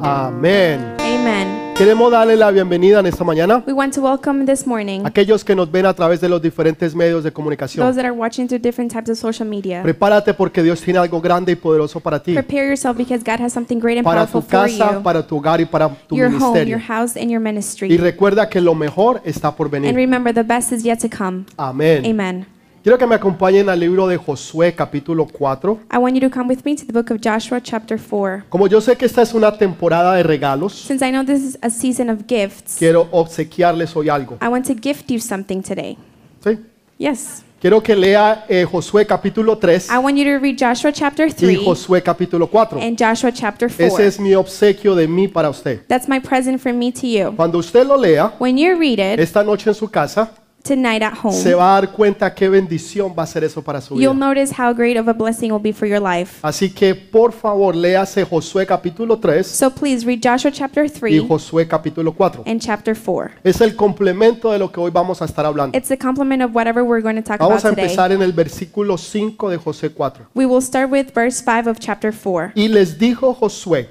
Amén. 0.00 0.94
Amen. 0.98 1.74
Queremos 1.76 2.10
darle 2.10 2.36
la 2.36 2.50
bienvenida 2.50 3.00
en 3.00 3.06
esta 3.06 3.22
mañana 3.22 3.62
We 3.66 3.72
want 3.74 3.94
to 3.94 4.00
welcome 4.00 4.46
this 4.46 4.66
morning 4.66 5.02
a 5.04 5.08
aquellos 5.08 5.44
que 5.44 5.54
nos 5.54 5.70
ven 5.70 5.84
a 5.84 5.92
través 5.92 6.22
de 6.22 6.28
los 6.28 6.40
diferentes 6.40 6.94
medios 6.94 7.22
de 7.22 7.30
those 7.30 7.34
comunicación. 7.34 7.94
that 7.94 8.04
are 8.04 8.12
watching 8.12 8.46
through 8.48 8.62
different 8.62 8.90
types 8.90 9.10
of 9.10 9.18
social 9.18 9.46
media. 9.46 9.82
Prepárate 9.82 10.32
porque 10.32 10.62
Dios 10.62 10.80
tiene 10.80 10.98
algo 10.98 11.20
grande 11.20 11.52
y 11.52 11.56
poderoso 11.56 12.00
para 12.00 12.22
ti, 12.22 12.32
Prepare 12.32 12.68
yourself 12.68 12.96
because 12.96 13.22
God 13.22 13.40
has 13.40 13.52
something 13.52 13.78
great 13.78 13.98
and 13.98 14.04
para 14.04 14.20
powerful 14.26 14.40
tu 14.42 14.48
for 14.48 14.60
casa, 14.68 14.92
you. 14.94 15.02
para 15.02 15.26
tu 15.26 15.36
hogar 15.36 15.60
y 15.60 15.66
para 15.66 15.88
tu 16.08 16.16
Your 16.16 16.28
home, 16.28 16.38
your 16.38 16.40
ministerio. 16.54 16.78
house, 16.78 17.16
and 17.16 17.30
your 17.30 17.40
Y 17.40 17.44
ministry. 17.44 17.96
recuerda 17.98 18.48
que 18.48 18.60
lo 18.62 18.74
mejor 18.74 19.20
está 19.24 19.54
por 19.54 19.66
And 19.66 19.72
venir. 19.72 19.94
remember, 19.94 20.32
the 20.32 20.44
best 20.44 20.72
is 20.72 20.82
yet 20.82 20.98
to 21.00 21.08
come. 21.14 21.44
Amén. 21.58 22.06
Amen. 22.06 22.55
Quiero 22.86 22.98
que 22.98 23.06
me 23.08 23.16
acompañen 23.16 23.68
al 23.68 23.80
libro 23.80 24.06
de 24.06 24.16
Josué 24.16 24.72
capítulo 24.72 25.26
4. 25.26 25.80
I 25.92 25.96
want 25.96 26.14
you 26.14 26.20
to 26.20 26.30
come 26.30 26.46
with 26.46 26.60
me 26.64 26.76
to 26.76 26.86
the 26.86 26.92
book 26.92 27.10
of 27.10 27.18
Joshua, 27.20 27.60
chapter 27.60 27.98
4. 27.98 28.44
Como 28.48 28.68
yo 28.68 28.80
sé 28.80 28.94
que 28.94 29.06
esta 29.06 29.22
es 29.22 29.34
una 29.34 29.50
temporada 29.58 30.14
de 30.14 30.22
regalos, 30.22 30.72
Since 30.86 31.04
I 31.04 31.10
know 31.10 31.24
this 31.24 31.42
is 31.42 31.58
a 31.62 31.68
season 31.68 32.10
of 32.10 32.28
gifts, 32.28 32.76
quiero 32.78 33.08
obsequiarles 33.10 33.96
hoy 33.96 34.08
algo. 34.08 34.38
I 34.40 34.46
want 34.46 34.68
to 34.68 34.74
gift 34.80 35.10
you 35.10 35.18
something 35.18 35.62
today. 35.62 35.98
¿sí? 36.44 36.60
Yes. 36.96 37.42
Quiero 37.60 37.82
que 37.82 37.96
lea 37.96 38.44
eh, 38.48 38.64
Josué 38.64 39.04
capítulo 39.04 39.58
3 39.58 39.88
I 39.90 39.98
want 39.98 40.16
you 40.16 40.22
to 40.22 40.38
read 40.38 40.54
Joshua 40.56 40.92
chapter 40.92 41.26
y 41.26 41.32
3 41.32 41.58
Josué 41.64 42.04
capítulo 42.04 42.48
4. 42.48 42.78
and 42.80 42.96
Joshua 42.96 43.32
chapter 43.32 43.68
4. 43.68 43.84
Ese 43.84 44.06
es 44.06 44.20
mi 44.20 44.32
obsequio 44.36 44.94
de 44.94 45.08
mí 45.08 45.26
para 45.26 45.50
usted. 45.50 45.80
That's 45.88 46.08
my 46.08 46.20
present 46.20 46.60
from 46.60 46.78
me 46.78 46.92
to 46.92 47.08
you. 47.08 47.34
Cuando 47.34 47.58
usted 47.58 47.84
lo 47.84 47.96
lea 47.96 48.32
When 48.38 48.56
you 48.56 48.78
read 48.78 49.00
it 49.00 49.18
esta 49.18 49.42
noche 49.42 49.70
en 49.70 49.74
su 49.74 49.88
casa, 49.88 50.30
tonight 50.66 51.02
at 51.02 51.14
se 51.32 51.52
home, 51.52 51.54
va 51.54 51.76
a 51.76 51.80
dar 51.80 51.92
cuenta 51.92 52.34
qué 52.34 52.48
bendición 52.48 53.14
va 53.18 53.22
a 53.22 53.26
ser 53.26 53.44
eso 53.44 53.62
para 53.62 53.80
su 53.80 53.94
vida. 53.94 54.02
you'll 54.04 54.18
notice 54.18 54.52
how 54.52 54.72
great 54.74 54.96
of 54.98 55.08
a 55.08 55.12
blessing 55.12 55.50
will 55.52 55.62
be 55.62 55.72
for 55.72 55.86
your 55.88 56.00
life. 56.00 56.38
Así 56.42 56.70
que 56.70 56.94
por 56.94 57.32
favor, 57.32 57.74
léase 57.74 58.24
Josué 58.24 58.66
capítulo 58.66 59.18
3 59.18 59.46
So 59.46 59.70
please 59.70 60.04
read 60.06 60.20
Joshua 60.22 60.50
chapter 60.50 60.84
y 60.84 60.88
3 60.90 61.20
Josué 61.28 61.66
capítulo 61.68 62.12
4. 62.12 62.42
and 62.46 62.60
chapter 62.60 62.96
4. 62.96 63.30
Es 63.44 63.60
el 63.60 63.76
complemento 63.76 64.50
de 64.52 64.58
lo 64.58 64.70
que 64.70 64.80
hoy 64.80 64.90
vamos 64.90 65.22
a 65.22 65.24
estar 65.24 65.44
hablando. 65.46 65.76
It's 65.76 65.90
a 65.90 65.96
complement 65.96 66.42
of 66.42 66.54
whatever 66.54 66.82
we're 66.82 67.02
going 67.02 67.16
to 67.16 67.22
talk 67.22 67.40
about 67.40 67.48
Vamos 67.50 67.64
a 67.64 67.70
today. 67.70 67.84
empezar 67.84 68.12
en 68.12 68.22
el 68.22 68.32
versículo 68.32 68.98
5 68.98 69.50
de 69.50 69.56
Josué 69.58 69.90
4. 69.90 70.26
We 70.34 70.46
will 70.46 70.62
start 70.62 70.90
with 70.90 71.12
verse 71.14 71.42
5 71.42 71.68
of 71.70 71.78
chapter 71.78 72.12
4. 72.12 72.52
Y 72.54 72.68
les 72.68 72.98
dijo 72.98 73.34
Josué, 73.34 73.88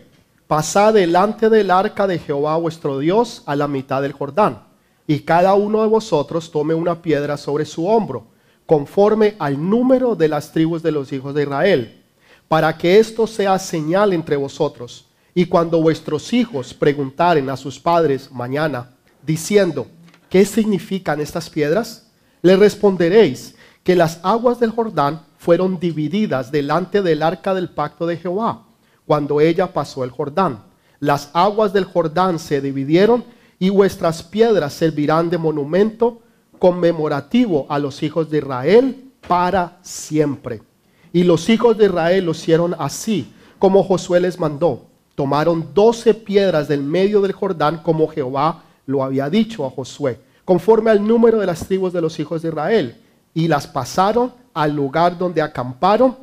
pasad 0.48 0.94
delante 0.94 1.50
del 1.50 1.72
arca 1.72 2.06
de 2.08 2.20
Jehová 2.20 2.58
vuestro 2.58 3.00
Dios 3.00 3.42
a 3.46 3.56
la 3.56 3.68
mitad 3.68 4.02
del 4.02 4.12
Jordán, 4.12 4.60
y 5.08 5.20
cada 5.20 5.54
uno 5.54 5.82
de 5.82 5.88
vosotros 5.88 6.52
tome 6.52 6.74
una 6.74 7.02
piedra 7.02 7.38
sobre 7.38 7.66
su 7.66 7.88
hombro, 7.88 8.26
conforme 8.66 9.36
al 9.38 9.70
número 9.70 10.16
de 10.16 10.28
las 10.28 10.52
tribus 10.52 10.82
de 10.82 10.92
los 10.92 11.12
hijos 11.14 11.36
de 11.36 11.44
Israel, 11.44 12.04
para 12.48 12.78
que 12.78 13.00
esto 13.00 13.28
sea 13.28 13.60
señal 13.60 14.14
entre 14.14 14.36
vosotros. 14.36 15.06
Y 15.34 15.46
cuando 15.46 15.82
vuestros 15.82 16.34
hijos 16.34 16.74
preguntaren 16.74 17.50
a 17.50 17.58
sus 17.58 17.80
padres 17.80 18.32
mañana, 18.32 18.92
diciendo, 19.26 19.88
¿qué 20.30 20.46
significan 20.46 21.20
estas 21.20 21.50
piedras? 21.50 22.08
Le 22.42 22.56
responderéis 22.56 23.56
que 23.84 23.96
las 23.96 24.20
aguas 24.24 24.60
del 24.60 24.72
Jordán 24.72 25.22
fueron 25.38 25.80
divididas 25.80 26.52
delante 26.52 27.02
del 27.04 27.22
arca 27.22 27.54
del 27.54 27.70
pacto 27.70 28.08
de 28.08 28.18
Jehová, 28.18 28.64
cuando 29.06 29.42
ella 29.42 29.74
pasó 29.74 30.04
el 30.04 30.10
Jordán. 30.10 30.64
Las 31.00 31.30
aguas 31.34 31.74
del 31.74 31.86
Jordán 31.86 32.40
se 32.40 32.62
dividieron 32.62 33.24
y 33.60 33.70
vuestras 33.70 34.24
piedras 34.24 34.74
servirán 34.74 35.30
de 35.30 35.38
monumento 35.38 36.22
conmemorativo 36.60 37.66
a 37.70 37.80
los 37.80 38.04
hijos 38.04 38.30
de 38.30 38.40
Israel 38.40 39.12
para 39.28 39.78
siempre. 39.82 40.62
Y 41.14 41.24
los 41.24 41.50
hijos 41.50 41.78
de 41.78 41.86
Israel 41.86 42.26
lo 42.26 42.32
hicieron 42.32 42.76
así, 42.78 43.32
como 43.60 43.84
Josué 43.84 44.20
les 44.20 44.40
mandó. 44.40 44.88
Tomaron 45.16 45.74
doce 45.74 46.14
piedras 46.14 46.68
del 46.68 46.84
medio 46.84 47.22
del 47.22 47.32
Jordán, 47.32 47.82
como 47.82 48.08
Jehová 48.08 48.64
lo 48.86 49.04
había 49.04 49.30
dicho 49.30 49.66
a 49.66 49.70
Josué, 49.70 50.20
conforme 50.44 50.92
al 50.92 51.06
número 51.06 51.40
de 51.40 51.46
las 51.46 51.66
tribus 51.66 51.94
de 51.94 52.02
los 52.02 52.20
hijos 52.20 52.42
de 52.42 52.50
Israel, 52.50 52.98
y 53.34 53.48
las 53.48 53.66
pasaron 53.66 54.34
al 54.54 54.76
lugar 54.76 55.18
donde 55.18 55.42
acamparon 55.42 56.18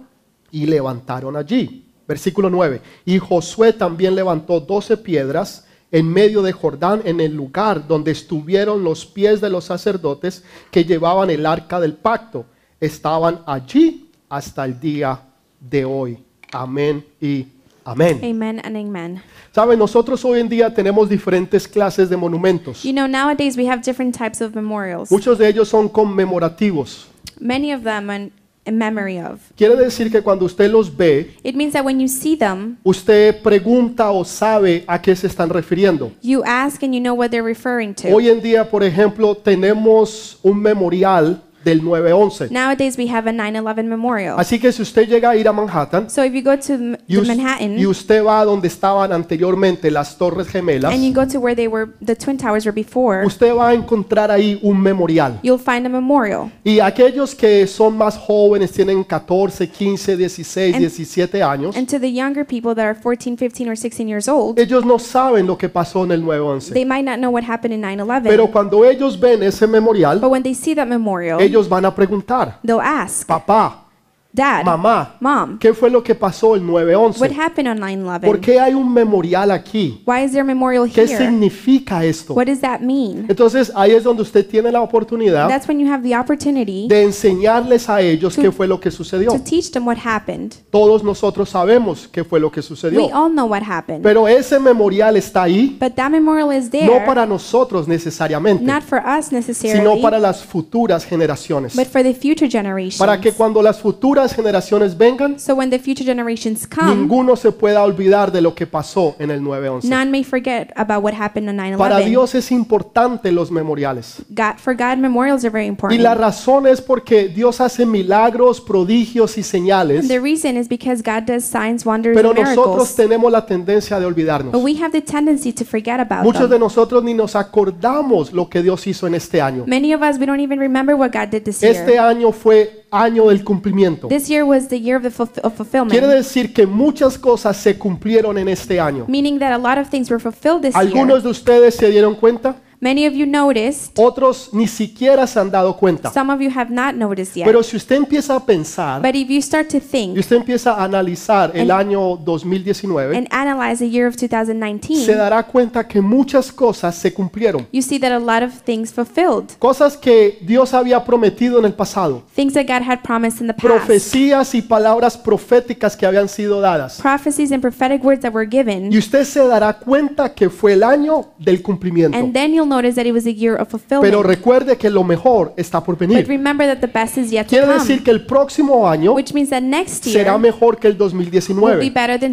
y 0.50 0.66
levantaron 0.66 1.36
allí. 1.36 1.86
Versículo 2.06 2.50
9. 2.50 2.82
Y 3.06 3.18
Josué 3.18 3.72
también 3.72 4.14
levantó 4.14 4.60
doce 4.60 4.96
piedras 4.96 5.66
en 5.92 6.08
medio 6.08 6.42
de 6.42 6.52
Jordán, 6.52 7.02
en 7.04 7.20
el 7.20 7.34
lugar 7.34 7.86
donde 7.86 8.10
estuvieron 8.10 8.82
los 8.82 9.04
pies 9.04 9.40
de 9.42 9.50
los 9.50 9.64
sacerdotes 9.64 10.42
que 10.70 10.84
llevaban 10.84 11.30
el 11.30 11.44
arca 11.44 11.78
del 11.78 11.92
pacto. 11.92 12.46
Estaban 12.80 13.42
allí 13.46 14.10
hasta 14.28 14.64
el 14.64 14.80
día 14.80 15.20
de 15.60 15.84
hoy. 15.84 16.18
Amén 16.50 17.04
y 17.20 17.46
amén. 17.84 18.20
Amen 18.24 18.60
and 18.64 18.76
amen. 18.76 19.22
Saben, 19.52 19.78
nosotros 19.78 20.24
hoy 20.24 20.40
en 20.40 20.48
día 20.48 20.72
tenemos 20.74 21.08
diferentes 21.08 21.68
clases 21.68 22.08
de 22.08 22.16
monumentos. 22.16 22.82
You 22.82 22.92
know, 22.92 23.06
nowadays 23.06 23.56
we 23.56 23.68
have 23.68 23.82
different 23.82 24.16
types 24.16 24.40
of 24.40 24.54
memorials. 24.54 25.10
Muchos 25.10 25.38
de 25.38 25.48
ellos 25.48 25.68
son 25.68 25.88
conmemorativos. 25.88 27.06
Many 27.38 27.74
of 27.74 27.82
them 27.82 28.30
in, 28.64 28.72
in 28.72 28.78
memory 28.78 29.18
of. 29.18 29.40
Quiere 29.56 29.76
decir 29.76 30.10
que 30.10 30.22
cuando 30.22 30.44
usted 30.44 30.70
los 30.70 30.94
ve, 30.94 31.34
It 31.42 31.54
means 31.54 31.72
that 31.72 31.84
when 31.84 32.00
you 32.00 32.08
see 32.08 32.36
them, 32.36 32.76
usted 32.84 33.40
pregunta 33.42 34.10
o 34.10 34.24
sabe 34.24 34.84
a 34.86 35.00
qué 35.00 35.14
se 35.16 35.26
están 35.26 35.48
refiriendo. 35.50 36.12
you 36.22 36.42
ask 36.44 36.82
and 36.82 36.94
you 36.94 37.00
know 37.00 37.14
what 37.14 37.30
they're 37.30 37.46
referring 37.46 37.94
to. 37.94 38.08
Hoy 38.08 38.28
en 38.28 38.40
día, 38.40 38.68
por 38.68 38.82
ejemplo, 38.82 39.34
tenemos 39.36 40.38
un 40.42 40.60
memorial 40.60 41.42
del 41.64 41.82
911. 41.84 42.48
Nowadays 42.50 42.96
we 42.98 43.08
have 43.08 43.28
a 43.28 43.32
9/11 43.32 43.84
memorial. 43.86 44.34
Así 44.38 44.58
que 44.58 44.72
si 44.72 44.82
usted 44.82 45.08
llega 45.08 45.30
a 45.30 45.36
ir 45.36 45.46
a 45.48 45.52
Manhattan 45.52 46.08
So 46.10 46.22
if 46.24 46.32
you 46.32 46.42
go 46.42 46.56
to 46.58 46.72
M- 46.74 46.98
y, 47.08 47.16
us- 47.18 47.26
Manhattan 47.28 47.78
y 47.78 47.86
usted 47.86 48.24
va 48.24 48.40
a 48.40 48.44
donde 48.44 48.68
estaban 48.68 49.12
anteriormente 49.12 49.90
las 49.90 50.16
Torres 50.16 50.48
Gemelas, 50.48 50.92
and 50.92 51.02
you 51.04 51.12
go 51.12 51.26
to 51.26 51.38
where 51.40 51.54
they 51.56 51.68
were, 51.68 51.90
the 52.04 52.14
twin 52.16 52.36
towers 52.36 52.64
were 52.66 52.74
before, 52.74 53.24
usted 53.26 53.54
va 53.54 53.68
a 53.70 53.74
encontrar 53.74 54.30
ahí 54.30 54.58
un 54.62 54.80
memorial. 54.80 55.38
you'll 55.42 55.58
find 55.58 55.86
a 55.86 55.88
memorial. 55.88 56.50
Y 56.64 56.80
aquellos 56.80 57.34
que 57.34 57.66
son 57.66 57.96
más 57.96 58.16
jóvenes, 58.18 58.72
tienen 58.72 59.04
14, 59.04 59.68
15, 59.68 60.16
16, 60.16 60.74
And- 60.74 60.82
17 60.88 61.42
años, 61.42 61.76
And 61.76 61.88
to 61.88 61.98
the 61.98 62.12
younger 62.12 62.44
people 62.46 62.74
that 62.74 62.84
are 62.84 62.94
14, 62.94 63.36
15, 63.36 63.68
or 63.68 63.76
16 63.76 64.08
years 64.08 64.28
old, 64.28 64.58
ellos 64.58 64.84
no 64.84 64.98
saben 64.98 65.46
lo 65.46 65.56
que 65.56 65.68
pasó 65.68 66.04
en 66.04 66.12
el 66.12 66.20
911. 66.24 66.72
they 66.74 66.84
might 66.84 67.04
not 67.04 67.16
know 67.18 67.30
what 67.30 67.44
happened 67.44 67.72
in 67.74 67.80
9/11. 67.80 68.28
Pero 68.28 68.50
cuando 68.50 68.84
ellos 68.84 69.18
ven 69.18 69.42
ese 69.42 69.66
memorial, 69.66 70.18
But 70.20 70.30
when 70.30 70.42
they 70.42 70.54
see 70.54 70.74
that 70.74 70.86
memorial, 70.86 71.40
ellos 71.52 71.68
van 71.68 71.84
a 71.84 71.94
preguntar, 71.94 72.58
they'll 72.64 72.80
ask, 72.80 73.26
papá, 73.26 73.84
Dad, 74.34 74.64
mamá, 74.64 75.16
Mom, 75.20 75.58
¿qué 75.58 75.74
fue 75.74 75.90
lo 75.90 76.02
que 76.02 76.14
pasó 76.14 76.54
el 76.54 76.62
what 76.62 76.84
911? 76.84 77.34
happened 77.38 77.68
on 77.68 77.78
¿Por 77.78 78.38
9/11? 78.38 78.40
qué 78.40 78.58
hay 78.58 78.72
un 78.72 78.90
memorial 78.90 79.50
aquí? 79.50 80.02
Why 80.06 80.24
is 80.24 80.30
there 80.30 80.40
a 80.40 80.44
memorial 80.44 80.90
¿Qué 80.90 81.02
here? 81.02 81.18
significa 81.18 82.02
esto? 82.02 82.32
What 82.32 82.46
does 82.46 82.60
that 82.62 82.80
mean? 82.80 83.26
Entonces 83.28 83.70
ahí 83.74 83.90
es 83.92 84.02
donde 84.04 84.22
usted 84.22 84.46
tiene 84.48 84.72
la 84.72 84.80
oportunidad 84.80 85.48
That's 85.48 85.68
when 85.68 85.78
you 85.78 85.86
have 85.92 86.02
the 86.02 86.16
opportunity 86.16 86.88
de 86.88 87.02
enseñarles 87.02 87.90
a 87.90 88.00
ellos 88.00 88.34
To- 88.34 88.40
qué 88.40 88.50
fue 88.50 88.66
lo 88.66 88.80
que 88.80 88.90
sucedió. 88.90 89.32
to 89.32 89.38
teach 89.38 89.70
them 89.70 89.86
what 89.86 89.98
happened. 90.02 90.54
Todos 90.70 91.04
nosotros 91.04 91.50
sabemos 91.50 92.08
qué 92.10 92.24
fue 92.24 92.40
lo 92.40 92.50
que 92.50 92.60
We 92.60 92.66
sucedió. 92.66 93.10
all 93.14 93.30
know 93.30 93.44
what 93.46 93.62
happened. 93.62 94.02
Pero 94.02 94.26
ese 94.26 94.58
memorial 94.58 95.14
está 95.18 95.42
ahí 95.42 95.76
But 95.78 95.94
that 95.96 96.08
memorial 96.10 96.50
is 96.56 96.64
no 96.64 96.70
there, 96.70 97.04
para 97.04 97.26
nosotros 97.26 97.86
necesariamente, 97.86 98.64
not 98.64 98.82
for 98.82 98.98
us 98.98 99.26
sino 99.26 99.38
necessarily, 99.40 100.00
para 100.00 100.18
las 100.18 100.42
futuras 100.42 101.04
generaciones. 101.04 101.76
but 101.76 101.86
for 101.86 102.02
the 102.02 102.14
future 102.14 102.48
generations. 102.50 102.96
Para 102.96 103.20
que 103.20 103.30
cuando 103.32 103.60
las 103.60 103.78
futuras 103.78 104.21
generaciones 104.34 104.96
vengan, 104.96 105.38
So 105.40 105.54
when 105.54 105.70
the 105.70 105.78
future 105.78 106.04
generations 106.04 106.66
come, 106.68 106.94
ninguno 106.94 107.34
se 107.36 107.50
pueda 107.52 107.82
olvidar 107.82 108.30
de 108.30 108.40
lo 108.40 108.54
que 108.54 108.66
pasó 108.66 109.16
en 109.18 109.30
el 109.30 109.42
911. 109.42 109.88
none 109.88 110.10
may 110.10 110.22
forget 110.24 110.70
about 110.76 111.02
what 111.04 111.14
happened 111.14 111.48
on 111.48 111.56
Para 111.78 111.98
9/11. 112.00 112.04
Dios 112.08 112.34
es 112.34 112.52
importante 112.52 113.32
los 113.32 113.50
memoriales. 113.50 114.22
God, 114.28 114.58
for 114.58 114.74
God, 114.74 114.98
memorials 114.98 115.44
are 115.44 115.50
very 115.50 115.64
Y 115.66 115.68
important. 115.68 116.00
la 116.00 116.14
razón 116.14 116.66
es 116.66 116.80
porque 116.80 117.28
Dios 117.28 117.60
hace 117.60 117.84
milagros, 117.86 118.60
prodigios 118.60 119.36
y 119.38 119.42
señales, 119.42 120.06
The 120.08 120.20
reason 120.20 120.56
is 120.56 120.68
because 120.68 121.02
God 121.02 121.24
does 121.26 121.44
signs, 121.44 121.84
wonders, 121.84 122.16
pero 122.16 122.30
and 122.30 122.38
nosotros 122.40 122.66
miracles. 122.66 122.94
tenemos 122.96 123.32
la 123.32 123.44
tendencia 123.46 123.98
de 123.98 124.06
olvidarnos. 124.06 124.52
But 124.52 124.62
we 124.62 124.76
have 124.82 124.92
the 124.92 125.00
tendency 125.02 125.52
to 125.52 125.64
forget 125.64 125.98
about 126.00 126.24
Muchos 126.24 126.42
de 126.42 126.48
them. 126.48 126.60
nosotros 126.60 127.02
ni 127.02 127.14
nos 127.14 127.34
acordamos 127.34 128.32
lo 128.32 128.48
que 128.48 128.62
Dios 128.62 128.86
hizo 128.86 129.06
en 129.06 129.14
este 129.14 129.40
año. 129.40 129.64
Many 129.66 129.94
of 129.94 130.02
us, 130.02 130.18
we 130.18 130.26
don't 130.26 130.40
even 130.40 130.58
remember 130.58 130.94
what 130.94 131.10
God 131.12 131.28
did 131.30 131.42
this 131.44 131.62
Este 131.62 131.92
year. 131.92 132.00
año 132.04 132.32
fue 132.32 132.81
año 132.92 133.26
del 133.28 133.42
cumplimiento. 133.42 134.06
This 134.08 134.28
year 134.28 134.44
was 134.44 134.68
the 134.68 134.78
year 134.78 134.96
of 134.96 135.02
the 135.02 135.10
fulf- 135.10 135.38
of 135.42 135.54
Quiere 135.54 135.56
fulfillment, 135.56 136.12
decir 136.12 136.52
que 136.52 136.66
muchas 136.66 137.18
cosas 137.18 137.56
se 137.56 137.76
cumplieron 137.78 138.38
en 138.38 138.48
este 138.48 138.78
año. 138.78 139.06
meaning 139.08 139.38
that 139.40 139.52
a 139.52 139.58
lot 139.58 139.78
of 139.78 139.88
things 139.88 140.10
were 140.10 140.20
fulfilled 140.20 140.60
this 140.62 140.74
year. 140.74 140.86
Algunos 140.86 141.22
de 141.24 141.30
ustedes 141.30 141.74
se 141.74 141.90
dieron 141.90 142.14
cuenta 142.14 142.56
Many 142.84 143.06
of 143.06 143.14
you 143.14 143.26
noticed, 143.26 143.96
Otros 143.96 144.50
ni 144.52 144.66
siquiera 144.66 145.24
se 145.28 145.38
han 145.38 145.52
dado 145.52 145.76
cuenta. 145.76 146.10
some 146.12 146.32
of 146.32 146.40
you 146.40 146.50
have 146.52 146.68
not 146.68 146.96
noticed 146.96 147.36
yet. 147.36 147.46
Pero 147.46 147.62
si 147.62 147.76
usted 147.76 147.94
empieza 147.94 148.34
a 148.34 148.44
pensar 148.44 149.00
But 149.00 149.14
if 149.14 149.30
you 149.30 149.40
start 149.40 149.68
to 149.68 149.76
y 149.76 149.80
think 149.80 150.18
usted 150.18 150.34
empieza 150.34 150.72
a 150.74 150.82
analizar 150.82 151.52
el 151.54 151.70
And- 151.70 151.80
año 151.80 152.16
2019, 152.16 153.16
and 153.16 153.28
analyze 153.30 153.78
the 153.78 153.88
year 153.88 154.08
of 154.08 154.16
se 154.16 154.26
2019, 154.26 155.14
dará 155.14 155.44
cuenta 155.44 155.86
que 155.86 156.00
muchas 156.00 156.50
cosas 156.50 156.96
se 156.96 157.14
cumplieron. 157.14 157.68
you 157.70 157.82
see 157.82 158.00
that 158.00 158.10
a 158.10 158.18
lot 158.18 158.42
of 158.42 158.52
things 158.64 158.92
fulfilled. 158.92 159.52
Cosas 159.60 159.96
que 159.96 160.38
Dios 160.42 160.74
había 160.74 161.04
prometido 161.04 161.60
en 161.60 161.66
el 161.66 161.74
pasado. 161.74 162.24
Things 162.34 162.52
that 162.54 162.66
God 162.66 162.82
had 162.84 162.98
promised 163.04 163.40
in 163.40 163.46
the 163.46 163.54
past. 163.54 163.64
Profecías 163.64 164.56
y 164.56 164.62
palabras 164.62 165.16
proféticas 165.16 165.96
que 165.96 166.04
habían 166.04 166.28
sido 166.28 166.60
dadas. 166.60 167.00
Prophecies 167.00 167.52
and 167.52 167.60
prophetic 167.62 168.02
words 168.02 168.22
that 168.22 168.34
were 168.34 168.48
given. 168.50 168.92
Y 168.92 168.98
usted 168.98 169.22
se 169.22 169.38
dará 169.46 169.72
cuenta 169.78 170.34
que 170.34 170.50
fue 170.50 170.72
el 170.72 170.82
año 170.82 171.26
del 171.38 171.62
cumplimiento. 171.62 172.18
And 172.18 172.32
then 172.34 172.52
you'll 172.52 172.71
notice 172.74 172.94
that 172.94 173.06
it 173.06 173.12
was 173.12 173.26
a 173.26 173.30
year 173.32 173.54
of 173.60 173.68
Pero 174.00 174.22
recuerde 174.22 174.76
que 174.76 174.90
lo 174.90 175.04
mejor 175.04 175.52
está 175.56 175.82
por 175.82 175.96
But 175.96 176.08
venir. 176.08 176.26
remember 176.28 176.66
that 176.66 176.78
the 176.80 176.86
best 176.86 177.18
is 177.18 177.30
yet 177.30 177.44
to 177.46 177.50
Quiere 177.50 177.66
decir 177.74 177.96
come. 177.98 178.04
que 178.04 178.10
el 178.10 178.26
próximo 178.26 178.88
año 178.88 179.12
Which 179.14 179.32
means 179.34 179.50
that 179.50 179.62
next 179.62 180.04
será 180.04 180.32
year 180.32 180.38
mejor 180.38 180.78
que 180.78 180.88
el 180.88 180.94
will 180.94 181.08
be 181.10 181.28
2019 181.30 181.90
better 181.90 182.18
than 182.18 182.32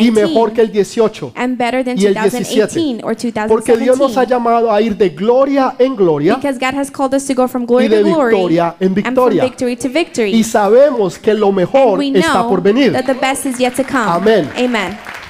y 0.00 0.10
mejor 0.10 0.52
que 0.52 0.62
2019 0.62 0.62
el 0.62 0.72
18. 0.72 1.32
and 1.34 1.56
better 1.58 1.84
than 1.84 1.98
y 1.98 2.06
el 2.06 2.14
2018 2.14 3.00
or 3.02 3.16
Porque 3.48 3.76
Dios 3.76 3.98
nos 3.98 4.16
ha 4.16 4.24
2017. 4.24 4.26
llamado 4.30 4.72
a 4.72 4.80
ir 4.80 4.96
de 4.96 5.10
gloria 5.10 5.74
en 5.78 5.96
gloria 5.96 6.36
Because 6.36 6.58
God 6.58 6.74
has 6.78 6.90
called 6.90 7.14
us 7.14 7.26
to 7.26 7.34
go 7.34 7.48
from 7.48 7.66
glory 7.66 7.86
Y 7.86 7.88
de 7.88 7.98
to 8.02 8.04
glory 8.04 8.34
victoria 8.34 8.76
en 8.80 8.86
and 8.88 8.94
from 8.94 9.14
victoria. 9.14 9.42
victory 9.44 9.76
to 9.76 9.88
y 9.88 9.92
victory. 9.92 10.44
sabemos 10.44 11.18
que 11.18 11.34
lo 11.34 11.48
And 11.48 11.56
mejor 11.56 11.98
we 11.98 12.08
está 12.08 12.46
por 12.48 12.62
venir. 12.62 12.92
that 12.92 13.04
the 13.06 13.14
best 13.14 13.46
is 13.46 13.58
yet 13.58 13.74
to 13.74 13.82
come. 13.84 14.06
Amén. 14.06 14.48
Amen. 14.56 15.21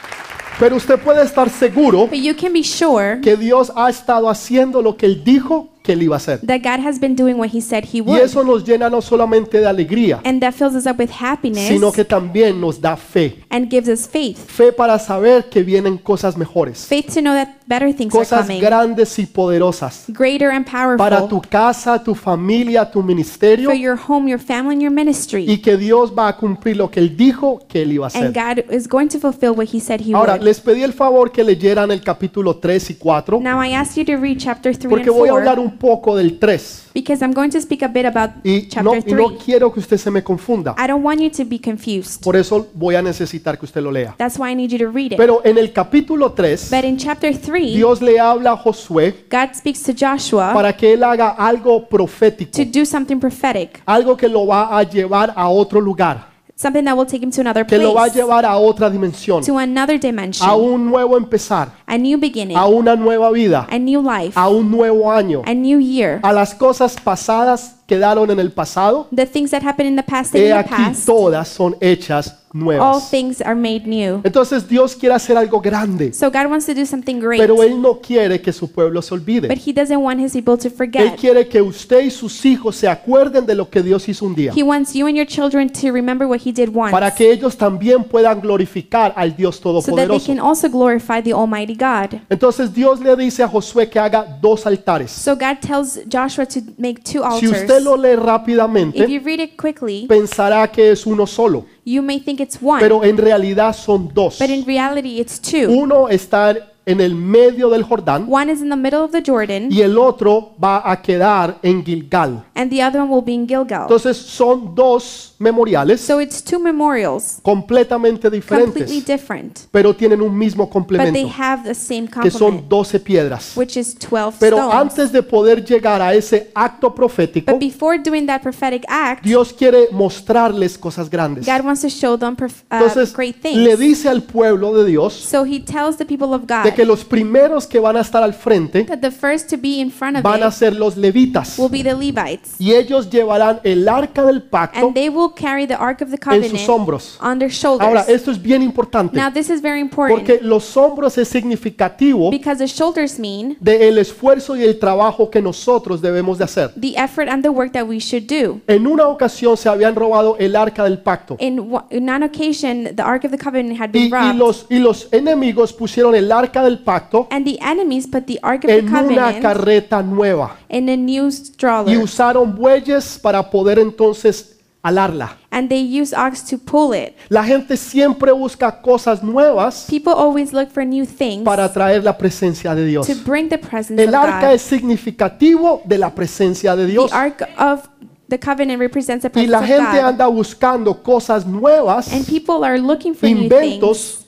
Pero 0.62 0.76
usted 0.76 0.96
puede 1.00 1.24
estar 1.24 1.50
seguro 1.50 2.06
But 2.06 2.20
you 2.20 2.36
can 2.36 2.52
be 2.52 2.62
sure 2.62 3.20
que 3.20 3.36
Dios 3.36 3.72
ha 3.74 3.90
estado 3.90 4.30
haciendo 4.30 4.80
lo 4.80 4.96
que 4.96 5.06
Él 5.06 5.24
dijo 5.24 5.71
que 5.82 5.92
Él 5.92 6.02
iba 6.02 6.16
a 6.16 6.18
hacer. 6.18 6.40
that 6.46 6.60
God 6.62 6.86
has 6.86 6.98
been 7.00 7.16
doing 7.16 7.34
what 7.38 7.50
He 7.52 7.60
said 7.60 7.84
He 7.92 7.98
Y 7.98 8.00
would. 8.02 8.20
eso 8.22 8.44
nos 8.44 8.64
llena 8.64 8.88
no 8.88 9.00
solamente 9.02 9.58
de 9.60 9.66
alegría, 9.66 10.20
And 10.24 10.40
that 10.40 10.52
fills 10.54 10.74
us 10.74 10.86
up 10.86 10.98
with 10.98 11.10
happiness 11.20 11.68
sino 11.68 11.90
que 11.92 12.04
también 12.04 12.60
nos 12.60 12.80
da 12.80 12.96
fe. 12.96 13.38
and 13.50 13.68
gives 13.70 13.88
us 13.88 14.06
faith. 14.08 14.38
Fe 14.46 14.72
para 14.72 14.98
saber 14.98 15.44
que 15.50 15.62
vienen 15.62 15.98
cosas 15.98 16.36
mejores, 16.36 16.86
Faith 16.86 17.12
to 17.14 17.20
know 17.20 17.34
that 17.34 17.48
better 17.66 17.92
things 17.94 18.14
are 18.14 18.20
cosas 18.20 18.42
coming. 18.46 18.60
grandes 18.60 19.18
y 19.18 19.26
poderosas. 19.26 20.04
Greater 20.08 20.50
and 20.50 20.64
Para 20.66 20.96
powerful 21.18 21.28
tu 21.28 21.40
casa, 21.48 22.02
tu 22.02 22.14
familia, 22.14 22.88
tu 22.90 23.02
ministerio, 23.02 23.68
for 23.70 23.76
your 23.78 23.98
home, 24.08 24.28
your 24.30 24.40
family, 24.40 24.74
and 24.74 24.82
your 24.82 24.92
ministry. 24.92 25.44
y 25.48 25.58
que 25.58 25.76
Dios 25.76 26.12
va 26.16 26.28
a 26.28 26.36
cumplir 26.36 26.76
lo 26.76 26.90
que 26.90 27.00
Él 27.00 27.16
dijo 27.16 27.60
que 27.68 27.82
Él 27.82 27.92
iba 27.92 28.06
a 28.06 28.10
And 28.14 28.36
hacer. 28.36 28.66
God 28.66 28.72
is 28.74 28.88
going 28.88 29.08
to 29.08 29.18
fulfill 29.18 29.52
what 29.56 29.66
He 29.72 29.80
said 29.80 30.00
He 30.00 30.12
Ahora, 30.14 30.34
would. 30.34 30.42
les 30.44 30.60
pedí 30.60 30.82
el 30.82 30.92
favor 30.92 31.30
que 31.32 31.42
leyeran 31.44 31.90
el 31.90 32.02
capítulo 32.02 32.56
3 32.56 32.90
y 32.90 32.94
4, 32.94 33.40
Now 33.40 33.62
I 33.62 33.72
ask 33.74 33.96
you 33.96 34.04
to 34.04 34.16
read 34.16 34.36
chapter 34.38 34.72
3 34.74 34.84
and 34.84 34.90
porque 34.90 35.10
voy 35.10 35.28
a 35.28 35.32
hablar 35.32 35.56
4 35.56 35.71
un 35.72 35.78
poco 35.78 36.16
del 36.16 36.38
3. 36.38 36.90
because 36.94 37.22
I'm 37.24 37.32
going 37.32 37.50
to 37.50 37.60
speak 37.60 37.82
a 37.82 37.88
bit 37.88 38.04
about 38.06 38.30
Y 38.44 38.68
no, 38.82 38.92
chapter 38.92 39.08
y 39.08 39.14
no 39.14 39.28
3. 39.30 39.42
quiero 39.44 39.72
que 39.72 39.80
usted 39.80 39.96
se 39.96 40.10
me 40.10 40.22
confunda. 40.22 40.74
I 40.78 40.86
don't 40.86 41.04
want 41.04 41.20
you 41.20 41.30
to 41.30 41.44
be 41.44 41.58
confused. 41.58 42.22
Por 42.22 42.36
eso 42.36 42.68
voy 42.74 42.94
a 42.94 43.02
necesitar 43.02 43.58
que 43.58 43.64
usted 43.64 43.80
lo 43.82 43.90
lea. 43.90 44.14
That's 44.18 44.38
why 44.38 44.50
I 44.50 44.54
need 44.54 44.70
you 44.70 44.78
to 44.78 44.90
read 44.90 45.12
it. 45.12 45.16
Pero 45.16 45.40
en 45.44 45.58
el 45.58 45.72
capítulo 45.72 46.32
3, 46.32 46.70
But 46.70 46.84
in 46.84 46.96
chapter 46.96 47.36
3, 47.36 47.74
Dios 47.74 48.02
le 48.02 48.20
habla 48.20 48.52
a 48.52 48.56
Josué 48.56 49.14
God 49.30 49.54
speaks 49.54 49.82
to 49.82 49.92
Joshua 49.98 50.52
para 50.52 50.76
que 50.76 50.92
él 50.92 51.02
haga 51.02 51.30
algo 51.30 51.88
profético, 51.88 52.52
to 52.52 52.64
do 52.64 52.84
something 52.84 53.18
prophetic, 53.18 53.82
algo 53.86 54.16
que 54.16 54.28
lo 54.28 54.46
va 54.46 54.76
a 54.78 54.82
llevar 54.82 55.32
a 55.34 55.48
otro 55.48 55.80
lugar, 55.80 56.31
something 56.62 56.84
that 56.84 56.96
will 56.96 57.06
take 57.06 57.22
him 57.22 57.30
to 57.30 57.40
another 57.40 57.66
que 57.66 57.76
lo 57.76 57.92
va 57.92 58.02
a 58.02 58.04
place, 58.04 58.14
llevar 58.14 58.44
a 58.44 58.56
otra 58.56 58.88
dimensión, 58.88 59.44
to 59.44 59.58
another 59.58 59.96
a 59.96 59.98
dimension, 59.98 60.48
un 60.48 60.86
nuevo 60.86 61.16
empezar, 61.16 61.72
a 61.86 61.98
new 61.98 62.18
beginning, 62.18 62.56
a 62.56 62.66
una 62.66 62.94
nueva 62.94 63.30
vida, 63.32 63.66
a 63.68 63.78
new 63.78 64.00
life, 64.00 64.32
a 64.38 64.48
un 64.48 64.70
nuevo 64.70 65.10
año. 65.10 65.42
a 65.44 65.54
new 65.54 65.80
year. 65.80 66.20
A 66.22 66.32
las 66.32 66.54
cosas 66.54 66.96
pasadas 67.02 67.81
quedaron 67.86 68.30
en 68.30 68.38
el 68.40 68.50
pasado, 68.52 69.08
The 69.14 69.26
things 69.26 69.50
that 69.50 69.62
happened 69.62 69.88
in 69.90 69.96
the 69.96 70.02
past, 70.02 70.34
he 70.34 70.38
in 70.38 70.44
the 70.46 70.52
aquí 70.54 70.70
past. 70.70 71.06
todas 71.06 71.48
son 71.48 71.76
hechas 71.80 72.38
All 72.54 72.60
nuevas. 72.60 73.08
things 73.10 73.40
are 73.40 73.54
made 73.54 73.86
new. 73.86 74.20
Entonces 74.24 74.68
Dios 74.68 74.94
quiere 74.94 75.14
hacer 75.14 75.38
algo 75.38 75.58
grande, 75.60 76.12
So 76.12 76.30
God 76.30 76.46
wants 76.50 76.66
to 76.66 76.74
do 76.74 76.84
something 76.84 77.18
great, 77.18 77.40
pero 77.40 77.62
Él 77.62 77.80
no 77.80 77.98
quiere 78.00 78.42
que 78.42 78.52
su 78.52 78.70
pueblo 78.70 79.00
se 79.00 79.14
olvide. 79.14 79.48
but 79.48 79.56
He 79.66 79.72
doesn't 79.72 79.96
want 80.02 80.20
His 80.20 80.32
people 80.32 80.58
to 80.58 80.68
Él 80.68 80.74
forget. 80.74 81.16
quiere 81.18 81.48
que 81.48 81.62
usted 81.62 82.04
y 82.04 82.10
sus 82.10 82.44
hijos 82.44 82.76
se 82.76 82.88
acuerden 82.88 83.46
de 83.46 83.54
lo 83.54 83.70
que 83.70 83.82
Dios 83.82 84.06
hizo 84.06 84.26
un 84.26 84.34
día, 84.34 84.52
He 84.54 84.62
wants 84.62 84.92
you 84.92 85.06
and 85.06 85.16
your 85.16 85.26
children 85.26 85.70
to 85.70 85.90
remember 85.90 86.26
what 86.26 86.40
He 86.44 86.52
did 86.52 86.68
once, 86.74 86.92
para 86.92 87.10
que 87.14 87.32
ellos 87.32 87.56
también 87.56 88.04
puedan 88.04 88.40
glorificar 88.40 89.14
al 89.16 89.34
Dios 89.34 89.56
so 89.56 89.72
that 89.72 89.86
they 89.86 89.92
Todopoderoso. 89.94 90.26
can 90.26 90.38
also 90.38 90.68
glorify 90.68 91.22
the 91.22 91.32
Almighty 91.32 91.74
God. 91.74 92.20
Entonces 92.28 92.72
Dios 92.74 93.00
le 93.00 93.16
dice 93.16 93.42
a 93.42 93.48
Josué 93.48 93.88
que 93.88 93.98
haga 93.98 94.24
dos 94.42 94.66
altares. 94.66 95.10
So 95.10 95.34
God 95.34 95.56
tells 95.62 95.98
Joshua 96.06 96.44
to 96.46 96.60
make 96.76 97.02
two 97.02 97.22
Si 97.40 97.46
altars. 97.46 97.66
Usted 97.82 97.96
lo 97.96 97.96
lee 97.96 98.14
If 98.14 98.20
rápidamente, 98.20 99.10
you 99.10 99.20
read 99.24 99.40
it 99.40 99.56
quickly, 99.60 100.06
pensará 100.06 100.70
que 100.70 100.92
es 100.92 101.06
uno 101.06 101.26
solo, 101.26 101.66
you 101.84 102.02
may 102.02 102.20
think 102.20 102.40
it's 102.40 102.58
one, 102.60 102.80
pero 102.80 103.04
en 103.04 103.16
realidad 103.16 103.74
son 103.74 104.10
dos. 104.12 104.38
but 104.38 104.48
in 104.48 104.64
reality 104.64 105.20
it's 105.20 105.40
two. 105.40 105.68
Uno 105.68 106.08
está 106.08 106.71
en 106.84 107.00
el 107.00 107.14
medio 107.14 107.70
del 107.70 107.84
Jordán 107.84 108.26
One 108.28 108.50
is 108.52 108.60
in 108.60 108.68
the 108.68 108.76
middle 108.76 109.00
of 109.00 109.12
the 109.12 109.22
Jordan, 109.24 109.68
y 109.70 109.82
el 109.82 109.96
otro 109.98 110.54
va 110.62 110.82
a 110.90 111.00
quedar 111.00 111.58
en 111.62 111.84
Gilgal. 111.84 112.44
and 112.54 112.70
the 112.70 112.82
other 112.82 113.00
one 113.00 113.10
will 113.10 113.22
be 113.24 113.32
in 113.32 113.46
Gilgal. 113.46 113.82
Entonces 113.82 114.16
son 114.16 114.74
dos 114.74 115.34
memoriales 115.38 116.00
So 116.00 116.20
it's 116.20 116.42
two 116.42 116.58
memorials, 116.58 117.38
completamente 117.42 118.28
completely 118.28 118.40
diferentes, 118.40 119.06
different, 119.06 119.58
pero 119.70 119.94
tienen 119.94 120.20
un 120.20 120.36
mismo 120.36 120.64
but 120.64 120.72
they 120.72 120.80
complemento, 120.98 121.32
have 121.38 121.62
the 121.64 121.74
same 121.74 122.08
que 122.08 122.30
son 122.30 122.62
complement, 122.62 122.68
12 122.68 123.00
piedras. 123.00 123.52
which 123.56 123.76
is 123.76 123.94
12 123.98 124.36
Pero 124.40 124.56
stones. 124.56 124.74
antes 124.74 125.12
de 125.12 125.22
poder 125.22 125.64
llegar 125.64 126.00
a 126.02 126.14
ese 126.14 126.50
acto 126.54 126.92
profético, 126.94 127.52
But 127.52 127.60
before 127.60 127.98
doing 127.98 128.26
that 128.26 128.42
prophetic 128.42 128.84
act, 128.88 129.24
Dios 129.24 129.52
quiere 129.52 129.88
mostrarles 129.92 130.76
cosas 130.76 131.08
grandes. 131.08 131.46
God 131.46 131.64
wants 131.64 131.82
to 131.82 131.88
show 131.90 132.16
them 132.18 132.34
prof- 132.36 132.64
uh, 132.70 132.76
Entonces 132.76 133.12
great 133.12 133.36
le 133.44 133.50
things. 133.76 133.78
dice 133.78 134.08
al 134.08 134.22
pueblo 134.22 134.74
de 134.74 134.84
Dios 134.84 135.14
So 135.14 135.44
he 135.44 135.60
tells 135.60 135.96
the 135.96 136.04
people 136.04 136.34
of 136.34 136.42
de 136.42 136.71
Que 136.74 136.84
los 136.84 137.04
primeros 137.04 137.66
que 137.66 137.78
van 137.78 137.96
a 137.96 138.00
estar 138.00 138.22
al 138.22 138.34
frente 138.34 138.84
that 138.84 138.98
the 138.98 139.10
first 139.10 139.50
to 139.50 139.56
be 139.60 139.80
in 139.80 139.90
front 139.90 140.16
of 140.16 140.22
van 140.22 140.42
a 140.42 140.46
it 140.48 140.52
ser 140.52 140.74
los 140.74 140.96
levitas 140.96 141.58
will 141.58 141.70
be 141.70 141.82
the 141.82 141.94
Levites, 141.94 142.54
y 142.58 142.72
ellos 142.72 143.10
llevarán 143.10 143.60
el 143.64 143.88
arca 143.88 144.24
del 144.24 144.42
pacto 144.42 144.86
and 144.86 144.94
they 144.94 145.08
will 145.08 145.30
carry 145.34 145.66
the 145.66 145.74
Ark 145.74 146.00
of 146.02 146.08
the 146.10 146.16
en 146.34 146.42
sus 146.42 146.60
Covenant 146.60 146.68
hombros. 146.68 147.18
on 147.20 147.38
their 147.38 147.50
Ahora, 147.52 148.02
shoulders. 148.02 148.08
esto 148.08 148.30
es 148.30 148.40
bien 148.40 148.62
importante 148.62 149.16
Now 149.16 149.30
this 149.32 149.50
is 149.50 149.60
very 149.60 149.80
important 149.80 150.18
porque 150.20 150.40
los 150.42 150.76
hombros 150.76 151.16
es 151.18 151.28
significativo 151.28 152.30
because 152.30 152.58
the 152.58 152.66
shoulders 152.66 153.18
mean 153.18 153.56
del 153.60 153.98
esfuerzo 153.98 154.56
y 154.56 154.62
el 154.64 154.78
trabajo 154.78 155.30
que 155.30 155.40
nosotros 155.42 156.00
debemos 156.00 156.38
de 156.38 156.44
hacer. 156.44 156.72
the 156.80 156.94
effort 156.96 157.28
and 157.28 157.42
the 157.42 157.48
work 157.50 157.72
that 157.72 157.84
we 157.86 157.98
should 157.98 158.24
do. 158.26 158.60
En 158.66 158.86
una 158.86 159.06
ocasión 159.08 159.56
se 159.56 159.68
habían 159.68 159.94
robado 159.94 160.36
el 160.38 160.56
arca 160.56 160.84
del 160.84 160.98
pacto 160.98 161.36
In, 161.38 161.58
wa- 161.60 161.86
in 161.90 162.08
one 162.08 162.24
occasion, 162.24 162.94
the 162.96 163.02
Ark 163.02 163.24
of 163.24 163.30
the 163.30 163.38
Covenant 163.38 163.80
had 163.80 163.90
y, 163.90 163.92
been 163.92 164.06
y 164.06 164.10
robbed, 164.10 164.34
los, 164.36 164.66
y 164.70 164.78
los 164.78 165.08
enemigos 165.12 165.72
pusieron 165.72 166.14
el 166.14 166.30
arca 166.32 166.61
del 166.64 166.78
pacto 166.80 167.28
and 167.30 167.44
the 167.46 167.58
enemies 167.60 168.06
put 168.06 168.24
the 168.26 168.38
Ark 168.42 168.64
of 168.64 168.68
the 168.70 168.78
en 168.78 168.88
una 168.88 169.02
Covenant 169.02 169.40
carreta 169.42 170.02
nueva 170.02 170.56
in 170.68 170.88
a 170.88 170.96
new 170.96 171.26
y 171.26 171.32
stroller, 171.32 171.98
usaron 171.98 172.54
bueyes 172.54 173.18
para 173.22 173.48
poder 173.50 173.78
entonces 173.78 174.56
alarla. 174.82 175.36
and 175.52 175.68
they 175.68 175.80
used 175.80 176.12
ox 176.12 176.42
to 176.44 176.58
pull 176.58 176.92
it. 176.92 177.14
La 177.28 177.44
gente 177.44 177.76
siempre 177.76 178.32
busca 178.32 178.80
cosas 178.82 179.22
nuevas 179.22 179.86
People 179.88 180.12
always 180.12 180.52
look 180.52 180.70
for 180.72 180.84
new 180.84 181.06
things 181.06 181.44
para 181.44 181.72
traer 181.72 182.02
la 182.02 182.16
presencia 182.18 182.74
de 182.74 182.84
Dios. 182.86 183.06
to 183.06 183.14
bring 183.24 183.48
the 183.48 183.58
presence 183.58 184.02
of 184.02 184.08
El 184.08 184.14
arca 184.14 184.48
God. 184.48 184.54
es 184.54 184.62
significativo 184.62 185.82
de 185.84 185.98
la 185.98 186.10
presencia 186.14 186.74
de 186.74 186.86
Dios. 186.86 187.10
The 187.10 187.16
Ark 187.16 187.48
of 187.58 187.88
the 188.28 188.38
Covenant 188.40 188.80
represents 188.80 189.22
the 189.22 189.28
Y 189.28 189.46
presence 189.46 189.50
la 189.50 189.58
of 189.60 189.66
gente 189.66 189.98
God. 190.00 190.08
anda 190.08 190.26
buscando 190.26 191.02
cosas 191.02 191.46
nuevas, 191.46 192.12
And 192.12 192.26
people 192.26 192.64
are 192.64 192.78
looking 192.78 193.14
for 193.14 193.28
new 193.28 193.48
things, 193.48 193.52
inventos 193.52 194.21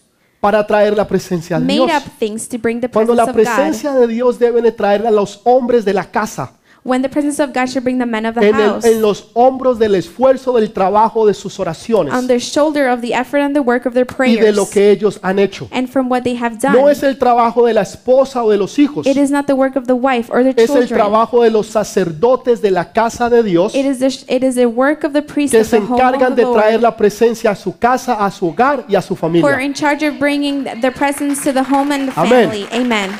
para 0.45 0.67
traer 0.67 0.95
la 0.95 1.09
presencia 1.09 1.59
de 1.59 1.65
made 1.65 1.87
Dios. 1.91 2.03
up 2.03 2.13
things 2.19 2.47
to 2.47 2.59
bring 2.59 2.79
the 2.79 2.87
Cuando 2.91 3.15
presence 3.15 3.27
la 3.27 3.55
presencia 3.57 3.95
de 3.95 4.07
Dios 4.07 4.39
debe 4.39 4.61
de 4.61 4.73
traerla 4.73 5.09
a 5.09 5.13
los 5.13 5.41
hombres 5.45 5.87
de 5.87 5.95
la 5.95 6.11
casa, 6.11 6.53
When 6.87 7.01
the 7.01 7.09
presence 7.09 7.41
of 7.43 7.55
God 7.55 7.71
should 7.71 7.83
bring 7.83 7.99
the 7.99 8.05
men 8.05 8.27
of 8.27 8.35
the 8.35 8.47
en, 8.47 8.55
el- 8.57 8.75
house 8.75 8.85
en 8.85 9.01
los 9.01 9.31
hombros 9.33 9.79
del 9.79 9.95
esfuerzo 9.95 10.53
del 10.55 10.71
trabajo 10.71 11.27
de 11.27 11.33
sus 11.33 11.59
oraciones 11.59 12.13
on 12.13 12.27
their 12.27 12.39
shoulder 12.41 12.89
of 12.91 13.01
the 13.01 13.15
effort 13.15 13.41
and 13.41 13.55
the 13.55 13.63
work 13.63 13.87
of 13.87 13.95
their 13.95 14.05
y 14.19 14.37
de 14.37 14.53
lo 14.53 14.67
prayers 14.67 14.71
que 14.71 14.91
ellos 14.91 15.19
han 15.23 15.39
hecho. 15.39 15.67
and 15.73 15.89
from 15.89 16.11
what 16.11 16.25
they 16.25 16.37
have 16.37 16.59
No 16.63 16.81
done. 16.83 16.91
es 16.93 17.03
el 17.03 17.17
trabajo 17.17 17.65
de 17.65 17.73
la 17.73 17.81
esposa 17.81 18.45
o 18.45 18.51
de 18.51 18.59
los 18.59 18.79
hijos, 18.79 19.07
It 19.07 19.17
is 19.17 19.31
not 19.31 19.47
the 19.47 19.55
work 19.55 19.77
of 19.77 19.87
the 19.87 19.95
wife 19.97 20.29
or 20.31 20.43
the 20.43 20.51
es 20.51 20.69
el 20.69 20.81
children. 20.81 20.99
trabajo 20.99 21.43
de 21.43 21.49
los 21.51 21.69
sacerdotes 21.69 22.61
de 22.61 22.71
la 22.71 22.93
casa 22.93 23.31
de 23.31 23.43
Dios 23.43 23.75
It 23.75 23.87
is 23.87 23.99
the, 24.01 24.35
it 24.35 24.43
is 24.45 24.55
the 24.55 24.67
work 24.67 25.05
of 25.05 25.15
the 25.15 25.23
priest 25.23 25.53
que 25.55 25.61
of 25.63 25.67
se 25.67 25.79
the 25.81 25.87
home 25.87 25.95
encargan 25.99 26.33
of 26.33 26.37
the 26.37 26.45
de 26.45 26.53
traer 26.53 26.83
la 26.83 26.95
presencia 26.95 27.53
a 27.53 27.57
su 27.57 27.79
casa, 27.79 28.23
a 28.23 28.31
su 28.31 28.47
hogar 28.53 28.85
y 28.91 28.95
a 28.95 29.01
su 29.01 29.15
who 29.15 29.27
are 29.27 29.33
familia. 29.33 29.61
in 29.65 29.73
charge 29.73 30.03
of 30.07 30.19
bringing 30.19 30.65
the 30.83 30.91
presence 30.91 31.43
to 31.45 31.51
the 31.51 31.63
home 31.65 31.91
and 31.95 32.11
the 32.13 32.21
Amen. 32.21 32.51
family. 32.51 32.67
Amen. 32.75 33.11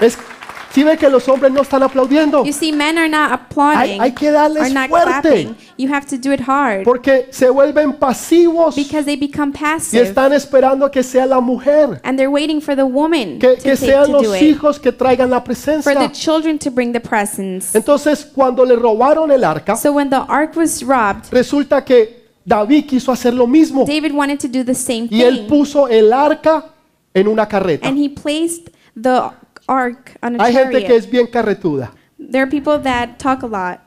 Es, 0.00 0.16
Si 0.74 0.82
ve 0.82 0.96
que 0.96 1.08
los 1.08 1.28
hombres 1.28 1.52
no 1.52 1.62
están 1.62 1.84
aplaudiendo, 1.84 2.44
You 2.44 2.52
see, 2.52 2.72
men 2.72 2.98
are 2.98 3.08
not 3.08 3.30
applauding, 3.30 4.00
hay 4.00 4.10
que 4.12 4.32
darles 4.32 4.60
are 4.64 4.74
not 4.74 4.88
fuerte. 4.88 5.20
clapping. 5.22 5.56
You 5.78 5.88
have 5.92 6.04
to 6.06 6.16
do 6.16 6.32
it 6.32 6.40
hard 6.40 6.82
porque 6.82 7.28
se 7.30 7.48
vuelven 7.48 7.92
pasivos 7.92 8.74
because 8.74 9.04
they 9.04 9.16
become 9.16 9.52
y 9.54 9.58
passive 9.60 10.02
están 10.02 10.32
esperando 10.32 10.90
que 10.90 11.04
sea 11.04 11.26
la 11.26 11.40
mujer, 11.40 12.00
and 12.02 12.18
they're 12.18 12.28
waiting 12.28 12.60
for 12.60 12.74
the 12.74 12.82
woman 12.84 13.38
que, 13.38 13.54
to, 13.56 13.62
que 13.62 13.76
take, 13.76 13.86
sean 13.86 14.06
to 14.06 14.18
do 14.18 14.22
los 14.24 14.36
it, 14.36 14.42
hijos 14.42 14.80
que 14.80 14.90
traigan 14.90 15.30
la 15.30 15.36
for 15.40 15.44
the 15.44 15.46
presencia. 15.54 16.10
children 16.12 16.58
to 16.58 16.70
bring 16.72 16.92
the 16.92 16.98
presents. 17.00 17.72
Entonces, 17.72 18.24
cuando 18.24 18.64
le 18.64 18.74
robaron 18.74 19.30
el 19.30 19.44
arca, 19.44 19.76
So 19.76 19.92
when 19.92 20.10
the 20.10 20.24
ark 20.28 20.56
was 20.56 20.82
robbed, 20.82 21.26
resulta 21.30 21.84
que 21.84 22.24
David 22.44 22.86
quiso 22.86 23.12
hacer 23.12 23.32
lo 23.32 23.46
mismo 23.46 23.84
David 23.86 24.12
wanted 24.12 24.40
to 24.40 24.48
do 24.48 24.64
the 24.64 24.74
same 24.74 25.06
y 25.10 25.22
él 25.22 25.36
thing, 25.38 25.46
puso 25.48 25.86
el 25.88 26.12
arca 26.12 26.64
en 27.14 27.28
una 27.28 27.46
carreta. 27.46 27.86
and 27.88 27.96
he 27.96 28.08
placed 28.08 28.70
the 29.00 29.30
ark 29.66 30.16
on 30.22 30.40
a 30.40 30.44
Hay 30.44 30.52
gente 30.52 30.72
que 30.78 30.80
chariot. 30.82 30.98
es 30.98 31.10
bien 31.10 31.26
carretuda. 31.26 31.92
There 32.18 32.40
are 32.42 32.50
people 32.50 32.78
that 32.82 33.16
talk 33.18 33.42
a 33.42 33.46
lot. 33.46 33.80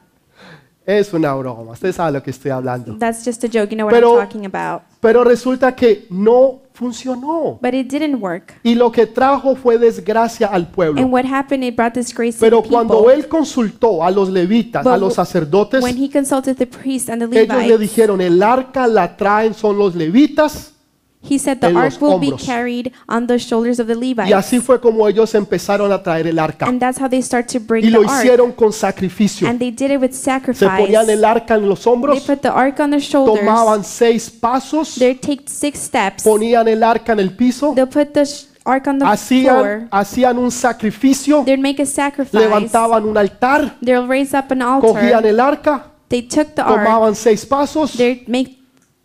Es 0.85 1.13
una 1.13 1.33
broma, 1.33 1.73
usted 1.73 1.91
sabe 1.91 2.13
lo 2.13 2.23
que 2.23 2.31
estoy 2.31 2.49
hablando. 2.51 2.97
That's 2.97 3.25
just 3.25 3.43
a 3.43 3.47
joke. 3.47 3.69
You 3.71 3.75
know 3.75 3.87
what 3.87 3.93
Pero- 3.93 4.13
I'm 4.21 4.25
talking 4.25 4.45
about. 4.45 4.83
Pero 5.01 5.23
resulta 5.25 5.75
que 5.75 6.07
no 6.09 6.61
funcionó. 6.73 7.59
But 7.61 7.73
it 7.73 7.87
didn't 7.91 8.21
work. 8.21 8.53
Y 8.63 8.73
lo 8.75 8.89
que 8.89 9.05
trajo 9.05 9.55
fue 9.57 9.77
desgracia 9.77 10.47
al 10.47 10.61
And 10.63 10.71
pueblo. 10.71 11.05
what 11.07 11.25
happened? 11.25 11.65
It 11.65 11.75
brought 11.75 11.93
disgrace 11.93 12.37
Pero 12.39 12.59
to 12.59 12.63
the 12.63 12.69
cuando 12.69 12.99
people. 12.99 13.13
él 13.15 13.27
consultó 13.27 14.01
a 14.01 14.09
los 14.11 14.29
levitas, 14.29 14.85
But 14.85 14.93
a 14.93 14.97
los 14.97 15.15
sacerdotes, 15.15 15.83
When 15.83 15.97
he 15.97 16.09
consulted 16.09 16.55
the 16.55 16.67
priests 16.67 17.09
and 17.09 17.21
the 17.21 17.25
ellos 17.37 17.49
le 17.57 17.67
Levites, 17.67 17.79
dijeron, 17.81 18.21
el 18.21 18.41
arca 18.41 18.87
la 18.87 19.17
traen 19.17 19.53
son 19.53 19.77
los 19.77 19.93
levitas. 19.93 20.73
He 21.21 21.37
said 21.39 21.57
the 21.59 21.67
en 21.67 21.73
los 21.73 21.93
ark 21.95 22.01
will 22.01 22.19
be 22.19 22.27
hombros. 22.27 22.45
carried 22.45 22.91
on 23.09 23.27
the 23.27 23.37
shoulders 23.39 23.79
of 23.79 23.87
the 23.87 23.95
Y 23.95 24.09
Levites. 24.13 24.33
así 24.33 24.59
fue 24.59 24.79
como 24.79 25.07
ellos 25.07 25.33
empezaron 25.35 25.91
a 25.91 26.01
traer 26.01 26.27
el 26.27 26.39
arca. 26.39 26.65
And 26.67 26.79
that's 26.79 26.99
how 27.01 27.09
they 27.09 27.21
start 27.21 27.47
to 27.51 27.59
bring 27.59 27.83
Y 27.85 27.89
lo 27.89 28.01
the 28.01 28.07
ark. 28.07 28.23
hicieron 28.23 28.51
con 28.53 28.71
sacrificio. 28.71 29.47
And 29.47 29.59
they 29.59 29.71
did 29.71 29.91
it 29.91 29.99
with 30.01 30.11
Se 30.11 30.23
sacrifice. 30.25 30.65
ponían 30.77 31.09
el 31.09 31.25
arca 31.25 31.55
en 31.55 31.67
los 31.67 31.83
They 31.83 31.91
hombros, 31.91 32.19
put 32.21 32.41
the 32.41 32.49
ark 32.49 32.79
on 32.79 32.91
their 32.91 33.01
shoulders. 33.01 33.39
tomaban 33.39 33.83
seis 33.83 34.29
pasos, 34.29 34.95
They 34.99 35.15
take 35.15 35.43
six 35.47 35.79
steps. 35.79 36.23
ponían 36.23 36.67
el 36.67 36.83
arca 36.83 37.13
en 37.13 37.19
el 37.19 37.31
piso, 37.35 37.73
They'll 37.73 37.87
put 37.89 38.13
the 38.13 38.25
sh- 38.25 38.45
ark 38.63 38.85
on 38.87 38.99
the 38.99 39.05
floor. 39.05 39.11
hacían, 39.13 39.87
hacían 39.91 40.37
un 40.37 40.51
sacrificio, 40.51 41.43
They'd 41.45 41.59
make 41.59 41.81
a 41.81 41.85
sacrifice. 41.85 42.37
levantaban 42.37 43.05
un 43.05 43.17
altar, 43.17 43.75
They'll 43.83 44.07
raise 44.07 44.37
up 44.37 44.51
an 44.51 44.59
cogían 44.81 45.15
altar. 45.15 45.25
el 45.25 45.39
arca, 45.39 45.91
They 46.09 46.21
took 46.21 46.53
the 46.55 46.61
ark. 46.61 46.83
tomaban 46.85 47.15
seis 47.15 47.45
pasos, 47.45 47.93
They'd 47.97 48.27
make 48.27 48.56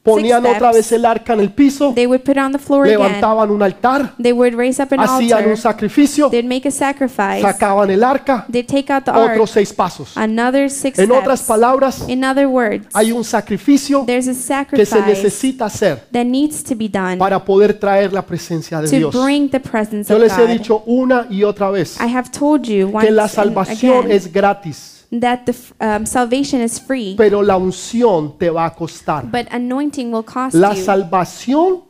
ponían 0.03 0.45
otra 0.45 0.73
vez 0.73 0.91
el 0.93 1.05
arca 1.05 1.33
en 1.35 1.41
el 1.41 1.51
piso, 1.53 1.93
They 1.95 2.07
would 2.07 2.23
put 2.23 2.33
it 2.37 2.39
on 2.43 2.53
the 2.53 2.59
floor 2.59 2.85
again. 2.87 2.99
levantaban 2.99 3.51
un 3.51 3.63
altar, 3.63 4.15
They 4.21 4.33
would 4.33 4.55
raise 4.55 4.83
up 4.83 4.93
an 4.93 5.01
hacían 5.01 5.47
un 5.49 5.57
sacrificio, 5.57 6.29
They'd 6.29 6.45
make 6.45 6.67
a 6.67 6.71
sacrifice. 6.73 7.41
sacaban 7.43 7.91
el 7.91 8.03
arca, 8.03 8.45
They'd 8.51 8.67
take 8.67 8.93
out 8.93 9.05
the 9.05 9.11
ark. 9.13 9.33
otros 9.33 9.51
seis 9.51 9.73
pasos. 9.73 10.17
Another 10.17 10.69
six 10.71 10.99
En 10.99 11.13
otras 11.13 11.43
palabras, 11.43 12.05
In 12.09 12.25
other 12.25 12.47
words, 12.49 12.87
hay 12.95 13.13
un 13.13 13.23
sacrificio 13.25 14.05
there's 14.07 14.27
a 14.27 14.33
que 14.33 14.37
se 14.37 14.43
sacrifice 14.43 15.01
necesita 15.07 15.67
hacer 15.67 16.05
that 16.13 16.25
needs 16.25 16.65
to 16.65 16.75
be 16.75 16.89
done 16.89 17.19
para 17.19 17.45
poder 17.45 17.75
traer 17.79 18.13
la 18.13 18.23
presencia 18.23 18.81
de 18.81 18.89
to 18.89 18.97
Dios. 18.97 19.15
bring 19.25 19.49
the 19.51 19.61
presence 19.61 20.09
Yo 20.13 20.17
of 20.17 20.23
les 20.23 20.33
he 20.37 20.43
God. 20.43 20.49
dicho 20.49 20.83
una 20.87 21.27
y 21.31 21.45
otra 21.45 21.71
vez 21.71 21.97
I 22.01 22.13
have 22.13 22.31
told 22.31 22.63
you 22.67 22.89
once 22.93 23.07
que 23.07 23.13
la 23.13 23.29
salvación 23.29 23.99
again 24.07 24.11
es 24.13 24.33
gratis, 24.33 24.92
that 25.21 25.45
the 25.45 25.55
um, 25.81 26.07
salvation 26.07 26.61
is 26.63 26.79
free, 26.81 27.15
pero 27.17 27.43
la 27.43 27.57
unción 27.57 28.39
te 28.39 28.49
va 28.51 28.67
a 28.67 28.75
costar. 28.75 29.25
but 29.31 29.47
anointing 29.51 30.11
will 30.11 30.23
cost 30.25 30.55
La 30.55 30.73
you. 30.75 30.83
salvación 30.85 31.83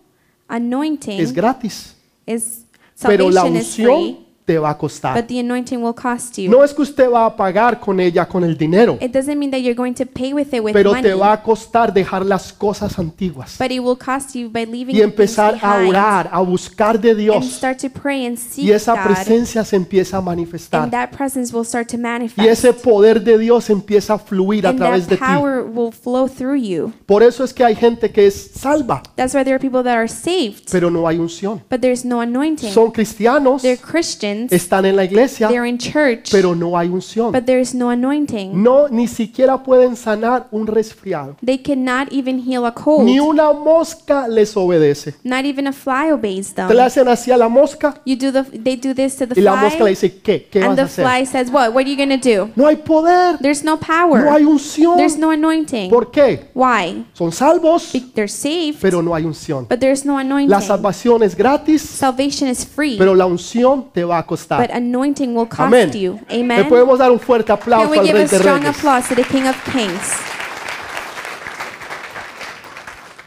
Anointing 0.49 1.21
es 1.21 1.33
gratis, 1.33 1.95
is 2.26 2.64
pero 3.00 3.31
la 3.31 3.43
salvation 3.43 3.57
is 3.57 3.75
free, 3.76 3.85
unción 3.85 4.22
te 4.44 4.58
va 4.58 4.70
a 4.70 4.78
costar. 4.78 5.14
but 5.16 5.26
the 5.28 5.38
anointing 5.40 5.82
will 5.82 5.94
cost 5.94 6.37
you. 6.38 6.50
No 6.50 6.64
es 6.64 6.75
que 6.75 6.82
usted 6.82 7.08
va 7.11 7.26
a 7.26 7.37
pagar 7.37 7.78
con 7.78 8.00
ella 8.00 8.26
con 8.26 8.42
el 8.44 8.56
dinero, 8.56 8.99
It 9.00 9.12
doesn't 9.12 9.37
mean 9.38 9.50
that 9.50 9.58
you're 9.61 9.75
going 9.76 9.94
to 9.94 10.04
pay 10.06 10.32
with 10.32 10.52
it 10.52 10.61
with 10.62 10.72
pero 10.72 10.90
money, 10.90 11.02
te 11.02 11.14
va 11.14 11.32
a 11.32 11.42
costar 11.42 11.92
dejar 11.92 12.25
las 12.26 12.52
cosas 12.52 12.99
antiguas 12.99 13.56
but 13.58 13.70
it 13.70 13.80
will 13.80 13.96
cost 13.96 14.34
you 14.34 14.49
by 14.50 14.64
leaving 14.66 14.96
y 14.96 15.00
empezar 15.00 15.58
a 15.62 15.87
orar, 15.87 16.28
a 16.32 16.40
buscar 16.40 17.00
de 17.00 17.11
and 17.11 17.18
Dios 17.20 17.44
start 17.52 17.78
to 17.80 17.88
pray 17.90 18.26
and 18.26 18.37
seek 18.37 18.64
y 18.64 18.72
esa 18.72 18.94
God, 18.94 19.04
presencia 19.14 19.64
se 19.64 19.76
empieza 19.76 20.16
a 20.16 20.20
manifestar 20.20 20.82
and 20.82 20.92
that 20.92 21.11
presence 21.11 21.54
will 21.54 21.64
start 21.64 21.88
to 21.88 21.96
y 21.96 22.00
manifest. 22.00 22.49
ese 22.49 22.72
poder 22.72 23.22
de 23.22 23.38
Dios 23.38 23.70
empieza 23.70 24.14
a 24.14 24.18
fluir 24.18 24.66
a 24.66 24.70
and 24.70 24.78
través 24.78 25.06
de 25.08 25.16
that 25.16 25.26
ti. 25.26 25.34
power 25.37 25.62
will 25.64 25.92
flow 25.92 26.26
through 26.28 26.56
you. 26.56 26.92
Por 27.06 27.22
eso 27.22 27.44
es 27.44 27.52
que 27.54 27.62
hay 27.64 27.75
gente 27.76 28.11
que 28.11 28.26
es 28.26 28.50
salva, 28.54 29.02
That's 29.16 29.34
why 29.34 29.44
there 29.44 29.54
are 29.54 29.61
people 29.61 29.82
that 29.84 29.96
are 29.96 30.08
saved, 30.08 30.68
pero 30.70 30.90
no 30.90 31.06
hay 31.06 31.18
unción. 31.18 31.62
but 31.70 31.80
there's 31.80 32.04
no 32.04 32.20
anointing. 32.20 32.72
Son 32.72 32.90
cristianos, 32.90 33.62
They're 33.62 33.76
Christians, 33.80 34.31
están 34.50 34.84
en 34.86 34.96
la 34.96 35.04
iglesia, 35.04 35.48
they're 35.48 35.68
in 35.68 35.78
church, 35.78 36.30
pero 36.30 36.54
no 36.54 36.76
hay 36.76 36.88
unción. 36.88 37.32
but 37.32 37.44
there's 37.44 37.74
no 37.74 37.90
anointing. 37.90 38.62
No, 38.62 38.88
ni 38.88 39.06
siquiera 39.08 39.62
pueden 39.62 39.96
sanar 39.96 40.46
un 40.50 40.66
resfriado. 40.66 41.36
They 41.44 41.58
cannot 41.58 42.12
even 42.12 42.38
heal 42.38 42.64
a 42.66 42.72
cold. 42.72 43.04
Ni 43.04 43.18
una 43.20 43.52
mosca 43.52 44.26
les 44.28 44.56
obedece. 44.56 45.14
Not 45.24 45.44
even 45.44 45.66
a 45.66 45.72
fly 45.72 46.10
obeys 46.12 46.54
them. 46.54 46.68
Te 46.68 46.74
le 46.74 46.82
hacen 46.82 47.08
así 47.08 47.30
a 47.30 47.36
la 47.36 47.48
mosca 47.48 48.00
You 48.04 48.16
do 48.16 48.32
the, 48.32 48.42
they 48.58 48.76
do 48.76 48.94
this 48.94 49.16
to 49.16 49.26
the 49.26 49.38
y 49.38 49.42
la 49.42 49.56
mosca 49.56 49.84
le 49.84 49.94
fly, 49.94 50.08
dice, 50.08 50.20
¿qué? 50.22 50.48
¿Qué 50.50 50.58
and 50.62 50.68
vas 50.68 50.72
a 50.72 50.76
the 50.76 50.82
hacer? 50.82 51.04
fly 51.04 51.26
says, 51.26 51.50
"What? 51.50 51.72
What 51.74 51.84
are 51.84 51.90
you 51.90 51.96
gonna 51.96 52.18
do?" 52.18 52.50
No 52.56 52.66
hay 52.66 52.76
poder, 52.76 53.38
There's 53.40 53.62
no 53.64 53.78
power. 53.78 54.24
no 54.24 54.32
hay 54.32 54.44
unción. 54.44 54.96
There's 54.96 55.16
no 55.18 55.30
anointing. 55.30 55.90
¿Por 55.90 56.10
qué? 56.10 56.50
Why? 56.54 57.04
Son 57.14 57.32
salvos, 57.32 57.90
Be- 57.92 58.00
They're 58.14 58.28
saved, 58.28 58.78
pero 58.80 59.02
no 59.02 59.14
hay 59.14 59.24
unción. 59.24 59.66
but 59.68 59.78
there's 59.80 60.04
no 60.04 60.18
anointing. 60.18 60.50
La 60.50 60.60
salvación 60.60 61.22
es 61.22 61.34
gratis, 61.36 61.82
Salvation 61.82 62.48
is 62.48 62.64
free, 62.66 62.96
pero 62.98 63.14
la 63.14 63.26
unción 63.26 63.90
te 63.92 64.04
va 64.04 64.18
a 64.18 64.22
but 64.23 64.29
costar. 64.29 64.69
anointing 64.73 65.35
will 65.35 65.47
cost 65.47 65.61
Amén. 65.61 65.93
you. 65.95 66.19
Le 66.29 66.41
Amen. 66.41 66.69
podemos 66.69 66.99
dar 66.99 67.11
un 67.11 67.19
fuerte 67.21 67.47
Can 67.49 67.57
aplauso 67.59 67.91
we 67.91 67.99
al 67.99 68.05
give 68.07 68.14
Rey 68.14 68.25
a 68.25 68.29
de 68.29 68.38
strong 68.38 68.62
Reyes. 68.62 68.76
applause 68.76 69.09
to 69.09 69.14
the 69.14 69.25
King 69.25 69.47
of 69.49 69.57
Kings? 69.73 70.12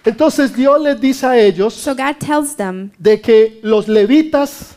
Entonces 0.04 0.56
Dios 0.56 0.80
les 0.82 1.00
dice 1.02 1.25
a 1.25 1.36
ellos 1.38 1.74
So 1.74 1.96
God 1.96 2.20
tells 2.20 2.56
them 2.56 2.92
de 3.00 3.20
que 3.20 3.60
los 3.64 3.88
levitas 3.88 4.75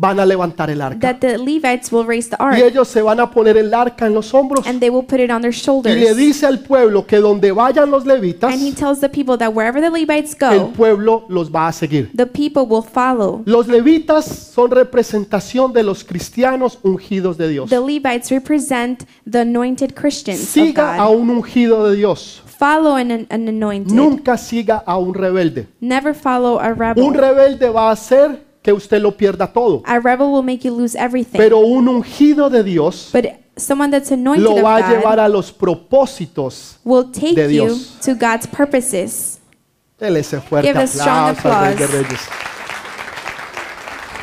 van 0.00 0.20
a 0.20 0.24
levantar 0.24 0.70
el 0.70 0.80
arca. 0.80 1.00
that 1.00 1.16
the 1.18 1.36
Levites 1.36 1.90
will 1.92 2.06
raise 2.06 2.30
the 2.30 2.36
Y 2.38 2.44
ark 2.44 2.58
ellos 2.58 2.86
se 2.86 3.02
van 3.02 3.18
a 3.18 3.28
poner 3.30 3.56
el 3.56 3.74
arca 3.74 4.06
en 4.06 4.14
los 4.14 4.32
hombros. 4.32 4.64
and 4.66 4.78
they 4.80 4.88
will 4.90 5.04
put 5.04 5.18
it 5.18 5.28
on 5.30 5.42
their 5.42 5.52
Y 5.52 5.56
le 5.56 5.60
shoulders. 5.60 6.16
dice 6.16 6.46
al 6.46 6.60
pueblo 6.60 7.04
que 7.06 7.16
donde 7.18 7.50
vayan 7.50 7.90
los 7.90 8.06
levitas, 8.06 8.52
And 8.54 8.62
he 8.62 8.72
tells 8.72 9.00
the 9.00 9.08
people 9.08 9.36
that 9.38 9.50
wherever 9.52 9.80
the 9.82 9.90
Levites 9.90 10.36
el 10.40 10.58
go, 10.60 10.72
pueblo 10.72 11.24
los 11.28 11.50
va 11.52 11.66
a 11.68 11.72
seguir. 11.72 12.10
the 12.16 12.26
people 12.26 12.62
will 12.62 12.82
follow. 12.84 13.42
Los 13.44 13.66
levitas 13.66 14.24
son 14.24 14.70
representación 14.70 15.72
de 15.72 15.82
los 15.82 16.04
cristianos 16.04 16.78
ungidos 16.82 17.36
de 17.36 17.48
Dios. 17.48 17.68
The 17.70 17.80
Levites 17.80 18.30
represent 18.30 19.02
the 19.28 19.40
anointed 19.40 19.94
Christians 19.94 20.42
of 20.42 20.48
Siga 20.48 20.94
a 20.94 21.06
God. 21.08 21.16
un 21.20 21.30
ungido 21.30 21.88
de 21.90 21.96
Dios. 21.96 22.42
Follow 22.58 22.96
an, 22.96 23.10
an 23.30 23.48
anointed. 23.48 23.92
Nunca 23.94 24.36
siga 24.36 24.82
a 24.84 24.98
un 24.98 25.14
rebelde. 25.14 25.68
Never 25.80 26.14
follow 26.14 26.58
a 26.60 26.68
Un 26.70 26.76
rebel. 26.78 27.14
rebelde 27.14 27.68
va 27.70 27.88
a 27.88 27.92
hacer 27.92 28.47
que 28.68 28.72
usted 28.74 29.00
lo 29.00 29.16
pierda 29.16 29.46
todo. 29.46 29.82
A 29.86 29.98
rebel 29.98 30.26
will 30.30 30.42
make 30.42 30.66
you 30.66 30.74
lose 30.76 30.94
everything. 30.98 31.38
Pero 31.38 31.58
un 31.60 31.88
ungido 31.88 32.50
de 32.50 32.62
Dios 32.62 33.10
But 33.12 33.26
someone 33.56 33.90
that's 33.90 34.10
anointed 34.12 34.44
lo 34.44 34.62
va 34.62 34.76
a 34.76 34.90
llevar 34.90 35.18
a 35.18 35.28
los 35.28 35.50
propósitos. 35.52 36.78
will 36.84 37.10
take 37.10 37.34
de 37.34 37.44
you 37.54 37.66
Dios. 37.66 37.98
to 38.04 38.14
God's 38.14 38.46
purposes. 38.46 39.38
Dele 39.98 40.20
ese 40.20 40.40
fuerte 40.40 40.68
Give 40.68 40.78
a 40.78 40.86
strong 40.86 41.30
aplauso 41.36 41.48
al 41.52 41.64
Rey 41.66 41.76
de 41.76 41.84
applause. 41.84 42.02
Reyes. 42.08 42.20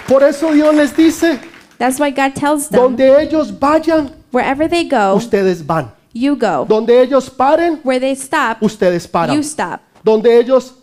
Por 0.07 0.23
eso 0.23 0.51
Dios 0.53 0.75
les 0.75 0.95
dice, 0.95 1.39
That's 1.79 1.99
why 1.99 2.11
God 2.11 2.33
tells 2.35 2.69
them, 2.69 2.79
donde 2.81 3.19
ellos 3.21 3.51
vayan, 3.59 4.11
wherever 4.31 4.69
they 4.69 4.87
go, 4.87 5.15
ustedes 5.15 5.65
van. 5.65 5.91
you 6.13 6.35
go. 6.35 6.65
Donde 6.69 7.01
ellos 7.01 7.29
paren, 7.29 7.79
Where 7.83 7.99
they 7.99 8.15
stop, 8.15 8.61
ustedes 8.61 9.07
paran. 9.07 9.35
you 9.35 9.41
stop. 9.43 9.81
Donde 10.03 10.27
ellos 10.39 10.75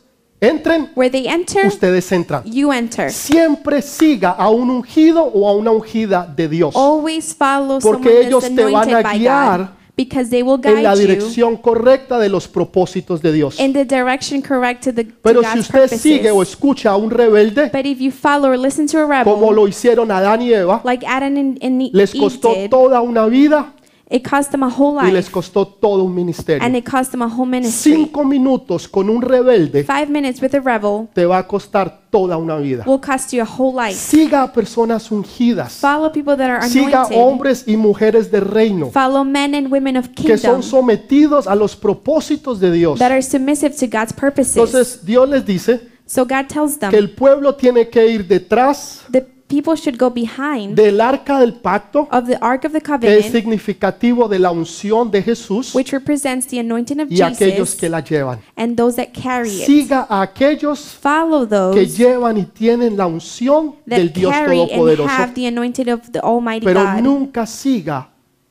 entren, 0.42 0.90
Where 0.94 1.10
they 1.10 1.26
enter, 1.26 1.66
ustedes 1.66 2.10
entran. 2.12 2.42
you 2.44 2.72
enter. 2.72 3.10
Siempre 3.10 3.80
siga 3.80 4.30
a 4.30 4.50
un 4.50 4.70
ungido 4.70 5.24
o 5.24 5.48
a 5.48 5.54
una 5.54 5.70
ungida 5.70 6.26
de 6.26 6.48
Dios 6.48 6.74
Always 6.76 7.34
follow 7.34 7.78
Porque 7.80 8.26
ellos 8.26 8.44
te 8.44 8.64
van 8.64 8.92
a 8.94 9.02
guiar. 9.02 9.82
Because 9.94 10.30
they 10.30 10.42
will 10.42 10.58
en 10.64 10.82
la 10.82 10.94
guide 10.94 11.02
you 11.02 11.08
dirección 11.08 11.56
correcta 11.58 12.18
de 12.18 12.30
los 12.30 12.48
propósitos 12.48 13.20
de 13.20 13.30
Dios. 13.30 13.60
in 13.60 13.74
the 13.74 13.84
direction 13.84 14.40
correct 14.40 14.82
to, 14.84 14.92
the, 14.92 15.04
to 15.04 15.12
Pero 15.22 15.42
si 15.42 15.46
God's 15.46 15.60
usted 15.60 15.98
sigue 15.98 16.30
o 16.30 16.42
escucha 16.42 16.92
a 16.92 16.96
un 16.96 17.10
rebelde, 17.10 17.70
But 17.70 17.84
if 17.84 18.00
you 18.00 18.10
follow 18.10 18.50
or 18.50 18.58
listen 18.58 18.86
to 18.88 18.98
a 18.98 19.22
como 19.22 19.50
rebel, 19.50 19.56
lo 19.56 19.68
hicieron 19.68 20.10
Adán 20.10 20.40
y 20.40 20.54
Eva, 20.54 20.80
like 20.84 21.06
Adam 21.06 21.36
and, 21.36 21.90
les 21.92 22.14
costó 22.14 22.54
did, 22.54 22.70
toda 22.70 23.02
una 23.02 23.26
vida 23.26 23.74
it 24.12 24.22
cost 24.28 24.50
them 24.50 24.62
a 24.62 24.68
whole 24.68 24.98
y 25.02 25.10
les 25.10 25.24
life. 25.24 25.30
costó 25.32 25.66
todo 25.66 26.02
un 26.04 26.08
And 26.12 26.16
ministerio. 26.16 26.76
it 26.78 26.84
cost 26.88 27.10
them 27.12 27.22
a 27.22 27.26
whole 27.26 27.46
ministry. 27.50 27.94
Cinco 27.94 28.24
minutos 28.24 28.86
con 28.86 29.08
un 29.08 29.22
rebelde 29.22 29.84
Five 29.84 30.06
minutes 30.08 30.40
with 30.42 30.54
a 30.54 30.60
rebel 30.60 31.08
te 31.14 31.24
va 31.24 31.38
a 31.38 31.46
costar 31.48 32.02
toda 32.10 32.36
una 32.36 32.56
vida. 32.58 32.84
will 32.86 33.00
cost 33.00 33.32
you 33.32 33.42
a 33.42 33.46
whole 33.46 33.72
life. 33.74 33.98
Siga 33.98 34.42
a 34.42 34.52
personas 34.52 35.10
ungidas. 35.10 35.72
Follow 35.80 36.12
people 36.12 36.36
that 36.36 36.50
are 36.50 36.68
Siga 36.68 37.04
anointed. 37.06 37.16
hombres 37.18 37.64
y 37.66 37.76
mujeres 37.76 38.30
de 38.30 38.40
reino 38.40 38.90
Follow 38.90 39.24
men 39.24 39.54
and 39.54 39.72
women 39.72 39.96
of 39.96 40.08
que 40.08 40.36
son 40.36 40.60
kingdom 40.60 40.62
sometidos 40.62 41.46
a 41.46 41.54
los 41.54 41.74
propósitos 41.74 42.60
de 42.60 42.70
Dios. 42.70 42.98
that 42.98 43.10
are 43.12 43.22
submissive 43.22 43.74
to 43.74 43.86
God's 43.86 44.12
purposes. 44.12 44.56
Entonces 44.56 45.04
Dios 45.04 45.28
les 45.28 45.44
dice 45.46 45.90
So 46.04 46.24
God 46.26 46.46
tells 46.48 46.74
que 46.74 46.80
them 46.80 46.94
el 46.94 47.10
pueblo 47.14 47.54
tiene 47.54 47.88
que 47.88 48.06
ir 48.08 48.26
detrás 48.28 49.00
the 49.10 49.22
people 49.52 49.76
should 49.76 49.98
go 49.98 50.08
behind 50.10 50.74
del 50.74 50.98
arca 51.00 51.38
del 51.38 51.52
pacto, 51.52 52.08
of 52.10 52.26
the 52.26 52.38
Ark 52.40 52.64
of 52.64 52.72
the 52.72 52.80
que 52.80 52.94
es 52.94 53.00
Covenant, 53.00 53.32
significativo 53.32 54.26
de 54.28 54.38
la 54.38 54.50
unción 54.50 55.10
de 55.10 55.22
Jesús, 55.22 55.74
which 55.74 55.92
represents 55.92 56.46
the 56.46 56.58
anointing 56.58 57.00
of 57.00 57.10
y 57.10 57.20
aquellos 57.20 57.38
Jesus, 57.68 57.74
que 57.74 57.88
la 57.90 58.00
llevan. 58.00 58.40
and 58.56 58.76
those 58.76 58.96
that 58.96 59.12
carry 59.12 59.50
it. 59.50 59.66
Siga 59.66 60.06
a 60.08 60.22
aquellos 60.22 60.80
Follow 60.94 61.42
que 61.46 61.54
those 61.84 61.96
llevan 61.98 62.38
y 62.38 62.44
tienen 62.46 62.96
la 62.96 63.06
unción 63.06 63.76
del 63.84 64.08
that 64.08 64.14
Dios 64.18 64.32
carry 64.32 64.60
and 64.60 64.70
Todopoderoso, 64.70 65.08
have 65.10 65.34
the 65.34 65.46
anointing 65.46 65.90
of 65.90 66.10
the 66.12 66.20
Almighty 66.20 66.64
pero 66.64 66.82
God, 66.82 67.02
nunca 67.02 67.46
siga 67.46 68.08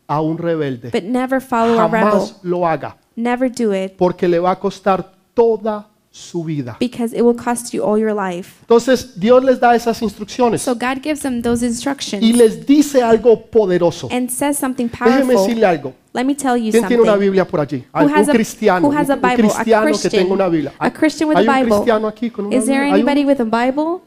a 0.07 0.21
un 0.21 0.37
rebelde. 0.37 0.91
but 0.91 1.03
never 1.03 1.41
follow 1.41 1.79
a 1.79 1.87
rebel. 1.87 2.11
Jamás 2.11 2.35
lo 2.43 2.67
haga, 2.67 2.97
Never 3.15 3.51
do 3.51 3.73
it 3.73 3.93
porque 3.97 4.27
le 4.27 4.39
va 4.39 4.51
a 4.51 4.59
costar 4.59 5.11
toda 5.33 5.87
su 6.13 6.43
vida. 6.43 6.75
because 6.79 7.15
it 7.15 7.21
will 7.23 7.35
cost 7.35 7.73
you 7.73 7.81
all 7.83 7.97
your 7.97 8.13
life. 8.13 8.57
Entonces 8.63 9.17
Dios 9.17 9.41
les 9.45 9.59
da 9.59 9.73
esas 9.75 10.01
instrucciones 10.01 10.61
So 10.61 10.73
God 10.75 11.01
gives 11.01 11.21
them 11.21 11.41
those 11.41 11.63
y 11.65 11.69
instructions 11.69 12.21
les 12.21 12.65
dice 12.65 13.01
algo 13.01 13.39
poderoso. 13.45 14.09
and 14.11 14.29
says 14.29 14.57
something 14.57 14.87
Déjeme 14.89 15.11
powerful. 15.25 15.35
decirle 15.47 15.65
algo. 15.65 15.93
Let 16.13 16.25
me 16.25 16.35
tell 16.35 16.57
you 16.57 16.71
¿Quién 16.71 16.85
tiene 16.87 17.03
una 17.03 17.13
something. 17.13 17.25
Biblia 17.27 17.47
por 17.47 17.61
allí? 17.61 17.85
Who 17.93 18.03
un 18.05 18.13
has 18.13 18.27
a- 18.27 18.33
cristiano, 18.33 18.85
who 18.89 18.91
has 18.93 19.09
a 19.09 19.13
un- 19.13 19.19
un 19.23 19.29
Bible? 19.29 19.47
A 19.47 19.53
cristiano 19.53 19.85
que 19.85 19.91
Christian. 19.91 20.11
tenga 20.23 20.33
una 20.33 20.47
Biblia. 20.49 20.73
A 20.77 20.91
Christian 20.91 21.29
with 21.29 21.37
¿Hay 21.37 21.47
un 21.47 21.55
Bible. 21.55 21.69
cristiano 21.75 22.07
aquí 22.09 22.29
con 22.29 22.45
una 22.47 22.55
Is 22.57 22.65
there 22.65 22.77
Biblia? 22.79 22.93
¿Hay 22.95 23.01
anybody 23.01 23.21
uno? 23.21 23.29
with 23.31 23.39
a 23.55 23.65
Bible? 23.65 24.01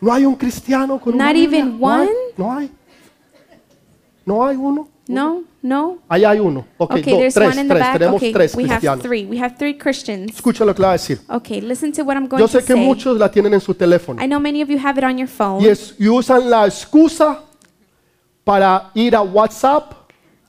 No 0.00 0.12
hay 0.12 0.24
un 0.26 0.34
cristiano 0.34 0.98
con 1.00 1.14
una 1.14 1.26
Not 1.26 1.34
Biblia. 1.34 1.58
even 1.60 1.80
No 1.80 1.92
hay, 1.92 2.00
one? 2.08 2.10
no 2.36 2.52
hay. 2.52 2.70
No 4.24 4.44
hay 4.44 4.56
uno. 4.56 4.88
No, 5.08 5.42
no. 5.66 5.98
Ahí 6.08 6.24
hay 6.24 6.38
uno. 6.40 6.64
Ok, 6.78 6.92
Okay, 6.92 7.02
dos, 7.02 7.18
there's 7.20 7.34
tres, 7.34 7.48
one 7.50 7.60
in 7.60 7.68
the 7.68 7.74
tres. 7.74 7.84
back. 7.86 7.92
Tenemos 7.98 8.16
Okay, 8.16 8.32
tres 8.32 8.54
we 8.54 8.62
have 8.64 8.70
cristianos. 8.80 9.02
three. 9.02 9.24
We 9.26 9.38
have 9.38 9.56
three 9.58 9.74
Christians. 9.76 10.32
Escucha 10.34 10.64
lo 10.64 10.74
que 10.74 10.80
le 10.82 10.86
voy 10.88 10.94
a 10.94 10.98
decir. 10.98 11.20
Okay, 11.28 11.60
listen 11.60 11.92
to 11.92 12.02
what 12.04 12.16
I'm 12.16 12.26
going 12.28 12.40
Yo 12.40 12.46
to 12.46 12.52
sé 12.60 12.64
que 12.64 12.74
say. 12.74 12.80
muchos 12.84 13.18
la 13.18 13.30
tienen 13.30 13.52
en 13.54 13.60
su 13.60 13.74
teléfono 13.74 14.22
I 14.22 14.26
know 14.26 14.40
many 14.40 14.62
of 14.62 14.68
you 14.70 14.78
have 14.78 14.98
it 14.98 15.04
on 15.04 15.18
your 15.18 15.28
phone. 15.28 15.62
y, 15.62 15.68
es- 15.68 15.94
y 15.98 16.08
usan 16.08 16.48
la 16.48 16.66
excusa 16.66 17.40
para 18.44 18.90
ir 18.94 19.14
a 19.16 19.22
WhatsApp, 19.22 19.92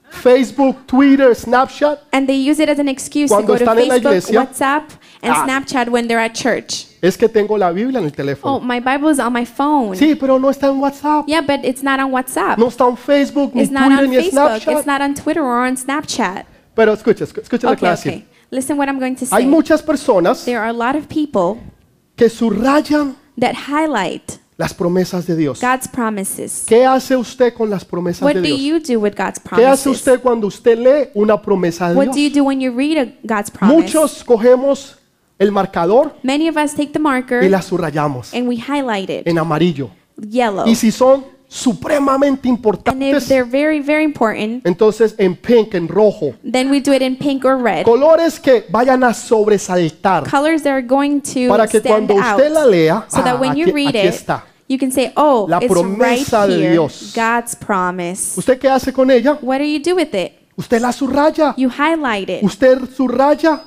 Facebook, 0.10 0.86
Twitter, 0.86 1.34
Snapchat. 1.36 2.00
And 2.12 2.28
they 2.28 2.36
use 2.50 2.62
it 2.62 2.70
as 2.70 2.80
an 2.80 2.88
excuse 2.88 3.30
to 3.30 3.36
Cuando 3.36 3.54
go 3.54 3.58
to 3.58 3.64
están 3.64 3.80
en 3.80 3.88
la 3.88 3.94
Facebook, 3.96 4.12
iglesia, 4.12 4.40
WhatsApp, 4.42 4.84
and 5.22 5.34
ah. 5.34 5.46
Snapchat 5.46 5.90
when 5.90 6.08
they're 6.08 6.20
at 6.20 6.34
church. 6.34 6.86
Es 7.02 7.16
que 7.18 7.28
tengo 7.30 7.58
la 7.58 7.72
Biblia 7.72 8.00
en 8.00 8.06
el 8.06 8.12
Oh, 8.12 8.16
teléfono. 8.16 8.60
my 8.62 8.80
Bible 8.80 9.10
is 9.12 9.20
on 9.20 9.32
my 9.34 9.46
phone. 9.46 9.96
Sí, 9.96 10.16
pero 10.16 10.38
no 10.40 10.50
está 10.50 10.68
en 10.68 10.80
WhatsApp. 10.80 11.28
Yeah, 11.28 11.42
but 11.42 11.64
it's 11.64 11.84
not 11.84 12.00
on 12.00 12.12
WhatsApp. 12.12 12.58
No 12.58 12.68
está 12.68 12.88
en 12.88 12.98
Facebook, 12.98 13.54
ni 13.54 13.62
It's 13.64 13.72
not 13.72 13.88
Twitter, 13.88 14.04
on 14.04 14.10
ni 14.10 14.16
Facebook. 14.18 14.32
Snapchat. 14.34 14.78
It's 14.78 14.86
not 14.88 15.02
on 15.02 15.14
Twitter 15.14 15.42
or 15.44 15.66
on 15.66 15.76
Snapchat. 15.78 16.46
Pero 16.76 16.94
escucha, 16.94 17.24
escu- 17.26 17.42
escucha 17.42 17.68
lo 17.70 17.76
que 17.76 17.78
Okay, 17.78 17.88
voy 17.88 17.88
a 17.88 17.96
decir. 17.96 18.12
okay. 18.14 18.26
Listen 18.52 18.78
what 18.78 18.88
I'm 18.88 19.00
going 19.00 19.16
to 19.16 19.26
Hay 19.32 19.44
say. 19.44 19.46
muchas 19.48 19.82
personas 19.82 20.46
There 20.46 20.58
are 20.60 20.70
a 20.70 20.74
lot 20.74 20.96
of 20.96 21.08
people 21.10 21.60
que 22.16 22.30
subrayan 22.30 23.16
that 23.40 23.56
highlight 23.68 24.40
las 24.58 24.74
promesas 24.74 25.28
de 25.28 25.36
Dios. 25.36 25.60
God's 25.62 25.88
promises. 25.88 26.64
¿Qué 26.68 26.86
hace 26.86 27.16
usted 27.16 27.54
con 27.54 27.70
las 27.70 27.84
promesas 27.86 28.22
What 28.24 28.34
de 28.36 28.42
do 28.42 28.56
Dios? 28.56 28.60
you 28.62 28.80
do 28.80 29.00
with 29.00 29.14
God's 29.16 29.40
¿Qué 29.40 29.66
hace 29.66 29.84
promises? 29.84 29.88
usted 29.88 30.20
cuando 30.22 30.48
usted 30.48 30.78
lee 30.80 31.10
una 31.14 31.40
promesa 31.42 31.90
de 31.90 31.96
What 31.96 32.08
do 32.14 32.20
you 32.20 32.30
do 32.32 32.44
when 32.44 32.60
you 32.62 32.72
read 32.72 32.98
a 32.98 33.06
God's 33.24 33.52
promise? 33.52 33.76
Muchos 33.76 34.24
cogemos 34.24 34.98
el 35.40 35.52
marcador 35.52 36.16
Many 36.24 36.48
of 36.50 36.58
us 36.58 36.74
take 36.74 36.92
the 36.94 37.00
marker 37.00 37.44
y 37.44 37.50
la 37.50 37.62
subrayamos 37.62 38.34
and 38.34 38.48
we 38.48 38.58
highlight 38.58 39.10
it 39.10 39.28
en 39.28 39.38
amarillo. 39.38 39.90
yellow. 40.18 40.66
Y 40.68 40.76
si 40.76 40.92
son 40.92 41.26
supremamente 41.50 42.48
And 42.50 42.58
if 42.58 42.66
importantes, 42.66 43.28
they're 43.30 43.46
very, 43.50 43.80
very 43.80 44.04
important, 44.04 44.66
entonces 44.66 45.16
en 45.18 45.36
pink, 45.36 45.76
en 45.76 45.88
rojo. 45.88 46.34
then 46.44 46.70
we 46.70 46.80
do 46.82 46.92
it 46.92 47.02
in 47.02 47.16
pink 47.18 47.46
or 47.46 47.56
red. 47.58 47.86
Colores 47.86 48.40
que 48.40 48.66
vayan 48.70 49.04
a 49.04 49.14
sobresaltar 49.14 50.30
Colors 50.30 50.64
that 50.64 50.72
are 50.74 50.82
going 50.86 51.22
to 51.22 51.48
para 51.48 51.68
que 51.68 51.80
stand 51.80 52.08
cuando 52.08 52.16
usted 52.16 52.52
la 52.52 52.64
out. 52.64 52.70
lea, 52.72 52.90
So 53.08 53.22
that 53.24 53.36
ah, 53.36 53.40
when 53.40 53.56
you 53.56 53.68
aquí, 53.68 53.74
read 53.74 53.96
aquí 53.96 54.08
it, 54.08 54.14
está. 54.14 54.44
you 54.68 54.78
can 54.78 54.92
say, 54.92 55.14
oh, 55.16 55.46
La 55.48 55.60
it's 55.60 55.70
right 55.70 55.72
promesa 55.72 56.48
de 56.48 56.56
here. 56.58 56.72
Dios. 56.74 57.14
God's 57.16 57.56
promise. 57.56 58.38
¿Usted 58.38 58.60
qué 58.60 58.68
hace 58.70 58.92
con 58.92 59.10
ella? 59.10 59.38
What 59.42 59.60
do 59.60 59.64
you 59.66 59.80
do 59.80 59.96
with 59.96 60.14
it? 60.14 60.34
Usted 60.58 60.82
la 60.82 60.92
subraya. 60.92 61.54
You 61.56 61.70
highlight 61.70 62.30
it. 62.30 62.44
Usted 62.44 62.80
subraya 62.90 63.62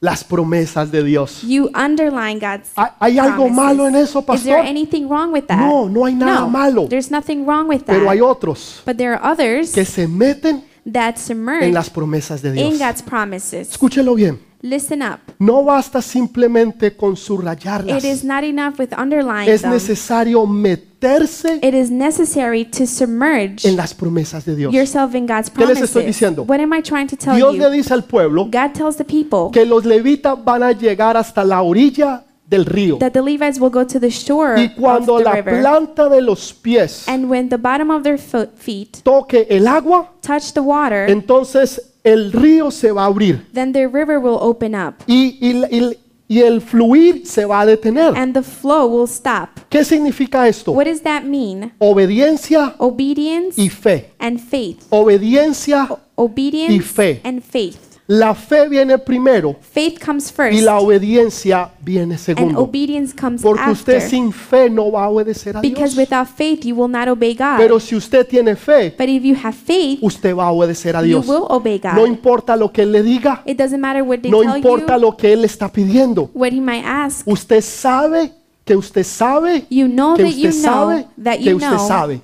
las 0.00 0.24
promesas 0.24 0.90
de 0.90 1.04
Dios. 1.04 1.42
You 1.42 1.70
underline 1.74 2.38
God's 2.40 2.70
¿Hay- 2.98 3.18
algo 3.18 3.36
promises. 3.46 3.56
malo 3.56 3.86
en 3.88 3.96
eso, 3.96 4.20
Is 4.20 4.42
there 4.44 4.56
pastor? 4.56 4.56
anything 4.66 5.06
wrong 5.08 5.32
with 5.32 5.44
that? 5.46 5.58
No, 5.58 5.88
no 5.88 6.06
hay 6.06 6.14
nada 6.14 6.40
No, 6.40 6.48
malo. 6.50 6.86
There's 6.88 7.10
nothing 7.10 7.44
wrong 7.46 7.68
with 7.68 7.82
Pero 7.84 8.08
hay 8.10 8.18
that. 8.18 8.26
otros 8.26 8.82
But 8.86 8.96
there 8.96 9.12
are 9.14 9.20
others 9.22 9.72
que 9.72 9.84
se 9.84 10.06
meten 10.08 10.64
that 10.90 11.16
en 11.16 11.20
submerge 11.20 11.72
las 11.72 11.90
promesas 11.90 12.40
de 12.40 12.48
in 12.50 12.54
Dios. 12.54 12.78
God's 12.78 13.02
promises. 13.02 13.70
Escúchelo 13.70 14.14
bien. 14.14 14.40
Listen 14.62 15.00
up. 15.02 15.20
No 15.38 15.64
basta 15.64 16.02
simplemente 16.02 16.94
con 16.94 17.16
subrayarlas. 17.16 18.04
It 18.04 18.10
is 18.10 18.22
not 18.24 18.44
enough 18.44 18.78
with 18.78 18.90
underlining 18.98 19.48
Es 19.48 19.62
them. 19.62 19.70
necesario 19.72 20.46
meterse 20.46 21.58
It 21.62 21.72
is 21.74 21.90
necessary 21.90 22.66
to 22.66 22.86
submerge 22.86 23.66
en 23.66 23.76
las 23.76 23.94
promesas 23.94 24.44
de 24.44 24.54
Dios. 24.56 24.72
yourself 24.74 25.14
in 25.14 25.26
God's 25.26 25.48
¿Qué 25.50 25.60
les 25.60 25.78
promises. 25.78 25.82
estoy 25.84 26.04
diciendo? 26.04 26.44
What 26.46 26.60
am 26.60 26.74
I 26.74 26.82
trying 26.82 27.06
to 27.08 27.16
tell 27.16 27.34
Dios 27.36 27.54
le 27.56 27.64
you? 27.64 27.70
dice 27.70 27.94
al 27.94 28.04
pueblo 28.04 28.44
God 28.44 28.72
tells 28.74 28.96
the 28.96 29.04
people 29.04 29.50
que 29.50 29.64
los 29.64 29.86
levitas 29.86 30.36
van 30.44 30.62
a 30.62 30.72
llegar 30.72 31.16
hasta 31.16 31.42
la 31.42 31.62
orilla 31.62 32.24
del 32.46 32.66
río. 32.66 32.98
that 32.98 33.12
the 33.12 33.22
Levites 33.22 33.58
will 33.58 33.70
go 33.70 33.86
to 33.86 33.98
the 33.98 34.10
shore 34.10 34.60
Y 34.60 34.74
cuando 34.78 35.14
of 35.14 35.18
the 35.20 35.24
la 35.24 35.32
river. 35.36 35.60
planta 35.62 36.08
de 36.10 36.20
los 36.20 36.52
pies 36.52 37.08
And 37.08 37.30
when 37.30 37.48
the 37.48 37.56
bottom 37.56 37.90
of 37.90 38.02
their 38.02 38.18
foot, 38.18 38.50
feet 38.56 38.98
toque 39.04 39.46
el 39.48 39.66
agua, 39.68 40.10
touch 40.20 40.52
the 40.52 40.60
water, 40.60 41.08
entonces 41.08 41.89
el 42.04 42.32
río 42.32 42.70
se 42.70 42.92
va 42.92 43.02
a 43.04 43.06
abrir 43.06 43.46
then 43.52 43.72
the 43.72 43.86
river 43.86 44.18
will 44.18 44.38
open 44.40 44.74
up 44.74 44.94
y, 45.06 45.36
y- 45.40 45.64
y- 45.70 45.98
y 46.28 46.40
el 46.42 46.60
fluir 46.60 47.26
se 47.26 47.44
va 47.44 47.60
a 47.62 47.66
detener. 47.66 48.12
and 48.16 48.34
the 48.34 48.42
flow 48.42 48.86
will 48.86 49.08
stop. 49.08 49.48
¿Qué 49.68 49.84
significa 49.84 50.46
esto? 50.46 50.70
What 50.72 50.84
does 50.86 51.02
that 51.02 51.24
mean? 51.24 51.72
Obediencia 51.78 52.74
Obedience 52.78 53.60
y 53.60 53.68
fe. 53.68 54.12
and 54.20 54.38
faith. 54.38 54.78
Obediencia, 54.90 55.88
Obedience 56.14 56.72
Y 56.74 56.78
fe. 56.80 57.20
and 57.24 57.42
faith. 57.42 57.89
La 58.12 58.34
fe 58.34 58.68
viene 58.68 58.98
primero 58.98 59.54
Faith 59.60 60.04
comes 60.04 60.32
first 60.32 60.52
y 60.58 60.60
la 60.62 60.80
obediencia 60.80 61.70
viene 61.80 62.14
and 62.14 62.18
segundo. 62.20 62.60
obedience 62.60 63.14
comes 63.14 63.40
Porque 63.40 63.70
usted 63.70 63.96
after. 63.98 64.10
sin 64.10 64.32
fe 64.32 64.68
no 64.68 64.90
va 64.90 65.04
a 65.04 65.08
obedecer 65.10 65.56
a 65.56 65.60
Because 65.60 65.94
Dios. 65.94 65.96
without 66.08 66.26
faith 66.26 66.64
you 66.64 66.74
will 66.74 66.90
not 66.90 67.06
obey 67.06 67.34
God. 67.34 67.58
Pero 67.58 67.78
si 67.78 67.94
usted 67.94 68.26
tiene 68.26 68.56
fe, 68.56 68.92
But 68.98 69.08
if 69.08 69.22
you 69.22 69.36
have 69.40 69.54
faith, 69.54 70.00
usted 70.02 70.34
va 70.34 70.48
a 70.48 70.50
obedecer 70.50 70.96
a 70.96 71.02
you 71.02 71.06
Dios. 71.20 71.28
will 71.28 71.46
obey 71.48 71.78
God. 71.78 71.92
No 71.94 72.04
importa 72.04 72.56
lo 72.56 72.72
que 72.72 72.82
Él 72.82 72.90
le 72.90 73.04
diga, 73.04 73.42
It 73.46 73.56
doesn't 73.56 73.78
matter 73.80 74.02
what 74.02 74.18
they 74.22 74.30
no 74.32 74.40
tell 74.42 74.56
importa 74.56 74.96
you, 74.96 75.02
lo 75.02 75.16
que 75.16 75.32
Él 75.32 75.44
está 75.44 75.70
pidiendo. 75.70 76.30
what 76.34 76.50
he 76.52 76.60
might 76.60 76.84
ask. 76.84 77.24
Usted 77.28 77.60
sabe 77.62 78.32
que 78.70 78.76
usted 78.76 79.02
sabe 79.02 79.64
You 79.68 79.88
know 79.88 80.14
que 80.14 80.24
usted 80.24 80.52
sabe 80.52 81.06
que 81.42 81.54
usted 81.54 81.78
sabe 81.78 82.20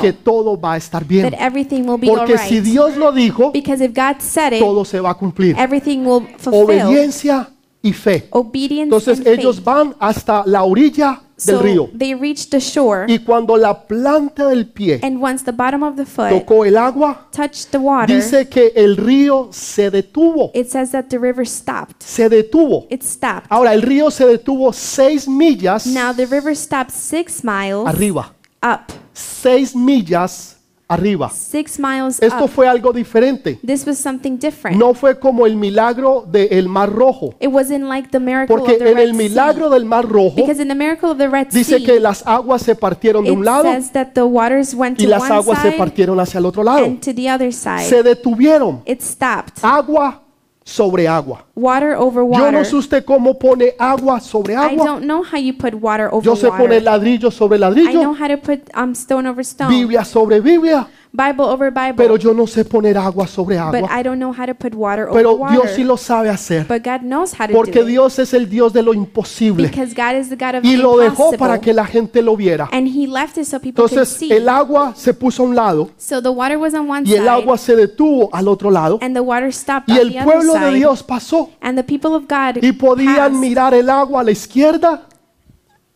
que 0.00 0.12
todo 0.14 0.58
va 0.58 0.72
a 0.72 0.76
estar 0.78 1.04
bien. 1.04 1.30
that 1.30 1.38
everything 1.38 1.82
will 1.82 2.00
be 2.00 2.06
Porque 2.06 2.38
si 2.38 2.56
alright. 2.56 2.64
Dios 2.64 2.96
lo 2.96 3.12
dijo, 3.12 3.52
Because 3.52 3.84
if 3.84 3.92
God 3.94 4.16
said 4.20 4.54
it, 4.54 4.60
todo 4.60 4.84
se 4.86 4.98
va 4.98 5.10
a 5.10 5.14
cumplir. 5.14 5.54
everything 5.58 5.98
will 6.06 6.26
fulfill. 6.38 6.64
Obediencia 6.64 7.50
y 7.82 7.92
fe. 7.92 8.28
Obedience 8.30 8.84
Entonces 8.84 9.26
ellos 9.26 9.56
faith. 9.56 9.64
van 9.66 9.94
hasta 9.98 10.42
la 10.46 10.62
orilla 10.64 11.20
del 11.36 11.56
So 11.56 11.62
río. 11.62 11.90
they 11.96 12.14
reached 12.14 12.50
the 12.50 12.60
shore, 12.60 13.06
Y 13.08 13.18
cuando 13.18 13.56
la 13.56 13.86
planta 13.86 14.46
del 14.48 14.66
pie 14.66 15.00
and 15.02 15.20
once 15.22 15.44
the 15.44 15.52
bottom 15.52 15.82
of 15.82 15.96
the 15.96 16.04
foot 16.06 16.30
tocó 16.30 16.64
el 16.64 16.76
agua, 16.76 17.26
touched 17.32 17.70
the 17.72 17.78
water, 17.78 18.14
dice 18.14 18.48
que 18.48 18.72
el 18.76 18.96
río 18.96 19.48
se 19.52 19.90
detuvo. 19.90 20.50
it 20.54 20.70
says 20.70 20.90
that 20.92 21.06
the 21.08 21.18
river 21.18 21.44
stopped. 21.46 22.02
Se 22.02 22.28
detuvo. 22.28 22.86
It 22.90 23.02
stopped. 23.02 23.46
Ahora 23.50 23.74
el 23.74 23.82
río 23.82 24.10
se 24.10 24.24
detuvo 24.26 24.72
seis 24.72 25.26
millas 25.28 25.86
Now 25.86 26.12
the 26.14 26.26
river 26.26 26.54
stopped 26.54 26.92
six 26.92 27.42
miles 27.42 27.86
arriba. 27.86 28.32
up. 28.62 28.92
Seis 29.12 29.74
millas 29.74 30.53
arriba. 30.88 31.30
Six 31.30 31.78
miles 31.78 32.20
Esto 32.22 32.44
up. 32.44 32.50
fue 32.50 32.68
algo 32.68 32.92
diferente. 32.92 33.58
This 33.66 33.86
was 33.86 33.98
something 33.98 34.36
different. 34.38 34.76
No 34.78 34.94
fue 34.94 35.18
como 35.18 35.46
el 35.46 35.56
milagro 35.56 36.24
del 36.30 36.68
Mar 36.68 36.90
Rojo. 36.92 37.34
It 37.40 37.48
wasn't 37.48 37.84
like 37.88 38.08
the 38.10 38.20
miracle 38.20 38.56
Porque 38.56 38.72
of 38.72 38.78
the 38.78 38.90
en 38.90 38.98
el 38.98 39.06
Red 39.10 39.14
milagro 39.14 39.68
Sea. 39.68 39.74
del 39.74 39.84
Mar 39.84 40.04
Rojo 40.06 40.36
Because 40.36 40.60
in 40.60 40.68
the 40.68 40.74
miracle 40.74 41.10
of 41.10 41.18
the 41.18 41.28
Red 41.28 41.48
dice 41.50 41.78
Sea, 41.78 41.84
que 41.86 42.00
las 42.00 42.26
aguas 42.26 42.62
se 42.62 42.74
partieron 42.74 43.24
de 43.24 43.30
it 43.30 43.36
un 43.38 43.44
lado 43.44 43.64
says 43.64 43.90
that 43.92 44.08
the 44.14 44.22
waters 44.22 44.74
went 44.74 45.00
y 45.00 45.04
to 45.04 45.10
las 45.10 45.22
one 45.22 45.32
aguas 45.32 45.62
se 45.62 45.72
partieron 45.72 46.18
hacia 46.20 46.38
el 46.38 46.46
otro 46.46 46.62
lado. 46.62 46.84
and 46.84 47.00
to 47.00 47.14
the 47.14 47.30
other 47.30 47.52
side. 47.52 47.84
Se 47.88 48.02
detuvieron. 48.02 48.82
It 48.86 49.00
stopped. 49.00 49.58
Agua 49.62 50.23
sobre 50.64 51.06
agua. 51.06 51.44
Water 51.54 51.94
over 51.94 52.20
Yo 52.22 52.26
water. 52.26 52.52
no 52.52 52.64
sé 52.64 52.74
usted 52.74 53.04
cómo 53.04 53.38
pone 53.38 53.74
agua 53.78 54.18
sobre 54.20 54.54
I 54.54 54.56
agua. 54.56 54.84
don't 54.86 55.04
know 55.04 55.22
how 55.22 55.38
you 55.38 55.52
put 55.52 55.74
water 55.74 56.08
over 56.10 56.24
Yo 56.24 56.34
sé 56.34 56.48
water. 56.48 56.58
poner 56.64 56.82
ladrillo 56.82 57.30
sobre 57.30 57.56
I 57.58 57.60
know 57.60 57.68
ladrillo, 57.70 58.14
how 58.18 58.28
to 58.28 58.38
put 58.38 58.60
um, 58.74 58.94
stone 58.94 59.26
over 59.28 59.44
stone, 59.44 59.68
Biblia 59.68 60.04
sobre 60.04 60.40
Biblia, 60.40 60.86
Bible 61.16 61.44
over 61.44 61.70
Bible, 61.70 61.94
pero 61.96 62.16
yo 62.16 62.34
no 62.34 62.44
sé 62.44 62.64
poner 62.64 62.98
agua 62.98 63.28
sobre 63.28 63.56
but 63.56 63.76
agua. 63.76 64.00
I 64.00 64.02
don't 64.02 64.18
know 64.18 64.32
how 64.32 64.46
to 64.46 64.54
put 64.54 64.74
water 64.74 65.08
over 65.08 65.22
Pero. 65.22 65.38
Dios 65.48 65.70
sí 65.76 65.84
lo 65.84 65.96
sabe 65.96 66.28
hacer, 66.28 66.66
But 66.66 66.82
God 66.82 67.02
knows 67.02 67.32
how 67.38 67.46
to 67.46 67.52
porque 67.52 67.78
do 67.78 67.86
it. 67.86 67.92
Dios 67.92 68.18
es 68.18 68.34
el 68.34 68.48
Dios 68.48 68.72
de 68.72 68.82
lo 68.82 68.92
imposible 68.92 69.68
Because 69.68 69.94
God 69.94 70.16
is 70.18 70.28
the 70.28 70.34
God 70.34 70.56
of 70.56 70.64
y 70.64 70.76
lo 70.76 70.98
dejó 70.98 71.30
para 71.38 71.60
que 71.60 71.72
la 71.72 71.86
gente 71.86 72.20
lo 72.20 72.36
viera. 72.36 72.68
And 72.72 72.88
He 72.88 73.06
left 73.06 73.38
it 73.38 73.44
so 73.44 73.60
people 73.60 73.84
could 73.84 73.92
Entonces 73.92 74.16
see. 74.16 74.32
el 74.32 74.48
agua 74.48 74.92
se 74.96 75.14
puso 75.14 75.44
a 75.44 75.46
un 75.46 75.54
lado 75.54 75.90
so 75.96 76.20
the 76.20 76.30
water 76.30 76.58
was 76.58 76.74
on 76.74 76.90
one 76.90 77.08
y 77.08 77.14
el 77.14 77.28
agua 77.28 77.58
se 77.58 77.76
detuvo 77.76 78.30
al 78.32 78.48
otro 78.48 78.72
lado 78.72 78.98
and 79.00 79.14
the 79.14 79.20
water 79.20 79.52
stopped 79.52 79.94
y 79.94 79.98
el 79.98 80.12
pueblo 80.24 80.54
de. 80.54 80.72
Dios 80.72 81.04
pasó 81.04 81.50
and 81.60 81.78
the 81.78 81.84
people 81.84 82.10
of 82.16 82.24
God 82.28 82.60
y 82.60 82.72
podían 82.72 83.38
mirar 83.38 83.72
el 83.72 83.88
agua 83.88 84.22
a 84.22 84.24
la 84.24 84.32
izquierda 84.32 85.06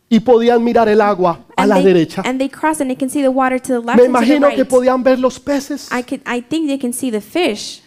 y 0.09 0.19
podían 0.21 0.63
mirar 0.63 0.89
el 0.89 1.01
agua 1.01 1.39
a 1.55 1.63
And 1.63 1.69
la 1.69 1.75
they, 1.75 1.85
derecha. 1.85 2.21
and 2.25 2.39
they 2.39 2.49
cross 2.49 2.81
and 2.81 2.89
they 2.89 2.95
can 2.97 3.09
see 3.09 3.21
the 3.21 3.29
water 3.29 3.59
to 3.59 3.73
the 3.73 3.79
left 3.79 3.97
Me 3.97 4.03
the 4.03 4.09
imagino 4.09 4.49
que 4.49 4.65
podían 4.65 5.03
ver 5.03 5.19
los 5.19 5.39
peces, 5.39 5.89
I 5.91 6.01
could 6.03 6.21
I 6.25 6.41
think 6.41 6.67
they 6.67 6.79
can 6.79 6.93
see 6.93 7.11
the 7.11 7.21
fish, 7.21 7.81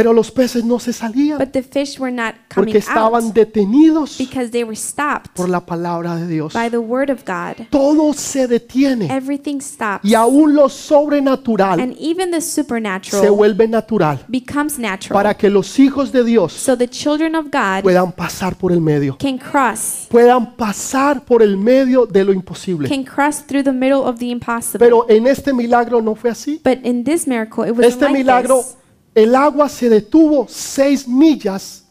pero 0.00 0.14
los 0.14 0.30
peces 0.30 0.64
no 0.64 0.78
se 0.78 0.92
salían 0.94 1.38
but 1.38 1.50
the 1.52 1.62
fish 1.62 1.98
were 1.98 2.10
not 2.10 2.34
coming 2.48 2.72
porque 2.72 2.78
estaban 2.78 3.26
out 3.26 3.34
detenidos 3.34 4.16
because 4.16 4.50
they 4.50 4.64
were 4.64 4.74
stopped 4.74 5.30
por 5.34 5.48
la 5.48 5.60
palabra 5.60 6.16
de 6.16 6.26
Dios. 6.26 6.54
by 6.54 6.70
the 6.70 6.78
word 6.78 7.10
of 7.10 7.20
God. 7.26 7.66
Todo 7.70 8.14
se 8.14 8.46
detiene 8.48 9.14
Everything 9.14 9.60
stops. 9.60 10.02
y 10.04 10.14
aún 10.14 10.54
lo 10.54 10.68
sobrenatural 10.70 11.80
And 11.80 11.94
even 11.98 12.30
the 12.30 12.40
se 12.40 12.62
supernatural 12.62 13.30
vuelve 13.30 13.68
natural 13.68 14.24
becomes 14.28 14.78
natural. 14.78 15.12
para 15.14 15.34
que 15.36 15.50
los 15.50 15.78
hijos 15.78 16.12
de 16.12 16.24
Dios 16.24 16.52
So 16.54 16.76
the 16.78 16.88
children 16.88 17.34
of 17.34 17.46
God 17.52 17.82
puedan 17.82 18.12
pasar 18.12 18.56
por 18.56 18.72
el 18.72 18.80
medio, 18.80 19.16
can 19.18 19.36
cross, 19.38 20.06
puedan 20.08 20.56
pasar 20.56 21.24
por 21.24 21.42
el 21.42 21.56
medio 21.56 22.06
de 22.06 22.24
lo 22.24 22.32
imposible. 22.32 22.88
can 22.88 23.04
cross 23.04 23.44
through 23.46 23.64
the 23.64 23.72
middle 23.72 24.00
of 24.06 24.18
the 24.18 24.30
impossible. 24.30 24.78
Pero 24.78 25.04
en 25.08 25.26
este 25.26 25.52
milagro 25.52 26.00
no 26.00 26.14
fue 26.14 26.30
así. 26.30 26.60
But 26.64 26.84
in 26.84 27.04
this 27.04 27.26
miracle, 27.26 27.68
it 27.68 27.76
was 27.76 27.86
Este 27.86 28.02
like 28.02 28.14
milagro, 28.18 28.62
this. 28.62 28.76
El 29.14 29.34
agua 29.34 29.68
se 29.68 29.88
detuvo 29.88 30.46
seis 30.48 31.06
millas 31.06 31.84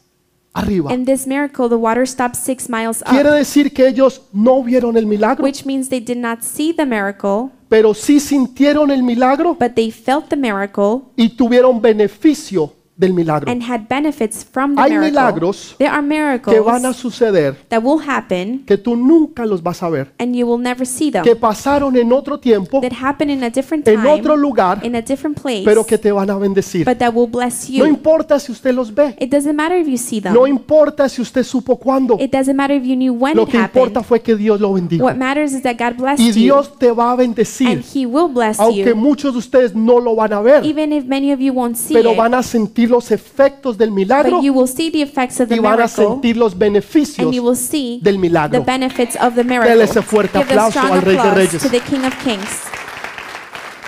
arriba. 0.52 0.92
In 0.92 1.04
this 1.04 1.26
miracle, 1.26 1.68
the 1.68 1.76
water 1.76 2.06
stopped 2.06 2.36
six 2.36 2.68
miles 2.68 3.02
Quiere 3.02 3.30
up, 3.30 3.36
decir 3.36 3.72
que 3.72 3.86
ellos 3.86 4.22
no 4.32 4.62
vieron 4.62 4.96
el 4.96 5.06
milagro, 5.06 5.44
which 5.44 5.64
means 5.64 5.88
they 5.88 6.00
did 6.00 6.18
not 6.18 6.42
see 6.42 6.72
the 6.72 6.86
miracle, 6.86 7.50
pero 7.68 7.94
sí 7.94 8.20
sintieron 8.20 8.90
el 8.90 9.02
milagro 9.02 9.56
but 9.58 9.74
they 9.74 9.90
felt 9.90 10.28
the 10.28 10.36
miracle 10.36 11.02
y 11.16 11.28
tuvieron 11.30 11.80
beneficio 11.80 12.74
del 13.00 13.14
milagro. 13.14 13.50
and 13.50 13.62
had 13.62 13.86
benefits 13.88 14.44
from 14.44 14.74
the 14.76 14.82
Hay 14.82 14.90
miracle. 14.90 15.10
milagros 15.10 15.74
There 15.78 15.88
are 15.90 16.00
Que 16.40 16.60
van 16.60 16.76
a 16.76 16.78
miracles 16.90 16.96
suceder 16.96 17.56
that 17.68 17.82
will 17.82 18.00
happen 18.06 18.62
que 18.66 18.76
tú 18.76 18.94
nunca 18.96 19.46
los 19.46 19.62
vas 19.62 19.82
a 19.82 19.88
ver, 19.88 20.12
and 20.18 20.34
you 20.36 20.46
will 20.46 20.62
never 20.62 20.86
see 20.86 21.10
them. 21.10 21.22
que 21.24 21.34
pasaron 21.34 21.96
en 21.96 22.12
otro 22.12 22.38
tiempo, 22.38 22.80
That 22.80 22.92
happen 23.02 23.30
in 23.30 23.42
a 23.42 23.50
different 23.50 23.88
en 23.88 24.00
otro 24.06 24.34
time, 24.34 24.36
lugar, 24.42 24.84
in 24.84 24.94
a 24.94 25.02
different 25.02 25.40
place, 25.40 25.62
pero 25.64 25.84
que 25.84 25.96
te 25.98 26.12
van 26.12 26.28
a 26.30 26.36
bendecir. 26.36 26.84
but 26.84 26.98
that 26.98 27.12
will 27.14 27.28
bless 27.30 27.68
No 27.70 27.76
you. 27.78 27.86
importa 27.86 28.38
si 28.38 28.52
usted 28.52 28.74
los 28.74 28.94
ve, 28.94 29.16
It 29.18 29.30
doesn't 29.30 29.54
matter 29.56 29.78
if 29.78 29.88
you 29.88 29.96
see 29.96 30.20
them. 30.20 30.34
no 30.34 30.46
importa 30.46 31.08
si 31.08 31.22
usted 31.22 31.42
supo 31.42 31.76
cuándo, 31.78 32.16
It 32.20 32.30
doesn't 32.32 32.54
matter 32.56 32.76
if 32.76 32.84
you 32.84 32.96
knew 32.96 33.14
when 33.14 33.36
lo 33.36 33.44
it 33.44 33.50
que 33.50 33.58
importa 33.58 34.02
fue 34.02 34.20
que 34.20 34.36
Dios 34.36 34.60
lo 34.60 34.72
bendijo. 34.74 35.04
What 35.04 35.16
matters 35.16 35.52
is 35.52 35.62
that 35.62 35.76
God 35.78 35.96
blessed 35.96 36.20
Y 36.20 36.28
you, 36.28 36.34
Dios 36.34 36.78
te 36.78 36.90
va 36.90 37.10
a 37.10 37.12
and 37.12 37.18
bendecir, 37.20 37.82
He 37.94 38.04
will 38.04 38.28
bless 38.28 38.60
aunque 38.60 38.90
you, 38.90 38.96
muchos 38.96 39.32
de 39.32 39.38
ustedes 39.38 39.74
no 39.74 39.98
lo 40.00 40.14
van 40.14 40.32
a 40.32 40.40
ver, 40.42 40.64
even 40.66 40.92
if 40.92 41.06
many 41.06 41.32
of 41.32 41.40
you 41.40 41.52
won't 41.52 41.76
see 41.76 41.94
pero 41.94 42.10
it. 42.12 42.16
van 42.18 42.34
a 42.34 42.42
sentir 42.42 42.89
los 42.90 43.10
efectos 43.10 43.78
del 43.78 43.90
milagro 43.90 44.36
But 44.36 44.44
you 44.44 44.52
will 44.52 44.68
see 44.68 44.90
the 44.90 45.00
effects 45.02 45.40
of 45.40 45.50
y 45.50 45.58
van 45.58 45.72
a 45.72 45.76
miracle, 45.76 46.04
sentir 46.06 46.36
los 46.36 46.56
beneficios 46.58 47.18
and 47.26 47.32
you 47.34 47.42
will 47.42 47.56
see 47.56 48.00
del 48.02 48.14
the 48.16 48.20
milagro. 48.20 48.62
benefits 48.62 49.16
of 49.16 49.34
the 49.34 49.42
Dele 49.44 49.60
miracle. 49.60 49.82
ese 49.84 50.02
fuerte 50.02 50.38
Give 50.38 50.50
a 50.50 50.52
aplauso 50.66 50.78
strong 50.80 50.92
al 50.92 51.02
Rey 51.02 51.14
de 51.14 51.20
applause 51.20 51.36
Reyes. 51.36 51.62
to 51.62 51.68
the 51.70 51.80
King 51.80 52.04
of 52.04 52.14
Kings. 52.22 52.60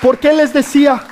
¿Por 0.00 0.18
qué 0.18 0.32
les 0.32 0.52
decía 0.52 1.02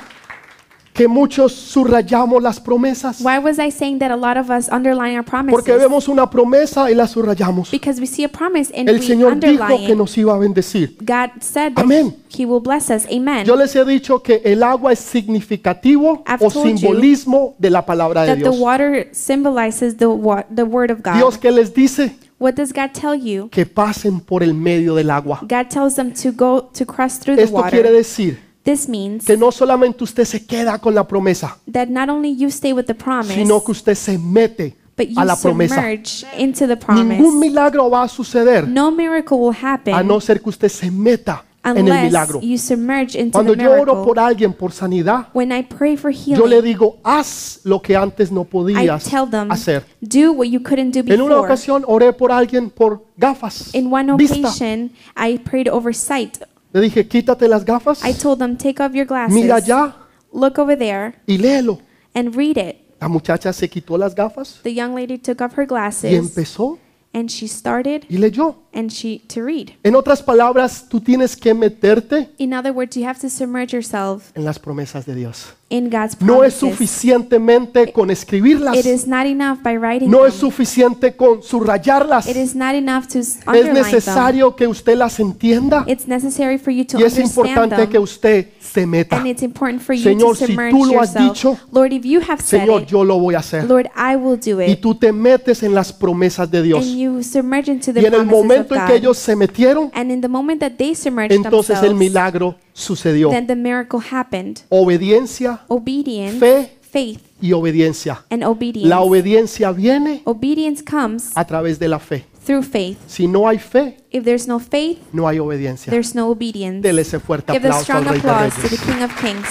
que 0.93 1.07
muchos 1.07 1.53
subrayamos 1.53 2.43
las 2.43 2.59
promesas? 2.59 3.21
Why 3.21 3.37
was 3.39 3.57
I 3.59 3.71
saying 3.71 3.99
that 3.99 4.11
a 4.11 4.15
lot 4.15 4.37
of 4.37 4.49
us 4.49 4.67
underline 4.69 5.15
our 5.17 5.23
Porque 5.23 5.71
promises? 5.71 5.77
vemos 5.79 6.07
una 6.07 6.29
promesa 6.29 6.91
y 6.91 6.95
la 6.95 7.07
subrayamos. 7.07 7.71
Because 7.71 7.99
we 8.01 8.07
see 8.07 8.23
a 8.25 8.29
promise 8.29 8.71
and 8.75 8.89
El 8.89 8.95
we 8.99 9.01
Señor 9.01 9.39
dijo 9.39 9.51
underline 9.51 9.85
que 9.85 9.93
it. 9.93 9.97
nos 9.97 10.17
iba 10.17 10.33
a 10.33 10.37
bendecir. 10.37 10.95
God 10.99 11.29
said 11.41 11.73
that 11.75 11.83
Amén. 11.83 12.15
He 12.37 12.45
will 12.45 12.61
bless 12.61 12.89
us. 12.89 13.05
Amen. 13.11 13.45
Yo 13.45 13.55
les 13.55 13.75
he 13.75 13.83
dicho 13.85 14.21
que 14.21 14.41
el 14.43 14.63
agua 14.63 14.91
es 14.91 14.99
significativo 14.99 16.23
I've 16.27 16.45
o 16.45 16.49
told 16.49 16.67
you 16.71 16.77
simbolismo 16.77 17.55
de 17.57 17.69
la 17.69 17.85
palabra 17.85 18.21
de 18.23 18.27
that 18.27 18.35
the 18.37 18.49
Dios. 18.49 18.59
water 18.59 19.07
symbolizes 19.11 19.97
the 19.97 20.07
wa- 20.07 20.45
the 20.53 20.63
word 20.63 20.91
of 20.91 21.01
God. 21.03 21.15
Dios 21.15 21.37
que 21.37 21.51
les 21.51 21.73
dice 21.73 22.15
What 22.39 22.53
does 22.55 22.73
God 22.73 22.91
tell 22.93 23.15
you? 23.15 23.49
que 23.49 23.65
pasen 23.65 24.19
por 24.19 24.43
el 24.43 24.53
medio 24.53 24.95
del 24.95 25.11
agua. 25.11 25.39
God 25.43 25.69
tells 25.69 25.95
them 25.95 26.11
to 26.13 26.31
go 26.31 26.69
to 26.73 26.85
cross 26.85 27.19
through 27.19 27.35
the 27.37 27.43
Esto 27.43 27.61
quiere 27.69 27.89
water. 27.89 27.93
decir 27.93 28.39
This 28.63 28.87
means 28.87 29.25
que 29.25 29.35
no 29.37 29.51
solamente 29.51 30.03
usted 30.03 30.23
se 30.25 30.45
queda 30.45 30.77
con 30.79 30.93
la 30.93 31.07
promesa, 31.07 31.57
that 31.71 31.87
not 31.87 32.09
only 32.09 32.35
you 32.35 32.49
stay 32.49 32.73
with 32.73 32.85
the 32.85 32.93
promise, 32.95 33.33
sino 33.33 33.63
que 33.63 33.71
usted 33.71 33.95
se 33.95 34.17
mete 34.19 34.75
but 34.95 35.07
you 35.07 35.19
a 35.19 35.25
la 35.25 35.35
promesa. 35.35 35.75
submerge 35.75 36.25
into 36.37 36.67
the 36.67 36.75
Ningún 36.75 37.07
promise. 37.17 37.31
milagro 37.39 37.89
va 37.89 38.03
a 38.03 38.07
suceder 38.07 38.67
No 38.67 38.91
miracle 38.91 39.37
will 39.37 39.55
happen 39.63 39.95
a 39.95 40.03
no 40.03 40.19
ser 40.21 40.41
que 40.41 40.49
usted 40.49 40.69
se 40.69 40.91
meta 40.91 41.43
en 41.63 41.77
el 41.77 41.83
unless 41.83 42.03
milagro. 42.05 42.39
you 42.41 42.57
submerge 42.57 43.15
into 43.19 43.31
Cuando 43.37 43.55
the 43.55 43.63
yo 43.63 43.71
oro 43.81 44.03
por 44.03 44.19
alguien 44.19 44.53
por 44.53 44.71
sanidad, 44.71 45.27
When 45.33 45.51
I 45.51 45.63
pray 45.63 45.95
for 45.97 46.11
yo 46.11 46.45
le 46.45 46.57
healing, 46.57 46.63
digo, 46.63 46.97
haz 47.03 47.61
lo 47.63 47.81
que 47.81 47.95
antes 47.95 48.31
no 48.31 48.41
I 48.41 48.45
podías 48.45 49.03
tell 49.05 49.27
them, 49.27 49.49
hacer. 49.51 49.83
do 50.01 50.33
what 50.33 50.45
you 50.49 50.59
couldn't 50.61 50.91
do 50.93 50.99
En 51.11 51.19
una 51.21 51.35
before. 51.35 51.47
ocasión 51.47 51.83
oré 51.87 52.13
por 52.13 52.31
alguien 52.31 52.69
por 52.69 53.05
gafas, 53.17 53.73
In 53.73 53.91
one 53.91 54.15
vista. 54.17 54.35
occasion, 54.37 54.91
I 55.17 55.39
prayed 55.39 55.67
over 55.67 55.95
sight. 55.95 56.37
Le 56.73 56.81
dije, 56.81 57.07
quítate 57.07 57.47
las 57.47 57.65
gafas, 57.65 58.03
I 58.05 58.13
told 58.13 58.39
them, 58.39 58.57
take 58.57 58.81
off 58.81 58.93
your 58.93 59.05
glasses, 59.05 59.33
mira 59.35 59.55
allá 59.55 59.95
look 60.33 60.57
over 60.57 60.77
there, 60.77 61.13
y 61.27 61.37
léelo. 61.37 61.79
and 62.15 62.35
read 62.35 62.57
it. 62.57 62.77
La 62.99 63.07
muchacha 63.07 63.51
se 63.51 63.67
quitó 63.69 63.97
las 63.97 64.13
gafas 64.15 64.59
The 64.63 64.73
young 64.73 64.93
lady 64.95 65.17
took 65.17 65.41
off 65.41 65.57
her 65.57 65.63
y 65.63 65.67
glasses, 65.67 66.13
empezó 66.13 66.77
and 67.13 67.29
she 67.29 67.47
started 67.47 68.03
y 68.09 68.17
leyó. 68.17 68.55
and 68.73 68.89
she 68.89 69.19
to 69.27 69.43
read. 69.43 69.71
En 69.83 69.95
otras 69.95 70.21
palabras, 70.23 70.87
tú 70.87 71.01
tienes 71.01 71.35
que 71.35 71.53
meterte 71.53 72.29
In 72.37 72.53
other 72.53 72.71
words, 72.71 72.95
you 72.95 73.05
have 73.05 73.19
to 73.19 73.29
submerge 73.29 73.73
yourself 73.73 74.31
en 74.35 74.45
las 74.45 74.59
promesas 74.59 75.05
de 75.05 75.15
Dios. 75.15 75.53
In 75.71 75.89
God's 75.89 76.19
No 76.21 76.43
es 76.43 76.55
promises. 76.55 76.77
suficientemente 76.77 77.91
con 77.91 78.11
escribirlas. 78.11 78.75
It 78.77 78.85
is 78.85 79.07
not 79.07 79.25
enough 79.25 79.59
by 79.63 79.77
writing 79.77 80.09
No 80.11 80.25
es 80.25 80.33
them. 80.33 80.41
suficiente 80.41 81.15
con 81.15 81.41
subrayarlas. 81.41 82.27
It 82.27 82.35
is 82.37 82.55
not 82.55 82.75
enough 82.75 83.07
to 83.07 83.19
Es 83.19 83.39
underline 83.47 83.73
them. 83.73 83.83
necesario 83.83 84.55
que 84.55 84.67
usted 84.67 84.95
las 84.97 85.19
entienda 85.19 85.83
It's 85.87 86.07
necessary 86.07 86.57
for 86.57 86.71
you 86.71 86.85
to 86.85 86.97
y 86.99 87.03
es 87.03 87.13
understand 87.13 87.47
importante 87.47 87.89
que 87.89 87.99
usted 87.99 88.47
se 88.59 88.85
meta. 88.85 89.17
And 89.17 89.27
it's 89.27 89.41
important 89.43 89.81
for 89.81 89.95
you 89.95 90.03
Señor, 90.03 90.37
to 90.37 90.45
si 90.45 90.53
submerge 90.53 90.71
tú 90.71 90.85
lo 90.85 90.99
has 91.01 91.13
yourself. 91.13 91.33
dicho, 91.33 91.57
Lord, 91.71 91.93
if 91.93 92.05
you 92.05 92.19
have 92.21 92.41
said 92.41 92.61
Señor, 92.61 92.81
it, 92.83 92.87
yo 92.89 93.03
lo 93.03 93.17
voy 93.19 93.35
a 93.35 93.39
hacer. 93.39 93.63
Lord, 93.65 93.87
I 93.95 94.15
will 94.15 94.37
do 94.39 94.61
Y 94.61 94.71
it. 94.73 94.81
tú 94.81 94.95
te 94.95 95.11
metes 95.11 95.63
en 95.63 95.73
las 95.73 95.91
promesas 95.93 96.49
de 96.51 96.61
Dios. 96.61 96.85
And 96.85 96.97
you 96.97 97.23
submerge 97.23 97.71
into 97.71 97.91
the 97.93 98.01
Y 98.01 98.05
en 98.05 98.13
el 98.13 98.19
promises 98.25 98.33
of 98.39 98.41
momento 98.43 98.75
en 98.75 98.81
que 98.85 98.93
God. 98.93 98.97
ellos 98.97 99.17
se 99.17 99.35
metieron, 99.35 99.89
And 99.93 100.11
in 100.11 100.21
the 100.21 100.27
moment 100.27 100.59
that 100.61 100.73
they 100.77 100.93
entonces 101.29 101.81
el 101.83 101.95
milagro 101.95 102.55
sucedió. 102.73 103.29
then 103.29 103.47
the 103.47 103.55
miracle 103.55 103.99
happened. 104.11 104.61
Obediencia 104.69 105.61
Obedience, 105.67 106.39
Fe. 106.39 106.77
faith, 106.81 107.19
y 107.41 107.53
obediencia. 107.53 108.23
and 108.29 108.43
obedience. 108.43 108.87
La 108.89 109.01
obediencia 109.01 109.71
viene 109.71 110.21
Obedience 110.25 110.83
comes 110.83 111.31
a 111.35 111.45
través 111.45 111.79
de 111.79 111.87
la 111.87 111.99
fe. 111.99 112.25
through 112.45 112.63
faith. 112.63 112.97
Si 113.07 113.27
no 113.27 113.47
hay 113.47 113.59
fe, 113.59 113.97
If 114.11 114.23
there's 114.23 114.47
no 114.47 114.59
faith, 114.59 114.97
no 115.13 115.27
hay 115.27 115.39
obediencia. 115.39 115.89
there's 115.91 116.15
no 116.15 116.29
obedience. 116.29 116.81
Dele 116.81 117.01
ese 117.03 117.19
fuerte 117.19 117.53
Give 117.53 117.65
a 117.67 117.71
aplauso 117.71 117.93
al 117.93 117.99
strong 118.03 118.13
Rey 118.13 118.21
de 118.21 118.29
applause 118.29 118.55
to 118.61 118.69
the. 118.69 118.77
King 118.77 119.03
of 119.03 119.11
Kings. 119.21 119.47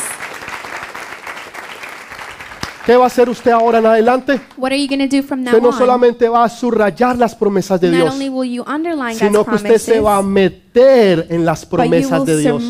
¿Qué 2.87 2.97
va 2.97 3.05
a 3.05 3.07
hacer 3.07 3.29
usted 3.29 3.51
ahora 3.53 3.79
en 3.79 3.87
adelante? 3.87 4.41
What 4.57 4.73
are 4.73 4.77
you 4.83 4.89
going 4.89 5.07
to 5.07 5.17
do 5.17 5.23
from 5.23 5.41
now 5.45 5.51
Usted 5.53 5.63
no 5.63 5.69
on? 5.69 5.79
solamente 5.79 6.29
va 6.29 6.45
a 6.45 6.49
subrayar 6.49 7.17
las 7.19 7.35
promesas 7.37 7.81
de 7.81 7.89
Not 7.91 7.97
Dios, 8.01 8.15
only 8.15 8.29
will 8.29 8.51
you 8.51 8.65
underline 8.67 9.15
sino 9.17 9.45
God's 9.45 9.49
que 9.51 9.55
usted 9.57 9.79
se 9.79 9.93
promises, 10.01 10.05
va 10.05 10.17
a 10.17 10.23
meter 10.23 10.70
en 10.75 11.45
las 11.45 11.67
promesas 11.67 12.25
de 12.25 12.39
Dios. 12.39 12.63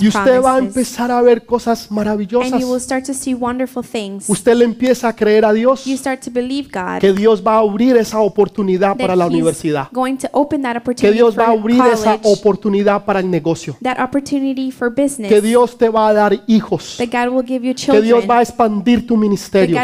Y 0.00 0.08
usted 0.08 0.42
va 0.42 0.54
a 0.54 0.58
empezar 0.58 1.10
a 1.10 1.20
ver 1.22 1.44
cosas 1.44 1.90
maravillosas. 1.90 2.62
Usted 4.28 4.54
le 4.54 4.64
empieza 4.64 5.08
a 5.08 5.16
creer 5.16 5.44
a 5.44 5.52
Dios 5.52 5.84
que 7.00 7.12
Dios 7.12 7.42
va 7.44 7.54
a 7.54 7.58
abrir 7.58 7.96
esa 7.96 8.20
oportunidad 8.20 8.96
para 8.96 9.16
la 9.16 9.26
universidad, 9.26 9.88
que 9.90 11.12
Dios 11.12 11.36
va 11.38 11.46
a 11.46 11.50
abrir 11.50 11.82
esa 11.92 12.20
oportunidad 12.22 13.04
para 13.04 13.20
el 13.20 13.30
negocio, 13.30 13.76
que 13.80 15.40
Dios 15.40 15.76
te 15.76 15.88
va 15.88 16.08
a 16.08 16.12
dar 16.12 16.40
hijos, 16.46 16.96
que 16.98 18.00
Dios 18.00 18.24
va 18.28 18.38
a 18.38 18.42
expandir 18.42 19.06
tu 19.06 19.16
ministerio, 19.16 19.76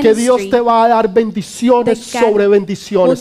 que 0.00 0.14
Dios 0.14 0.48
te 0.50 0.60
va 0.60 0.84
a 0.84 0.88
dar 0.88 1.12
bendiciones 1.12 1.98
sobre 1.98 2.48
bendiciones, 2.48 3.20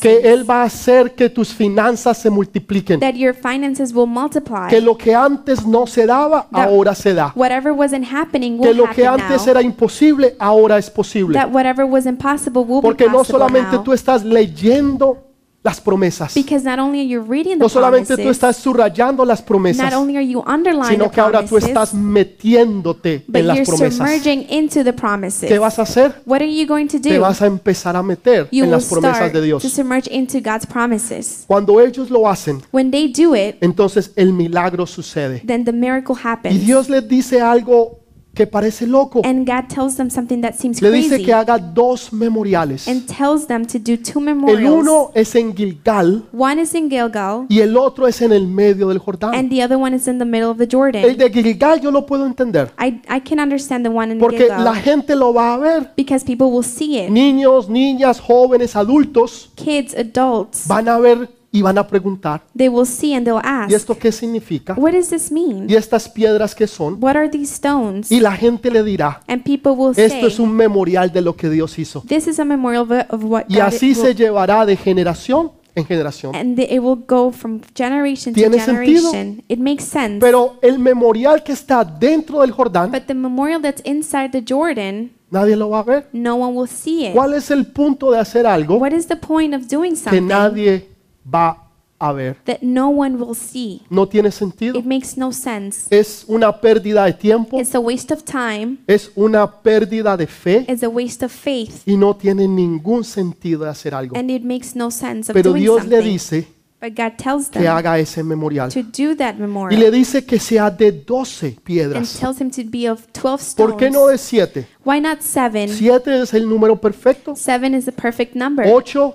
que 0.00 0.20
Él 0.32 0.48
va 0.48 0.62
a 0.62 0.64
hacer 0.64 1.14
que 1.14 1.28
tus 1.30 1.54
finanzas 1.54 1.75
se 2.14 2.30
multipliquen, 2.30 3.00
that 3.00 3.14
your 3.14 3.34
finances 3.34 3.92
will 3.94 4.06
multiply, 4.06 4.68
que 4.68 4.80
lo 4.80 4.96
que 4.96 5.14
antes 5.14 5.66
no 5.66 5.86
se 5.86 6.06
daba, 6.06 6.48
That 6.52 6.68
ahora 6.68 6.94
se 6.94 7.14
da, 7.14 7.32
whatever 7.34 7.72
wasn't 7.72 8.04
happening 8.12 8.58
que 8.60 8.68
will 8.68 8.76
lo 8.78 8.90
que 8.90 9.06
antes 9.06 9.42
now, 9.46 9.50
era 9.50 9.62
imposible, 9.62 10.34
ahora 10.38 10.78
es 10.78 10.90
posible. 10.90 11.34
that 11.34 11.50
whatever 11.50 11.84
was 11.84 12.06
impossible 12.06 12.62
will 12.64 12.80
Porque 12.82 13.04
be 13.04 13.10
no 13.10 13.18
possible 13.18 13.38
solamente 13.38 13.76
now. 13.76 13.82
tú 13.84 13.92
estás 13.92 14.24
leyendo 14.24 15.18
las 15.62 15.80
promesas, 15.80 16.32
Because 16.34 16.64
not 16.64 16.78
only 16.78 17.00
are 17.00 17.08
you 17.08 17.20
reading 17.22 17.54
the 17.54 17.64
no 17.64 17.68
solamente 17.68 18.16
tú 18.16 18.28
estás 18.30 18.56
subrayando 18.56 19.24
las 19.24 19.42
promesas, 19.42 19.84
not 19.92 20.00
only 20.00 20.16
are 20.16 20.26
you 20.26 20.40
underlining 20.46 20.92
sino 20.92 21.10
que 21.10 21.20
ahora 21.20 21.44
tú 21.44 21.56
estás 21.58 21.92
metiéndote 21.92 23.24
but 23.26 23.36
en 23.36 23.46
las 23.48 23.56
you're 23.56 23.66
promesas. 23.66 23.96
submerging 23.96 24.46
into 24.50 24.84
the 24.84 24.92
promises. 24.92 25.48
¿Qué 25.48 25.58
vas 25.58 25.78
a 25.78 25.82
hacer? 25.82 26.22
What 26.24 26.40
are 26.40 26.46
you 26.52 26.66
going 26.66 26.86
to 26.86 27.00
Te 27.00 27.14
do? 27.16 27.20
vas 27.22 27.42
a 27.42 27.46
empezar 27.46 27.96
a 27.96 28.02
meter 28.02 28.48
You 28.52 28.64
en 28.64 28.70
las 28.70 28.84
promesas 28.86 29.32
de 29.32 29.38
to 29.40 29.42
Dios. 29.44 29.62
submerge 29.64 30.08
into 30.12 30.38
God's 30.38 30.66
promises. 30.66 31.44
Cuando 31.46 31.80
ellos 31.80 32.10
lo 32.10 32.28
hacen, 32.28 32.62
When 32.72 32.90
they 32.90 33.08
do 33.12 33.34
it, 33.34 33.56
entonces 33.60 34.12
el 34.16 34.32
milagro 34.32 34.86
sucede. 34.86 35.42
then 35.46 35.64
the 35.64 35.72
miracle 35.72 36.14
Y 36.16 36.28
happens. 36.28 36.60
Dios 36.64 36.88
les 36.88 37.06
dice 37.08 37.40
algo 37.40 38.00
que 38.36 38.46
parece 38.46 38.86
loco. 38.86 39.22
And 39.24 39.46
God 39.46 39.68
tells 39.74 39.96
them 39.96 40.10
something 40.10 40.40
that 40.42 40.52
seems 40.52 40.80
Le 40.82 40.92
dice 40.92 41.08
crazy 41.08 41.24
que 41.24 41.32
haga 41.32 41.58
dos 41.58 42.12
memoriales. 42.12 42.86
and 42.86 43.06
tells 43.06 43.46
them 43.46 43.64
to 43.66 43.78
do 43.78 43.96
two 43.96 44.20
El 44.20 44.24
memorials. 44.26 44.74
uno 44.82 45.10
es 45.14 45.34
en 45.34 45.54
Gilgal 45.56 46.22
One 46.32 46.60
is 46.62 46.74
in 46.74 46.90
Gilgal 46.90 47.46
y 47.48 47.60
el 47.60 47.76
otro 47.76 48.06
es 48.06 48.20
en 48.20 48.32
el 48.32 48.46
medio 48.46 48.88
del 48.88 48.98
Jordán. 48.98 49.34
and 49.34 49.50
the 49.50 49.64
other 49.64 49.76
one 49.78 49.96
is 49.96 50.06
in 50.06 50.18
the 50.18 50.24
middle 50.24 50.50
of 50.50 50.58
the 50.58 50.64
El 50.64 50.70
Jordan. 50.70 51.16
de 51.16 51.30
Gilgal 51.30 51.80
yo 51.80 51.90
lo 51.90 52.04
puedo 52.04 52.26
entender 52.26 52.70
I, 52.78 53.00
I 53.08 53.20
can 53.20 53.40
understand 53.40 53.84
the 53.84 53.90
one 53.90 54.12
in 54.12 54.18
porque 54.18 54.46
la 54.48 54.56
Gilgal 54.56 54.74
gente 54.76 55.16
lo 55.16 55.32
va 55.32 55.54
a 55.54 55.58
ver. 55.58 55.92
because 55.96 56.24
people 56.24 56.48
will 56.48 56.62
see 56.64 56.98
it. 56.98 57.10
Niños, 57.10 57.68
niñas, 57.70 58.20
jóvenes, 58.20 58.76
adultos 58.76 59.50
Kids, 59.54 59.94
adults, 59.96 60.68
van 60.68 60.88
a 60.88 60.98
ver 60.98 61.30
y 61.58 61.62
van 61.62 61.78
a 61.78 61.86
preguntar, 61.86 62.42
they 62.56 62.68
will 62.68 62.86
see 62.86 63.14
and 63.14 63.24
they'll 63.24 63.36
¿y 63.42 63.48
ask, 63.48 63.72
esto 63.72 63.96
qué 63.98 64.12
significa? 64.12 64.74
What 64.76 64.92
does 64.92 65.08
this 65.08 65.30
mean? 65.32 65.68
¿Y 65.70 65.74
estas 65.74 66.08
piedras 66.08 66.54
qué 66.54 66.66
son? 66.66 66.98
What 67.00 67.16
are 67.16 67.28
these 67.28 67.54
stones? 67.54 68.10
Y 68.12 68.20
la 68.20 68.32
gente 68.32 68.70
le 68.70 68.82
dirá, 68.82 69.20
And 69.26 69.42
people 69.42 69.72
will 69.72 69.90
esto 69.96 70.20
say, 70.20 70.26
es 70.26 70.38
un 70.38 70.52
memorial 70.54 71.12
de 71.12 71.20
lo 71.22 71.34
que 71.36 71.48
Dios 71.48 71.78
hizo. 71.78 72.02
This 72.06 72.26
is 72.26 72.38
a 72.38 72.44
memorial 72.44 72.86
of, 73.10 73.24
what 73.24 73.44
Y 73.48 73.54
God 73.56 73.62
así 73.62 73.88
will- 73.92 73.94
se 74.02 74.14
llevará 74.14 74.66
de 74.66 74.76
generación 74.76 75.52
en 75.74 75.84
generación. 75.84 76.34
and 76.34 76.58
it 76.58 76.80
will 76.80 77.02
go 77.06 77.30
from 77.30 77.60
generation 77.74 78.32
to 78.34 78.40
¿Tiene 78.40 78.58
sentido? 78.60 79.10
generation. 79.10 79.44
It 79.48 79.58
makes 79.58 79.84
sense. 79.84 80.18
Pero 80.20 80.58
el 80.62 80.78
memorial 80.78 81.42
que 81.42 81.52
está 81.52 81.84
dentro 81.84 82.40
del 82.40 82.50
Jordán, 82.52 82.90
but 82.90 83.02
the 83.06 83.14
memorial 83.14 83.60
that's 83.60 83.82
inside 83.84 84.30
the 84.30 84.42
Jordan, 84.46 85.10
nadie 85.30 85.54
lo 85.56 85.68
va 85.68 85.80
a 85.80 85.82
ver. 85.82 86.08
no 86.12 86.36
one 86.36 86.56
will 86.56 86.68
see 86.68 87.06
it. 87.06 87.12
¿Cuál 87.12 87.34
es 87.34 87.50
el 87.50 87.66
punto 87.66 88.10
de 88.10 88.18
hacer 88.18 88.46
algo 88.46 88.76
What 88.76 88.92
is 88.92 89.06
the 89.06 89.16
point 89.16 89.54
of 89.54 89.66
doing 89.68 89.90
que 89.92 89.96
something 89.98 90.26
nadie 90.26 90.88
va 91.32 91.62
a 91.98 92.12
ver? 92.12 92.36
that 92.44 92.58
no 92.60 92.88
one 92.88 93.16
will 93.16 93.34
see? 93.34 93.80
No 93.88 94.06
tiene 94.06 94.30
sentido. 94.30 94.78
It 94.78 94.84
makes 94.84 95.16
no 95.16 95.32
sense. 95.32 95.86
Es 95.90 96.24
una 96.28 96.60
pérdida 96.60 97.04
de 97.06 97.14
tiempo, 97.14 97.58
It's 97.58 97.74
a 97.74 97.78
waste 97.80 98.12
of 98.12 98.22
time. 98.24 98.76
es 98.86 99.10
una 99.16 99.50
pérdida 99.62 100.16
de 100.16 100.26
fe 100.26 100.66
It's 100.68 100.82
a 100.82 100.88
waste 100.88 101.24
of 101.24 101.32
faith. 101.32 101.82
y 101.86 101.96
no 101.96 102.14
tiene 102.14 102.46
ningún 102.46 103.02
sentido 103.04 103.64
de 103.64 103.70
hacer 103.70 103.94
algo. 103.94 104.16
And 104.16 104.30
it 104.30 104.42
makes 104.42 104.74
no 104.76 104.90
sense 104.90 105.30
of 105.32 105.34
Pero 105.34 105.50
doing 105.52 105.62
Dios 105.62 105.86
le 105.86 105.96
something. 105.96 106.12
dice 106.12 106.48
But 106.78 106.90
God 106.94 107.12
tells 107.16 107.48
que 107.48 107.60
them 107.60 107.68
haga 107.74 107.98
ese 107.98 108.22
memorial. 108.22 108.70
to 108.70 108.82
do 108.82 109.16
that 109.16 109.36
Y 109.36 109.38
le 109.38 109.46
memorial 109.46 109.90
dice 109.92 110.26
que 110.26 110.38
sea 110.38 110.70
de 110.70 110.92
12 110.92 111.46
and 111.46 111.60
piedras. 111.62 112.18
tells 112.20 112.38
him 112.38 112.50
to 112.50 112.60
be 112.70 112.86
of 112.90 113.06
12 113.12 113.54
¿Por 113.56 113.78
qué 113.78 113.90
no 113.90 114.10
stones. 114.10 114.20
de 114.20 114.62
7? 114.62 114.66
Why 114.84 115.00
not 115.00 115.20
seven? 115.22 115.70
7 115.70 116.20
es 116.22 116.34
el 116.34 116.46
número 116.46 116.78
perfecto. 116.78 117.34
Seven 117.34 117.74
is 117.74 117.86
the 117.86 117.92
perfect 117.92 118.36
number. 118.36 118.66
8, 118.70 119.14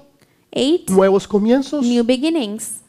Eight, 0.52 0.90
nuevos 0.90 1.28
comienzos. 1.28 1.86
new 1.86 2.04
beginnings. 2.04 2.82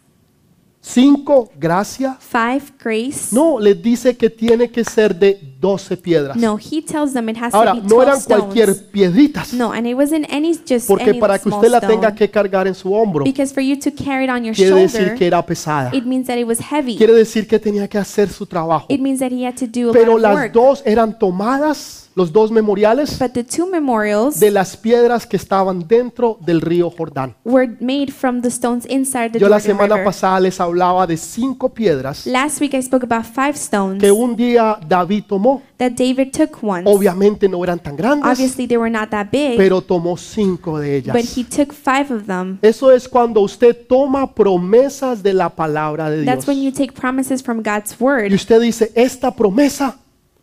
5, 0.81 1.53
gracia. 1.61 2.19
Five, 2.21 2.73
grace. 2.83 3.33
No, 3.33 3.61
les 3.61 3.81
dice 3.81 4.17
que 4.17 4.29
tiene 4.29 4.69
que 4.69 4.85
ser 4.85 5.15
de 5.15 5.52
12 5.63 5.97
piedras. 5.97 6.37
No, 6.37 6.59
he 6.59 6.83
tells 6.83 7.13
them 7.15 7.29
it 7.29 7.37
has 7.39 7.55
Ahora, 7.55 7.71
to 7.75 7.81
be 7.81 7.83
no 7.83 7.95
12 7.95 8.03
eran 8.09 8.21
stones. 8.21 8.43
cualquier 8.43 8.75
piedritas. 8.91 9.55
No, 9.55 9.73
and 9.73 9.87
it 9.87 9.97
wasn't 9.97 10.27
any 10.29 10.53
just 10.67 10.89
Porque 10.89 11.11
any 11.11 11.21
para 11.21 11.39
que 11.39 11.45
small 11.45 11.61
usted 11.61 11.71
la 11.71 11.79
stone. 11.79 11.95
tenga 11.95 12.15
que 12.15 12.29
cargar 12.29 12.67
en 12.67 12.75
su 12.75 12.93
hombro, 12.93 13.25
Because 13.25 13.55
for 13.55 13.63
you 13.63 13.79
to 13.79 13.91
carry 13.95 14.25
it 14.25 14.31
on 14.31 14.43
your 14.45 14.55
quiere 14.55 14.75
decir 14.75 15.01
shoulder, 15.03 15.15
que 15.19 15.27
era 15.29 15.41
pesada. 15.47 15.91
it 15.95 16.05
means 16.05 16.27
that 16.27 16.37
it 16.37 16.47
was 16.47 16.59
heavy. 16.61 16.97
Quiere 16.97 17.13
decir 17.15 17.47
que 17.47 17.59
tenía 17.61 17.87
que 17.89 17.97
hacer 17.99 18.29
su 18.29 18.45
trabajo. 18.45 18.87
It 18.89 19.01
means 19.01 19.21
that 19.21 19.31
he 19.31 19.47
had 19.47 19.55
to 19.55 19.67
do 19.67 19.91
a 19.91 19.93
Pero 19.93 20.13
lot 20.13 20.17
of 20.17 20.23
las 20.23 20.35
work. 20.35 20.53
dos 20.53 20.83
eran 20.85 21.17
tomadas, 21.19 22.11
los 22.15 22.33
dos 22.33 22.51
memoriales, 22.51 23.19
But 23.19 23.33
the 23.33 23.45
two 23.45 23.67
memorials 23.67 24.39
de 24.41 24.51
las 24.51 24.77
piedras 24.77 25.27
que 25.27 25.37
estaban 25.37 25.87
dentro 25.87 26.39
del 26.45 26.61
río 26.61 26.91
Jordán. 26.91 27.35
were 27.45 27.77
made 27.81 28.11
from 28.13 28.43
the 28.43 28.49
stones 28.49 28.85
inside 28.87 29.31
the 29.31 29.39
Yo 29.39 29.49
la 29.49 29.57
Jordan 29.59 29.61
semana 29.77 29.95
River. 29.95 30.05
pasada 30.05 30.41
les 30.41 30.59
hablaba 30.61 31.07
de 31.07 31.17
cinco 31.17 31.69
piedras 31.73 32.27
Last 32.27 32.61
week 32.61 32.75
I 32.75 32.83
spoke 32.83 33.05
about 33.05 33.25
five 33.25 33.55
stones 33.57 34.01
que 34.01 34.11
un 34.11 34.35
día 34.37 34.79
David 34.87 35.25
tomó. 35.29 35.52
That 35.79 35.93
David 35.93 36.31
took 36.33 36.63
once. 36.63 36.89
Obviamente 36.89 37.49
no 37.49 37.63
eran 37.65 37.79
tan 37.79 37.97
grandes, 37.97 38.25
Obviously 38.27 38.67
they 38.67 38.77
were 38.77 38.91
not 38.91 39.11
that 39.11 39.29
big, 39.31 39.57
pero 39.57 39.81
tomó 39.83 40.17
cinco 40.17 40.79
de 40.79 41.01
but 41.03 41.17
ellas. 41.17 41.37
he 41.37 41.45
took 41.45 41.73
five 41.73 42.11
of 42.11 42.27
them. 42.27 42.59
Eso 42.63 42.91
es 42.91 43.09
cuando 43.09 43.41
usted 43.41 43.77
toma 43.89 44.33
promesas 44.35 45.23
de 45.23 45.33
la 45.33 45.49
palabra 45.51 46.09
de 46.11 46.23
Dios. 46.23 46.27
That's 46.27 46.47
when 46.47 46.63
you 46.63 46.71
take 46.73 46.93
promises 46.93 47.43
from 47.43 47.63
God's 47.63 47.95
Y 47.99 48.05
word 48.05 48.33
usted 48.33 48.61
dice, 48.61 48.91
esta 48.95 49.31
promesa 49.35 49.97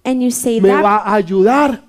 and 0.04 0.22
you 0.22 0.32
say 0.32 0.60
me 0.62 0.70
that 0.70 0.84
va 0.84 0.98
a 0.98 1.16
ayudar 1.16 1.82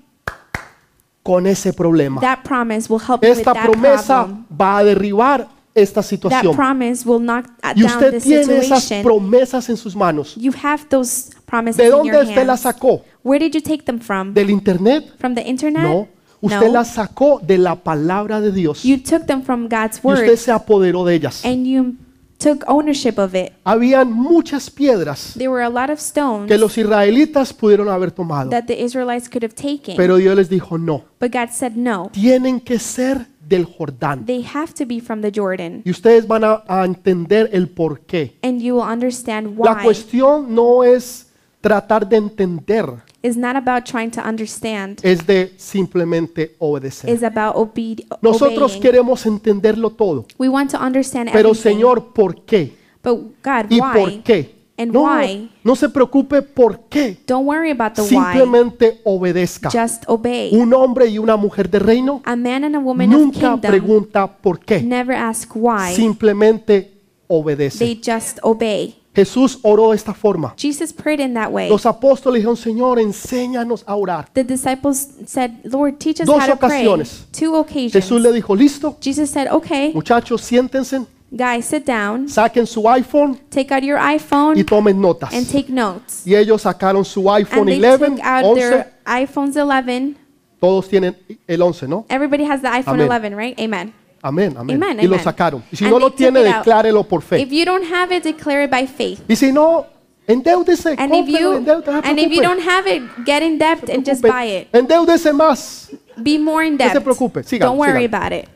con 1.22 1.46
ese 1.46 1.72
problema. 1.72 2.20
that 2.20 2.42
promise 2.42 2.88
will 2.88 2.98
help 2.98 3.22
you 3.22 3.28
with 3.30 3.38
Esta 3.38 3.52
that 3.52 3.62
promesa 3.66 4.24
problem. 4.24 4.46
va 4.60 4.78
a 4.78 4.84
derribar 4.84 5.48
esta 5.74 6.00
That 6.00 6.08
situación. 6.08 6.56
promise 6.56 7.04
will 7.08 7.20
knock 7.20 7.46
uh, 7.62 7.72
Y 7.76 7.82
down 7.82 7.86
usted 7.92 8.12
the 8.14 8.20
tiene 8.20 8.58
esas 8.58 8.82
situation. 8.82 9.02
promesas 9.04 9.68
en 9.68 9.76
sus 9.76 9.94
manos. 9.94 10.34
You 10.36 10.52
have 10.62 10.84
those 10.88 11.30
promises 11.50 11.76
¿De 11.78 11.84
in 11.86 11.90
dónde 11.90 12.12
your 12.12 12.22
usted 12.22 12.46
las 12.46 12.64
hands. 12.64 12.74
sacó? 12.76 13.02
Where 13.24 13.44
did 13.44 13.52
you 13.54 13.60
take 13.60 13.82
them 13.84 13.98
from? 13.98 14.32
¿Del 14.32 14.50
internet? 14.50 15.04
From 15.18 15.34
the 15.34 15.42
internet? 15.42 15.82
No. 15.82 16.08
Usted 16.42 16.68
No. 16.68 16.72
las 16.72 16.94
sacó 16.94 17.40
de 17.42 17.58
la 17.58 17.74
palabra 17.76 18.40
de 18.40 18.52
Dios. 18.52 18.84
Y 18.84 18.90
You 18.96 19.02
took 19.02 19.26
them 19.26 19.42
from 19.42 19.64
God's 19.68 19.96
usted 20.02 20.28
word 20.28 20.36
se 20.38 20.50
apoderó 20.52 21.04
de 21.04 21.14
ellas. 21.16 21.44
and 21.44 21.66
you 21.66 21.96
took 22.38 22.64
ownership 22.66 23.18
of 23.18 23.34
it. 23.34 23.52
Habían 23.64 24.10
muchas 24.10 24.70
piedras 24.70 25.34
There 25.36 25.48
were 25.50 25.62
a 25.62 25.68
lot 25.68 25.90
of 25.90 25.98
stones 25.98 26.48
que 26.48 26.56
los 26.56 26.78
israelitas 26.78 27.52
pudieron 27.52 27.90
haber 27.90 28.10
tomado. 28.10 28.48
that 28.48 28.64
the 28.64 28.82
Israelites 28.82 29.28
could 29.28 29.44
have 29.44 29.54
taken. 29.54 29.96
Pero 29.96 30.16
Dios 30.16 30.34
les 30.34 30.48
dijo, 30.48 30.78
no, 30.78 31.04
But 31.20 31.30
God 31.32 31.50
said 31.52 31.72
no. 31.74 32.08
tienen 32.10 32.60
que 32.60 32.78
ser 32.78 33.26
del 33.46 33.66
Jordán. 33.66 34.24
They 34.24 34.42
have 34.54 34.72
to 34.78 34.86
be 34.86 35.00
from 35.00 35.20
the 35.20 35.30
Jordan. 35.34 35.82
Y 35.84 35.90
ustedes 35.90 36.26
van 36.26 36.44
a, 36.44 36.62
a 36.66 36.86
entender 36.86 37.50
el 37.52 37.68
por 37.68 38.00
qué. 38.06 38.38
And 38.42 38.62
you 38.62 38.76
will 38.76 38.88
understand 38.90 39.58
La 39.58 39.74
why. 39.74 39.82
cuestión 39.84 40.54
no 40.54 40.84
es 40.84 41.26
tratar 41.60 42.08
de 42.08 42.16
entender, 42.16 42.86
It's 43.22 43.36
not 43.36 43.54
about 43.56 43.84
trying 43.84 44.10
to 44.12 44.20
understand. 44.26 44.98
es 45.02 45.26
de 45.26 45.52
simplemente 45.56 46.54
obedecer. 46.58 47.10
It's 47.10 47.22
about 47.22 47.54
obe- 47.56 48.06
Nosotros 48.22 48.72
obeying. 48.72 48.82
queremos 48.82 49.26
entenderlo 49.26 49.90
todo, 49.90 50.26
We 50.38 50.48
want 50.48 50.70
to 50.70 50.78
understand 50.78 51.28
pero 51.32 51.50
everything. 51.50 51.70
Señor, 51.72 52.12
¿por 52.14 52.44
qué? 52.44 52.72
But 53.02 53.18
God, 53.44 53.66
¿Y 53.70 53.80
why? 53.80 53.92
por 53.94 54.22
qué? 54.22 54.60
And 54.78 54.92
No, 54.94 55.02
why? 55.02 55.50
no 55.62 55.76
se 55.76 55.90
preocupe 55.90 56.40
por 56.40 56.84
qué. 56.88 57.18
Don't 57.26 57.46
worry 57.46 57.70
about 57.70 57.92
the 57.92 58.00
why. 58.00 58.08
Simplemente 58.08 59.00
obedezca. 59.04 59.68
Just 59.70 60.04
obey. 60.06 60.54
Un 60.56 60.72
hombre 60.72 61.06
y 61.08 61.18
una 61.18 61.36
mujer 61.36 61.68
de 61.68 61.78
reino 61.80 62.22
A 62.24 62.34
man 62.34 62.64
and 62.64 62.74
a 62.76 62.78
woman 62.78 63.12
of 63.12 63.20
nunca 63.20 63.40
kingdom 63.40 63.60
pregunta 63.60 64.26
por 64.38 64.58
qué. 64.60 64.80
never 64.82 65.14
ask 65.14 65.50
why. 65.54 65.94
Simplemente 65.94 66.80
They 66.80 66.90
obedece. 67.28 68.00
just 68.02 68.38
obey. 68.42 68.96
Jesús 69.24 69.58
oró 69.62 69.90
de 69.90 69.96
esta 69.96 70.14
forma. 70.14 70.54
Jesus 70.56 70.92
prayed 70.92 71.20
in 71.20 71.34
that 71.34 71.50
way. 71.50 71.68
Los 71.68 71.84
apóstoles 71.86 72.40
dijeron, 72.40 72.56
Señor, 72.56 72.98
enséñanos 72.98 73.84
a 73.86 73.94
orar. 73.94 74.28
The 74.32 74.44
disciples 74.44 75.08
said, 75.26 75.50
Lord, 75.64 75.98
teach 75.98 76.20
us 76.20 76.26
Dos 76.26 76.42
how 76.42 76.52
to 76.52 76.56
pray. 76.56 76.86
ocasiones. 76.86 77.26
Two 77.32 77.54
occasions. 77.56 77.92
Jesús 77.92 78.20
le 78.22 78.32
dijo, 78.32 78.54
listo, 78.56 78.96
Jesus 79.00 79.30
said, 79.30 79.48
okay, 79.50 79.92
muchachos, 79.92 80.40
siéntense, 80.40 81.06
guys, 81.30 81.66
sit 81.66 81.84
down, 81.86 82.28
saquen 82.28 82.66
su 82.66 82.82
iPhone 82.88 83.38
take 83.50 83.72
out 83.72 83.82
your 83.82 83.98
iPhone 83.98 84.58
y 84.58 84.64
tomen 84.64 85.00
notas. 85.00 85.32
and 85.32 85.46
take 85.46 85.68
notes. 85.70 86.26
Y 86.26 86.34
ellos 86.34 86.62
sacaron 86.62 87.04
su 87.04 87.22
iPhone 87.30 87.68
And 87.68 87.82
they 87.82 87.88
11, 87.90 88.16
took 88.16 88.24
out 88.24 88.44
11, 88.44 88.60
their 88.60 88.92
iPhones 89.04 89.56
11. 89.56 90.16
todos 90.60 90.88
tienen 90.88 91.16
el 91.46 91.62
11, 91.62 91.88
¿no? 91.88 92.04
Everybody 92.08 92.44
has 92.44 92.62
the 92.62 92.68
iPhone 92.68 93.00
Amén. 93.00 93.08
11, 93.10 93.34
right? 93.36 93.58
Amen. 93.60 93.92
Amén, 94.22 94.54
amén. 94.56 94.76
Amen, 94.82 95.00
y 95.00 95.06
lo 95.06 95.14
amen. 95.14 95.24
sacaron. 95.24 95.62
Y 95.72 95.76
si 95.76 95.84
And 95.84 95.92
no 95.94 95.98
lo 95.98 96.12
tiene, 96.12 96.40
declárelo 96.42 97.02
por 97.06 97.22
fe. 97.22 97.40
If 97.40 97.50
you 97.50 97.64
don't 97.64 97.84
have 97.90 98.14
it, 98.14 98.22
declare 98.22 98.64
it 98.64 98.70
by 98.70 98.86
faith. 98.86 99.20
Y 99.28 99.34
si 99.36 99.50
no, 99.52 99.86
endeúdese, 100.26 100.94
And 100.98 101.14
if 101.14 101.26
you 101.28 101.54
endeúdese, 101.56 101.86
no 101.86 102.00
and 102.04 102.18
if 102.18 102.30
you 102.30 102.42
don't 102.42 102.60
have 102.60 102.86
it, 102.86 103.02
get 103.24 103.42
in 103.42 103.58
debt 103.58 103.88
and 103.88 104.04
just 104.04 104.22
buy 104.22 104.44
it. 104.46 104.68
Endeúdese 104.72 105.32
más. 105.32 105.90
Be 106.16 106.38
more 106.38 106.66
in 106.66 106.76
No 106.76 106.86
se 106.86 106.94
debt. 106.94 107.02
preocupe, 107.02 107.42
sigan, 107.44 107.68
Don't 107.68 107.78
worry 107.78 108.04
sigan. 108.06 108.14
about 108.14 108.32
it. 108.32 108.48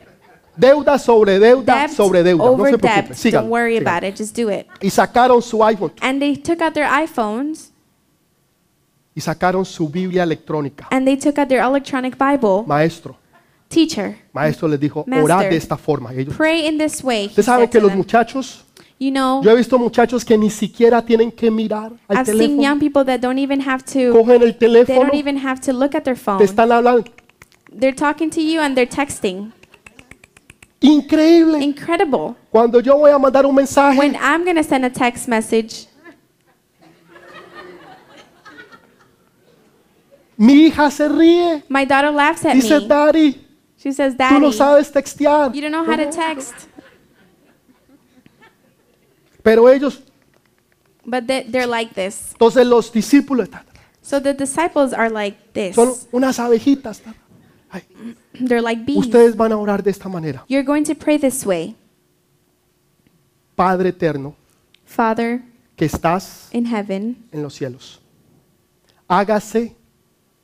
Deuda 0.57 0.97
sobre 0.99 1.37
deuda 1.39 1.81
Debt 1.81 1.91
sobre 1.91 2.23
deuda. 2.23 2.45
No 2.45 2.51
se 2.57 2.77
preocupe. 2.77 2.87
debt. 2.87 3.11
Sigan, 3.15 3.41
Don't 3.41 3.49
worry 3.51 3.77
sigan. 3.77 3.87
about 3.87 4.03
it. 4.03 4.15
Just 4.15 4.35
do 4.37 4.49
it. 4.49 4.67
Y 4.81 4.89
sacaron 4.89 5.41
su 5.41 5.57
iPhone 5.63 5.91
And 6.01 6.21
they 6.21 6.35
took 6.37 6.61
out 6.61 6.73
their 6.73 6.87
iPhones 6.87 7.71
y 9.15 9.21
sacaron 9.21 9.65
su 9.65 9.89
Biblia 9.89 10.23
electrónica. 10.23 10.87
and 10.91 11.05
they 11.07 11.17
took 11.17 11.37
out 11.39 11.47
their 11.49 11.61
electronic 11.63 12.15
Bible. 12.17 12.63
Maestro, 12.67 13.17
Teacher, 13.67 14.15
maestro 14.31 14.67
les 14.67 14.79
dijo, 14.79 15.05
orad 15.23 15.49
de 15.49 15.57
esta 15.57 15.75
forma. 15.75 16.13
Y 16.13 16.19
ellos, 16.21 16.35
pray 16.37 16.67
in 16.67 16.77
this 16.77 17.03
way. 17.03 17.23
he 17.23 17.27
Usted 17.27 17.43
sabe 17.43 17.63
said 17.63 17.69
que 17.71 17.79
to 17.79 17.83
los 17.83 17.91
them. 17.91 17.97
muchachos, 17.97 18.61
You 18.97 19.11
know, 19.11 19.41
yo 19.43 19.51
he 19.51 19.55
visto 19.57 19.77
muchachos 19.77 20.23
que 20.23 20.37
ni 20.37 20.49
siquiera 20.49 21.01
tienen 21.01 21.29
que 21.31 21.51
mirar 21.51 21.91
al 22.07 22.17
I've 22.17 22.25
seen 22.27 22.61
young 22.61 22.77
teléfono. 22.77 22.79
people 22.79 23.03
that 23.05 23.19
don't 23.19 23.37
even 23.39 23.59
have 23.59 23.83
to. 23.85 24.13
Cogen 24.13 24.41
el 24.41 24.53
They 24.53 24.67
teléfono, 24.69 25.01
don't 25.01 25.15
even 25.15 25.37
have 25.37 25.59
to 25.61 25.73
look 25.73 25.95
at 25.95 26.03
their 26.05 26.15
phone. 26.15 26.37
te 26.37 26.45
están 26.45 26.71
hablando. 26.71 27.03
They're 27.77 27.93
talking 27.95 28.29
to 28.29 28.39
you 28.41 28.61
and 28.61 28.73
they're 28.75 28.87
texting. 28.89 29.51
Increíble. 30.79 31.61
Incredible. 31.61 32.35
Cuando 32.51 32.79
yo 32.79 32.97
voy 32.97 33.11
a 33.11 33.17
mandar 33.19 33.45
un 33.45 33.55
mensaje, 33.55 33.97
When 33.99 34.15
I'm 34.15 34.45
gonna 34.45 34.63
send 34.63 34.85
a 34.85 34.89
text 34.89 35.27
message, 35.27 35.87
mi 40.37 40.67
hija 40.67 40.91
se 40.91 41.07
ríe. 41.09 41.63
my 41.69 41.85
daughter 41.85 42.11
laughs 42.11 42.45
at 42.45 42.53
Dice, 42.55 42.79
me. 42.79 42.87
Daddy, 42.87 43.44
She 43.85 43.93
says, 43.93 44.15
tú 44.17 44.39
no 44.39 44.47
"Daddy, 44.49 44.57
sabes 44.57 44.91
textear. 44.91 45.53
you 45.53 45.61
don't 45.61 45.69
know 45.71 45.85
how 45.85 45.95
to 45.95 46.09
text." 46.09 46.55
Pero 49.43 49.69
ellos, 49.69 50.01
But 51.05 51.27
they, 51.27 51.43
they're 51.43 51.67
like 51.67 51.93
this. 51.93 52.31
entonces 52.31 52.65
los 52.65 52.91
discípulos, 52.91 53.47
ta, 53.47 53.63
ta, 53.63 53.71
So 54.01 54.19
the 54.19 54.33
disciples 54.33 54.91
are 54.91 55.09
like 55.11 55.37
this. 55.53 55.75
Son 55.75 55.93
unas 56.11 56.39
abejitas. 56.39 56.99
Ay, 57.69 57.83
They're 58.33 58.61
like 58.63 58.83
bees. 58.85 58.97
ustedes 58.97 59.35
van 59.35 59.51
a 59.51 59.57
orar 59.57 59.83
de 59.83 59.91
esta 59.91 60.09
manera. 60.09 60.43
You're 60.47 60.63
going 60.65 60.83
to 60.85 60.95
pray 60.95 61.19
this 61.19 61.45
way. 61.45 61.75
Padre 63.55 63.89
eterno, 63.89 64.35
Father 64.83 65.43
que 65.75 65.85
estás 65.85 66.49
in 66.51 66.65
heaven, 66.65 67.17
en 67.31 67.43
los 67.43 67.53
cielos. 67.53 68.01
Hágase 69.07 69.75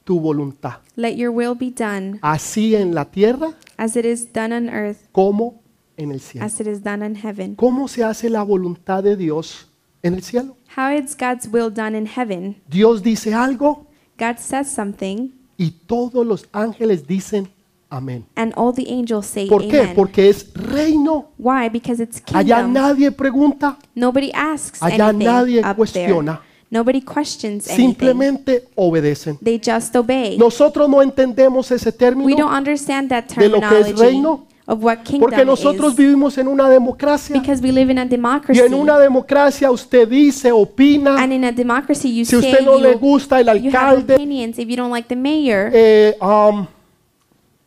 tu 0.04 0.20
voluntad, 0.20 0.80
let 0.96 1.16
your 1.16 1.30
will 1.32 1.56
be 1.56 1.70
done 1.72 2.20
así 2.22 2.76
en 2.76 2.94
la 2.96 3.06
tierra 3.06 3.54
as 3.78 3.96
it 3.96 4.06
is 4.06 4.32
done 4.34 4.54
on 4.56 4.70
earth, 4.70 4.98
como 5.12 5.62
en 5.98 6.12
el 6.12 6.20
cielo. 6.20 6.46
as 6.46 6.60
it 6.60 6.68
is 6.68 6.82
done 6.84 7.06
in 7.06 7.16
heaven. 7.16 7.56
¿Cómo 7.56 7.88
se 7.88 8.04
hace 8.04 8.30
la 8.30 8.44
voluntad 8.44 9.04
de 9.04 9.16
Dios 9.16 9.68
en 10.04 10.16
el 10.16 10.24
cielo? 10.24 10.58
How 10.76 10.90
is 10.92 11.16
God's 11.18 11.48
will 11.52 11.70
done 11.72 11.98
in 11.98 12.06
heaven? 12.08 12.62
Dios 12.70 13.04
dice 13.04 13.34
algo 13.34 13.88
God 14.18 14.38
says 14.38 14.68
something, 14.70 15.32
y 15.58 15.72
todos 15.86 16.26
los 16.26 16.48
ángeles 16.54 17.06
dicen 17.08 17.50
amén. 17.90 18.26
and 18.36 18.54
all 18.56 18.74
the 18.74 18.86
angels 18.90 19.26
say 19.28 19.48
¿Por 19.48 19.68
qué? 19.68 19.82
amen. 19.82 19.96
Porque 19.96 20.30
es 20.30 20.52
reino. 20.54 21.32
Why? 21.38 21.70
Because 21.70 22.02
it's 22.02 22.22
Allá 22.34 22.58
kingdom. 22.64 22.74
nadie 22.74 23.12
pregunta, 23.12 23.78
Nobody 23.96 24.32
asks 24.34 24.82
Allá 24.82 25.10
anything 25.10 25.26
nadie 25.28 25.58
up 25.60 25.64
there. 25.64 25.76
cuestiona. 25.76 26.42
Nobody 26.72 27.02
questions 27.02 27.68
anything. 27.68 27.76
simplemente 27.76 28.64
obedecen. 28.76 29.38
They 29.44 29.60
just 29.60 29.94
obey. 29.94 30.38
Nosotros 30.38 30.88
no 30.88 31.02
entendemos 31.02 31.70
ese 31.70 31.90
we 31.90 31.92
don't 31.92 32.00
término 32.00 32.48
understand 32.48 33.10
that 33.10 33.26
de 33.36 33.50
lo 33.50 33.60
que 33.60 33.66
es 33.66 33.88
terminology 33.88 34.02
reino, 34.02 34.48
of 34.66 34.82
what 34.82 35.00
kingdom 35.04 35.30
porque 35.30 35.44
nosotros 35.44 35.92
is 35.92 35.98
vivimos 35.98 36.38
en 36.38 36.48
una 36.48 36.70
democracia 36.70 37.38
because 37.38 37.62
we 37.62 37.74
live 37.74 37.92
in 37.92 38.00
a 38.00 38.06
y 38.06 38.08
democracy. 38.08 38.62
en 38.62 38.74
una 38.74 38.98
democracia 38.98 39.70
usted 39.70 40.08
dice, 40.08 40.50
opina, 40.54 41.22
and 41.22 41.34
in 41.34 41.44
a 41.44 41.52
democracy, 41.52 42.16
you 42.16 42.24
si 42.24 42.40
say 42.40 42.52
usted 42.54 42.66
no 42.66 42.78
le 42.80 42.94
you, 42.94 43.00
gusta 43.00 43.42
el 43.42 43.50
alcalde, 43.50 44.14
opinions. 44.14 44.58
If 44.58 44.70
you 44.70 44.78
don't 44.78 44.94
like 44.94 45.10
the 45.10 45.18
mayor, 45.18 45.72
eh, 45.74 46.16
um, 46.22 46.68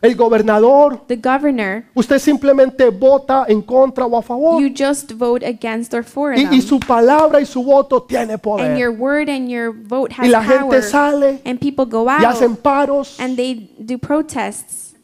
el 0.05 0.15
gobernador, 0.17 1.01
the 1.09 1.17
governor, 1.17 1.85
usted 1.95 2.19
simplemente 2.19 2.91
vota 2.91 3.45
en 3.49 3.63
contra 3.63 4.05
o 4.07 4.17
a 4.19 4.23
favor 4.23 4.61
you 4.61 4.69
just 4.69 5.13
vote 5.13 5.43
against 5.45 5.95
or 5.95 6.03
for 6.05 6.35
y, 6.35 6.45
them. 6.45 6.53
y 6.53 6.61
su 6.61 6.79
palabra 6.79 7.41
y 7.41 7.47
su 7.47 7.63
voto 7.63 8.03
tiene 8.03 8.35
and 8.35 8.43
poder. 8.43 8.77
your 8.77 8.91
word 8.93 9.29
and 9.29 9.49
your 9.51 9.73
vote 9.73 10.13
has 10.13 10.27
Y 10.27 10.31
la 10.31 10.41
power. 10.43 10.59
gente 10.61 10.83
sale 10.83 11.41
and 11.45 11.59
people 11.59 11.87
go 11.87 12.05
y 12.05 12.11
out 12.25 12.35
hacen 12.35 12.55
paros 12.57 13.19
and 13.19 13.37
they 13.37 13.55
do 13.79 13.97
protests 13.99 14.95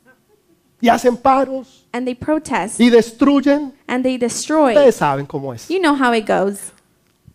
y 0.83 0.89
hacen 0.89 1.17
paros 1.17 1.87
and 1.93 2.07
they 2.07 2.15
protest 2.15 2.79
y 2.79 2.91
destruyen. 2.91 3.73
and 3.89 4.05
they 4.05 4.17
destroy. 4.19 4.75
Ustedes 4.75 4.97
saben 4.97 5.27
cómo 5.27 5.53
es. 5.55 5.69
You 5.69 5.81
know 5.81 5.95
how 5.95 6.13
it 6.13 6.27
goes 6.27 6.73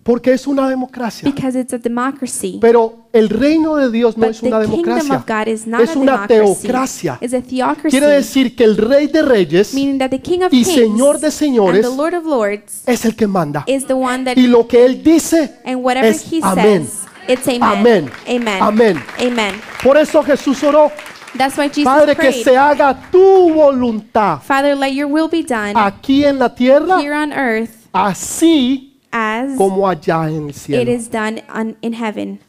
Porque 0.05 0.33
es 0.33 0.45
una 0.45 0.69
democracia. 0.69 1.27
because 1.27 1.59
it's 1.59 1.73
a 1.73 1.79
democracy. 1.79 2.59
Pero 2.61 3.07
el 3.11 3.27
reino 3.27 3.75
de 3.75 3.89
Dios 3.89 4.15
no 4.17 4.27
but 4.27 4.35
es 4.35 4.43
una 4.43 4.59
the 4.59 4.67
kingdom 4.67 4.99
democracia. 4.99 5.15
of 5.15 5.25
God 5.25 5.47
is 5.51 5.65
not 5.65 5.81
Es 5.81 5.95
a 5.95 5.97
una 5.99 6.27
democracy. 6.27 6.61
teocracia. 6.67 7.17
It's 7.21 7.33
a 7.33 7.41
theocracy. 7.41 7.89
Quiere 7.89 8.13
decir 8.13 8.55
que 8.55 8.65
el 8.65 8.77
rey 8.77 9.07
de 9.07 9.23
reyes 9.23 9.73
meaning 9.73 9.97
that 9.97 10.11
the 10.11 10.21
King 10.21 10.41
of 10.43 10.53
y 10.53 10.63
Kings 10.63 10.67
Señor 10.75 11.19
de 11.19 11.31
señores 11.31 11.83
and 11.83 11.91
the 11.95 11.97
Lord 11.97 12.13
of 12.13 12.23
Lords 12.25 12.83
es 12.85 13.03
el 13.03 13.15
que 13.15 13.25
manda. 13.25 13.63
is 13.65 13.87
the 13.87 13.95
one 13.95 14.25
that 14.25 14.37
Y 14.37 14.45
lo 14.45 14.67
que 14.67 14.85
él 14.85 15.01
dice 15.01 15.55
and 15.65 15.83
whatever 15.83 16.07
es 16.07 16.31
he 16.31 16.39
amén. 16.43 16.85
says, 16.85 17.05
it's 17.27 17.47
amen. 17.47 17.63
Amén. 17.63 18.11
Amen. 18.27 18.61
Amén. 18.61 19.03
Amen. 19.19 19.55
Por 19.83 19.97
eso 19.97 20.21
Jesús 20.21 20.61
oró, 20.63 20.91
That's 21.35 21.57
why 21.57 21.67
Jesus 21.67 21.85
Padre, 21.85 22.15
que 22.15 22.29
prayed. 22.29 22.43
se 22.43 22.55
haga 22.55 23.09
tu 23.11 23.51
voluntad 23.55 24.39
Father, 24.43 24.75
let 24.77 24.91
your 24.93 25.07
will 25.07 25.27
be 25.31 25.41
done 25.41 25.73
aquí 25.75 26.23
en 26.23 26.37
la 26.37 26.53
tierra, 26.53 26.99
here 27.01 27.15
on 27.15 27.33
earth 27.33 27.71
así 27.91 28.94
as 29.15 29.55
como 29.57 29.87
allá 29.87 30.27
en 30.29 30.43
el 30.43 30.49
it 30.49 30.55
cielo. 30.55 30.91
is 30.91 31.09
done 31.09 31.43
on, 31.53 31.77
in 31.81 31.93
heaven. 31.93 32.39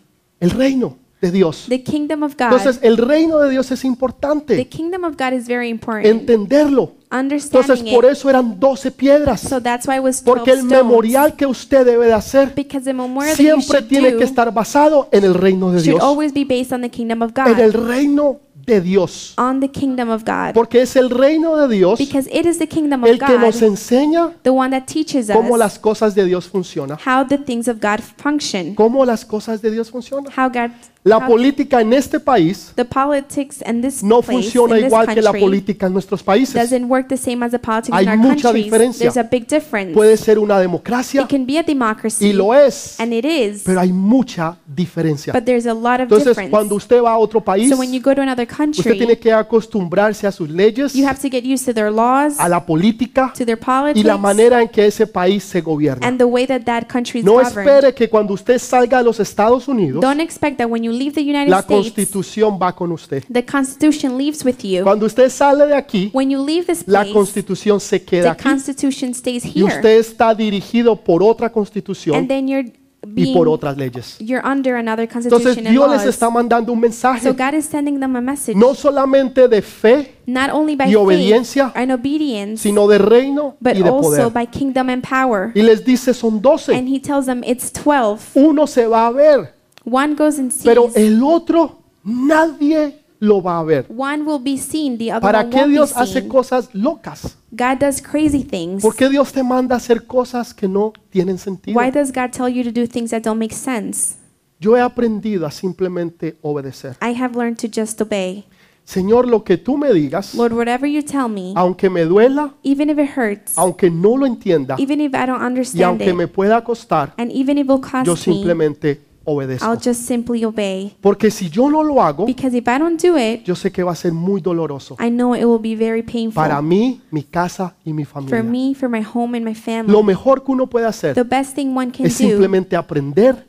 El 0.41 0.51
reino 0.51 0.97
de 1.21 1.31
Dios. 1.31 1.67
The 1.69 1.83
kingdom 1.83 2.23
of 2.23 2.35
God. 2.37 2.53
Entonces, 2.53 2.79
el 2.83 2.97
reino 2.99 3.39
de 3.39 3.51
Dios 3.51 3.71
es 3.71 3.81
the 3.81 3.87
importante 3.87 4.69
kingdom 4.69 5.05
of 5.05 5.17
God 5.17 5.33
is 5.33 5.47
very 5.47 5.69
important. 5.69 6.05
entenderlo. 6.07 6.93
Entonces, 7.11 7.47
Understanding 7.53 7.95
por 7.95 8.05
it. 8.05 8.11
eso 8.11 8.29
eran 8.29 8.59
12 8.59 8.91
piedras. 8.91 9.41
So 9.41 9.61
that's 9.63 9.87
why 9.87 9.97
it 9.97 10.03
was 10.03 10.23
12 10.23 10.25
Porque 10.25 10.51
el 10.51 10.59
stones. 10.59 10.77
memorial 10.85 11.37
que 11.37 11.47
usted 11.47 11.87
debe 11.87 12.07
de 12.07 12.13
hacer 12.13 12.53
Because 12.55 12.85
the 12.85 12.93
memorial 12.93 13.35
that 13.37 13.43
you 13.43 13.49
siempre 13.61 13.79
should 13.79 13.89
tiene 13.89 14.11
do 14.13 14.19
que 14.19 14.25
estar 14.25 14.53
basado 14.53 15.09
en 15.13 15.25
el 15.25 15.35
reino 15.35 15.71
de 15.71 15.79
should 15.79 15.99
Dios. 15.99 16.03
always 16.03 16.35
be 16.35 16.45
based 16.45 16.73
on 16.73 16.81
the 16.83 16.91
kingdom 16.91 17.23
of 17.23 17.31
En 17.37 17.45
God. 17.55 17.61
el 17.61 17.73
reino 17.73 18.41
de 18.67 18.81
Dios. 18.81 19.35
on 19.39 19.61
the 19.61 19.69
kingdom 19.69 20.11
of 20.11 20.23
God. 20.25 20.53
Porque 20.55 20.83
es 20.83 20.97
el 20.97 21.11
reino 21.11 21.57
de 21.57 21.75
Dios 21.77 21.99
Because 21.99 22.29
it 22.33 22.47
is 22.47 22.59
the 22.59 22.67
kingdom 22.67 23.05
of 23.05 23.11
el 23.11 23.19
que 23.19 23.39
nos 23.39 23.61
God, 23.61 23.69
enseña 23.69 24.33
the 24.43 24.51
one 24.51 24.71
that 24.71 24.87
teaches 24.87 25.29
cómo 25.31 25.57
las 25.57 25.79
cosas 25.79 26.15
de 26.15 26.25
Dios 26.25 26.49
funcionan. 26.49 26.99
how 27.05 27.25
the 27.27 27.39
things 27.39 27.69
of 27.69 27.79
God 27.81 28.01
function. 28.17 28.75
Cómo 28.75 29.05
las 29.05 29.25
cosas 29.25 29.63
de 29.63 29.71
Dios 29.71 29.91
funcionan. 29.91 30.33
How 30.37 30.49
God, 30.49 30.71
La 31.07 31.25
política 31.25 31.81
en 31.81 31.93
este 31.93 32.19
país 32.19 32.73
the 32.75 32.85
politics 32.85 33.63
in 33.65 33.81
this 33.81 34.03
no 34.03 34.21
place, 34.21 34.43
funciona 34.43 34.75
in 34.77 34.83
this 34.85 34.93
igual 34.93 35.07
que 35.07 35.23
la 35.23 35.31
country, 35.31 35.41
política 35.41 35.87
en 35.87 35.93
nuestros 35.93 36.21
países. 36.23 36.55
doesn't 36.55 36.85
work 36.91 37.07
the 37.09 37.17
same 37.17 37.45
as 37.45 37.53
the 37.53 37.59
politics 37.61 37.97
Hay 37.97 38.03
in 38.05 38.09
our 38.09 38.17
mucha 38.17 38.43
countries. 38.43 38.65
diferencia. 38.65 38.99
There's 39.11 39.17
a 39.17 39.29
big 39.31 39.47
difference. 39.47 39.93
Puede 39.95 40.17
ser 40.17 40.39
una 40.41 40.59
democracia 40.59 41.23
it 41.23 41.29
can 41.29 41.47
be 41.47 41.59
a 41.59 41.63
democracy, 41.63 42.27
y 42.31 42.33
lo 42.33 42.53
es, 42.53 42.99
and 42.99 43.13
it 43.13 43.25
is, 43.25 43.63
pero 43.65 43.79
hay 43.81 43.93
mucha 43.93 44.57
diferencia. 44.67 45.33
but 45.33 45.45
there's 45.45 45.67
a 45.67 45.73
lot 45.75 46.01
of 46.01 46.09
Entonces, 46.09 46.27
difference. 46.29 46.51
cuando 46.51 46.75
usted 46.75 47.01
va 47.01 47.13
a 47.13 47.19
otro 47.19 47.41
país, 47.41 47.71
so 47.71 47.77
when 47.77 47.93
you 47.93 48.01
go 48.03 48.13
to 48.13 48.21
another 48.23 48.43
usted 48.45 48.57
country, 48.57 48.99
tiene 48.99 49.17
que 49.17 49.33
acostumbrarse 49.33 50.27
a 50.27 50.33
sus 50.33 50.51
leyes, 50.51 50.93
you 50.93 51.07
have 51.07 51.21
to 51.21 51.29
get 51.31 51.45
used 51.45 51.65
to 51.67 51.73
their 51.73 51.93
laws, 51.93 52.35
a 52.41 52.49
la 52.49 52.67
política 52.67 53.33
to 53.39 53.45
their 53.47 53.59
y 53.61 53.65
politics, 53.65 54.05
la 54.05 54.17
manera 54.19 54.61
en 54.61 54.69
que 54.69 54.85
ese 54.87 55.07
país 55.07 55.45
se 55.45 55.61
gobierna. 55.61 56.05
and 56.07 56.19
the 56.19 56.25
way 56.25 56.47
that 56.47 56.63
that 56.65 56.89
country 56.89 57.21
is 57.21 57.25
No 57.25 57.35
governed. 57.35 57.59
espere 57.69 57.95
que 57.95 58.09
cuando 58.09 58.35
usted 58.35 58.59
salga 58.59 58.99
de 58.99 59.05
los 59.05 59.21
Estados 59.21 59.69
Unidos, 59.69 60.01
Don't 60.03 60.21
expect 60.21 60.59
that 60.59 60.69
when 60.69 60.83
you 60.83 60.96
leave 60.99 61.13
the 61.15 61.21
United 61.23 61.49
la 61.49 61.61
States, 61.61 61.67
constitución 61.93 62.59
va 62.61 62.73
con 62.75 62.93
usted. 62.93 63.25
the 63.33 63.45
Constitution 63.45 64.17
leaves 64.19 64.45
with 64.45 64.59
you. 64.63 64.83
Cuando 64.83 65.07
usted 65.07 65.29
sale 65.31 65.67
de 65.67 65.75
aquí, 65.75 66.11
When 66.13 66.31
you 66.31 66.45
leave 66.45 66.67
this 66.67 66.85
la 66.87 67.01
place, 67.03 67.13
constitución 67.15 67.81
se 67.81 68.03
queda 68.03 68.23
the 68.23 68.29
aquí 68.31 68.43
Constitution 68.43 69.15
stays 69.15 69.45
y 69.45 69.61
here, 69.61 69.67
usted 69.67 69.99
está 69.99 70.35
dirigido 70.35 70.97
por 70.97 71.23
otra 71.23 71.47
and 71.47 71.55
constitución 71.55 72.27
then 72.29 72.49
you're 72.49 72.69
y 73.05 73.09
being 73.23 73.35
por 73.35 73.47
otras 73.47 73.77
leyes. 73.77 74.17
you're 74.19 74.43
under 74.45 74.75
another 74.75 75.05
Entonces 75.05 75.31
constitution 75.31 75.67
and 75.69 75.73
Dios 75.73 75.89
les 75.91 75.99
laws. 75.99 76.07
está 76.09 76.29
mandando 76.29 76.73
un 76.73 76.81
mensaje, 76.81 77.21
So 77.23 77.33
God 77.35 77.55
is 77.55 77.65
sending 77.65 78.01
them 78.01 78.17
a 78.17 78.21
message, 78.21 78.57
no 78.57 78.75
solamente 78.75 79.47
de 79.47 79.63
fe, 79.63 80.13
not 80.27 80.51
only 80.53 80.75
by 80.75 80.87
y 80.87 80.89
faith 80.95 80.97
obediencia, 80.99 81.73
and 81.77 81.93
obedience, 81.93 82.63
sino 82.63 82.89
de 82.89 82.99
reino 82.99 83.57
but 83.61 83.77
y 83.77 83.83
de 83.83 83.91
also 83.91 84.31
poder. 84.31 84.31
by 84.33 84.47
kingdom 84.47 84.89
and 84.91 85.05
power. 85.09 85.53
Y 85.55 85.63
les 85.63 85.85
dice, 85.85 86.13
son 86.15 86.41
doce. 86.43 86.75
And 86.75 86.89
He 86.89 86.99
tells 86.99 87.27
them 87.27 87.45
it's 87.45 87.71
twelve. 87.73 88.19
Uno 88.35 88.67
se 88.67 88.87
va 88.89 89.07
a 89.07 89.13
ver, 89.13 89.55
One 89.87 90.15
goes 90.15 90.39
and 90.39 90.53
pero 90.65 90.91
sees. 90.91 90.97
el 90.97 91.23
otro 91.23 91.79
nadie 92.03 93.01
lo 93.21 93.41
va 93.41 93.61
a 93.61 93.65
ver. 93.65 93.87
One 93.89 94.25
will 94.25 94.43
be 94.43 94.59
seen, 94.59 94.99
the 94.99 95.13
other 95.13 95.23
¿Para 95.23 95.49
qué 95.49 95.67
Dios 95.67 95.95
be 95.95 96.01
hace 96.01 96.29
cosas 96.29 96.71
locas? 96.75 97.37
God 97.53 97.79
does 97.81 98.03
crazy 98.03 98.45
things. 98.45 98.83
¿Por 98.83 98.95
qué 98.95 99.09
Dios 99.09 99.33
te 99.33 99.43
manda 99.43 99.75
a 99.75 99.79
hacer 99.79 100.07
cosas 100.07 100.53
que 100.53 100.69
no 100.69 100.93
tienen 101.11 101.39
sentido? 101.39 101.79
Why 101.79 101.91
does 101.91 102.13
God 102.13 102.31
tell 102.31 102.49
you 102.49 102.63
to 102.65 102.73
do 102.73 102.87
things 102.87 103.11
that 103.11 103.23
don't 103.23 103.39
make 103.39 103.55
sense? 103.55 104.17
Yo 104.59 104.77
he 104.77 104.81
aprendido 104.81 105.47
a 105.47 105.51
simplemente 105.51 106.37
obedecer. 106.43 106.97
I 107.01 107.15
have 107.15 107.37
learned 107.37 107.59
to 107.59 107.69
just 107.69 108.01
obey. 108.01 108.45
Señor, 108.85 109.27
lo 109.27 109.43
que 109.43 109.59
tú 109.59 109.77
me 109.77 109.93
digas, 109.93 110.35
Lord, 110.35 110.53
whatever 110.53 110.89
you 110.89 111.03
tell 111.03 111.29
me, 111.29 111.53
aunque 111.57 111.91
me 111.91 112.05
duela, 112.05 112.55
even 112.63 112.89
if 112.89 112.99
it 112.99 113.11
hurts, 113.19 113.59
aunque 113.59 113.91
no 113.91 114.17
lo 114.17 114.27
entienda 114.27 114.77
even 114.79 115.01
if 115.01 115.13
I 115.13 115.27
don't 115.27 115.43
y 115.43 115.45
understand 115.45 115.85
aunque 115.85 116.11
it, 116.11 116.15
me 116.15 116.29
pueda 116.29 116.63
costar, 116.63 117.13
and 117.19 117.33
even 117.33 117.59
if 117.59 117.65
it 117.65 117.69
will 117.69 117.81
cost 117.81 118.07
yo 118.07 118.13
me, 118.13 118.17
simplemente 118.17 119.01
obedezco. 119.27 119.67
I'll 119.67 119.79
just 119.79 120.07
simply 120.07 120.45
obey. 120.45 120.95
Porque 121.03 121.31
si 121.31 121.51
yo 121.51 121.69
no 121.69 121.83
lo 121.83 122.01
hago, 122.03 122.25
Because 122.25 122.57
if 122.57 122.67
I 122.67 122.79
don't 122.79 122.99
do 123.03 123.19
it, 123.19 123.43
yo 123.45 123.55
sé 123.55 123.71
que 123.71 123.83
va 123.83 123.93
a 123.93 123.97
ser 123.97 124.13
muy 124.13 124.41
doloroso 124.41 124.97
I 124.99 125.11
know 125.11 125.35
it 125.35 125.45
will 125.45 125.61
be 125.61 125.77
very 125.77 126.03
painful 126.03 126.35
para 126.35 126.63
mí, 126.63 127.01
mi 127.11 127.23
casa 127.23 127.75
y 127.85 127.93
mi 127.93 128.05
for 128.05 128.23
familia. 128.23 128.43
me, 128.43 128.75
for 128.75 128.89
my 128.89 129.03
home 129.03 129.37
and 129.37 129.45
my 129.45 129.53
Lo 129.55 129.61
family. 129.61 130.03
mejor 130.05 130.43
que 130.45 130.53
uno 130.53 130.67
puede 130.67 130.87
hacer 130.87 131.15
The 131.15 131.25
best 131.25 131.55
thing 131.55 131.77
one 131.77 131.91
can 131.93 132.07
es 132.07 132.17
do 132.19 132.25
simplemente 132.29 132.77
aprender 132.77 133.45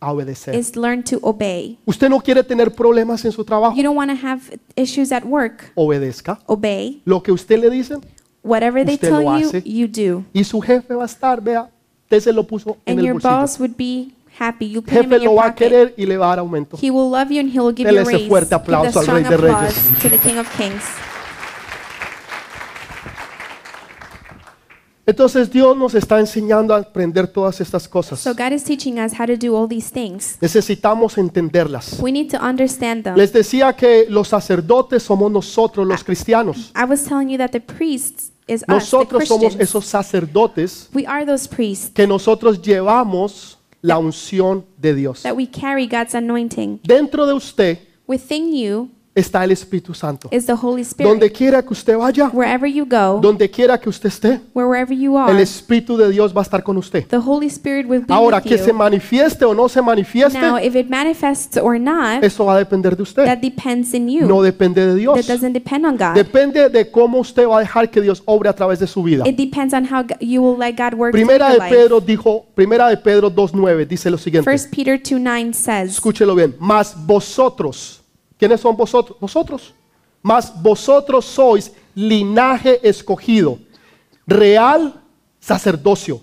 a 0.00 0.12
obedecer. 0.12 0.54
is 0.54 0.76
learn 0.76 1.02
to 1.04 1.18
obey. 1.22 1.78
Usted 1.86 2.08
no 2.08 2.20
quiere 2.20 2.42
tener 2.42 2.72
problemas 2.74 3.24
en 3.24 3.32
su 3.32 3.44
trabajo, 3.44 3.76
You 3.76 3.82
don't 3.82 3.96
want 3.96 4.10
to 4.10 4.26
have 4.26 4.40
issues 4.74 5.12
at 5.12 5.24
work. 5.24 5.72
obedezca. 5.74 6.40
Obey. 6.46 7.02
Lo 7.04 7.22
que 7.22 7.32
usted 7.32 7.58
le 7.60 7.70
dicen 7.70 8.00
Whatever 8.42 8.84
they 8.86 8.94
Usted 8.94 9.08
tell 9.10 9.22
lo 9.24 9.38
you, 9.38 9.46
hace. 9.48 9.62
you 9.66 9.86
do. 9.86 10.24
y 10.32 10.44
su 10.44 10.60
jefe 10.62 10.94
va 10.94 11.02
a 11.02 11.06
estar, 11.06 11.42
vea, 11.42 11.68
usted 12.04 12.20
se 12.20 12.32
lo 12.32 12.46
puso 12.46 12.78
en 12.86 12.92
And 12.92 12.98
el 13.00 13.04
your 13.06 13.14
bolsillo. 13.20 13.40
boss 13.42 13.60
would 13.60 13.74
be 13.76 14.08
happy. 14.40 14.70
You 14.70 14.82
put 14.82 14.92
him 14.94 15.02
jefe 15.02 15.14
in 15.16 15.18
lo 15.20 15.24
your 15.24 15.34
va 15.36 15.42
a 15.42 15.50
pocket. 15.50 15.68
querer 15.68 15.94
y 15.96 16.06
le 16.06 16.16
va 16.16 16.26
a 16.26 16.28
dar 16.30 16.38
aumento. 16.40 16.76
He 16.80 16.90
will 16.90 17.10
love 17.10 17.30
you 17.30 17.40
and 17.40 17.50
he 17.52 17.60
will 17.60 17.74
give 17.74 17.90
you 17.90 17.98
a 17.98 18.02
ese 18.02 18.12
raise. 18.12 18.28
fuerte 18.28 18.48
Give 18.48 18.56
aplauso 18.62 18.90
the 18.92 18.98
al 18.98 19.04
strong 19.04 19.22
Rey 19.22 19.30
de 19.30 19.36
Reyes. 19.36 19.76
applause 19.78 20.02
to 20.02 20.08
the 20.08 20.18
King 20.18 20.38
of 20.38 20.48
Kings. 20.56 20.82
Entonces 25.06 25.50
Dios 25.50 25.76
nos 25.76 25.94
está 25.94 26.20
enseñando 26.20 26.72
a 26.72 26.78
aprender 26.78 27.26
todas 27.26 27.60
estas 27.60 27.88
cosas. 27.88 28.20
So 28.20 28.32
God 28.32 28.52
is 28.52 28.62
teaching 28.62 28.98
us 29.00 29.12
how 29.18 29.26
to 29.26 29.36
do 29.36 29.56
all 29.56 29.66
these 29.66 29.90
things. 29.90 30.36
Necesitamos 30.40 31.18
entenderlas. 31.18 31.98
We 32.00 32.12
need 32.12 32.30
to 32.30 32.36
understand 32.38 33.02
them. 33.02 33.16
Les 33.16 33.32
decía 33.32 33.72
que 33.74 34.06
los 34.08 34.28
sacerdotes 34.28 35.02
somos 35.02 35.32
nosotros 35.32 35.84
los 35.86 36.04
cristianos. 36.04 36.70
I 36.76 36.84
was 36.84 37.02
telling 37.04 37.28
you 37.28 37.38
that 37.38 37.50
the 37.50 37.60
priests 37.60 38.30
is 38.46 38.62
us, 38.62 38.66
the 38.66 38.72
Nosotros 38.74 39.26
somos 39.26 39.54
Christians. 39.54 39.68
esos 39.70 39.86
sacerdotes 39.86 40.88
We 40.94 41.06
are 41.06 41.24
those 41.26 41.48
priests 41.48 41.90
que 41.92 42.06
nosotros 42.06 42.62
llevamos 42.62 43.58
la 43.82 43.98
unción 43.98 44.64
de 44.80 44.94
Dios. 44.94 45.22
that 45.22 45.34
we 45.34 45.46
carry 45.46 45.86
God's 45.86 46.14
anointing. 46.14 46.80
Dentro 46.84 47.26
de 47.26 47.34
usted 47.34 47.78
Within 48.06 48.52
you 48.52 48.90
está 49.14 49.42
el 49.44 49.50
Espíritu 49.50 49.92
Santo. 49.92 50.28
is 50.30 50.46
the 50.46 50.52
Holy 50.52 50.84
Donde 50.98 51.26
Spirit. 51.26 51.32
quiera 51.36 51.62
que 51.62 51.72
usted 51.72 51.96
vaya, 51.96 52.28
Wherever 52.32 52.70
you 52.70 52.84
go, 52.86 53.18
donde 53.20 53.50
quiera 53.50 53.78
que 53.78 53.88
usted 53.88 54.08
esté, 54.08 54.40
wherever 54.54 54.96
you 54.96 55.16
el 55.18 55.30
are, 55.34 55.42
Espíritu 55.42 55.96
de 55.96 56.10
Dios 56.10 56.34
va 56.34 56.40
a 56.40 56.44
estar 56.44 56.62
con 56.62 56.76
usted. 56.76 57.06
the 57.08 57.16
Holy 57.18 57.46
Spirit 57.48 57.86
will 57.88 58.00
be 58.06 58.14
Ahora, 58.14 58.38
with 58.38 58.44
que 58.44 58.56
se 58.58 58.68
you. 58.70 58.74
manifieste 58.74 59.44
o 59.44 59.52
no 59.54 59.68
se 59.68 59.82
manifieste, 59.82 60.38
Now, 60.40 60.56
if 60.58 60.74
it 60.76 60.88
manifests 60.88 61.56
or 61.60 61.78
not, 61.78 62.22
eso 62.22 62.44
va 62.44 62.54
a 62.54 62.58
depender 62.58 62.96
de 62.96 63.02
usted. 63.02 63.24
that 63.24 63.38
depends 63.40 63.92
in 63.94 64.08
you. 64.08 64.26
No 64.26 64.42
depende 64.42 64.86
de 64.86 64.94
Dios. 64.94 65.26
That 65.26 65.32
doesn't 65.34 65.52
depend 65.52 65.84
on 65.86 65.96
God. 65.96 66.14
Depende 66.14 66.68
de 66.68 66.90
cómo 66.90 67.18
usted 67.18 67.46
va 67.48 67.58
a 67.58 67.60
dejar 67.60 67.90
que 67.90 68.00
Dios 68.00 68.22
obre 68.26 68.48
a 68.48 68.54
través 68.54 68.78
de 68.78 68.86
su 68.86 69.02
vida. 69.02 69.28
It 69.28 69.36
depends 69.36 69.74
on 69.74 69.84
how 69.84 70.04
you 70.20 70.40
will 70.42 70.58
let 70.58 70.76
God 70.76 70.94
work 70.98 71.12
through 71.12 71.26
Primera 71.26 71.48
your 71.50 71.58
de 71.60 71.64
life. 71.64 71.76
Pedro 71.76 72.00
dijo, 72.00 72.46
Primera 72.54 72.88
de 72.88 72.96
Pedro 72.96 73.28
2.9 73.30 73.86
dice 73.86 74.08
lo 74.08 74.18
siguiente. 74.18 74.48
First 74.50 74.70
Peter 74.74 74.98
2 75.02 75.18
9 75.20 75.52
says, 75.52 75.90
Escúchelo 75.90 76.34
bien. 76.36 76.54
Mas 76.60 76.94
vosotros, 77.06 77.99
¿quiénes 78.40 78.60
son 78.60 78.74
vosotros? 78.74 79.18
Vosotros. 79.20 79.74
Mas 80.22 80.52
vosotros 80.62 81.24
sois 81.26 81.70
linaje 81.94 82.80
escogido, 82.82 83.58
real 84.26 85.00
sacerdocio, 85.38 86.20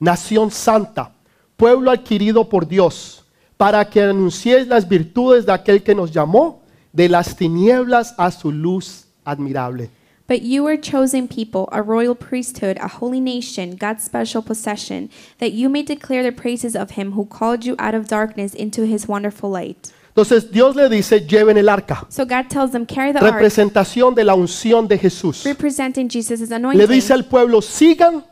nación 0.00 0.50
santa, 0.50 1.12
pueblo 1.56 1.90
adquirido 1.90 2.48
por 2.48 2.66
Dios, 2.66 3.24
para 3.56 3.84
que 3.88 4.02
anunciéis 4.02 4.66
las 4.66 4.88
virtudes 4.88 5.46
de 5.46 5.52
aquel 5.52 5.82
que 5.82 5.94
nos 5.94 6.10
llamó 6.10 6.62
de 6.92 7.08
las 7.08 7.36
tinieblas 7.36 8.14
a 8.18 8.30
su 8.30 8.50
luz 8.50 9.06
admirable. 9.24 9.90
But 10.28 10.42
you 10.42 10.66
are 10.66 10.78
chosen 10.78 11.28
people, 11.28 11.68
a 11.72 11.82
royal 11.82 12.14
priesthood, 12.14 12.78
a 12.80 12.88
holy 12.88 13.20
nation, 13.20 13.76
God's 13.76 14.04
special 14.04 14.40
possession, 14.40 15.10
that 15.38 15.52
you 15.52 15.68
may 15.68 15.82
declare 15.82 16.22
the 16.22 16.32
praises 16.32 16.74
of 16.74 16.92
him 16.92 17.12
who 17.12 17.26
called 17.26 17.64
you 17.64 17.74
out 17.78 17.94
of 17.94 18.08
darkness 18.08 18.54
into 18.54 18.86
his 18.86 19.06
wonderful 19.06 19.50
light. 19.50 19.92
Entonces 20.14 20.50
Dios 20.52 20.76
le 20.76 20.90
dice, 20.90 21.26
lleven 21.26 21.56
el 21.56 21.70
arca, 21.70 22.06
So 22.10 22.26
God 22.26 22.46
tells 22.50 22.70
them, 22.72 22.84
carry 22.84 23.14
the 23.14 23.20
representación 23.20 24.14
de 24.14 24.24
la 24.24 24.34
unción 24.34 24.86
de 24.86 24.98
Jesús. 24.98 25.42
representing 25.44 26.08
Jesus' 26.08 26.50
Le 26.50 26.86
dice 26.86 27.14
al 27.14 27.24
pueblo, 27.24 27.62
sigan 27.62 28.22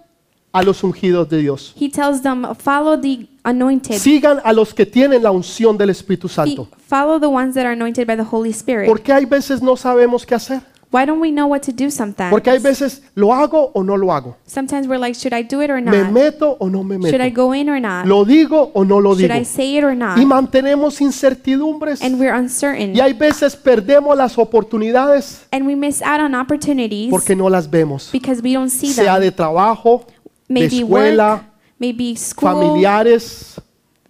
a 0.52 0.62
los 0.62 0.84
ungidos 0.84 1.28
de 1.30 1.38
Dios. 1.38 1.74
He 1.80 1.88
tells 1.88 2.20
them, 2.22 2.44
follow 2.54 3.00
the 3.00 3.26
anointed. 3.44 3.96
Sigan 3.98 4.40
a 4.44 4.52
los 4.52 4.74
que 4.74 4.84
tienen 4.84 5.22
la 5.22 5.30
unción 5.30 5.78
del 5.78 5.88
Espíritu 5.90 6.26
He- 6.26 6.30
Santo. 6.30 6.68
follow 6.86 7.18
the 7.18 7.28
ones 7.28 7.54
that 7.54 7.64
are 7.64 7.72
anointed 7.72 8.06
by 8.06 8.16
the 8.16 8.24
Holy 8.30 8.50
Spirit. 8.50 8.86
Porque 8.86 9.10
hay 9.12 9.24
veces 9.24 9.62
no 9.62 9.74
sabemos 9.76 10.26
qué 10.26 10.34
hacer. 10.34 10.60
Why 10.92 11.06
don't 11.06 11.20
we 11.20 11.30
know 11.30 11.46
what 11.46 11.60
to 11.66 11.72
do 11.72 11.88
sometimes? 11.88 12.30
Porque 12.32 12.50
hay 12.50 12.58
veces 12.58 13.02
lo 13.14 13.32
hago 13.32 13.70
o 13.74 13.84
no 13.84 13.96
lo 13.96 14.08
hago. 14.12 14.36
Sometimes 14.44 14.88
we're 14.88 14.98
like, 14.98 15.14
should 15.14 15.32
I 15.32 15.44
do 15.44 15.62
it 15.62 15.70
or 15.70 15.80
Me 15.80 15.82
not? 16.02 16.10
meto 16.10 16.56
o 16.58 16.68
no 16.68 16.82
me 16.82 16.96
Should 17.08 17.20
I 17.20 17.30
meto. 17.30 17.36
go 17.36 17.54
in 17.54 17.68
or 17.70 17.78
not? 17.80 18.06
Lo 18.06 18.24
digo 18.24 18.72
o 18.74 18.82
no 18.84 18.98
lo 18.98 19.14
Should 19.14 19.30
digo. 19.30 19.40
I 19.40 19.44
say 19.44 19.76
it 19.76 19.84
or 19.84 19.94
not? 19.94 20.18
Y 20.18 20.26
mantenemos 20.26 21.00
incertidumbres. 21.00 22.02
And 22.02 22.18
we're 22.18 22.34
uncertain. 22.34 22.96
Y 22.96 23.00
hay 23.00 23.12
veces 23.12 23.54
perdemos 23.54 24.16
las 24.16 24.36
oportunidades 24.36 25.46
And 25.52 25.64
we 25.64 25.76
miss 25.76 26.02
out 26.02 26.20
on 26.20 26.34
opportunities 26.34 27.10
porque 27.10 27.36
no 27.36 27.48
las 27.48 27.70
vemos. 27.70 28.10
because 28.10 28.42
we 28.42 28.54
don't 28.54 28.70
see 28.70 28.88
Sea 28.92 29.04
them. 29.04 29.20
de 29.20 29.30
trabajo, 29.30 30.04
de 30.48 30.54
Maybe 30.54 30.78
escuela, 30.80 31.32
work, 31.34 31.42
maybe 31.78 32.16
school, 32.16 32.50
familiares, 32.50 33.60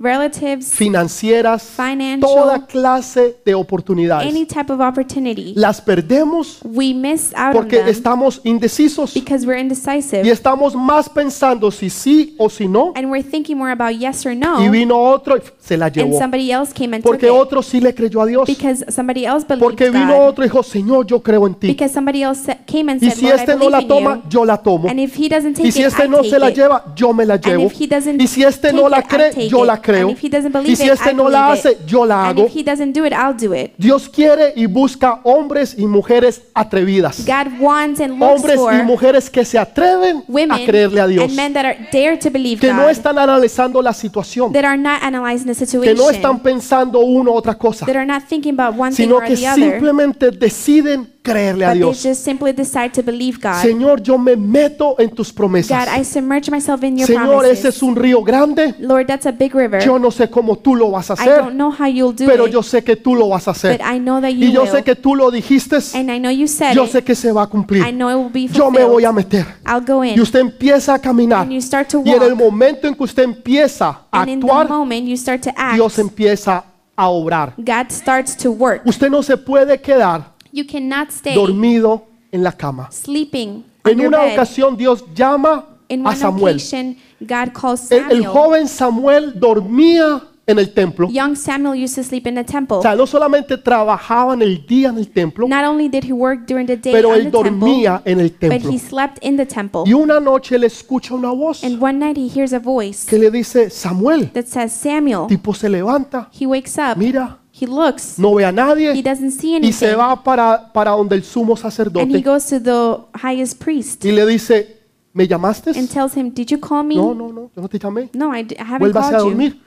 relatives, 0.00 0.72
financieras, 0.72 1.62
Financial. 1.62 2.20
toda 2.20 2.66
clase 2.66 3.36
de 3.44 3.54
oportunidades. 3.54 4.26
any 4.28 4.46
type 4.46 4.72
of 4.72 4.80
opportunity. 4.80 5.52
Las 5.54 5.80
perdemos 5.80 6.58
We 6.64 6.94
miss 6.94 7.32
out 7.36 7.48
on 7.54 7.62
porque 7.62 7.76
them 7.78 7.88
estamos 7.88 8.40
indecisos 8.44 9.12
because 9.12 9.46
we're 9.46 9.60
indecisive. 9.60 10.22
y 10.24 10.30
estamos 10.30 10.74
más 10.74 11.08
pensando 11.08 11.70
si 11.70 11.90
sí 11.90 12.34
o 12.38 12.48
si 12.48 12.66
no. 12.66 12.92
And 12.96 13.10
we're 13.10 13.22
thinking 13.22 13.58
more 13.58 13.70
about 13.72 13.92
yes 13.98 14.24
or 14.24 14.32
Y 14.32 14.36
no. 14.36 14.70
vino 14.70 14.98
otro 14.98 15.36
y 15.36 15.42
se 15.60 15.76
la 15.76 15.86
And 15.86 15.94
llevó. 15.96 16.18
somebody 16.18 16.50
else 16.50 16.72
came 16.72 16.94
and 16.96 17.04
Porque 17.04 17.26
it. 17.26 17.32
otro 17.32 17.62
sí 17.62 17.78
le 17.80 17.94
creyó 17.94 18.22
a 18.22 18.26
Dios. 18.26 18.46
Because 18.46 18.84
somebody 18.90 19.26
else 19.26 19.44
believed 19.46 19.60
Porque 19.62 19.90
vino 19.90 20.16
God. 20.18 20.28
otro 20.28 20.44
y 20.44 20.48
dijo, 20.48 20.62
Señor, 20.62 21.06
yo 21.06 21.22
creo 21.22 21.46
en 21.46 21.54
ti. 21.54 21.66
Because 21.68 21.92
somebody 21.92 22.22
else 22.22 22.44
sa- 22.46 22.56
came 22.66 22.90
and 22.90 23.02
Y 23.02 23.10
said, 23.10 23.18
si 23.18 23.24
Lord, 23.26 23.36
I 23.36 23.40
este 23.40 23.56
no 23.56 23.68
la 23.68 23.80
in 23.82 23.88
toma, 23.88 24.14
you. 24.16 24.22
yo 24.30 24.44
la 24.46 24.56
tomo. 24.56 24.88
And 24.88 24.98
if 24.98 25.14
he 25.14 25.28
doesn't 25.28 25.54
take 25.56 25.68
Y 25.68 25.72
si 25.72 25.80
it, 25.82 25.88
este 25.88 26.08
no 26.08 26.18
take 26.18 26.30
se 26.30 26.38
la 26.38 26.48
it. 26.48 26.56
lleva, 26.56 26.84
yo 26.96 27.12
me 27.12 27.26
la 27.26 27.34
And 27.34 27.44
llevo. 27.44 27.66
if 27.66 27.72
he 27.78 27.86
doesn't 27.86 28.18
Y 28.20 28.26
si 28.26 28.42
este 28.42 28.68
take 28.68 28.74
no 28.76 28.86
it, 28.86 28.90
la 28.92 28.98
I 29.00 29.02
cree, 29.02 29.30
take 29.30 29.48
yo 29.48 29.60
it. 29.60 29.66
la 29.66 29.80
creo. 29.90 30.08
And 30.08 30.16
if 30.16 30.24
he 30.24 30.28
doesn't 30.28 30.54
Y 30.66 30.76
si 30.76 30.88
este 30.88 31.14
no 31.14 31.28
la 31.28 31.52
hace, 31.52 31.78
yo 31.86 32.04
la 32.04 32.28
hago. 32.28 32.46
if 32.46 32.54
he 32.56 32.62
doesn't 32.62 32.92
do 32.92 33.04
it, 33.04 33.12
I'll 33.12 33.36
do 33.36 33.54
it. 33.54 33.72
Dios 33.76 34.08
quiere 34.08 34.52
y 34.56 34.66
busca 34.66 35.20
hombres 35.24 35.74
y 35.78 35.86
mujeres 35.86 36.42
atrevidas. 36.54 37.24
God 37.26 37.60
wants 37.60 38.00
and 38.00 38.18
looks 38.18 38.42
Hombres 38.42 38.60
y 38.80 38.82
mujeres 38.84 39.30
que 39.30 39.44
se 39.44 39.58
atreven 39.58 40.24
a 40.50 40.58
creerle 40.64 41.00
a 41.00 41.06
Dios. 41.06 41.24
and 41.24 41.36
men 41.36 41.52
that 41.52 41.64
are 41.64 41.88
dare 41.92 42.16
to 42.18 42.30
believe 42.30 42.60
Que 42.60 42.72
no 42.72 42.88
están 42.88 43.18
analizando 43.18 43.82
la 43.82 43.92
situación. 43.92 44.52
that 44.52 44.64
are 44.64 44.78
not 44.78 45.02
analyzing 45.02 45.52
the 45.52 45.80
Que 45.80 45.94
no 45.94 46.10
están 46.10 46.40
pensando 46.40 47.00
uno 47.00 47.32
u 47.32 47.34
otra 47.34 47.56
cosa. 47.56 47.86
that 47.86 47.96
are 47.96 48.06
not 48.06 48.22
thinking 48.28 48.58
about 48.58 48.78
one 48.78 48.90
thing 48.94 49.06
Sino 49.06 49.20
que 49.20 49.36
simplemente 49.36 50.30
deciden 50.30 51.08
creerle 51.22 51.64
a 51.66 51.74
Dios. 51.74 52.02
just 52.02 52.24
simply 52.24 52.52
decide 52.52 52.90
to 52.94 53.02
believe 53.02 53.38
God. 53.40 53.60
Señor, 53.62 54.02
yo 54.02 54.16
me 54.18 54.36
meto 54.36 54.96
en 54.98 55.10
tus 55.10 55.30
God, 55.30 55.36
promesas. 55.36 55.88
I 55.98 56.04
submerge 56.04 56.50
myself 56.50 56.82
in 56.82 56.96
your 56.98 57.06
Señor, 57.06 57.44
ese 57.44 57.68
es 57.68 57.82
un 57.82 57.94
río 57.94 58.22
grande. 58.22 58.74
Lord, 58.78 59.06
that's 59.06 59.26
a 59.26 59.32
big 59.32 59.54
river. 59.54 59.80
Yo 59.84 59.98
no 59.98 60.10
sé 60.10 60.30
cómo 60.30 60.56
tú 60.56 60.74
lo 60.74 60.90
vas 60.90 61.10
a 61.10 61.14
I 61.14 61.16
don't 61.26 61.38
hacer, 61.40 61.52
know 61.54 61.70
how 61.70 61.86
you'll 61.86 62.14
do 62.14 62.26
pero 62.26 62.46
it, 62.46 62.52
yo 62.52 62.62
sé 62.62 62.82
que 62.82 62.96
tú 62.96 63.14
lo 63.14 63.28
vas 63.28 63.46
a 63.48 63.50
hacer. 63.50 63.76
but 63.78 63.86
I 63.86 63.98
know 63.98 64.20
that 64.20 64.30
you 64.30 64.48
Y 64.48 64.52
yo 64.52 64.66
sé 64.66 64.82
que 64.82 64.94
tú 64.96 65.14
lo 65.14 65.30
dijiste, 65.30 65.76
and 65.94 66.10
I 66.10 66.18
know 66.18 66.30
you 66.30 66.46
said 66.46 66.74
yo 66.74 66.86
sé 66.86 67.02
que 67.04 67.14
se 67.14 67.32
va 67.32 67.42
a 67.42 67.46
I 67.46 67.48
cumplir. 67.48 67.84
know 67.92 68.08
it 68.10 68.16
will 68.16 68.32
be 68.32 68.48
Yo 68.52 68.70
me 68.70 68.82
voy 68.84 69.04
a 69.04 69.12
meter. 69.12 69.44
I'll 69.66 69.84
go 69.84 70.02
in. 70.02 70.16
Y 70.16 70.20
usted 70.20 70.40
empieza 70.40 70.94
a 70.94 70.98
caminar. 70.98 71.42
And 71.42 71.52
you 71.52 71.60
start 71.60 71.88
to 71.90 72.02
Y 72.04 72.10
en 72.10 72.22
el 72.22 72.34
momento 72.34 72.88
en 72.88 72.94
que 72.94 73.04
usted 73.04 73.24
empieza 73.24 74.06
a 74.10 74.22
and 74.22 74.30
in 74.30 74.40
the 74.40 74.46
actuar, 74.46 74.68
moment 74.68 75.06
you 75.06 75.16
start 75.16 75.42
to 75.42 75.50
act, 75.56 75.74
Dios 75.74 75.98
empieza 75.98 76.64
a 76.96 77.08
obrar. 77.08 77.54
God 77.58 77.90
starts 77.90 78.36
to 78.36 78.50
work. 78.50 78.82
Usted 78.86 79.10
no 79.10 79.22
se 79.22 79.36
puede 79.36 79.80
quedar 79.80 80.29
You 80.52 80.64
cannot 80.66 81.10
stay 81.10 81.34
dormido 81.34 82.06
en 82.32 82.42
la 82.42 82.52
cama. 82.52 82.88
sleeping 82.90 83.64
on 83.84 83.90
En 83.92 83.98
your 83.98 84.08
una 84.08 84.18
bed. 84.24 84.32
ocasión 84.34 84.76
Dios 84.76 85.04
llama 85.14 85.66
In 85.88 86.06
a 86.06 86.10
one 86.10 86.16
Samuel. 86.16 86.56
occasion, 86.56 86.96
God 87.20 87.52
calls 87.52 87.90
El, 87.90 87.98
el 87.98 88.22
Samuel. 88.22 88.26
joven 88.26 88.68
Samuel 88.68 89.40
dormía 89.40 90.22
en 90.46 90.58
el 90.58 90.72
templo. 90.72 91.08
Young 91.10 91.36
Samuel 91.36 91.74
used 91.84 91.94
to 91.96 92.02
sleep 92.02 92.26
in 92.26 92.34
the 92.34 92.42
temple. 92.44 92.78
O 92.78 92.82
sea, 92.82 92.94
no 92.96 93.06
solamente 93.06 93.56
trabajaba 93.56 94.34
en 94.34 94.42
el 94.42 94.64
día 94.66 94.88
en 94.88 94.98
el 94.98 95.08
templo, 95.08 95.46
Not 95.48 95.64
only 95.64 95.88
did 95.88 96.04
he 96.04 96.12
work 96.12 96.46
during 96.46 96.66
the 96.66 96.76
day 96.76 96.92
pero 96.92 97.10
on 97.10 97.14
él 97.16 97.24
the 97.24 97.30
temple, 97.30 97.50
dormía 97.50 98.02
en 98.04 98.18
el 98.20 98.30
but 98.30 98.38
templo. 98.40 98.70
he 98.72 98.78
slept 98.78 99.18
in 99.24 99.36
the 99.36 99.46
temple. 99.46 99.82
Y 99.86 99.92
una 99.94 100.18
noche 100.20 100.58
le 100.58 100.66
escucha 100.66 101.14
una 101.14 101.30
voz 101.30 101.62
And 101.64 101.80
one 101.80 101.98
night 102.00 102.16
he 102.16 102.28
hears 102.28 102.52
a 102.52 102.58
voice 102.58 103.06
que 103.08 103.18
le 103.18 103.30
dice, 103.30 103.70
Samuel, 103.70 104.30
that 104.32 104.46
says, 104.46 104.72
Samuel. 104.72 105.26
tipo 105.28 105.54
se 105.54 105.68
levanta, 105.68 106.28
He 106.32 106.46
wakes 106.46 106.76
up. 106.78 106.96
mira, 106.96 107.38
He 107.60 107.66
looks. 107.66 108.18
no 108.18 108.34
ve 108.34 108.44
a 108.44 108.48
He 108.48 108.52
nadie 108.52 109.02
doesn't 109.02 109.32
see 109.32 109.56
y 109.60 109.72
se 109.72 109.86
anything. 109.86 109.98
va 109.98 110.22
para, 110.22 110.72
para 110.72 110.92
donde 110.92 111.14
el 111.16 111.22
sumo 111.24 111.52
And 111.54 111.58
he 111.58 111.62
sacerdote 111.62 112.22
goes 112.22 112.46
to 112.46 112.60
the 112.60 112.96
highest 113.22 113.62
priest 113.62 114.04
y 114.04 114.12
le 114.12 114.24
dice, 114.26 114.78
¿me 115.12 115.26
llamaste? 115.28 115.70
and 115.78 115.88
tells 115.90 116.16
him, 116.16 116.30
Did 116.32 116.46
you 116.48 116.58
call 116.60 116.82
me? 116.84 116.96
No, 116.96 117.12
no, 117.14 117.28
no, 117.32 117.50
yo 117.54 117.62
no 117.62 117.68
te 117.68 117.78
llamé. 117.78 118.08
No, 118.14 118.34
I, 118.34 118.46
haven't 118.58 118.78
Vuélvase 118.80 119.08
a 119.08 119.18
called 119.18 119.24
you. 119.24 119.30
dormir. 119.30 119.60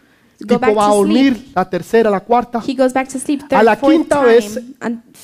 Go 0.45 0.59
back 0.59 0.75
va 0.75 0.87
a 0.87 0.89
dormir 0.95 1.35
sleep. 1.35 1.55
la 1.55 1.69
tercera, 1.69 2.09
la 2.09 2.19
cuarta. 2.19 2.61
He 2.67 2.73
goes 2.73 2.91
back 2.93 3.07
to 3.07 3.19
sleep. 3.19 3.43
A 3.43 3.47
Third, 3.47 3.63
la 3.63 3.75
fourth 3.77 3.93
quinta 3.93 4.15
time, 4.21 4.27
vez, 4.33 4.59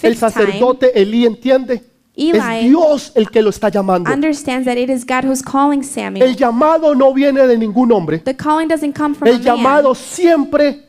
El 0.03 0.15
sacerdote 0.15 1.01
Elí 1.01 1.25
entiende. 1.25 1.83
Es 2.15 2.35
Eli 2.35 2.67
Dios 2.69 3.11
el 3.15 3.29
que 3.29 3.41
lo 3.41 3.49
está 3.49 3.69
llamando. 3.69 4.11
understands 4.11 4.65
that 4.65 4.77
it 4.77 4.89
is 4.89 5.05
God 5.05 5.23
who's 5.25 5.41
calling 5.41 5.79
El 5.79 5.85
Samuel. 5.85 6.35
llamado 6.35 6.93
no 6.93 7.13
viene 7.13 7.47
de 7.47 7.57
ningún 7.57 7.91
hombre. 7.91 8.19
The 8.19 8.35
calling 8.35 8.67
doesn't 8.67 8.93
come 8.95 9.15
from 9.15 9.27
a 9.27 9.31
El 9.31 9.41
llamado 9.41 9.95
siempre 9.95 10.88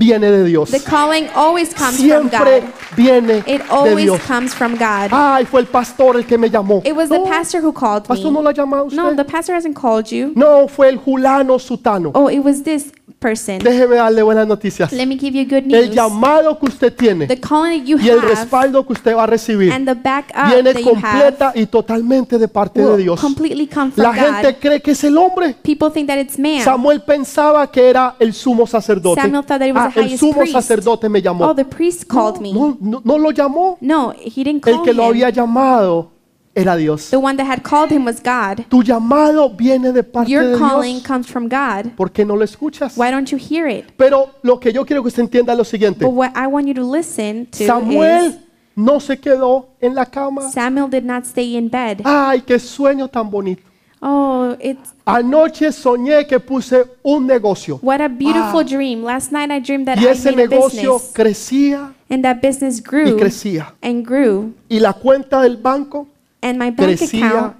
viene 0.00 0.30
de 0.30 0.44
Dios. 0.44 0.70
The 0.70 0.80
calling 0.80 1.28
always 1.34 1.74
comes 1.74 1.98
from 1.98 2.06
Siempre 2.30 2.60
God. 2.62 2.72
viene 2.96 3.38
It 3.46 3.62
de 3.62 3.68
always 3.70 4.06
Dios. 4.06 4.20
comes 4.26 4.54
from 4.54 4.72
God. 4.76 5.10
Ay, 5.12 5.44
fue 5.44 5.60
el 5.60 5.66
pastor 5.66 6.16
el 6.16 6.24
que 6.24 6.38
me 6.38 6.48
llamó. 6.48 6.80
It 6.86 6.96
was 6.96 7.10
the 7.10 7.18
No, 7.18 7.26
pastor 7.26 7.60
who 7.60 7.70
called 7.72 8.04
pastor 8.08 8.32
no 8.32 8.38
me. 8.40 8.44
lo 8.44 8.50
ha 8.50 8.54
llamado 8.54 8.88
a 8.90 8.94
No, 8.94 9.04
usted. 9.10 9.16
the 9.18 9.24
pastor 9.24 9.54
hasn't 9.54 9.76
called 9.76 10.10
you. 10.10 10.32
No, 10.34 10.66
fue 10.68 10.88
el 10.88 10.96
Julano 10.98 11.58
Sutano. 11.58 12.12
Oh, 12.14 12.28
it 12.28 12.40
was 12.42 12.62
this 12.62 12.90
person. 13.20 13.58
Déjeme 13.58 13.96
darle 13.96 14.22
buenas 14.22 14.46
noticias. 14.48 14.92
Let 14.92 15.06
me 15.06 15.16
give 15.18 15.38
you 15.38 15.44
good 15.44 15.72
El 15.72 15.86
news. 15.86 15.94
llamado 15.94 16.58
que 16.58 16.66
usted 16.66 16.92
tiene 16.92 17.26
The 17.26 17.38
calling 17.38 17.80
that 17.82 17.86
you 17.86 17.98
y 18.00 18.08
el 18.08 18.18
have 18.18 18.28
respaldo 18.28 18.84
que 18.86 18.94
usted 18.94 19.14
va 19.14 19.24
a 19.24 19.26
recibir 19.26 19.72
and 19.72 19.86
the 19.86 19.94
backup 19.94 20.46
viene 20.48 20.72
that 20.72 20.80
you 20.82 20.94
have 20.96 21.00
completa 21.20 21.52
y 21.54 21.66
totalmente 21.66 22.38
de 22.38 22.48
parte 22.48 22.80
de 22.82 22.96
Dios. 22.96 23.20
completely 23.20 23.66
come 23.68 23.92
from 23.92 24.02
La 24.02 24.14
gente 24.14 24.52
God. 24.52 24.58
cree 24.60 24.80
que 24.80 24.90
es 24.92 25.04
el 25.04 25.16
hombre. 25.18 25.54
People 25.62 25.90
think 25.92 26.08
that 26.08 26.18
it's 26.18 26.38
man. 26.38 26.62
Samuel 26.64 27.02
pensaba 27.02 27.70
que 27.70 27.88
era 27.88 28.16
el 28.18 28.32
sumo 28.32 28.66
sacerdote. 28.66 29.20
Samuel 29.20 29.44
thought 29.44 29.58
that 29.60 29.68
it 29.68 29.74
was 29.74 29.84
Ah, 29.86 29.90
the 29.94 30.00
el 30.00 30.18
sumo 30.18 30.38
priest. 30.38 30.52
sacerdote 30.54 31.08
me 31.08 31.18
Oh, 31.18 31.22
llamó. 31.22 31.54
the 31.54 31.64
priest 31.64 32.04
called 32.08 32.40
me. 32.40 32.52
No, 32.52 32.76
no, 32.80 33.02
no 33.04 33.18
lo 33.18 33.30
llamó. 33.30 33.76
No, 33.80 34.12
he 34.12 34.42
didn't 34.42 34.66
El 34.66 34.76
call 34.76 34.82
que 34.84 34.94
lo 34.94 35.04
había 35.04 35.28
llamado 35.30 36.10
era 36.54 36.76
Dios. 36.76 37.10
The 37.10 37.16
one 37.18 37.36
that 37.36 37.46
had 37.46 37.62
called 37.62 37.90
him 37.90 38.04
was 38.04 38.20
God. 38.20 38.64
Tu 38.68 38.82
llamado 38.82 39.50
viene 39.56 39.92
de 39.92 40.02
parte 40.02 40.30
Your 40.30 40.52
de 40.52 40.58
calling 40.58 40.96
Dios. 40.96 41.06
comes 41.06 41.26
from 41.26 41.48
God. 41.48 41.92
¿Por 41.96 42.10
qué 42.10 42.24
no 42.26 42.34
lo 42.36 42.44
escuchas? 42.44 42.96
Why 42.96 43.10
don't 43.10 43.30
you 43.30 43.38
hear 43.38 43.68
it? 43.68 43.86
Pero 43.96 44.30
lo 44.42 44.58
que 44.58 44.72
yo 44.72 44.84
quiero 44.84 45.02
que 45.02 45.08
usted 45.08 45.22
entienda 45.22 45.52
es 45.52 45.58
lo 45.58 45.64
siguiente. 45.64 46.04
But 46.04 46.14
what 46.14 46.32
I 46.36 46.46
want 46.46 46.66
you 46.66 46.74
to 46.74 46.82
listen 46.84 47.46
to 47.46 47.64
Samuel 47.64 48.38
no 48.76 48.98
se 49.00 49.18
quedó 49.18 49.68
en 49.80 49.94
la 49.94 50.06
cama. 50.06 50.46
is 50.46 50.52
Samuel 50.52 50.88
did 50.88 51.04
not 51.04 51.24
stay 51.24 51.56
in 51.56 51.68
bed. 51.68 52.00
Ay, 52.04 52.40
qué 52.42 52.58
sueño 52.58 53.08
tan 53.08 53.30
bonito. 53.30 53.62
Oh, 54.02 54.56
it's 54.60 54.94
Anoche 55.04 55.70
soñé 55.72 56.26
que 56.26 56.40
puse 56.40 56.84
un 57.02 57.26
negocio 57.26 57.78
what 57.82 58.00
a 58.00 58.08
beautiful 58.08 58.64
dream. 58.64 59.02
Last 59.04 59.30
night 59.30 59.50
I 59.50 59.60
dreamed 59.60 59.86
that 59.88 59.98
y 59.98 60.06
I 60.06 60.12
ese 60.12 60.30
made 60.34 60.44
a 60.44 60.48
negocio 60.48 60.94
business 60.94 61.12
crecía 61.12 61.92
and 62.08 62.24
that 62.24 62.40
business 62.40 62.78
y 62.80 62.82
grew 62.82 63.16
crecía. 63.18 63.74
and 63.82 64.06
grew 64.06 64.54
Y 64.70 64.78
la 64.80 64.94
cuenta 64.94 65.42
del 65.42 65.58
banco 65.58 66.08
and 66.42 66.58
my 66.58 66.70
bank 66.70 66.98
Crecía 66.98 67.28
account 67.28 67.56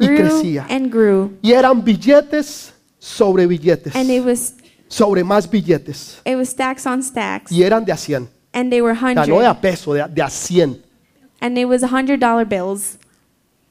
y 0.00 0.06
grew 0.06 0.16
crecía. 0.16 0.66
and 0.68 0.90
grew 0.90 1.30
y 1.42 1.52
eran 1.52 1.84
billetes 1.84 2.72
sobre 2.98 3.46
billetes, 3.46 3.94
and 3.94 4.10
it 4.10 4.24
was 4.24 4.54
sobre 4.88 5.22
más 5.24 5.48
billetes. 5.48 6.20
it 6.24 6.36
was 6.36 6.48
stacks 6.48 6.86
on 6.86 7.02
stacks 7.02 7.50
Y 7.52 7.62
eran 7.62 7.84
de 7.84 7.92
a 7.92 7.96
100. 7.96 8.28
and 8.52 8.70
they 8.70 8.80
were 8.80 8.92
O 8.92 9.00
sea, 9.00 9.26
no 9.26 9.40
de 9.40 9.46
a 9.46 9.54
peso, 9.60 9.92
de 9.94 10.02
a, 10.02 10.08
de 10.08 10.22
a 10.22 10.28
100. 10.30 10.80
and 11.40 11.58
it 11.58 11.66
was 11.66 11.82
a 11.82 11.88
hundred 11.88 12.18
dollar 12.20 12.44
bills. 12.46 12.98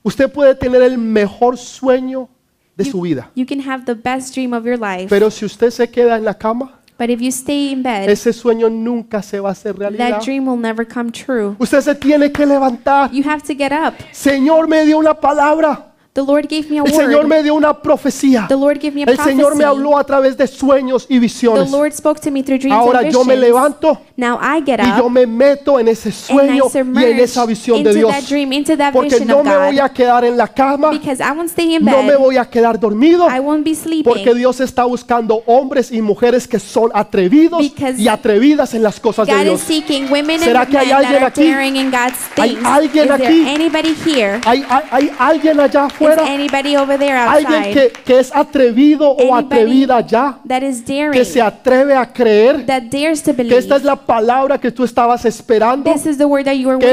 Usted 0.03 0.31
puede 0.31 0.53
tener 0.55 0.81
el 0.81 0.97
mejor 0.97 1.57
sueño 1.57 2.27
de 2.75 2.83
su 2.85 3.01
vida, 3.01 3.29
You 3.35 3.45
can 3.45 3.59
have 3.61 3.85
the 3.85 3.93
best 3.95 4.33
dream 4.33 4.53
of 4.53 4.65
your 4.65 4.77
life, 4.77 5.07
pero 5.09 5.29
si 5.31 5.45
usted 5.45 5.69
se 5.71 5.87
queda 5.89 6.17
en 6.17 6.25
la 6.25 6.33
cama, 6.33 6.79
but 7.03 7.09
if 7.09 7.21
you 7.21 7.31
stay 7.31 7.73
in 7.73 7.83
bed, 7.83 8.09
ese 8.09 8.31
sueño 8.31 8.69
nunca 8.69 9.21
se 9.21 9.37
va 9.41 9.49
a 9.49 9.51
hacer 9.51 9.77
realidad. 9.77 10.09
that 10.09 10.23
dream 10.23 10.47
will 10.47 10.57
never 10.57 10.87
come 10.87 11.11
true. 11.11 11.53
Usted 11.59 11.81
se 11.81 11.95
tiene 11.95 12.31
que 12.31 12.45
levantar. 12.45 13.11
You 13.11 13.23
have 13.29 13.43
to 13.43 13.53
get 13.53 13.73
up. 13.73 13.95
Señor 14.13 14.69
me 14.69 14.85
dio 14.85 14.97
una 14.99 15.13
palabra. 15.13 15.92
The 16.13 16.21
Lord 16.21 16.47
gave 16.47 16.69
me 16.69 16.77
a 16.77 16.83
El 16.83 16.91
Señor 16.93 17.21
word. 17.21 17.27
me 17.27 17.41
dio 17.41 17.55
una 17.55 17.73
profecía. 17.81 18.45
The 18.47 18.53
Lord 18.55 18.77
gave 18.79 18.91
me 18.93 19.01
a 19.01 19.05
El 19.05 19.17
Señor 19.17 19.55
me 19.55 19.63
prophecy. 19.63 19.63
habló 19.63 19.97
a 19.97 20.03
través 20.03 20.37
de 20.37 20.45
sueños 20.45 21.07
y 21.09 21.15
The 21.15 21.19
visiones. 21.21 21.71
Lord 21.71 21.91
spoke 21.91 22.19
to 22.21 22.29
me 22.29 22.43
through 22.43 22.59
dreams 22.59 22.77
Ahora 22.77 22.99
and 22.99 23.09
yo 23.11 23.23
me 23.23 23.33
visions. 23.33 23.41
levanto 23.55 23.99
Now 24.15 24.37
I 24.39 24.61
get 24.63 24.79
y 24.79 24.95
yo 24.95 25.05
up 25.07 25.11
me 25.11 25.25
meto 25.25 25.79
en 25.79 25.87
ese 25.87 26.09
and 26.09 26.13
sueño 26.15 26.53
I 26.53 26.57
y 26.57 26.59
en 26.59 26.69
submerge 26.85 27.23
esa 27.23 27.45
visión 27.47 27.77
de 27.83 27.89
into 27.89 27.93
Dios. 27.97 28.11
that 28.11 28.29
dream, 28.29 28.53
into 28.53 28.77
that 28.77 28.93
Porque 28.93 29.09
vision 29.09 29.27
no 29.27 29.39
of 29.39 29.45
me 29.47 29.57
voy 29.57 29.79
a 29.79 29.89
quedar 29.89 30.23
en 30.23 30.37
la 30.37 30.47
cama, 30.49 30.91
Because 30.91 31.19
I 31.19 31.31
won't 31.35 31.49
stay 31.49 31.73
in 31.73 31.83
no 31.83 32.03
me 32.03 32.09
bed. 32.11 32.19
voy 32.19 32.37
a 32.37 32.45
quedar 32.45 32.79
dormido, 32.79 33.27
I 33.27 33.39
won't 33.39 33.63
be 33.65 33.73
porque 34.03 34.21
sleeping. 34.21 34.37
Dios 34.37 34.59
está 34.59 34.83
buscando 34.85 35.41
hombres 35.47 35.91
y 35.91 35.99
mujeres 36.03 36.47
que 36.47 36.59
son 36.59 36.91
atrevidos 36.93 37.59
Because 37.59 37.99
y 37.99 38.07
atrevidas 38.07 38.75
en 38.75 38.83
las 38.83 38.99
cosas 38.99 39.25
de 39.25 39.33
God 39.33 39.39
is 39.41 39.45
Dios. 39.47 39.61
seeking 39.61 40.03
women 40.11 40.35
and 40.35 40.43
¿Será 40.43 40.59
men 40.59 40.69
que 40.69 40.77
hay 40.77 40.89
that 40.89 40.97
alguien 40.99 41.15
are 41.23 41.25
aquí? 41.25 41.49
daring 41.49 41.75
in 41.75 41.89
God's 41.89 42.19
¿Hay 42.37 42.49
things. 42.51 42.65
alguien 42.67 43.05
Is 43.05 43.17
there 43.17 43.27
aquí? 43.27 43.47
anybody 43.49 43.95
here? 44.05 44.39
¿Hay, 44.45 44.63
hay, 44.69 44.83
hay 44.91 45.11
alguien 45.17 45.59
allá 45.59 45.87
afuera? 46.07 47.31
Alguien 47.31 47.73
que, 47.73 47.91
que 48.03 48.19
es 48.19 48.35
atrevido 48.35 49.09
o 49.11 49.35
atrevida 49.35 50.01
ya, 50.01 50.39
daring, 50.43 51.11
que 51.11 51.25
se 51.25 51.41
atreve 51.41 51.95
a 51.95 52.11
creer 52.11 52.65
que 52.65 53.57
esta 53.57 53.75
es 53.75 53.83
la 53.83 53.95
palabra 53.95 54.57
que 54.59 54.71
tú 54.71 54.83
estabas 54.83 55.25
esperando, 55.25 55.91
que 55.93 55.99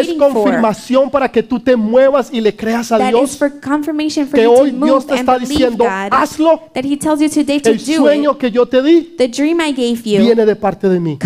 es 0.00 0.08
for. 0.08 0.32
confirmación 0.32 1.10
para 1.10 1.30
que 1.30 1.42
tú 1.42 1.60
te 1.60 1.76
muevas 1.76 2.30
y 2.32 2.40
le 2.40 2.54
creas 2.54 2.92
a 2.92 2.98
Dios. 2.98 3.36
for 3.36 3.60
confirmation 3.60 4.26
for 4.26 4.38
Que 4.38 4.46
hoy 4.46 4.70
Dios 4.70 5.06
te 5.06 5.14
está 5.14 5.38
diciendo, 5.38 5.84
God. 5.84 6.12
hazlo. 6.12 6.60
That 6.74 6.84
He 6.84 6.96
tells 6.96 7.20
you 7.20 7.28
today 7.28 7.60
to 7.60 7.70
El 7.70 7.80
sueño 7.80 8.32
it. 8.32 8.38
que 8.38 8.50
yo 8.50 8.66
te 8.66 8.82
di 8.82 9.14
viene 10.18 10.46
de 10.46 10.56
parte 10.56 10.88
de 10.88 11.00
mí. 11.00 11.18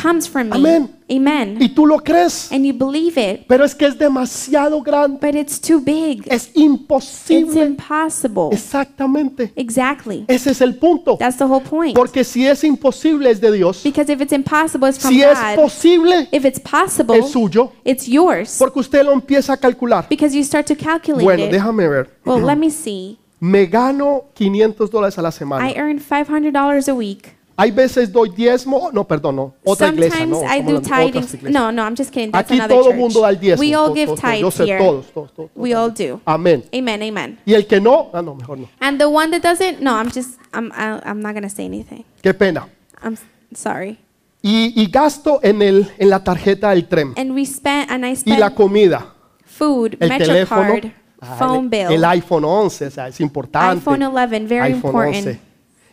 Amén. 0.50 0.90
Amen. 1.10 1.58
Y 1.60 1.68
tú 1.68 1.86
lo 1.86 1.98
crees, 1.98 2.50
And 2.50 2.64
you 2.64 2.72
believe 2.72 3.18
it, 3.20 3.46
pero 3.46 3.64
es 3.64 3.74
que 3.74 3.84
es 3.86 3.98
demasiado 3.98 4.80
grande. 4.82 5.18
but 5.20 5.34
it's 5.34 5.60
too 5.60 5.78
big. 5.78 6.22
Es 6.30 6.46
It's 6.48 6.56
imposible. 6.56 7.62
impossible. 7.62 8.48
Exactamente. 8.52 9.52
Exactly. 9.54 10.24
Ese 10.28 10.50
es 10.52 10.60
el 10.62 10.76
punto. 10.76 11.16
That's 11.18 11.36
the 11.36 11.44
whole 11.44 11.62
point. 11.62 11.94
Porque 11.94 12.24
si 12.24 12.46
es 12.46 12.64
imposible 12.64 13.30
es 13.30 13.40
de 13.40 13.52
Dios. 13.52 13.82
Because 13.82 14.10
if 14.10 14.20
it's 14.20 14.32
impossible, 14.32 14.88
it's 14.88 14.98
from 14.98 15.12
Si 15.12 15.22
es 15.22 15.38
God. 15.38 15.56
posible 15.62 16.28
If 16.32 16.44
it's 16.44 16.60
possible, 16.60 17.18
es 17.18 17.30
suyo. 17.30 17.72
it's 17.84 18.06
yours. 18.06 18.56
Porque 18.58 18.80
usted 18.80 19.04
lo 19.04 19.12
empieza 19.12 19.52
a 19.52 19.56
calcular. 19.58 20.06
Because 20.08 20.34
you 20.34 20.42
start 20.42 20.66
to 20.66 20.74
calculate 20.76 21.22
Bueno, 21.22 21.44
it. 21.44 21.50
déjame 21.52 21.86
ver. 21.88 22.10
Well, 22.24 22.42
let 22.44 22.56
me 22.56 22.70
see. 22.70 23.18
Me 23.40 23.66
gano 23.66 24.24
500 24.34 24.90
dólares 24.90 25.18
a 25.18 25.22
la 25.22 25.28
I 25.28 25.32
semana. 25.32 25.70
earn 25.76 25.98
$500 26.00 26.88
a 26.88 26.94
week. 26.94 27.34
Hay 27.56 27.70
veces 27.70 28.10
doy 28.12 28.30
diezmo. 28.30 28.90
No, 28.92 29.06
perdón, 29.06 29.36
no. 29.36 29.54
Otra 29.64 29.88
iglesia, 29.88 30.26
no. 30.26 30.42
I 30.42 30.60
do 30.60 30.80
tithing. 30.80 31.52
No, 31.52 31.70
no, 31.70 31.82
I'm 31.84 31.94
just 31.96 32.10
kidding. 32.10 32.32
That's 32.32 32.50
Aquí 32.50 32.54
another 32.58 32.76
todo 32.76 32.86
el 32.86 32.90
church. 32.92 33.00
mundo 33.00 33.20
da 33.20 33.28
el 33.30 33.38
diezmo. 33.38 33.60
We 33.60 33.74
all 33.74 33.88
Todos, 33.88 33.94
give 33.94 34.06
todos. 34.16 34.40
Yo 34.40 34.50
sé, 34.50 34.64
here. 34.64 34.78
todos, 34.78 35.06
todos, 35.12 35.34
todos. 35.34 35.50
We 35.54 35.72
all 35.74 35.90
do. 35.90 36.20
Amén. 36.24 36.64
Amen, 36.74 37.02
amen. 37.02 37.38
Y 37.46 37.54
el 37.54 37.66
que 37.66 37.80
no, 37.80 38.10
ah, 38.12 38.22
no, 38.22 38.34
mejor 38.34 38.58
no. 38.58 38.68
And 38.80 38.98
the 38.98 39.06
one 39.08 39.30
that 39.30 39.42
doesn't, 39.42 39.80
no, 39.80 39.92
I'm 39.94 40.10
just, 40.10 40.38
I'm, 40.52 40.72
I'm 40.74 41.20
not 41.20 41.34
gonna 41.34 41.48
say 41.48 41.64
anything. 41.64 42.04
Qué 42.22 42.34
pena. 42.34 42.66
I'm 43.02 43.16
sorry. 43.54 43.98
Y, 44.42 44.72
y 44.74 44.86
gasto 44.90 45.38
en, 45.42 45.62
el, 45.62 45.90
en 45.96 46.10
la 46.10 46.22
tarjeta 46.24 46.70
del 46.70 46.86
tren. 46.88 47.14
And 47.16 47.30
we 47.32 47.46
spent, 47.46 47.88
and 47.90 48.04
I 48.04 48.10
Y 48.10 48.16
spent 48.16 48.40
la 48.40 48.50
comida. 48.50 49.14
food, 49.46 49.96
El 50.00 50.10
teléfono. 50.18 50.62
MetroCard, 50.74 50.92
ah, 51.20 51.36
phone 51.38 51.64
el, 51.64 51.68
bill, 51.70 51.92
el 51.92 52.04
iPhone 52.04 52.44
11, 52.44 52.86
o 52.86 52.90
sea, 52.90 53.08
es 53.08 53.20
importante. 53.20 53.76
iPhone 53.78 54.02
11, 54.02 54.46
very 54.46 54.72
iPhone 54.72 54.74
important. 54.74 55.14
11. 55.28 55.40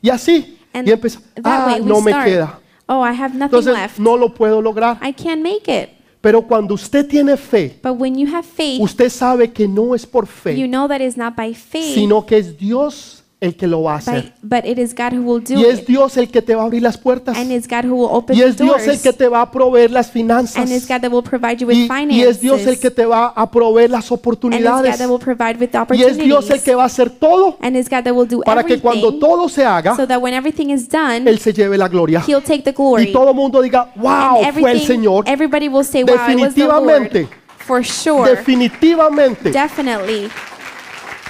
Y 0.01 0.09
así. 0.09 0.57
And 0.73 0.87
y 0.87 0.91
empezó. 0.91 1.19
that 1.35 1.43
Ah, 1.45 1.77
no 1.83 2.01
me 2.01 2.11
start. 2.11 2.25
queda. 2.27 2.59
Oh, 2.87 3.01
I 3.03 3.11
have 3.13 3.33
nothing 3.33 3.43
Entonces 3.59 3.73
left. 3.73 3.99
no 3.99 4.17
lo 4.17 4.33
puedo 4.33 4.61
lograr. 4.61 4.97
I 5.01 5.13
can't 5.13 5.41
make 5.41 5.67
it. 5.67 5.89
Pero 6.21 6.41
cuando 6.43 6.75
usted 6.75 7.07
tiene 7.07 7.35
fe, 7.35 7.79
But 7.81 7.93
when 7.99 8.15
you 8.15 8.27
have 8.31 8.45
faith, 8.45 8.79
usted 8.79 9.09
sabe 9.09 9.51
que 9.51 9.67
no 9.67 9.95
es 9.95 10.05
por 10.05 10.25
you 10.25 10.31
fe, 10.31 10.67
know 10.67 10.87
that 10.87 11.01
it's 11.01 11.17
not 11.17 11.35
by 11.35 11.53
faith, 11.55 11.95
sino 11.95 12.25
que 12.25 12.37
es 12.37 12.57
Dios 12.57 13.20
el 13.41 13.55
que 13.55 13.65
lo 13.65 13.81
va 13.81 13.95
a 13.95 13.97
hacer. 13.97 14.33
but 14.43 14.63
it 14.65 14.77
is 14.77 14.93
God 14.93 15.13
who 15.13 15.23
will 15.23 15.43
do 15.43 15.55
Y 15.59 15.65
es 15.65 15.79
it. 15.79 15.87
Dios 15.87 16.15
el 16.15 16.29
que 16.29 16.43
te 16.43 16.53
va 16.53 16.61
a 16.61 16.65
abrir 16.65 16.83
las 16.83 16.95
puertas. 16.95 17.35
And 17.35 17.51
it's 17.51 17.67
God 17.67 17.85
who 17.85 17.95
will 17.95 18.09
open 18.11 18.37
Y 18.37 18.41
es 18.43 18.55
Dios 18.55 18.87
el 18.87 19.01
que 19.01 19.11
te 19.11 19.27
va 19.27 19.41
a 19.41 19.49
proveer 19.51 19.89
las 19.89 20.11
finanzas. 20.11 20.57
And 20.57 20.71
it's 20.71 20.87
God 20.87 21.01
that 21.01 21.11
will 21.11 21.23
provide 21.23 21.57
you 21.57 21.67
with 21.67 21.75
Y, 21.75 21.89
y 22.11 22.21
es 22.21 22.39
Dios 22.39 22.61
el 22.67 22.79
que 22.79 22.91
te 22.91 23.03
va 23.03 23.33
a 23.35 23.49
proveer 23.49 23.89
las 23.89 24.01
and 24.01 24.03
it's 24.03 24.09
God 24.09 24.17
oportunidades. 24.19 24.97
that 24.99 25.09
will 25.09 25.19
provide 25.19 25.57
with 25.59 25.69
Y 25.73 26.03
es. 26.03 26.17
Dios 26.17 26.49
el 26.51 26.61
que 26.61 26.75
va 26.75 26.83
a 26.83 26.85
hacer 26.85 27.09
todo 27.09 27.57
and 27.61 27.75
it's 27.75 27.89
God 27.89 28.03
that 28.03 28.13
will 28.13 28.27
do 28.27 28.41
para 28.41 28.63
que 28.63 28.79
cuando 28.79 29.15
todo 29.15 29.49
se 29.49 29.65
haga, 29.65 29.95
so 29.95 30.05
that 30.05 30.21
when 30.21 30.35
everything 30.35 30.69
is 30.69 30.87
done, 30.87 31.27
Él 31.27 31.39
se 31.39 31.51
lleve 31.51 31.77
la 31.79 31.87
gloria. 31.87 32.23
He'll 32.27 32.43
take 32.43 32.61
the 32.61 32.73
glory. 32.73 33.09
Y 33.09 33.11
todo 33.11 33.29
el 33.29 33.35
mundo 33.35 33.59
diga, 33.59 33.91
wow, 33.95 34.43
and 34.43 34.59
fue 34.59 34.71
el 34.71 34.81
Señor. 34.81 35.23
everybody 35.27 35.67
will 35.67 35.83
say, 35.83 36.03
wow, 36.03 36.13
it 36.13 36.39
was 36.39 36.53
the 36.53 36.61
Definitivamente. 36.61 37.21
Lord. 37.23 37.35
For 37.65 37.83
sure. 37.83 38.29
Definitivamente 38.29 39.51
Definitely. 39.51 40.29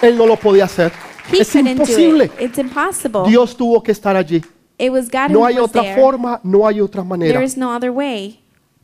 Él 0.02 0.18
no 0.18 0.26
lo 0.26 0.36
podía 0.36 0.66
hacer. 0.66 0.92
He 1.32 1.42
Es 1.42 1.56
imposible. 1.56 2.26
it. 2.26 2.32
It's 2.40 2.58
impossible. 2.58 3.24
Dios 3.28 3.56
tuvo 3.56 3.82
que 3.84 3.92
estar 3.92 4.16
allí. 4.16 4.42
it 4.78 4.92
was 4.92 5.10
God 5.10 5.30
No 5.32 5.40
who 5.40 5.46
hay 5.46 5.56
was 5.56 5.70
otra 5.70 5.82
there. 5.84 6.02
forma, 6.02 6.40
no 6.44 6.66
hay 6.68 6.80
otra 6.82 7.04
manera. 7.04 7.34
There 7.34 7.46
is 7.46 7.58
no 7.58 7.74
other 7.76 7.92
way. 7.92 8.40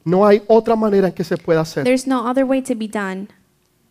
No 0.05 0.25
hay 0.25 0.41
otra 0.47 0.75
manera 0.75 1.07
en 1.07 1.13
que 1.13 1.23
se 1.23 1.35
pueda 1.37 1.61
hacer. 1.61 1.83
There's 1.83 2.07
no 2.07 2.25
other 2.29 2.45
way 2.45 2.61
to 2.61 2.75
be 2.75 2.87
done. 2.87 3.27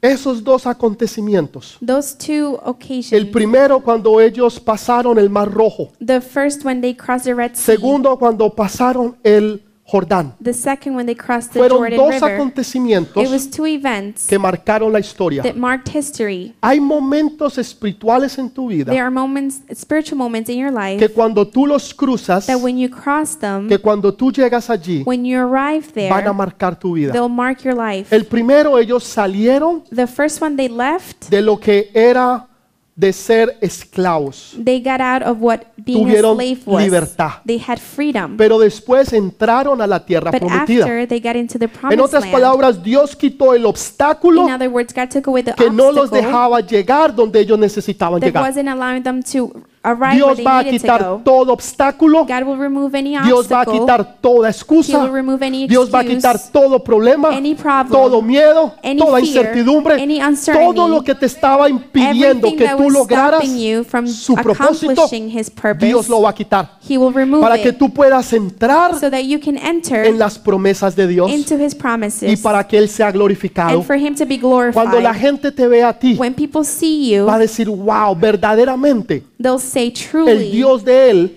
Esos 0.03 0.45
dos 0.45 0.67
acontecimientos. 0.67 1.79
Those 1.85 2.15
two 2.17 2.59
occasions. 2.65 3.13
El 3.13 3.31
primero 3.31 3.81
cuando 3.81 4.21
ellos 4.21 4.61
pasaron 4.61 5.19
el 5.19 5.31
Mar 5.31 5.51
Rojo. 5.51 5.91
the 6.05 6.21
first 6.21 6.65
when 6.65 6.81
they 6.81 6.95
crossed 6.95 7.25
the 7.25 7.35
Red 7.35 7.55
Sea. 7.55 7.75
Segundo 7.77 8.17
cuando 8.19 8.51
pasaron 8.55 9.17
el 9.25 9.63
Jordán. 9.89 10.35
the 10.43 10.53
second 10.53 10.97
when 10.97 11.07
they 11.07 11.15
crossed 11.15 11.53
the 11.53 11.61
Fueron 11.61 11.79
Jordan 11.79 11.97
dos 11.99 12.11
River. 12.15 12.35
acontecimientos 12.35 13.23
It 13.23 13.31
was 13.31 13.49
two 13.49 13.67
events 13.67 14.27
que 14.27 14.39
marcaron 14.39 14.93
la 14.93 14.99
historia. 14.99 15.43
that 15.43 15.55
marked 15.55 15.89
history. 15.97 16.55
Hay 16.61 16.81
momentos 16.81 17.57
espirituales 17.59 18.37
en 18.39 18.51
tu 18.51 18.69
vida 18.69 18.91
There 18.93 19.03
are 19.03 19.11
moments, 19.11 19.61
spiritual 19.75 20.19
moments 20.19 20.51
in 20.51 20.59
your 20.59 20.73
life 20.73 20.99
que 20.99 21.09
cuando 21.09 21.47
tú 21.47 21.67
los 21.67 21.95
cruzas, 21.95 22.47
that 22.47 22.59
when 22.61 22.77
you 22.79 22.89
cross 22.91 23.39
them, 23.39 23.69
que 23.69 23.79
cuando 23.79 24.13
tú 24.13 24.33
llegas 24.33 24.71
allí, 24.71 25.03
when 25.07 25.25
you 25.25 25.39
arrive 25.39 25.87
van 25.95 26.21
a 26.21 26.23
there, 26.25 26.33
marcar 26.33 26.77
tu 26.79 26.95
vida. 26.95 27.13
they'll 27.13 27.29
mark 27.29 27.63
your 27.65 27.75
life. 27.77 28.15
El 28.15 28.25
primero, 28.27 28.79
ellos 28.79 29.05
salieron 29.05 29.85
The 29.95 30.07
first 30.07 30.43
one 30.43 30.57
they 30.57 30.69
left, 30.69 31.29
de 31.31 31.41
lo 31.43 31.59
que 31.61 31.91
era 31.95 32.49
de 32.97 33.13
ser 33.13 33.59
esclavos, 33.61 34.57
they 34.65 34.81
got 34.81 35.01
out 35.03 35.23
of 35.23 35.39
what 35.41 35.65
being 35.77 35.99
a 36.09 36.13
Tuvieron 36.15 36.35
slave 36.37 36.61
was. 36.65 36.83
libertad. 36.83 37.31
They 37.47 37.59
had 37.59 37.79
freedom. 37.79 38.37
pero 38.39 38.59
después 38.59 39.13
entraron 39.13 39.81
a 39.83 39.87
la 39.87 40.05
tierra 40.05 40.31
But 40.31 40.41
prometida. 40.41 40.85
after 40.85 41.07
they 41.07 41.21
got 41.21 41.37
into 41.37 41.59
the 41.59 41.67
En 41.67 41.71
promised 41.71 42.01
otras 42.05 42.23
land, 42.23 42.33
palabras, 42.33 42.83
Dios 42.83 43.15
quitó 43.15 43.55
el 43.55 43.67
obstáculo 43.67 44.47
in 44.49 44.53
other 44.55 44.69
words, 44.69 44.95
God 44.95 45.09
took 45.11 45.27
away 45.29 45.43
the 45.43 45.53
que 45.53 45.71
no 45.71 45.93
los 45.93 46.05
obstacle 46.11 46.27
dejaba 46.27 46.61
llegar 46.63 47.15
donde 47.15 47.41
ellos 47.41 47.59
necesitaban 47.59 48.19
that 48.21 48.27
llegar. 48.29 48.43
wasn't 48.43 48.69
allowing 48.69 49.03
them 49.03 49.23
to 49.23 49.53
arrive 49.87 50.17
Dios 50.17 50.39
va 50.45 50.59
a 50.59 50.63
needed 50.63 50.79
to 50.79 50.83
quitar 50.83 51.03
go. 51.03 51.21
todo 51.25 51.53
obstáculo. 51.53 52.25
God 52.27 52.43
will 52.45 52.59
remove 52.59 52.95
any 52.99 53.11
Dios 53.25 53.47
va 53.49 53.59
a 53.59 53.61
obstacle. 53.63 53.81
quitar 53.81 54.17
toda 54.21 54.49
He 54.49 54.51
excusa. 54.51 54.99
will 55.05 55.13
remove 55.13 55.43
any 55.47 55.69
Dios 55.69 55.89
va 55.93 56.01
a 56.01 56.03
excuse, 56.03 56.17
quitar 56.17 56.53
todo 56.53 56.83
problema, 56.83 57.29
any 57.31 57.55
problem, 57.55 57.91
todo 57.93 58.21
miedo, 58.23 58.73
any 58.83 58.99
toda 58.99 59.21
fear, 59.21 59.27
incertidumbre, 59.27 59.95
any 60.03 60.21
uncertainty, 60.21 60.75
todo 60.75 60.89
lo 60.89 61.03
que 61.03 61.15
te 61.15 61.27
estaba 61.27 61.69
impidiendo 61.69 62.49
everything 62.49 62.57
que 62.57 62.65
that 62.65 62.77
tú 62.77 62.85
was 62.85 62.93
lograras 62.93 63.41
stopping 63.43 63.59
you 63.59 63.85
from 63.85 64.07
su 64.07 64.35
propósito. 64.35 64.93
accomplishing 64.93 65.31
His 65.39 65.51
purpose. 65.51 65.87
Dios 65.87 66.09
lo 66.09 66.23
va 66.23 66.31
a 66.31 66.35
quitar 66.35 66.79
He 66.89 66.99
will 66.99 67.13
remove 67.15 67.43
para 67.43 67.57
que 67.57 67.69
it 67.69 67.79
tú 67.79 67.93
puedas 67.93 68.33
entrar 68.33 68.99
so 68.99 69.11
that 69.11 69.23
you 69.25 69.39
can 69.41 69.57
enter 69.57 70.05
en 70.07 70.19
las 70.19 70.39
promesas 70.39 70.97
de 70.97 71.07
Dios 71.07 71.31
into 71.31 71.55
His 71.57 71.75
promises 71.75 72.33
y 72.33 72.37
para 72.43 72.67
que 72.67 72.77
Él 72.79 72.89
sea 72.89 73.11
glorificado. 73.13 73.77
and 73.79 73.85
for 73.85 73.97
Him 73.97 74.15
to 74.15 74.27
be 74.27 74.37
glorified. 74.37 74.75
Cuando 74.75 75.01
la 75.01 75.15
gente 75.15 75.53
te 75.53 75.67
ve 75.69 75.83
a 75.85 75.93
ti, 75.99 76.15
when 76.19 76.35
people 76.35 76.65
see 76.65 77.11
you, 77.15 77.25
va 77.27 77.35
a 77.37 77.39
decir, 77.39 77.69
wow, 77.69 78.15
verdaderamente 78.17 79.23
they'll 79.41 79.59
say, 79.77 79.87
el 79.89 79.93
truly, 79.93 80.51
Dios 80.51 80.85
de 80.85 81.11
Él 81.11 81.37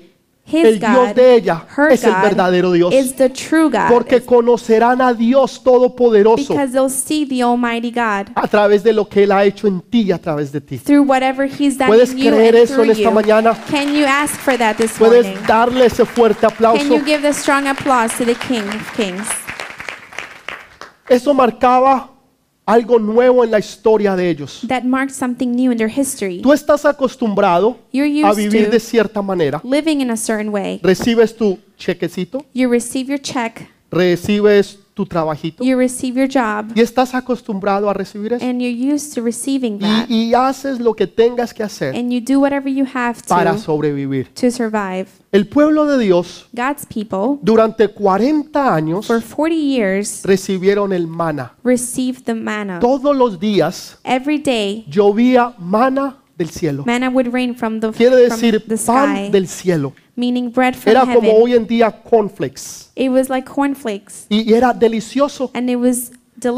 el 0.51 0.79
Dios 0.79 1.13
de 1.13 1.35
ella 1.35 1.63
her 1.77 1.91
es 1.91 2.03
el 2.03 2.11
verdadero 2.13 2.71
Dios. 2.71 2.93
is 2.93 3.13
the 3.15 3.29
true 3.29 3.69
God. 3.69 3.89
Porque 3.89 4.21
conocerán 4.21 5.01
a 5.01 5.13
Dios 5.13 5.61
Todopoderoso 5.63 6.37
because 6.53 6.71
they'll 6.71 6.89
see 6.89 7.25
the 7.25 7.43
Almighty 7.43 7.91
God 7.91 8.31
a 8.35 8.47
través 8.47 8.83
de 8.83 8.93
lo 8.93 9.07
que 9.07 9.23
Él 9.23 9.31
ha 9.31 9.43
hecho 9.43 9.67
en 9.67 9.81
ti 9.81 10.01
y 10.03 10.11
a 10.11 10.17
través 10.17 10.51
de 10.51 10.59
ti. 10.61 10.77
through 10.79 11.03
whatever 11.07 11.45
He's 11.47 11.77
done 11.77 11.87
¿Puedes 11.89 12.11
creer 12.13 12.55
eso 12.55 12.83
en 12.83 12.89
esta 12.91 13.11
mañana? 13.11 13.55
Can 13.69 13.93
you 13.93 14.05
ask 14.05 14.35
for 14.39 14.57
that 14.57 14.77
this 14.77 14.93
Puedes 14.97 15.25
morning? 15.27 15.45
darle 15.47 15.85
ese 15.85 16.05
fuerte 16.05 16.41
Can 16.41 16.51
aplauso. 16.51 16.83
you 16.83 17.03
give 17.05 17.21
the 17.21 17.33
strong 17.33 17.67
applause 17.67 18.11
to 18.17 18.25
the 18.25 18.35
King 18.35 18.63
of 18.69 18.91
Kings? 18.95 19.27
Eso 21.07 21.33
marcaba 21.33 22.09
algo 22.69 22.99
nuevo 22.99 23.43
en 23.43 23.51
la 23.51 23.59
historia 23.59 24.15
de 24.15 24.29
ellos. 24.29 24.61
That 24.67 24.83
marked 24.83 25.15
something 25.15 25.47
new 25.47 25.71
in 25.71 25.77
their 25.77 25.89
history. 25.89 26.41
Tú 26.41 26.53
estás 26.53 26.85
acostumbrado 26.85 27.77
You're 27.91 28.23
a 28.23 28.31
used 28.31 28.37
vivir 28.37 28.69
de 28.69 28.79
cierta 28.79 29.21
manera. 29.21 29.59
living 29.63 30.01
in 30.01 30.11
a 30.11 30.17
certain 30.17 30.49
way. 30.49 30.79
Recibes 30.83 31.35
tu 31.35 31.57
chequecito, 31.77 32.45
You 32.53 32.69
receive 32.69 33.09
your 33.09 33.19
check, 33.19 33.67
recibes 33.91 34.77
tu 34.99 35.05
trabajito 35.05 35.63
you 35.63 35.77
receive 35.77 36.19
your 36.19 36.27
job, 36.29 36.73
y 36.75 36.81
estás 36.81 37.15
acostumbrado 37.15 37.89
a 37.89 37.93
recibir 37.93 38.33
eso. 38.33 38.45
and 38.45 38.59
you're 38.61 38.93
used 38.93 39.13
to 39.15 39.21
receiving 39.23 39.79
that. 39.79 40.09
Y, 40.09 40.31
y 40.31 40.33
haces 40.33 40.81
lo 40.81 40.93
que 40.93 41.07
tengas 41.07 41.53
que 41.53 41.63
hacer 41.63 41.95
And 41.95 42.11
you 42.11 42.19
do 42.19 42.41
whatever 42.41 42.69
you 42.69 42.85
have 42.93 43.15
para 43.29 43.53
to 43.53 43.57
sobrevivir. 43.59 44.27
to 44.33 44.51
survive. 44.51 45.07
El 45.31 45.47
pueblo 45.47 45.85
de 45.85 46.03
Dios 46.03 46.47
God's 46.51 46.85
people, 46.85 47.39
durante 47.41 47.87
40 47.87 48.75
años 48.75 49.05
for 49.07 49.21
40 49.21 49.55
years, 49.55 50.21
recibieron 50.25 50.91
el 50.91 51.07
mana. 51.07 51.53
received 51.63 52.23
the 52.25 52.33
manna. 52.33 52.79
Todos 52.79 53.15
los 53.15 53.39
días 53.39 53.97
Every 54.03 54.39
day, 54.39 54.85
llovía 54.89 55.53
mana 55.59 56.17
del 56.39 56.49
cielo. 56.49 56.83
manna 56.85 57.09
would 57.09 57.31
rain 57.33 57.53
from 57.53 57.79
the, 57.81 57.91
Quiere 57.91 58.27
from 58.29 58.39
decir 58.39 58.53
the 58.65 58.77
pan 58.77 58.77
sky, 59.27 59.29
del 59.29 59.47
cielo. 59.47 59.93
meaning 60.15 60.49
bread 60.51 60.73
from 60.75 60.89
Era 60.91 61.01
como 61.01 61.21
heaven. 61.21 61.35
hoy 61.41 61.53
en 61.53 61.67
día 61.67 61.91
cornflakes. 61.91 62.89
It 62.95 63.09
was 63.11 63.29
like 63.29 63.45
cornflakes, 63.47 64.25
Y 64.29 64.43
y 64.49 64.53
era 64.53 64.73
delicioso. 64.73 65.51
and 65.53 65.69
it 65.69 65.75
was 65.77 66.11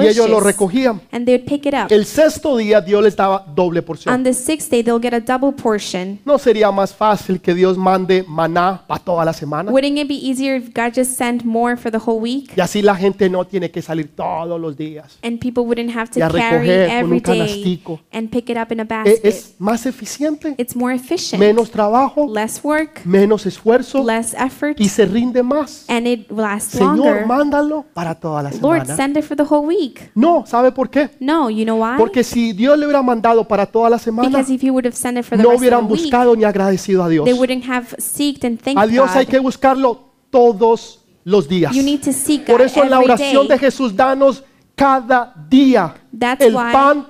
Y 0.03 0.07
ellos 0.07 0.29
lo 0.29 0.39
recogían. 0.39 1.01
And 1.11 1.25
they 1.25 1.36
would 1.38 1.47
pick 1.47 1.65
it 1.65 1.73
up. 1.73 1.88
El 1.91 2.05
sexto 2.05 2.57
día 2.57 2.82
Dios 2.82 3.03
les 3.03 3.15
daba 3.15 3.45
doble 3.55 3.79
On 3.79 3.86
porción. 3.86 4.23
the 4.23 4.34
sixth 4.34 4.69
day, 4.69 4.84
they'll 4.84 5.01
get 5.01 5.13
a 5.13 5.19
double 5.19 5.51
portion. 5.51 6.19
¿No 6.25 6.38
sería 6.38 6.71
más 6.71 6.93
fácil 6.93 7.39
que 7.41 7.53
Dios 7.53 7.77
mande 7.77 8.23
maná 8.27 8.84
para 8.88 9.03
toda 9.03 9.25
la 9.25 9.34
semana? 9.34 9.71
Wouldn't 9.71 9.97
it 9.97 10.07
be 10.07 10.15
easier 10.15 10.55
if 10.55 10.73
God 10.73 10.93
just 10.95 11.17
sent 11.17 11.43
more 11.45 11.75
for 11.77 11.91
the 11.91 11.97
whole 11.99 12.19
week? 12.19 12.51
Y 12.55 12.61
así 12.61 12.82
la 12.82 12.95
gente 12.95 13.29
no 13.29 13.45
tiene 13.45 13.71
que 13.71 13.82
salir 13.82 14.09
todos 14.15 14.59
los 14.59 14.75
días. 14.77 15.17
And 15.23 15.39
people 15.39 15.63
wouldn't 15.63 15.95
have 15.95 16.09
to 16.11 16.19
Y 16.19 16.21
a 16.21 16.29
carry 16.29 16.67
recoger 16.67 16.88
con 16.88 16.97
every 16.97 17.17
un 17.17 17.23
day 17.23 17.39
canastico. 17.39 17.99
and 18.11 18.29
pick 18.29 18.49
it 18.49 18.57
up 18.57 18.71
in 18.71 18.79
a 18.79 18.84
E- 18.84 18.86
basket. 18.86 19.19
Es 19.25 19.55
más 19.59 19.86
eficiente, 19.86 20.55
It's 20.57 20.75
more 20.75 20.93
efficient. 20.93 21.39
menos 21.39 21.71
trabajo, 21.71 22.27
Less 22.32 22.59
work, 22.63 23.01
menos 23.05 23.45
esfuerzo 23.45 24.03
less 24.03 24.34
effort, 24.34 24.79
y 24.79 24.89
se 24.89 25.05
rinde 25.05 25.43
más. 25.43 25.86
and 25.88 26.07
it 26.07 26.29
lasts 26.32 26.73
Señor, 26.77 26.97
longer. 26.97 27.25
mándalo 27.25 27.86
para 27.93 28.15
toda 28.15 28.43
la 28.43 28.49
Lord, 28.61 28.82
semana. 28.86 28.95
send 28.95 29.17
it 29.17 29.23
for 29.23 29.36
the 29.38 29.43
whole 29.49 29.65
week. 29.72 30.11
No, 30.15 30.43
¿sabe 30.45 30.72
por 30.72 30.89
qué? 30.89 31.09
No, 31.19 31.49
you 31.49 31.63
know 31.63 31.78
why? 31.82 31.97
Porque 31.97 32.24
si 32.24 32.53
Dios 32.53 32.78
le 32.78 32.86
hubiera 32.86 33.01
mandado 33.01 33.47
para 33.47 33.65
toda 33.65 33.89
la 33.89 33.97
semana, 33.99 34.28
Because 34.30 34.53
if 34.53 34.61
He 34.61 34.69
would 34.69 34.86
have 34.86 34.95
sent 34.95 35.17
it 35.17 35.24
for 35.26 35.38
the 35.38 35.43
no 35.43 35.49
rest 35.51 35.57
of 35.57 35.61
hubieran 35.61 35.88
the 35.88 35.93
week, 35.93 36.03
buscado 36.03 36.36
ni 36.36 36.43
agradecido 36.43 37.03
a 37.03 37.09
Dios. 37.09 37.26
they 37.26 37.34
wouldn't 37.34 37.65
have 37.65 37.95
seeked 37.97 38.43
and 38.45 38.59
thanked 38.59 38.82
A 38.82 38.88
Dios 38.88 39.09
hay 39.15 39.26
God. 39.26 39.32
que 39.32 39.39
buscarlo 39.39 39.99
todos 40.30 40.99
los 41.24 41.47
días. 41.47 41.74
You 41.74 41.84
need 41.84 42.01
to 42.01 42.11
seek 42.13 42.45
Por 42.45 42.57
God 42.59 42.65
eso 42.65 42.84
en 42.84 42.89
la 42.89 42.97
every 42.97 43.11
oración 43.11 43.43
de 43.47 43.55
day. 43.55 43.59
Jesús, 43.59 43.95
danos 43.95 44.43
cada 44.76 45.34
día 45.49 45.93
That's 46.17 46.43
el 46.43 46.55
why 46.55 46.72
pan 46.74 47.07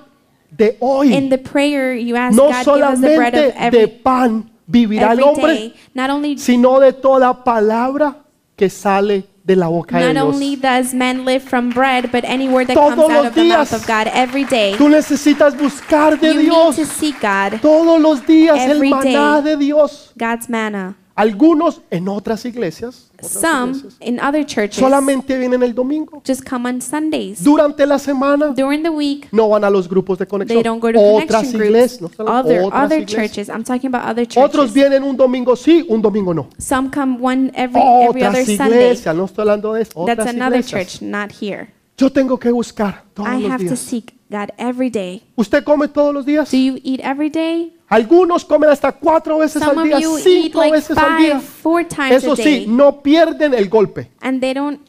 de 0.50 0.76
hoy. 0.80 1.14
In 1.14 1.30
the 1.30 1.38
prayer, 1.38 1.94
you 1.96 2.14
ask 2.16 2.36
No 2.36 2.48
God, 2.48 2.64
give 2.64 2.84
us 2.84 3.00
the 3.00 3.16
bread 3.16 3.34
of 3.34 3.54
solamente 3.54 3.70
de 3.70 3.82
every, 3.82 3.86
pan 4.02 4.50
vivirá 4.66 5.12
el 5.12 5.20
every 5.20 5.24
hombre, 5.24 5.54
day. 5.54 5.74
Not 5.94 6.10
only 6.10 6.36
sino 6.38 6.78
de 6.80 6.92
toda 6.92 7.42
palabra 7.44 8.16
que 8.56 8.68
sale 8.68 9.24
de 9.44 9.56
la 9.56 9.66
boca 9.68 9.98
de 9.98 10.04
Not 10.04 10.12
Dios. 10.14 10.34
only 10.34 10.56
does 10.56 10.94
man 10.94 11.24
live 11.24 11.42
from 11.42 11.70
bread, 11.70 12.10
but 12.12 12.24
any 12.24 12.48
word 12.48 12.68
that 12.68 12.74
Todos 12.74 12.94
comes 12.94 13.02
out 13.10 13.10
los 13.10 13.26
of 13.26 13.34
the 13.34 13.44
mouth 13.44 13.68
días. 13.68 13.72
of 13.72 13.86
God 13.86 14.06
every 14.14 14.44
day. 14.44 14.74
Tú 14.78 14.88
necesitas 14.88 15.56
buscar 15.56 16.18
de 16.18 16.28
You 16.28 16.34
need 16.34 16.42
Dios 16.50 16.76
to 16.76 16.86
seek 16.86 17.20
God, 17.20 17.60
todos 17.60 18.00
los 18.00 18.24
días 18.26 18.56
el 18.60 18.76
Every 18.76 18.90
maná 18.90 19.42
day. 19.42 19.50
de 19.50 19.56
Dios. 19.56 20.12
God's 20.16 20.48
manna. 20.48 20.94
Algunos 21.22 21.80
en 21.90 22.08
otras 22.08 22.44
iglesias, 22.44 23.08
otras 23.14 23.30
Some 23.30 23.70
iglesias, 23.76 23.96
in 24.00 24.18
other 24.18 24.44
churches 24.44 24.74
solamente 24.74 25.38
vienen 25.38 25.62
el 25.62 25.72
domingo. 25.72 26.20
just 26.26 26.42
come 26.48 26.68
on 26.68 26.80
Sundays. 26.80 27.44
Durante 27.44 27.86
la 27.86 28.00
semana 28.00 28.48
During 28.56 28.82
the 28.82 28.90
week, 28.90 29.28
no 29.30 29.48
van 29.48 29.62
a 29.62 29.70
los 29.70 29.88
grupos 29.88 30.18
de 30.18 30.26
conexión. 30.26 30.56
they 30.60 30.64
don't 30.68 30.80
go 30.82 30.90
to 30.92 30.98
otras 30.98 31.42
connection 31.44 31.62
iglesias, 31.64 32.00
no 32.00 32.08
groups. 32.08 32.18
están- 32.18 32.28
Other, 32.44 32.62
otras 32.64 32.84
other 32.86 33.00
iglesias. 33.02 33.30
churches. 33.30 33.48
I'm 33.48 33.62
talking 33.62 33.94
about 33.94 34.04
other 34.10 34.26
Otros 34.36 34.50
churches. 34.52 34.74
vienen 34.74 35.04
un 35.04 35.16
domingo 35.16 35.54
sí, 35.54 35.86
un 35.88 36.02
domingo 36.02 36.34
no. 36.34 36.48
Some 36.58 36.90
come 36.90 37.18
one 37.20 37.52
every 37.54 37.80
every 37.80 38.24
other 38.24 38.44
Sunday. 38.44 38.66
iglesias, 38.88 39.14
no 39.14 39.24
estoy 39.26 39.42
hablando 39.42 39.74
de 39.74 39.82
eso. 39.82 40.04
That's 40.04 40.18
Otras 40.18 40.34
another 40.34 40.58
iglesias. 40.58 40.98
church, 40.98 41.02
not 41.02 41.30
here. 41.40 41.68
Yo 41.96 42.10
tengo 42.10 42.36
que 42.36 42.50
buscar 42.50 43.04
todos 43.14 43.28
I 43.30 43.42
los 43.42 43.50
have 43.52 43.58
to 43.64 43.70
días. 43.74 43.78
seek 43.78 44.14
God 44.28 44.48
every 44.58 44.90
day. 44.90 45.22
¿Usted 45.36 45.62
come 45.62 45.86
todos 45.86 46.12
los 46.12 46.26
días? 46.26 46.50
Do 46.50 46.56
you 46.56 46.78
eat 46.82 47.00
every 47.04 47.30
day? 47.30 47.74
Algunos 47.92 48.42
comen 48.46 48.70
hasta 48.70 48.90
cuatro 48.90 49.36
veces 49.36 49.62
Some 49.62 49.82
al 49.82 49.88
día, 50.00 50.08
cinco 50.22 50.60
like 50.60 50.72
veces 50.72 50.96
al 50.96 51.18
día. 51.18 51.34
five, 51.38 51.40
four 51.62 51.84
times 51.84 52.12
Eso 52.24 52.32
a 52.32 52.36
sí, 52.36 52.42
day, 52.42 52.66
no 52.66 53.02
pierden 53.02 53.52
el 53.52 53.68
golpe. 53.68 54.10
and 54.22 54.40
they 54.40 54.54
don't. 54.54 54.80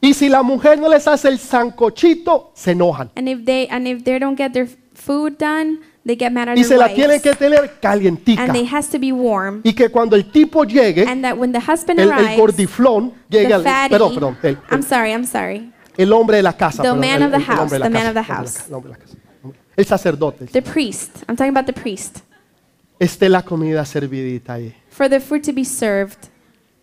Y 0.00 0.14
si 0.14 0.28
la 0.28 0.42
mujer 0.42 0.76
no 0.80 0.88
les 0.88 1.06
hace 1.06 1.28
el 1.28 1.38
sancochito, 1.38 2.50
se 2.54 2.72
enojan. 2.72 3.10
And 3.14 3.28
if 3.28 3.44
they 3.44 3.68
and 3.70 3.86
if 3.86 4.02
they 4.02 4.18
don't 4.18 4.36
get 4.36 4.52
their 4.52 4.66
food 4.94 5.38
done, 5.38 5.78
they 6.04 6.16
get 6.18 6.32
mad 6.32 6.48
at 6.48 6.56
Y 6.58 6.64
se 6.64 6.76
la 6.76 6.88
tienen 6.88 7.20
que 7.20 7.34
tener 7.34 7.78
calientica. 7.80 8.42
and 8.42 8.52
they 8.52 8.66
has 8.66 8.88
to 8.88 8.98
be 8.98 9.12
warm. 9.12 9.60
Y 9.62 9.72
que 9.72 9.88
cuando 9.88 10.16
el 10.16 10.28
tipo 10.32 10.64
llegue, 10.64 11.06
And 11.06 11.22
that 11.22 11.36
when 11.38 11.52
the 11.52 11.60
husband 11.60 12.00
el, 12.00 12.10
el 12.10 12.36
gordiflón, 12.36 13.12
llegue 13.28 13.54
al, 13.54 13.62
perdón, 13.62 14.14
perdón, 14.14 14.38
el, 14.42 14.58
I'm 14.72 14.82
sorry, 14.82 15.12
I'm 15.12 15.24
sorry, 15.24 15.70
el 15.96 16.12
hombre 16.12 16.38
de 16.38 16.42
la 16.42 16.54
casa. 16.56 16.82
The 16.82 16.94
man 16.94 17.22
el- 17.22 17.32
of 17.32 17.32
the 17.32 17.44
house, 17.44 17.70
the 17.70 17.88
man 17.90 18.06
of 18.08 18.14
the 18.14 18.24
house. 18.24 18.64
El 19.76 19.84
sacerdote. 19.86 20.46
the 20.46 20.62
priest. 20.62 21.18
I'm 21.28 21.36
talking 21.36 21.56
about 21.56 21.66
the 21.66 21.72
priest. 21.80 22.24
Esté 23.00 23.28
la 23.28 23.42
comida 23.42 23.84
servidita 23.84 24.52
ahí. 24.52 24.72
For 24.90 25.08
the 25.08 25.18
food 25.20 25.42
to 25.42 25.52
be 25.52 25.64
served, 25.64 26.18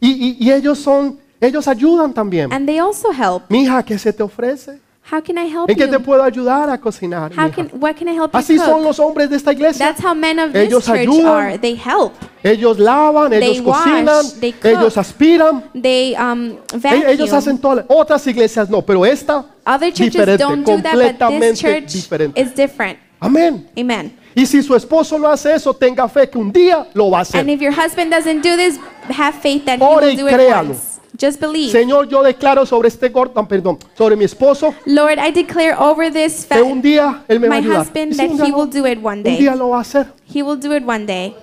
Y, 0.01 0.09
y- 0.11 0.37
y 0.39 0.51
ellos 0.51 0.79
son, 0.79 1.19
ellos 1.39 1.67
ayudan 1.67 2.13
también. 2.13 2.51
and 2.51 2.65
they 2.67 2.79
also 2.79 3.11
help. 3.11 3.43
Mija, 3.49 3.83
¿qué 3.85 3.97
se 3.97 4.11
te 4.11 4.23
ofrece? 4.23 4.79
How 5.09 5.21
can 5.23 5.37
I 5.37 5.47
help 5.49 5.69
¿En 5.69 5.77
qué 5.77 5.87
te 5.87 5.93
you? 5.93 6.01
puedo 6.03 6.21
ayudar 6.21 6.69
a 6.69 6.77
cocinar? 6.77 7.31
How 7.31 7.49
can 7.49 7.69
what 7.79 7.95
can 7.95 8.09
I 8.09 8.15
help 8.15 8.33
you 8.33 8.39
Así 8.39 8.57
son 8.57 8.79
cook? 8.79 8.83
los 8.83 8.99
hombres 8.99 9.29
de 9.29 9.37
esta 9.37 9.53
iglesia. 9.53 9.85
That's 9.85 10.03
how 10.03 10.13
men 10.13 10.37
of 10.37 10.51
this 10.51 10.63
Ellos 10.67 10.83
church 10.85 10.99
ayudan. 11.07 11.25
are. 11.27 11.57
They 11.57 11.75
help. 11.77 12.13
Ellos 12.43 12.77
lavan, 12.77 13.31
ellos 13.31 13.53
They 13.57 13.61
wash, 13.61 13.83
cocinan, 13.83 14.39
they 14.41 14.51
cook. 14.51 14.65
ellos 14.65 14.97
aspiran. 14.97 15.63
They 15.81 16.13
um 16.19 16.47
E- 16.73 16.77
vacuum. 16.77 17.03
Ellos 17.07 17.31
hacen 17.31 17.57
todas 17.59 17.85
otras 17.87 18.27
iglesias 18.27 18.69
no, 18.69 18.81
pero 18.81 19.05
esta 19.05 19.45
Other 19.65 19.93
churches 19.93 20.13
diferente, 20.13 20.43
don't 20.43 20.65
do 20.65 20.81
that, 20.81 20.93
but 20.93 20.99
this 21.01 21.17
completamente 21.19 21.55
church 21.55 21.93
diferente. 21.93 22.41
is 22.41 22.53
different. 22.53 22.99
Amén. 23.21 23.65
Amen. 23.79 24.11
Y 24.39 24.45
si 24.45 24.61
su 24.61 24.75
esposo 24.75 25.17
no 25.17 25.27
hace 25.27 25.53
eso, 25.55 25.73
tenga 25.73 26.07
fe 26.07 26.29
que 26.29 26.37
un 26.37 26.51
día 26.53 26.87
lo 26.93 27.09
va 27.09 27.19
a 27.19 27.21
hacer. 27.21 27.41
And 27.41 27.49
if 27.49 27.59
your 27.59 27.73
husband 27.73 28.11
doesn't 28.11 28.43
do 28.43 28.55
this, 28.55 28.79
have 29.09 29.33
faith 29.41 29.65
that 29.65 29.79
he 29.79 29.83
Ore 29.83 30.05
will 30.05 30.13
y 30.13 30.15
do 30.15 30.27
it 30.27 30.33
créalo. 30.35 30.69
once. 30.69 30.99
Just 31.19 31.39
believe. 31.41 31.71
Señor, 31.71 32.07
yo 32.07 32.21
declaro 32.21 32.63
sobre 32.67 32.89
este 32.89 33.09
gordo, 33.09 33.47
perdón, 33.47 33.79
sobre 33.97 34.15
mi 34.15 34.25
esposo, 34.25 34.75
Lord, 34.85 35.17
I 35.17 35.31
declare 35.31 35.73
over 35.79 36.13
this 36.13 36.45
que 36.45 36.61
un 36.61 36.75
fa- 36.75 36.81
día 36.87 37.23
él 37.27 37.39
me 37.39 37.47
va 37.49 37.55
a 37.55 37.59
my 37.61 37.65
ayudar. 37.65 37.81
husband 37.87 38.11
Y 38.11 38.13
sí, 38.13 38.17
that 38.17 38.29
un 38.29 38.37
día 38.37 38.45
he 38.45 38.51
lo- 38.51 38.57
will 38.59 38.69
do 38.69 38.87
it 38.87 38.99
one 39.03 39.17
un 39.17 39.23
day. 39.23 39.37
día 39.37 39.55
lo 39.55 39.69
va 39.69 39.77
a 39.79 39.81
hacer. 39.81 40.13
He 40.31 40.43
will 40.43 40.59
do 40.59 40.71
it 40.75 40.83
one 40.87 41.07
day. 41.07 41.35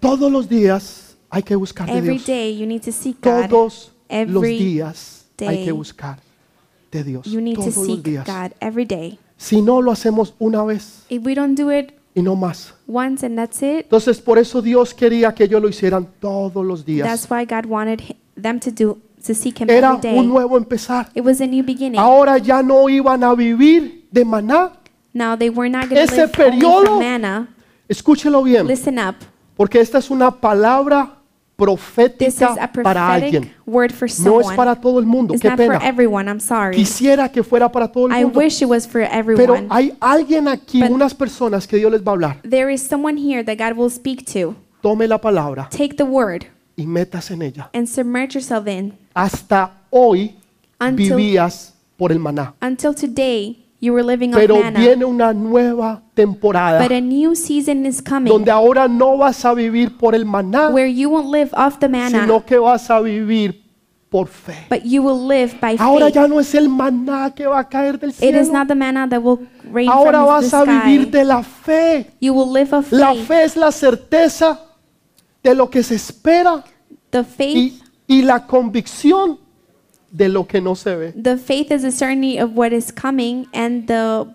Todos 0.00 0.30
los 0.32 0.48
días 0.48 1.16
hay 1.30 1.42
que 1.44 1.54
buscar 1.54 1.86
de 1.86 1.98
Every 1.98 2.14
Dios. 2.14 2.26
day 2.26 2.56
you 2.58 2.66
need 2.66 2.82
to 2.82 2.90
seek 2.90 3.20
God. 3.22 3.48
Todos 3.48 3.92
los 4.10 4.42
Every 4.42 4.58
días 4.58 5.26
hay 5.38 5.46
day 5.46 5.64
que 5.64 5.70
buscar 5.72 6.18
de 6.90 7.04
Dios. 7.04 7.26
You 7.26 7.40
need 7.40 7.54
to 7.54 7.60
Todos 7.62 7.76
los 7.76 7.86
seek 7.86 8.02
días. 8.02 8.26
God 8.26 8.52
every 8.60 8.84
day. 8.84 9.18
Si 9.36 9.60
no 9.62 9.82
lo 9.82 9.92
hacemos 9.92 10.34
una 10.38 10.64
vez 10.64 11.04
If 11.08 11.24
we 11.24 11.34
don't 11.34 11.58
do 11.58 11.70
it 11.72 11.92
y 12.14 12.22
no 12.22 12.36
más. 12.36 12.74
once 12.88 13.24
and 13.26 13.36
that's 13.36 13.62
it, 13.62 13.84
Entonces 13.84 14.20
por 14.20 14.38
eso 14.38 14.62
Dios 14.62 14.94
quería 14.94 15.34
que 15.34 15.44
ellos 15.44 15.60
lo 15.60 15.68
hicieran 15.68 16.08
todos 16.20 16.64
los 16.64 16.84
días. 16.86 17.06
that's 17.06 17.30
why 17.30 17.44
God 17.44 17.66
wanted 17.70 18.00
hi- 18.00 18.16
them 18.40 18.58
to 18.60 18.70
do 18.70 18.98
to 19.26 19.34
seek 19.34 19.60
Him 19.60 19.68
Era 19.68 19.88
every 19.90 20.00
day. 20.00 20.18
un 20.18 20.28
nuevo 20.28 20.56
empezar. 20.56 21.10
It 21.14 21.24
was 21.24 21.40
a 21.40 21.46
new 21.46 21.64
beginning. 21.64 21.98
Ahora 21.98 22.38
ya 22.38 22.62
no 22.62 22.88
iban 22.88 23.22
a 23.24 23.34
vivir 23.34 24.06
de 24.10 24.24
maná. 24.24 24.72
Now 25.12 25.36
they 25.36 25.50
were 25.50 25.68
not 25.68 25.88
going 25.88 25.98
Ese 26.00 26.14
to 26.14 26.16
live 26.22 26.32
only 26.38 26.58
periodo- 26.60 26.84
from 26.86 26.98
manna. 27.00 27.48
Escúchelo 27.88 28.42
bien, 28.42 28.66
Listen 28.66 28.98
up. 28.98 29.16
porque 29.56 29.80
esta 29.80 29.98
es 29.98 30.10
una 30.10 30.30
palabra 30.40 31.15
profética 31.56 32.54
a 32.60 32.70
para 32.72 33.12
alguien. 33.14 33.42
prophetic 33.44 33.66
word 33.66 33.92
for 33.92 34.08
No 34.08 34.40
es 34.40 34.46
someone. 34.46 34.56
para 34.56 34.74
todo 34.74 34.98
el 34.98 35.06
mundo. 35.06 35.34
It's 35.34 35.42
Qué 35.42 35.50
pena. 35.56 35.78
everyone. 35.82 36.28
I'm 36.30 36.40
sorry. 36.40 36.76
Quisiera 36.76 37.28
que 37.30 37.42
fuera 37.42 37.70
para 37.70 37.88
todo 37.90 38.06
el 38.08 38.12
I 38.12 38.24
mundo. 38.24 38.38
wish 38.38 38.62
it 38.62 38.68
was 38.68 38.86
for 38.86 39.00
Pero 39.02 39.12
everyone. 39.54 39.66
hay 39.70 39.94
alguien 40.00 40.48
aquí, 40.48 40.80
But- 40.82 40.90
unas 40.90 41.14
personas 41.14 41.66
que 41.66 41.76
Dios 41.78 41.90
les 41.90 42.02
va 42.02 42.12
a 42.12 42.14
hablar. 42.14 42.40
There 42.42 42.72
is 42.72 42.82
someone 42.82 43.18
here 43.18 43.42
that 43.44 43.56
God 43.58 43.76
will 43.78 43.90
speak 43.90 44.24
to. 44.32 44.54
Tome 44.82 45.08
la 45.08 45.18
palabra 45.20 45.68
Take 45.70 45.94
the 45.96 46.04
word 46.04 46.44
y 46.76 46.86
metas 46.86 47.30
en 47.30 47.42
ella. 47.42 47.70
and 47.72 47.86
submerge 47.88 48.34
yourself 48.34 48.66
in. 48.68 48.92
Hasta 49.14 49.72
hoy 49.90 50.36
Until- 50.78 51.16
vivías 51.16 51.74
por 51.96 52.12
el 52.12 52.18
maná. 52.18 52.54
Until 52.60 52.94
today, 52.94 53.65
You 53.86 53.92
were 53.94 54.02
living 54.04 54.30
off 54.34 54.40
pero 54.40 54.56
manna. 54.56 54.80
viene 54.80 55.04
una 55.04 55.32
nueva 55.32 56.02
temporada 56.14 56.82
But 56.82 56.92
a 56.92 57.00
new 57.00 57.34
season 57.36 57.86
is 57.86 58.02
coming 58.02 58.32
donde 58.32 58.50
ahora 58.50 58.88
no 58.88 59.16
vas 59.18 59.44
a 59.44 59.54
vivir 59.54 59.96
por 59.96 60.14
el 60.14 60.24
maná, 60.24 60.70
where 60.70 60.90
you 60.92 61.08
won't 61.10 61.30
live 61.30 61.50
off 61.54 61.78
the 61.78 61.88
manna, 61.88 62.22
sino 62.22 62.44
que 62.44 62.58
vas 62.58 62.90
a 62.90 63.00
vivir 63.00 63.62
por 64.08 64.26
fe. 64.28 64.66
but 64.70 64.82
you 64.84 65.02
will 65.02 65.26
live 65.26 65.54
by 65.60 65.76
Ahora 65.78 66.06
faith. 66.06 66.14
ya 66.14 66.26
no 66.28 66.40
es 66.40 66.54
el 66.54 66.68
maná 66.68 67.32
que 67.34 67.46
va 67.46 67.60
a 67.60 67.68
caer 67.68 67.98
del 67.98 68.10
It 68.10 68.14
is 68.14 68.18
cielo. 68.46 68.52
not 68.52 68.68
the 68.68 68.74
manna 68.74 69.06
that 69.08 69.20
will 69.22 69.38
rain 69.72 69.88
Ahora 69.88 70.18
from 70.20 70.26
vas 70.26 70.50
the 70.50 70.56
a 70.56 70.64
vivir 70.64 71.10
de 71.10 71.24
la 71.24 71.42
fe. 71.42 72.06
You 72.20 72.32
will 72.34 72.50
live 72.52 72.72
of 72.74 72.90
La 72.92 73.12
faith. 73.14 73.26
fe 73.26 73.44
es 73.44 73.56
la 73.56 73.70
certeza 73.72 74.60
de 75.42 75.54
lo 75.54 75.68
que 75.70 75.82
se 75.82 75.94
espera 75.94 76.64
The 77.10 77.22
faith, 77.24 77.56
y, 77.56 77.80
y 78.08 78.22
la 78.22 78.46
convicción 78.46 79.38
de 80.16 80.28
lo 80.28 80.46
que 80.46 80.60
no 80.60 80.74
se 80.74 80.94
ve. 80.96 81.12
the 81.12 81.36
faith 81.36 81.70
is 81.70 81.82
the 81.82 81.90
certainty 81.90 82.38
of 82.38 82.56
what 82.56 82.72
is 82.72 82.90
coming 82.92 83.46
and 83.52 83.86
the 83.86 84.26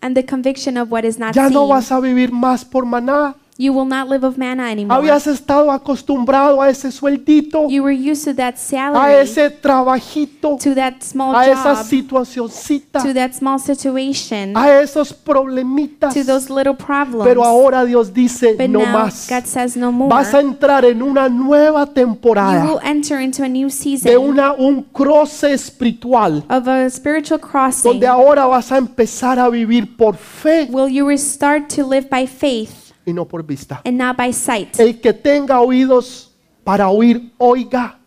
and 0.00 0.14
the 0.16 0.22
conviction 0.24 0.76
of 0.76 0.90
what 0.90 1.04
is 1.04 1.18
not 1.18 1.34
Ya 1.34 1.48
no 1.48 1.60
seen. 1.62 1.68
vas 1.68 1.92
a 1.92 2.00
vivir 2.00 2.30
más 2.32 2.64
por 2.64 2.84
maná. 2.84 3.34
You 3.60 3.72
will 3.72 3.86
not 3.86 4.08
live 4.08 4.24
of 4.24 4.38
manna 4.38 4.70
anymore. 4.70 4.96
Habías 4.96 5.26
estado 5.26 5.72
acostumbrado 5.72 6.62
a 6.62 6.70
ese 6.70 6.92
sueldito, 6.92 7.66
You 7.68 7.82
were 7.82 7.92
used 7.92 8.24
to 8.26 8.34
that 8.34 8.54
a 8.54 8.56
salary, 8.56 9.14
ese 9.14 9.50
trabajito, 9.50 10.58
to 10.62 10.76
that 10.76 11.02
small 11.02 11.34
a 11.34 11.44
esa 11.44 11.74
job, 11.74 11.84
situacioncita, 11.84 13.02
to 13.02 13.12
that 13.14 13.32
small 13.32 13.58
situation, 13.58 14.56
a 14.56 14.80
esos 14.80 15.12
problemitas. 15.12 16.14
to 16.14 16.22
those 16.22 16.48
little 16.48 16.76
problems. 16.76 17.24
Pero 17.24 17.42
ahora 17.42 17.84
Dios 17.84 18.14
dice, 18.14 18.54
but 18.56 18.68
no 18.70 18.78
now 18.78 18.92
más. 18.92 19.28
God 19.28 19.44
says 19.44 19.76
no 19.76 19.90
more. 19.90 20.08
Vas 20.08 20.32
a 20.34 20.40
entrar 20.40 20.84
en 20.84 21.02
una 21.02 21.28
nueva 21.28 21.84
you 21.84 21.94
temporada 21.94 22.64
will 22.64 22.80
enter 22.84 23.20
into 23.20 23.42
a 23.42 23.48
new 23.48 23.66
de 23.66 23.72
season 23.72 24.16
una, 24.18 24.52
un 24.52 24.84
croce 24.92 25.52
espiritual, 25.52 26.44
of 26.48 26.68
a 26.68 26.88
spiritual 26.88 27.40
crossing. 27.40 27.90
donde 27.90 28.06
ahora 28.06 28.46
vas 28.46 28.70
a 28.70 28.76
empezar 28.76 29.36
a 29.40 29.48
vivir 29.48 29.96
por 29.96 30.16
fe 30.16 30.68
Will 30.70 30.88
you 30.88 31.08
restart 31.08 31.74
to 31.74 31.84
live 31.84 32.08
by 32.08 32.24
faith 32.24 32.87
y 33.08 33.12
no 33.14 33.26
por 33.26 33.42
vista. 33.44 33.80
and 33.84 33.96
not 33.96 34.16
by 34.16 34.32
sight? 34.32 34.78
El 34.78 35.00
que 35.00 35.12
tenga 35.12 35.60
oídos 35.60 36.34
para 36.64 36.88
oír, 36.88 37.32
oiga 37.38 37.98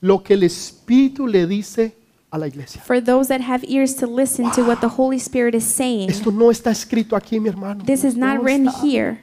lo 0.00 0.22
que 0.22 0.34
el 0.34 0.42
Espíritu 0.42 1.26
le 1.26 1.46
dice 1.46 1.96
a 2.30 2.38
la 2.38 2.46
iglesia. 2.46 2.82
For 2.82 3.00
those 3.02 3.28
that 3.28 3.40
have 3.40 3.64
ears 3.68 3.94
to 3.96 4.06
listen 4.06 4.50
to 4.52 4.62
what 4.64 4.80
the 4.80 4.88
Holy 4.88 5.18
Spirit 5.18 5.54
is 5.54 5.64
saying. 5.64 6.10
Esto 6.10 6.30
no 6.30 6.50
está 6.50 6.70
escrito 6.70 7.16
aquí, 7.16 7.38
mi 7.40 7.48
hermano. 7.48 7.84
This 7.84 8.04
is 8.04 8.16
not 8.16 8.36
no 8.38 8.42
written 8.42 8.66
está. 8.68 8.80
here. 8.82 9.18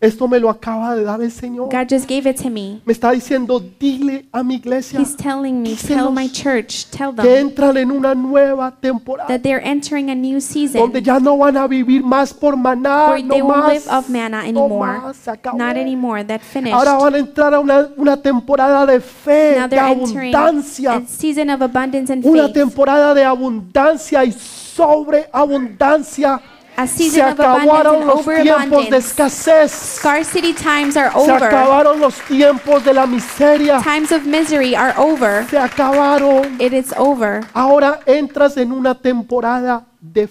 Esto 0.00 0.26
me 0.26 0.40
lo 0.40 0.48
acaba 0.48 0.96
de 0.96 1.04
dar 1.04 1.20
el 1.20 1.30
Señor. 1.30 1.68
God 1.70 1.86
just 1.90 2.08
gave 2.08 2.26
it 2.26 2.40
to 2.40 2.48
me. 2.48 2.80
Me 2.86 2.92
está 2.94 3.10
diciendo, 3.10 3.60
dile 3.60 4.24
a 4.32 4.42
mi 4.42 4.54
iglesia 4.54 4.98
He's 4.98 5.14
telling 5.14 5.60
me, 5.60 5.76
tell 5.76 6.10
my 6.10 6.26
church, 6.26 6.86
tell 6.90 7.14
que 7.14 7.22
them 7.22 7.48
entran 7.48 7.76
en 7.76 7.90
una 7.90 8.14
nueva 8.14 8.74
temporada 8.80 9.28
that 9.28 9.42
they're 9.42 9.62
entering 9.62 10.08
a 10.08 10.14
new 10.14 10.40
season 10.40 10.80
donde 10.80 11.02
ya 11.02 11.20
no 11.20 11.36
van 11.36 11.58
a 11.58 11.66
vivir 11.66 12.02
más 12.02 12.32
por 12.32 12.56
maná, 12.56 13.08
no 13.22 13.34
they 13.34 13.42
won't 13.42 13.58
más, 13.58 13.74
live 13.74 13.86
of 13.90 14.08
manna 14.08 14.50
no 14.50 14.68
más. 14.70 15.26
Not 15.54 15.76
anymore. 15.76 16.24
That 16.24 16.40
finished. 16.40 16.74
Ahora 16.74 16.96
van 16.96 17.16
a 17.16 17.18
entrar 17.18 17.52
a 17.52 17.60
una, 17.60 17.90
una 17.98 18.16
temporada 18.16 18.86
de 18.86 19.00
fe, 19.00 19.56
Now 19.58 19.68
de 19.68 19.78
abundancia, 19.78 20.94
a 20.94 21.06
season 21.06 21.50
of 21.50 21.60
abundance 21.60 22.10
and 22.10 22.24
una 22.24 22.44
faith. 22.44 22.54
temporada 22.54 23.12
de 23.12 23.22
abundancia 23.22 24.24
y 24.24 24.32
sobreabundancia. 24.32 26.40
Se 26.86 27.22
acabaron 27.22 28.06
los 28.06 28.24
tiempos 28.24 28.90
de 28.90 28.96
escasez. 28.96 29.72
Scarcity 29.98 30.52
times 30.52 30.96
are 30.96 31.10
Se 31.10 31.18
over. 31.18 31.44
acabaron 31.44 32.00
los 32.00 32.14
tiempos 32.22 32.84
de 32.84 32.94
la 32.94 33.06
miseria. 33.06 33.80
Times 33.82 34.12
of 34.12 34.24
misery 34.24 34.74
are 34.74 34.94
over. 34.96 35.46
Se 35.48 35.58
acabaron. 35.58 36.60
It 36.60 36.72
is 36.72 36.92
over. 36.96 37.44
Ahora 37.52 38.00
entras 38.06 38.56
en 38.56 38.72
una 38.72 38.94
temporada 38.94 39.84
de. 40.00 40.28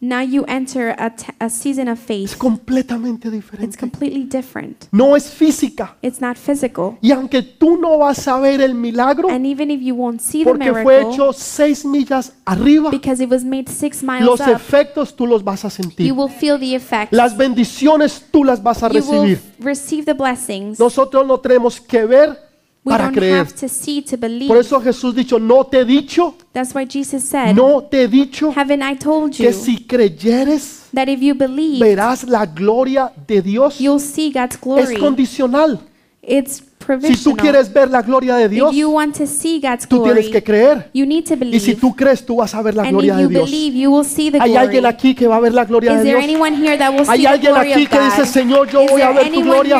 Now 0.00 0.22
you 0.22 0.44
enter 0.46 0.90
a, 0.96 1.12
a 1.40 1.50
season 1.50 1.88
of 1.88 1.98
Es 1.98 2.06
faith. 2.06 2.36
completamente 2.38 3.26
It's 3.26 3.34
diferente. 3.36 3.76
completely 3.78 4.22
different. 4.24 4.84
No 4.92 5.16
es 5.16 5.28
física. 5.28 5.96
It's 6.02 6.20
not 6.20 6.36
physical. 6.36 6.98
Y 7.02 7.10
aunque 7.10 7.42
tú 7.42 7.76
no 7.76 7.98
vas 7.98 8.28
a 8.28 8.38
ver 8.38 8.60
el 8.60 8.74
milagro, 8.76 9.28
And 9.28 9.44
even 9.44 9.72
if 9.72 9.80
you 9.82 9.96
won't 9.96 10.20
see 10.20 10.44
the 10.44 10.50
porque 10.50 10.70
fue 10.70 10.84
miracle, 10.98 11.12
hecho 11.14 11.32
seis 11.32 11.84
millas 11.84 12.32
arriba, 12.44 12.90
because 12.90 13.20
it 13.20 13.28
was 13.28 13.42
made 13.44 13.68
six 13.68 14.00
miles 14.04 14.24
los 14.24 14.40
up, 14.40 14.50
efectos 14.54 15.16
tú 15.16 15.26
los 15.26 15.42
vas 15.42 15.64
a 15.64 15.70
sentir. 15.70 16.06
you 16.06 16.14
will 16.14 16.30
feel 16.30 16.60
the 16.60 16.76
effects. 16.76 17.12
Las 17.12 17.36
bendiciones 17.36 18.24
tú 18.30 18.44
las 18.44 18.62
vas 18.62 18.84
a 18.84 18.88
You 18.90 19.00
will 19.00 19.22
recibir. 19.22 19.40
receive 19.58 20.04
the 20.04 20.14
blessings. 20.14 20.78
Nosotros 20.78 21.26
no 21.26 21.40
tenemos 21.40 21.80
que 21.80 22.04
ver 22.06 22.47
para 22.88 23.04
don't 23.04 23.14
creer. 23.16 23.38
have 23.38 23.52
to 23.54 23.68
see 23.68 24.02
to 24.02 24.16
believe. 24.16 24.48
Por 24.48 24.58
eso 24.58 24.80
Jesús 24.80 25.14
dicho, 25.14 25.38
no 25.38 25.64
te 25.64 25.80
he 25.80 25.84
dicho, 25.84 26.34
That's 26.52 26.74
why 26.74 26.86
Jesus 26.86 27.22
said, 27.24 27.54
no 27.54 27.82
te 27.82 28.02
he 28.04 28.08
dicho 28.08 28.52
Haven't 28.56 28.82
I 28.82 28.96
told 28.96 29.34
you 29.38 29.44
que 29.46 29.52
si 29.52 29.84
creyeres 29.86 30.86
that 30.94 31.08
if 31.08 31.20
you 31.20 31.34
believe, 31.34 31.78
verás 31.84 32.24
la 32.28 32.46
gloria 32.46 33.12
de 33.26 33.42
Dios. 33.42 33.78
you'll 33.80 34.00
see 34.00 34.30
God's 34.32 34.54
Es 34.56 34.60
glory? 34.60 34.96
condicional. 34.98 35.80
It's 36.22 36.62
Si 37.02 37.22
tú 37.22 37.36
quieres 37.36 37.72
ver 37.72 37.90
la 37.90 38.02
gloria 38.02 38.36
de 38.36 38.48
Dios, 38.48 38.72
If 38.72 38.78
you 38.78 38.90
want 38.90 39.16
to 39.18 39.26
see 39.26 39.60
God's 39.60 39.86
tú 39.86 40.02
tienes 40.02 40.28
que 40.28 40.42
creer. 40.42 40.90
you 40.94 41.04
need 41.06 41.24
to 41.26 41.34
Y 41.44 41.60
si 41.60 41.74
tú 41.74 41.94
crees, 41.94 42.24
tú 42.24 42.36
vas 42.36 42.54
a 42.54 42.62
ver 42.62 42.74
la 42.74 42.88
gloria 42.90 43.16
de 43.16 43.28
Dios. 43.28 43.44
believe, 43.50 43.76
you 43.78 43.90
will 43.92 44.04
see 44.04 44.30
the 44.30 44.38
Hay 44.40 44.56
alguien 44.56 44.86
aquí 44.86 45.14
que 45.14 45.26
va 45.26 45.36
a 45.36 45.40
ver 45.40 45.52
la 45.54 45.64
gloria 45.64 45.92
Is 45.92 45.98
de 45.98 46.04
there 46.04 46.18
Dios. 46.18 46.24
anyone 46.24 46.56
here 46.56 46.78
that 46.78 46.92
will 46.92 47.08
Hay 47.08 47.26
alguien 47.26 47.56
aquí 47.56 47.86
que 47.86 48.00
dice? 48.00 48.26
Señor, 48.26 48.68
yo 48.70 48.86
voy 48.86 49.02
a 49.02 49.10
ver 49.10 49.30
tu 49.30 49.42
gloria. 49.42 49.78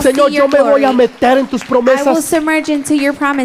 Señor, 0.00 0.30
yo 0.30 0.48
me 0.48 0.60
voy 0.62 0.84
a 0.84 0.92
meter 0.92 1.38
en 1.38 1.46
tus 1.46 1.62
I 1.62 1.64
will 1.64 1.68
promesas. 1.84 2.24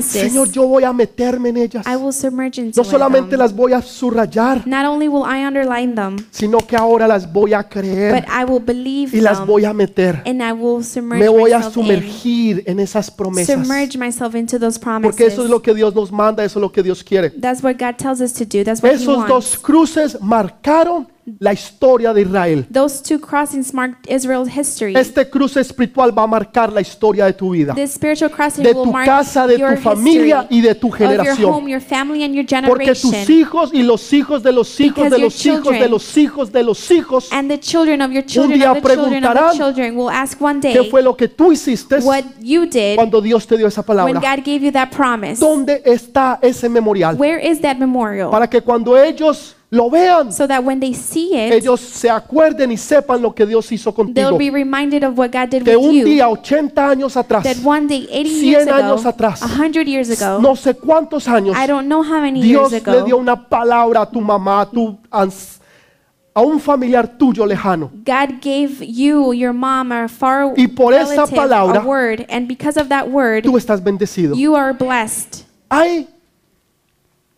Señor, 0.05 0.51
yo 0.51 0.67
voy 0.67 0.83
a 0.83 0.93
meterme 0.93 1.49
en 1.49 1.57
ellas. 1.57 1.85
I 1.87 1.95
will 1.95 2.13
submerge 2.13 2.59
into 2.61 2.81
No 2.81 2.83
solamente 2.83 3.37
las 3.37 3.53
voy 3.53 3.73
a 3.73 3.81
subrayar, 3.81 4.65
Not 4.67 4.85
only 4.85 5.07
will 5.07 5.23
I 5.25 5.45
underline 5.45 5.95
them, 5.95 6.17
sino 6.31 6.59
que 6.59 6.75
ahora 6.75 7.07
las 7.07 7.31
voy 7.31 7.53
a 7.53 7.63
but 7.63 7.71
creer 7.71 8.25
I 8.29 8.43
will 8.43 8.63
believe 8.63 9.15
y 9.17 9.21
las 9.21 9.45
voy 9.45 9.65
a 9.65 9.73
meter. 9.73 10.21
and 10.25 10.41
I 10.41 10.51
will 10.51 10.83
submerge 10.83 11.23
Me 11.23 11.29
voy 11.29 11.51
a 11.51 11.63
sumergir 11.63 12.63
en 12.65 12.74
esas 12.79 13.09
promesas. 13.11 13.55
Submerge 13.55 13.97
myself 13.97 14.35
into 14.35 14.59
those 14.59 14.79
promises. 14.79 15.11
Porque 15.11 15.25
eso 15.25 15.43
es 15.43 15.49
lo 15.49 15.61
que 15.61 15.73
Dios 15.73 15.93
nos 15.95 16.11
manda, 16.11 16.43
eso 16.43 16.59
es 16.59 16.61
lo 16.61 16.71
que 16.71 16.83
Dios 16.83 17.03
quiere. 17.03 17.29
That's 17.31 17.63
what 17.63 17.75
God 17.77 17.95
tells 17.97 18.21
us 18.21 18.33
to 18.33 18.45
do. 18.45 18.63
That's 18.63 18.81
what 18.81 18.91
He 18.91 18.95
Esos 18.95 19.17
wants. 19.17 19.27
dos 19.29 19.57
cruces 19.57 20.17
marcaron 20.21 21.07
la 21.39 21.53
historia 21.53 22.13
de 22.13 22.21
Israel. 22.21 22.65
Those 22.71 23.01
two 23.01 23.19
crossings 23.19 23.73
marked 23.73 24.07
Israel's 24.07 24.49
history. 24.49 24.95
Este 24.95 25.27
cruce 25.29 25.59
espiritual 25.59 26.15
va 26.17 26.23
a 26.23 26.27
marcar 26.27 26.71
la 26.71 26.81
historia 26.81 27.25
de 27.25 27.33
tu 27.33 27.51
vida, 27.51 27.73
This 27.73 27.93
spiritual 27.93 28.29
crossing 28.29 28.63
de 28.63 28.73
will 28.73 28.83
tu 28.83 28.91
mark 28.91 29.05
casa, 29.05 29.47
de 29.47 29.57
your 29.57 29.75
tu 29.75 29.81
familia 29.81 30.41
history 30.43 30.57
y 30.57 30.61
de 30.61 30.75
tu 30.75 30.87
of 30.87 30.99
your 30.99 31.51
home, 31.51 31.69
your 31.69 31.81
family, 31.81 32.23
and 32.23 32.35
your 32.35 32.45
Porque 32.67 32.93
tus 32.93 33.11
generation, 33.11 33.39
hijos 33.39 33.73
y 33.73 33.83
los 33.83 34.13
hijos 34.13 34.43
de 34.43 34.51
los 34.51 34.79
hijos 34.79 34.95
Because 34.95 35.09
de 35.09 35.17
your 35.17 35.25
los 35.25 35.45
hijos 35.45 35.63
de 35.63 35.63
children 35.63 35.91
los 35.91 36.17
hijos 36.17 36.51
de 36.51 36.63
los 36.63 36.91
hijos, 36.91 37.29
and 37.31 37.49
the 37.49 37.59
children 37.59 38.01
of 38.01 38.11
your 38.11 38.23
children 38.23 38.59
día 38.59 38.71
of 38.71 38.81
the 38.81 38.87
children 38.87 39.23
of 39.23 39.31
preguntarán, 39.31 39.51
the 39.51 39.57
children 39.57 39.97
will 39.97 40.09
ask 40.09 40.39
one 40.39 40.59
¿qué 40.61 40.73
day 40.79 40.89
fue 40.89 41.01
lo 41.01 41.15
que 41.15 41.27
tú 41.27 41.51
hiciste 41.51 41.99
what 41.99 42.23
you 42.39 42.65
did 42.65 42.95
cuando 42.95 43.19
Dios 43.19 43.47
te 43.47 43.57
dio 43.57 43.67
esa 43.67 43.81
when 43.81 43.97
palabra? 43.97 44.13
God 44.13 44.43
gave 44.45 44.59
you 44.59 44.71
that 44.71 44.89
promise. 44.91 45.39
¿Dónde 45.39 45.81
está 45.85 46.39
ese 46.41 46.69
memorial? 46.69 47.15
Where 47.15 47.39
is 47.39 47.61
that 47.61 47.77
memorial? 47.77 48.29
Para 48.29 48.47
que 48.47 48.61
cuando 48.61 48.95
ellos 48.95 49.55
lo 49.75 49.89
vean, 49.89 50.31
So 50.31 50.47
that 50.47 50.63
when 50.63 50.79
they 50.79 50.93
see 50.93 51.35
it, 51.35 51.51
ellos 51.53 51.79
se 51.81 52.09
acuerden 52.09 52.71
y 52.71 52.77
sepan 52.77 53.21
lo 53.21 53.33
que 53.35 53.45
Dios 53.45 53.71
hizo 53.71 53.91
they'll 53.91 54.05
contigo. 54.05 54.37
be 54.37 54.49
reminded 54.49 55.03
of 55.03 55.17
what 55.17 55.31
God 55.31 55.49
did 55.49 55.63
Que 55.63 55.75
with 55.75 55.85
un 55.85 56.05
día, 56.05 56.27
80 56.29 56.89
años 56.89 57.17
atrás, 57.17 57.43
That 57.43 57.57
one 57.63 57.87
day, 57.87 58.07
80 58.09 58.29
years 58.29 58.65
100 58.65 58.69
ago, 58.69 58.93
años 58.93 59.05
atrás, 59.05 59.39
100 59.41 59.87
years 59.87 60.09
ago, 60.21 60.39
no 60.41 60.55
sé 60.55 60.75
cuántos 60.75 61.27
años, 61.27 61.55
I 61.57 61.67
don't 61.67 61.87
know 61.87 62.01
how 62.03 62.21
many 62.21 62.41
Dios 62.41 62.71
years 62.71 62.85
le 62.87 63.03
dio 63.03 63.15
ago, 63.15 63.17
una 63.17 63.35
palabra 63.49 64.01
a 64.03 64.09
tu 64.09 64.21
mamá, 64.21 64.61
a, 64.61 64.65
tu, 64.69 64.97
a 65.11 66.41
un 66.41 66.59
familiar 66.59 67.07
tuyo 67.07 67.45
lejano. 67.45 67.89
God 68.05 68.41
gave 68.41 68.81
you, 68.85 69.33
your 69.33 69.53
mom, 69.53 69.91
or 69.91 70.09
far 70.09 70.53
Y 70.57 70.67
por 70.67 70.93
esa 70.93 71.11
relative 71.11 71.35
palabra, 71.35 71.79
a 71.81 71.85
word, 71.85 72.25
and 72.29 72.47
because 72.47 72.77
of 72.79 72.89
that 72.89 73.09
word, 73.09 73.43
Tú 73.43 73.57
estás 73.57 73.81
bendecido. 73.83 74.35
you 74.35 74.55
are 74.55 74.73
blessed. 74.73 75.43
Hay 75.69 76.07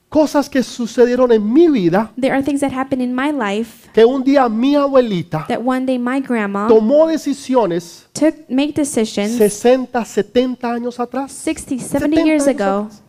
cosas 0.10 0.50
que 0.50 0.64
sucedieron 0.64 1.32
en 1.32 1.52
mi 1.52 1.68
vida 1.68 2.12
There 2.20 2.34
are 2.34 2.44
things 2.44 2.62
that 2.62 2.72
happen 2.72 3.02
in 3.02 3.14
my 3.14 3.32
life 3.32 3.90
que 3.94 4.06
un 4.06 4.24
día 4.24 4.48
mi 4.50 4.76
abuelita 4.76 5.46
that 5.48 5.60
one 5.64 5.86
day 5.86 6.00
my 6.00 6.22
grandma 6.22 6.68
tomó 6.68 7.08
decisiones 7.08 8.08
took 8.14 8.36
make 8.50 8.74
decisions 8.74 9.38
60, 9.38 10.04
70 10.06 10.72
años 10.72 11.00
atrás. 11.00 11.32
60, 11.32 11.84
70 11.84 12.00
70 12.00 12.22
years 12.24 12.48
años 12.48 12.62
ago. 12.62 12.80
atrás. 12.86 13.04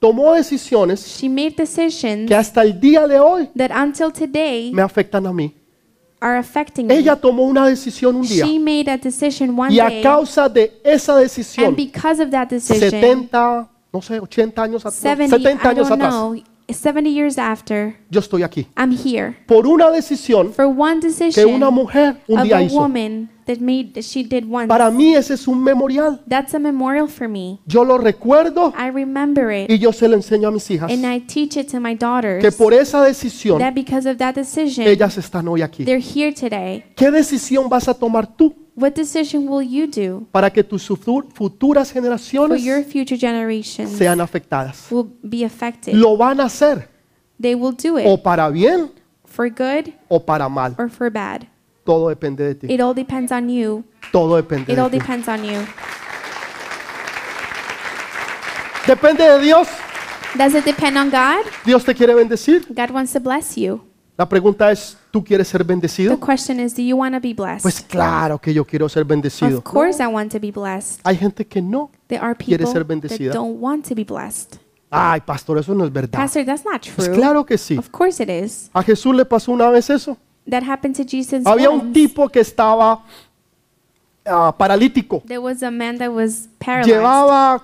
Tomó 0.00 0.34
decisiones 0.34 1.18
She 1.20 1.28
made 1.28 1.54
decisions 1.56 2.28
que 2.28 2.34
hasta 2.34 2.62
el 2.62 2.78
día 2.78 3.06
de 3.08 3.18
hoy 3.18 3.50
that 3.56 3.70
until 3.72 4.12
today 4.12 4.70
me 4.72 4.80
afectan 4.82 5.26
a 5.26 5.32
mí. 5.32 5.52
are 6.20 6.38
affecting 6.38 6.86
me. 6.86 6.94
Ella 6.96 7.16
tomó 7.16 7.44
una 7.44 7.66
decisión 7.66 8.16
un 8.16 8.22
día 8.26 8.46
She 8.46 8.58
made 8.58 8.88
a 8.88 8.96
decision 8.96 9.58
one 9.58 9.72
y 9.72 9.80
a 9.80 9.88
day, 9.88 10.02
causa 10.02 10.48
de 10.48 10.80
esa 10.84 11.16
decisión, 11.16 11.66
and 11.68 11.76
because 11.76 12.22
of 12.22 12.30
that 12.30 12.48
decision, 12.48 12.90
70, 12.90 13.68
no 13.92 14.02
sé, 14.02 14.20
80 14.20 14.62
años 14.62 14.82
atrás, 14.86 14.94
70, 14.96 15.36
70 15.38 15.64
I 15.64 15.68
años 15.70 15.88
don't 15.88 16.02
atrás, 16.02 16.14
know, 16.14 16.36
70 16.70 17.08
years 17.08 17.38
after, 17.38 17.96
yo 18.10 18.20
estoy 18.20 18.42
aquí. 18.42 18.66
I'm 18.76 18.92
here 18.92 19.34
Por 19.46 19.66
una 19.66 19.90
decisión 19.90 20.52
for 20.52 20.66
one 20.66 21.00
que 21.00 21.06
decision 21.08 21.54
una 21.54 21.70
mujer 21.70 22.16
un 22.28 22.42
día 22.42 22.58
a 22.58 22.62
hizo. 22.62 22.76
woman 22.78 23.30
that 23.46 23.56
made 23.60 23.92
that 23.94 24.02
she 24.04 24.22
did 24.22 24.44
once. 24.46 24.68
Para 24.68 24.90
mí 24.90 25.14
ese 25.14 25.32
es 25.32 25.48
un 25.48 25.64
memorial. 25.64 26.20
That's 26.28 26.52
a 26.54 26.58
memorial 26.58 27.08
for 27.08 27.26
me. 27.26 27.58
Yo 27.64 27.84
lo 27.84 27.96
recuerdo 27.96 28.74
I 28.78 28.90
remember 28.90 29.50
it 29.50 29.70
y 29.70 29.78
yo 29.78 29.94
se 29.94 30.06
lo 30.08 30.16
enseño 30.16 30.48
a 30.48 30.50
mis 30.50 30.70
hijas. 30.70 30.92
and 30.92 31.06
I 31.06 31.20
teach 31.20 31.56
it 31.56 31.70
to 31.70 31.80
my 31.80 31.92
Que 31.94 31.98
daughters 32.04 32.54
por 32.56 32.74
esa 32.74 33.02
decisión 33.02 33.58
that 33.60 33.72
because 33.72 34.06
of 34.06 34.18
that 34.18 34.34
decision, 34.34 34.86
ellas 34.86 35.16
están 35.16 35.48
hoy 35.48 35.62
aquí. 35.62 35.86
they're 35.86 36.04
here 36.04 36.34
today. 36.34 36.84
¿Qué 36.94 37.10
decisión 37.10 37.70
vas 37.70 37.88
a 37.88 37.94
tomar 37.94 38.26
tú 38.36 38.54
What 38.80 38.94
decision 38.94 39.48
will 39.48 39.62
you 39.62 39.88
do 39.88 40.26
para 40.30 40.50
que 40.50 40.62
tus 40.62 40.86
futu- 40.88 41.26
futuras 41.34 41.88
for 41.90 42.00
generaciones 42.00 42.62
your 42.62 42.84
future 42.84 43.16
generations 43.18 43.98
sean 43.98 44.20
afectadas? 44.20 44.86
will 44.90 45.08
be 45.22 45.42
affected? 45.44 45.94
Lo 45.94 46.16
van 46.16 46.38
a 46.40 46.44
hacer 46.44 46.88
They 47.40 47.56
will 47.56 47.72
do 47.74 47.96
o 47.98 48.14
it 48.14 48.22
para 48.22 48.48
bien 48.50 48.90
for 49.24 49.48
good 49.50 49.92
o 50.08 50.20
para 50.20 50.48
mal. 50.48 50.76
or 50.78 50.88
for 50.88 51.10
bad. 51.10 51.46
Todo 51.84 52.08
depende 52.08 52.44
de 52.44 52.54
ti. 52.54 52.72
It 52.72 52.80
all 52.80 52.94
depends 52.94 53.32
on 53.32 53.48
you. 53.48 53.82
Todo 54.12 54.36
depende 54.36 54.72
It 54.72 54.78
all 54.78 54.88
de 54.90 54.98
ti. 54.98 55.00
depends 55.00 55.26
on 55.28 55.42
you. 55.44 55.60
Depende 58.86 59.24
de 59.24 59.40
Dios. 59.40 59.68
Does 60.36 60.54
it 60.54 60.64
depend 60.64 60.96
on 60.96 61.10
God? 61.10 61.44
Dios 61.64 61.84
te 61.84 61.94
quiere 61.94 62.14
bendecir. 62.14 62.64
God 62.68 62.90
wants 62.92 63.12
to 63.12 63.20
bless 63.20 63.56
you. 63.56 63.80
La 64.18 64.28
pregunta 64.28 64.72
es, 64.72 64.98
¿tú 65.12 65.22
quieres 65.22 65.46
ser 65.46 65.60
The 65.60 65.68
bendecido? 65.68 66.18
question 66.18 66.58
is, 66.58 66.74
do 66.74 66.82
you 66.82 66.96
want 66.96 67.14
to 67.14 67.20
be 67.20 67.32
blessed? 67.32 67.62
Pues 67.62 67.80
claro 67.80 68.36
que 68.40 68.52
yo 68.52 68.64
quiero 68.64 68.88
ser 68.88 69.04
bendecido. 69.04 69.58
Of 69.58 69.64
course, 69.64 70.02
I 70.02 70.08
want 70.08 70.32
to 70.32 70.40
be 70.40 70.50
blessed. 70.50 71.00
Hay 71.04 71.16
gente 71.16 71.46
que 71.46 71.62
no. 71.62 71.88
There 72.08 72.20
are 72.20 72.34
Quiere 72.34 72.64
people 72.64 72.72
ser 72.72 72.82
that 72.82 72.88
bendecida. 72.88 73.32
don't 73.32 73.60
want 73.60 73.86
to 73.88 73.94
be 73.94 74.02
blessed. 74.02 74.56
Ay, 74.90 75.20
pastor, 75.20 75.58
eso 75.58 75.72
no 75.72 75.84
es 75.84 75.92
verdad. 75.92 76.18
Pastor, 76.18 76.44
that's 76.44 76.64
not 76.64 76.80
Pues 76.96 77.06
true. 77.08 77.14
claro 77.16 77.46
que 77.46 77.56
sí. 77.56 77.78
Of 77.78 77.90
course 77.90 78.20
it 78.20 78.28
is. 78.28 78.70
A 78.72 78.82
Jesús 78.82 79.14
le 79.14 79.24
pasó 79.24 79.52
una 79.52 79.70
vez 79.70 79.88
eso. 79.88 80.16
That 80.50 80.64
happened 80.64 80.96
to 80.96 81.04
Jesus 81.04 81.46
Había 81.46 81.70
un 81.70 81.80
once. 81.80 81.92
tipo 81.92 82.28
que 82.28 82.40
estaba 82.40 83.04
ah, 84.26 84.52
paralítico. 84.58 85.22
There 85.26 85.38
was 85.38 85.62
a 85.62 85.70
man 85.70 85.96
that 85.98 86.10
was 86.10 86.48
paralyzed, 86.58 86.88
Llevaba 86.92 87.62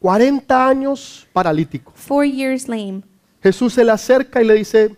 40 0.00 0.68
años 0.68 1.26
paralítico. 1.32 1.92
four 1.94 2.26
years 2.26 2.68
lame. 2.68 3.02
Jesús 3.42 3.72
se 3.72 3.82
le 3.82 3.92
acerca 3.92 4.42
y 4.42 4.44
le 4.46 4.54
dice, 4.54 4.94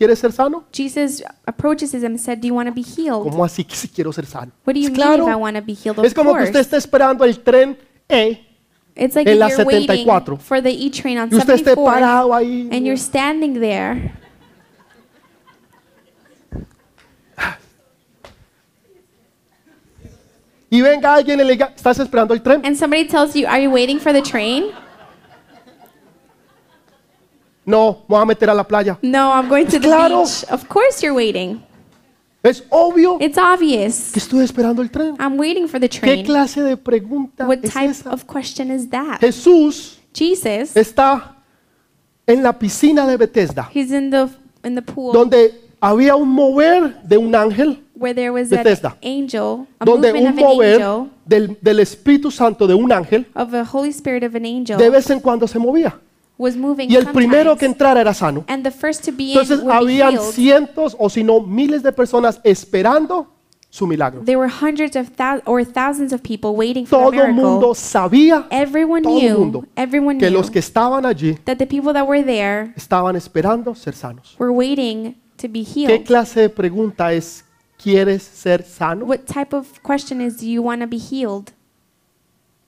¿quieres 0.00 0.18
ser 0.18 0.32
sano? 0.32 0.64
Jesus 0.72 1.22
approaches 1.46 1.92
him 1.92 2.06
and 2.06 2.18
said, 2.18 2.38
Do 2.40 2.48
you 2.48 2.54
want 2.54 2.68
to 2.68 2.74
be 2.74 2.80
healed? 2.82 3.22
¿Cómo 3.30 3.44
así 3.44 3.64
que 3.64 3.76
si 3.76 3.86
quiero 3.88 4.10
ser 4.12 4.24
sano? 4.24 4.50
What 4.64 4.72
do 4.74 4.80
you 4.80 4.86
Es 4.88 4.96
mean 4.96 5.20
if 5.20 5.28
I 5.28 5.34
want 5.34 5.56
to 5.56 5.62
be 5.62 5.74
healed? 5.74 5.98
Es 6.04 6.12
Of 6.12 6.14
como 6.14 6.30
que 6.32 6.38
course. 6.38 6.48
usted 6.50 6.60
está 6.60 6.76
esperando 6.78 7.22
el 7.24 7.38
tren 7.40 7.76
E 8.08 8.46
It's 8.96 9.14
like 9.14 9.30
en 9.30 9.38
la 9.38 9.48
you're 9.48 9.64
waiting 9.64 9.86
74. 9.86 10.38
for 10.38 10.62
the 10.62 10.70
E 10.70 10.90
train 10.90 11.18
on 11.18 11.28
y 11.30 11.36
usted 11.36 11.54
esté 11.54 11.70
74 11.74 11.84
parado 11.84 12.34
ahí. 12.34 12.68
and 12.72 12.84
you're 12.86 12.96
standing 12.96 13.60
there 13.60 14.14
Y 20.70 20.80
venga 20.82 21.14
alguien 21.14 21.40
y 21.40 21.44
le 21.44 21.52
diga, 21.52 21.72
¿estás 21.74 21.98
esperando 21.98 22.32
el 22.32 22.42
tren? 22.42 22.62
and 22.64 22.76
somebody 22.76 23.04
tells 23.06 23.34
you, 23.34 23.46
Are 23.48 23.60
you 23.60 23.70
waiting 23.70 23.98
for 23.98 24.12
the 24.12 24.22
train? 24.22 24.66
No, 27.70 27.92
me 28.08 28.14
voy 28.16 28.22
a 28.22 28.24
meter 28.26 28.50
a 28.50 28.54
la 28.54 28.64
playa. 28.64 28.98
No, 29.02 29.32
I'm 29.32 29.48
going 29.48 29.64
to 29.66 29.78
the 29.78 29.80
Claro. 29.80 30.22
beach. 30.22 30.44
Of 30.50 30.66
course 30.68 31.00
you're 31.02 31.14
waiting. 31.16 31.62
Es 32.42 32.64
obvio 32.70 33.18
It's 33.20 33.36
obvious. 33.38 34.10
que 34.12 34.18
estoy 34.18 34.44
esperando 34.44 34.80
el 34.82 34.90
tren. 34.90 35.14
I'm 35.20 35.38
waiting 35.38 35.68
for 35.68 35.78
the 35.78 35.88
¿Qué 35.88 36.00
train. 36.00 36.24
clase 36.24 36.62
de 36.62 36.76
pregunta 36.76 37.46
What 37.46 37.58
es 37.62 37.72
type 37.72 37.90
esa? 37.90 38.10
of 38.12 38.24
question 38.26 38.70
is 38.70 38.88
that? 38.90 39.20
Jesús 39.20 39.98
Jesus, 40.14 40.74
está 40.74 41.36
en 42.26 42.42
la 42.42 42.58
piscina 42.58 43.06
de 43.06 43.16
Bethesda, 43.16 43.68
he's 43.74 43.90
in 43.92 44.10
the 44.10 44.28
in 44.64 44.74
the 44.74 44.82
pool 44.82 45.12
donde 45.12 45.54
había 45.80 46.16
un 46.16 46.28
mover 46.30 46.96
de 47.04 47.18
un 47.18 47.34
ángel, 47.34 47.78
where 47.94 48.14
there 48.14 48.30
was 48.30 48.48
Bethesda. 48.48 48.88
an 48.88 48.96
angel, 49.02 49.66
a 49.78 49.84
donde 49.84 50.08
movement 50.12 50.26
un 50.26 50.32
of 50.32 50.38
an 50.38 50.44
mover 50.56 50.82
angel, 50.82 51.10
del, 51.26 51.58
del 51.60 51.80
Espíritu 51.80 52.30
Santo 52.30 52.66
de 52.66 52.74
un 52.74 52.90
ángel 52.90 53.26
of 53.34 53.52
a 53.54 53.64
Holy 53.70 53.90
Spirit 53.90 54.24
of 54.24 54.34
an 54.34 54.44
angel, 54.46 54.78
de 54.78 54.88
vez 54.90 55.08
en 55.10 55.20
cuando 55.20 55.46
se 55.46 55.58
movía. 55.58 55.94
Was 56.40 56.56
moving 56.56 56.90
Y 56.90 56.96
el 56.96 57.06
primero 57.12 57.56
que 57.56 57.66
entrara 57.66 58.00
era 58.00 58.14
sano. 58.14 58.44
And 58.48 58.64
the 58.64 58.70
first 58.70 59.04
to 59.04 59.12
be 59.12 59.32
in 59.32 59.38
Entonces 59.38 59.60
would 59.60 59.68
be 59.68 60.00
habían 60.00 60.12
healed. 60.12 60.32
cientos 60.32 60.96
o 60.98 61.10
si 61.10 61.22
no 61.22 61.40
miles 61.40 61.82
de 61.82 61.92
personas 61.92 62.40
esperando 62.44 63.28
su 63.68 63.86
milagro. 63.86 64.22
There 64.24 64.36
were 64.38 64.48
hundreds 64.50 64.96
of 64.96 65.10
thou- 65.16 65.42
or 65.44 65.64
thousands 65.64 66.12
of 66.12 66.22
people 66.22 66.50
waiting 66.56 66.86
for 66.86 66.98
Todo 66.98 67.10
the 67.12 67.18
el 67.28 67.34
mundo 67.34 67.50
miracle. 67.68 67.74
sabía, 67.74 68.46
Everyone 68.50 69.02
todo 69.02 69.16
el 69.16 69.20
knew, 69.22 69.38
mundo, 69.38 69.64
everyone 69.76 70.18
que 70.18 70.28
knew 70.28 70.38
los 70.38 70.50
que 70.50 70.58
estaban 70.58 71.04
allí 71.06 71.34
that 71.44 71.58
the 71.58 71.66
people 71.66 71.92
that 71.92 72.04
were 72.08 72.24
there 72.24 72.72
estaban 72.76 73.14
esperando 73.16 73.74
ser 73.76 73.94
sanos. 73.94 74.34
were 74.40 74.50
waiting 74.50 75.14
to 75.36 75.46
be 75.48 75.62
¿Qué 75.64 75.86
healed. 75.86 76.04
clase 76.06 76.40
de 76.40 76.48
pregunta 76.48 77.12
es, 77.12 77.44
¿quieres 77.76 78.22
ser 78.22 78.64
sano? 78.64 79.04
What 79.04 79.20
type 79.26 79.54
of 79.54 79.66
question 79.82 80.20
is, 80.20 80.38
do 80.38 80.46
you 80.46 80.62
want 80.62 80.80
to 80.80 80.88
be 80.88 80.98
healed? 80.98 81.52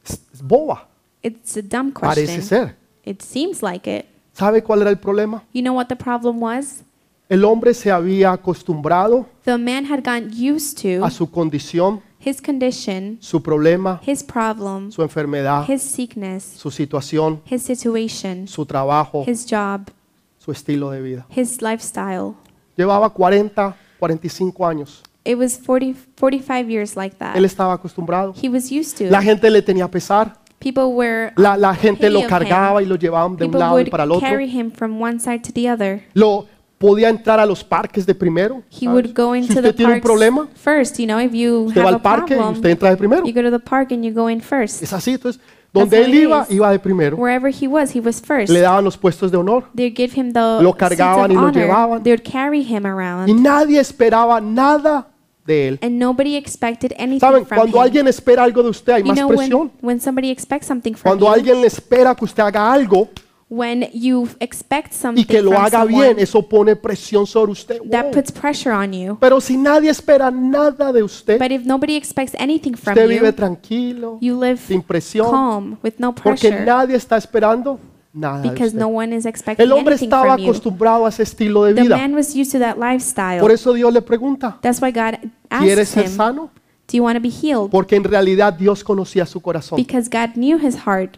Es, 0.05 0.20
boba, 0.43 0.89
It's 1.23 1.57
a 1.57 1.62
dumb 1.62 1.93
parece 1.93 2.27
question. 2.37 2.43
ser. 2.43 2.77
It 3.05 3.20
seems 3.22 3.62
like 3.62 3.90
it. 3.90 4.07
¿Sabe 4.32 4.62
cuál 4.62 4.82
era 4.82 4.90
el 4.90 4.98
problema? 4.98 5.42
You 5.53 5.62
know 5.62 5.74
what 5.74 5.86
the 5.88 5.96
problem 5.96 6.42
was? 6.42 6.82
El 7.28 7.44
hombre 7.44 7.72
se 7.74 7.90
había 7.90 8.32
acostumbrado 8.32 9.26
The 9.44 9.57
man 9.57 9.86
had 9.86 10.00
gotten 10.05 10.30
used 10.32 10.82
to 10.82 11.05
a 11.05 11.11
su 11.11 11.30
condición, 11.30 12.00
his 12.18 12.40
condition, 12.40 13.16
su 13.20 13.42
problema, 13.42 14.00
his 14.07 14.22
problem, 14.22 14.90
su 14.92 15.03
enfermedad, 15.03 15.64
his 15.68 15.82
sickness, 15.82 16.44
su 16.44 16.70
situación, 16.70 17.40
his 17.50 17.62
situation, 17.62 18.46
su 18.46 18.64
trabajo, 18.66 19.24
his 19.26 19.46
job, 19.50 19.90
su 20.38 20.53
estilo 20.53 20.90
de 20.90 21.00
vida. 21.00 21.26
his 21.34 21.61
lifestyle. 21.62 22.34
Llevaba 22.76 23.11
40, 23.11 23.76
45 23.98 24.66
años. 24.66 25.03
It 25.24 25.38
was 25.38 25.57
40, 25.57 25.94
45 26.16 26.68
years 26.68 26.96
like 26.96 27.14
Él 27.14 27.18
that. 27.18 27.36
estaba 27.44 27.74
acostumbrado. 27.74 28.34
He 28.42 28.48
was 28.48 28.70
used 28.70 28.98
to. 28.98 29.11
La 29.11 29.22
gente 29.22 29.48
le 29.50 29.62
tenía 29.62 29.88
pesar. 29.88 30.41
People 30.62 30.94
were 30.94 31.32
La, 31.36 31.56
la 31.56 31.74
gente 31.74 32.08
lo 32.10 32.26
cargaba 32.26 32.82
y 32.82 32.86
lo 32.86 32.96
llevaban 32.96 33.36
de 33.36 33.44
un 33.46 33.50
people 33.50 33.58
lado 33.60 33.78
y 33.78 33.82
would 33.82 33.90
para 33.90 34.04
el 34.04 34.12
otro. 34.12 34.28
carry 34.28 34.48
him 34.48 34.70
from 34.70 35.00
one 35.02 35.18
side 35.18 35.40
to 35.42 35.52
the 35.52 35.68
other. 35.70 36.02
Lo 36.14 36.46
podía 36.78 37.08
entrar 37.08 37.38
a 37.40 37.46
los 37.46 37.62
parques 37.64 38.06
de 38.06 38.14
primero. 38.14 38.62
He 38.70 38.86
¿sabes? 38.86 38.94
would 38.94 39.14
go 39.14 39.32
Si 39.34 39.38
into 39.40 39.52
usted 39.54 39.62
the 39.62 39.72
tiene 39.72 39.92
un 39.94 40.00
parks 40.00 40.04
problema, 40.06 40.48
first. 40.54 40.98
You 40.98 41.06
know, 41.06 41.18
if 41.20 41.32
you 41.32 41.64
usted 41.66 41.80
va 41.82 41.86
have 41.88 41.94
al 41.96 42.02
parque 42.02 42.34
y 42.34 42.36
problem, 42.36 42.54
usted 42.56 42.70
entra 42.70 42.90
de 42.90 42.96
primero. 42.96 43.24
you 43.26 43.32
go 43.32 43.42
to 43.42 43.50
the 43.50 43.58
park 43.58 43.92
and 43.92 44.04
you 44.04 44.12
go 44.12 44.28
in 44.28 44.40
first. 44.40 44.82
Es 44.82 44.92
así, 44.92 45.12
entonces, 45.12 45.40
donde 45.72 46.04
él 46.04 46.12
it 46.14 46.22
iba, 46.24 46.42
is. 46.48 46.50
iba 46.54 46.70
de 46.70 46.78
primero. 46.78 47.16
Wherever 47.16 47.50
he 47.52 47.66
was, 47.68 47.94
he 47.94 48.00
was 48.00 48.20
first. 48.20 48.48
Le 48.52 48.60
daban 48.60 48.84
los 48.84 48.96
puestos 48.98 49.30
de 49.30 49.38
honor. 49.38 49.64
They'd 49.74 49.94
give 49.96 50.12
him 50.14 50.32
the 50.32 50.40
Lo 50.60 50.70
seats 50.70 50.76
cargaban 50.78 51.30
y 51.30 51.34
lo 51.34 51.40
honor. 51.42 51.54
llevaban. 51.54 52.02
Carry 52.22 52.62
him 52.62 52.84
Y 52.84 52.88
around, 52.88 53.28
nadie 53.40 53.78
esperaba 53.80 54.40
nada 54.40 55.08
de 55.47 55.68
él. 55.68 55.78
and 55.82 55.99
nobody 55.99 56.36
expected 56.36 56.93
anything 56.99 57.20
Saben, 57.20 57.45
from 57.47 57.59
cuando 57.59 57.78
him. 57.78 57.82
alguien 57.82 58.09
espera 58.09 58.45
algo 58.45 58.62
de 58.62 58.68
usted, 58.70 58.93
hay 58.95 59.01
you 59.03 59.09
más 59.09 59.16
know, 59.18 59.28
presión. 59.28 59.61
when, 59.61 59.70
when 59.82 60.01
somebody 60.01 60.30
expects 60.30 60.66
something 60.66 60.95
from 60.95 61.03
Cuando 61.11 61.26
you, 61.26 61.32
alguien 61.32 61.61
le 61.61 61.66
espera 61.66 62.14
que 62.14 62.24
usted 62.24 62.43
haga 62.43 62.72
algo 62.72 63.09
when 63.49 63.86
you 63.93 64.26
expect 64.40 64.95
something 64.95 65.20
y 65.20 65.26
que 65.26 65.43
lo 65.43 65.51
from 65.51 65.61
haga 65.62 65.82
someone, 65.82 66.07
bien, 66.14 66.18
eso 66.20 66.40
pone 66.49 66.74
presión 66.74 67.26
sobre 67.26 67.53
usted. 67.53 67.80
that 67.90 68.05
Wow. 68.07 68.11
puts 68.12 68.32
pressure 68.32 68.72
on 68.72 68.93
you. 68.95 69.18
Pero 69.20 69.43
si 69.43 69.59
nadie 69.59 69.90
espera 69.90 70.30
nada 70.30 70.90
de 70.90 71.03
usted, 71.03 71.38
But 71.38 71.51
if 71.51 71.62
nobody 71.66 71.95
expects 71.97 72.34
anything 72.38 72.72
from 72.74 72.95
usted 72.95 73.09
vive 73.09 73.26
you, 73.26 73.32
tranquilo, 73.32 74.16
you 74.22 74.38
live 74.40 74.59
sin 74.59 74.80
presión, 74.82 75.30
calm 75.30 75.78
with 75.82 75.95
no 75.99 76.14
porque 76.14 76.49
pressure 76.49 76.64
nadie 76.64 76.97
está 76.97 77.18
esperando 77.18 77.78
nada 78.12 78.42
because 78.42 78.74
no 78.76 78.88
one 78.88 79.14
is 79.14 79.24
expecting 79.26 79.64
El 79.64 79.72
hombre 79.72 79.94
anything 79.94 80.06
estaba 80.06 80.34
from 80.34 80.42
you. 80.44 80.50
acostumbrado 80.50 81.06
a 81.06 81.08
ese 81.08 81.22
estilo 81.22 81.64
de 81.64 81.74
The 81.74 81.82
vida. 81.82 81.96
man 81.96 82.14
was 82.14 82.34
used 82.34 82.52
to 82.52 82.58
that 82.58 82.76
lifestyle. 82.76 83.40
Por 83.40 83.50
eso 83.50 83.72
Dios 83.72 83.92
le 83.92 84.02
pregunta, 84.02 84.58
That's 84.60 84.80
why 84.82 84.90
God 84.92 85.18
¿quieres 85.60 85.88
ser 85.88 86.06
him, 86.06 86.10
sano? 86.16 86.50
Do 86.90 86.96
you 86.96 87.04
want 87.04 87.16
to 87.16 87.22
be 87.22 87.30
healed? 87.30 87.70
Porque 87.70 87.96
en 87.96 88.04
realidad 88.04 88.52
Dios 88.52 88.84
conocía 88.84 89.24
su 89.24 89.40
corazón. 89.40 89.76
Because 89.76 90.10
God 90.10 90.34
knew 90.34 90.58
his 90.58 90.76
heart. 90.86 91.16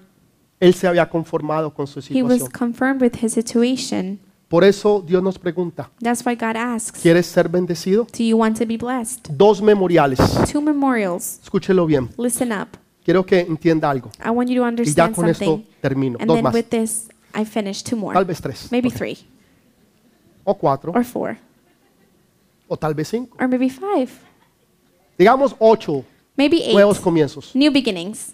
Él 0.61 0.73
se 0.75 0.87
había 0.87 1.09
conformado 1.09 1.75
con 1.75 1.87
su 1.87 1.99
He 2.01 2.23
was 2.23 2.35
situación. 2.39 2.51
confirmed 2.53 3.03
with 3.03 3.13
his 3.23 3.33
situation. 3.33 4.21
Por 4.49 4.63
eso 4.63 5.03
Dios 5.05 5.21
nos 5.23 5.37
pregunta, 5.39 5.91
That's 6.01 6.25
why 6.25 6.37
God 6.37 6.57
asks, 6.57 7.01
¿quieres 7.03 7.27
ser 7.27 7.49
bendecido? 7.49 8.07
Do 8.17 8.23
you 8.23 8.37
want 8.39 8.57
to 8.59 8.67
be 8.67 8.77
blessed? 8.77 9.31
Dos 9.31 9.61
memoriales. 9.61 10.19
Two 10.53 10.61
memorials. 10.61 11.41
Escúchelo 11.43 11.87
bien. 11.87 12.09
Listen 12.19 12.53
up. 12.53 12.69
Quiero 13.05 13.25
que 13.27 13.41
entienda 13.41 13.91
algo. 13.91 14.11
I 14.25 14.31
want 14.31 14.49
you 14.49 14.57
to 14.57 14.63
Y 14.63 14.65
ya 14.65 14.69
understand 14.69 15.15
con 15.15 15.29
esto 15.29 15.45
something. 15.45 15.67
termino. 15.81 16.19
And 16.21 16.27
Dos 16.29 16.37
then 16.37 16.45
más. 16.45 16.55
with 16.55 16.65
this, 16.71 17.09
I 17.35 17.45
finish 17.45 17.83
two 17.83 17.97
more. 17.97 18.15
Tal 18.15 18.25
vez 18.25 18.41
tres. 18.41 18.69
Maybe 18.73 18.89
Ok. 18.89 18.95
three, 18.97 19.19
O 20.45 20.55
cuatro. 20.55 20.93
or 20.95 21.05
four, 21.05 21.37
O 22.69 22.77
tal 22.77 22.95
vez 22.95 23.09
cinco. 23.09 23.37
or 23.39 23.47
maybe 23.49 23.69
five, 23.69 24.09
Digamos 25.19 25.55
ocho 25.59 26.05
maybe 26.37 26.57
eight. 26.63 26.73
nuevos 26.73 26.99
comienzos. 26.99 27.55
New 27.55 27.71
beginnings. 27.73 28.33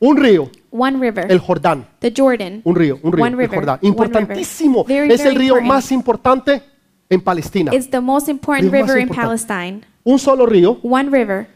Un 0.00 0.16
río, 0.16 0.50
One 0.72 0.98
river. 0.98 1.30
el 1.30 1.38
Jordán. 1.38 1.86
The 2.00 2.12
Jordan. 2.16 2.60
Un 2.64 2.74
río, 2.74 2.98
un 3.02 3.12
río, 3.12 3.22
One 3.24 3.32
el 3.34 3.38
river, 3.38 3.54
Jordán. 3.56 3.78
one 3.82 3.88
Importantísimo. 3.88 4.84
river. 4.84 5.02
Very, 5.02 5.14
Es 5.14 5.20
el 5.20 5.26
very 5.34 5.38
río 5.38 5.54
important. 5.58 5.68
más 5.68 5.92
importante 5.92 6.62
en 7.08 7.20
Palestina. 7.20 7.72
It's 7.74 7.88
the 7.90 8.00
most 8.00 8.28
important 8.28 8.72
Río 8.72 8.80
más 8.80 8.88
river 8.88 8.96
in 9.02 9.08
importante. 9.08 9.46
Palestine. 9.46 9.80
Un 10.04 10.18
solo 10.18 10.46
río 10.46 10.80
One 10.82 11.08
river 11.10 11.46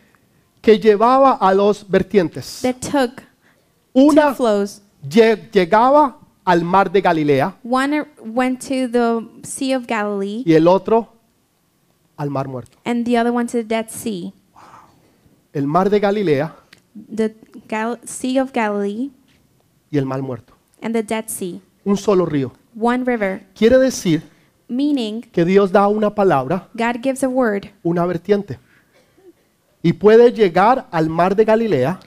que 0.67 0.81
llevaba 0.81 1.39
a 1.41 1.55
dos 1.55 1.87
vertientes. 1.89 2.59
that 2.63 2.75
took 2.81 3.19
two 3.95 4.09
Una 4.11 4.35
flows. 4.35 4.83
lle- 5.09 5.49
llegaba 5.53 6.19
al 6.45 6.65
mar 6.65 6.91
de 6.91 7.01
Galilea 7.01 7.55
One 7.63 8.05
went 8.19 8.59
to 8.63 8.91
the 8.91 9.29
Sea 9.45 9.77
of 9.77 9.87
Galilee, 9.87 10.43
y 10.45 10.55
el 10.55 10.67
otro 10.67 11.13
al 12.17 12.31
mar 12.31 12.49
muerto. 12.49 12.77
and 12.85 13.05
the 13.07 13.17
other 13.17 13.31
went 13.31 13.49
to 13.53 13.59
the 13.59 13.65
Dead 13.65 13.87
Sea. 13.91 14.33
El 15.53 15.69
mar 15.69 15.89
de 15.89 16.01
Galilea 16.01 16.53
The 17.15 17.37
Gal- 17.69 18.01
Sea 18.05 18.41
of 18.43 18.51
Galilee 18.53 19.13
y 19.93 19.99
el 19.99 20.05
mar 20.05 20.21
muerto. 20.21 20.53
and 20.83 20.93
the 20.97 21.03
Dead 21.05 21.27
Sea. 21.29 21.61
Un 21.85 21.97
solo 21.97 22.27
río. 22.27 22.53
One 22.79 23.05
river, 23.05 23.47
Quiere 23.55 23.79
decir 23.79 24.21
meaning 24.69 25.21
que 25.23 25.45
Dios 25.45 25.71
da 25.71 25.87
una 25.87 26.13
palabra, 26.13 26.69
God 26.75 26.97
gives 27.03 27.23
a 27.23 27.29
word, 27.29 27.67
una 27.85 28.05
vertiente. 28.05 28.59
Y 29.87 29.93
puede 29.93 30.33
llegar 30.33 30.89
al 30.91 31.09
mar 31.09 31.37
de 31.37 31.45
Galilea 31.45 32.01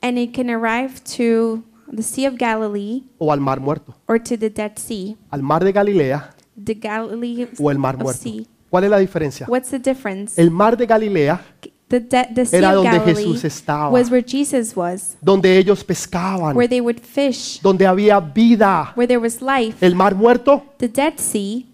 and 0.00 0.16
it 0.16 0.34
can 0.34 0.48
arrive 0.48 0.94
to 1.16 1.62
the 1.94 2.02
Sea 2.02 2.26
of 2.26 2.36
Galilee 2.38 3.02
o 3.18 3.30
al 3.30 3.40
mar 3.40 3.60
muerto. 3.60 3.94
or 4.06 4.18
to 4.18 4.38
the 4.38 4.48
Dead 4.48 4.72
Sea. 4.76 5.14
Al 5.30 5.42
mar 5.42 5.62
de 5.62 5.70
Galilea 5.72 6.30
The 6.64 6.72
Galilee 6.74 7.46
o 7.58 7.70
el 7.70 7.76
mar 7.78 7.96
of 7.96 8.02
muerto. 8.02 8.22
Sea. 8.22 8.46
¿Cuál 8.70 8.84
es 8.84 8.90
la 8.90 8.98
diferencia? 8.98 9.46
What's 9.46 9.68
the 9.68 9.78
difference? 9.78 10.40
El 10.40 10.50
mar 10.50 10.74
de 10.78 10.86
Galilea, 10.86 11.42
The, 11.88 12.00
de- 12.00 12.28
the 12.34 12.46
Sea 12.46 12.58
Era 12.58 12.68
of 12.70 12.84
donde 12.84 12.98
Galilee 12.98 13.14
Jesús 13.24 13.44
estaba. 13.44 13.90
was 13.90 14.10
where 14.10 14.24
Jesus 14.26 14.74
was, 14.74 15.16
donde 15.20 15.58
ellos 15.58 15.84
pescaban, 15.84 16.56
where 16.56 16.68
they 16.68 16.80
would 16.80 17.00
fish, 17.00 17.60
donde 17.60 17.86
había 17.86 18.20
vida. 18.20 18.92
where 18.96 19.06
there 19.06 19.18
was 19.20 19.42
life. 19.42 19.76
El 19.84 19.94
mar 19.94 20.14
muerto, 20.14 20.62
The 20.78 20.88
Dead 20.88 21.14
Sea, 21.18 21.66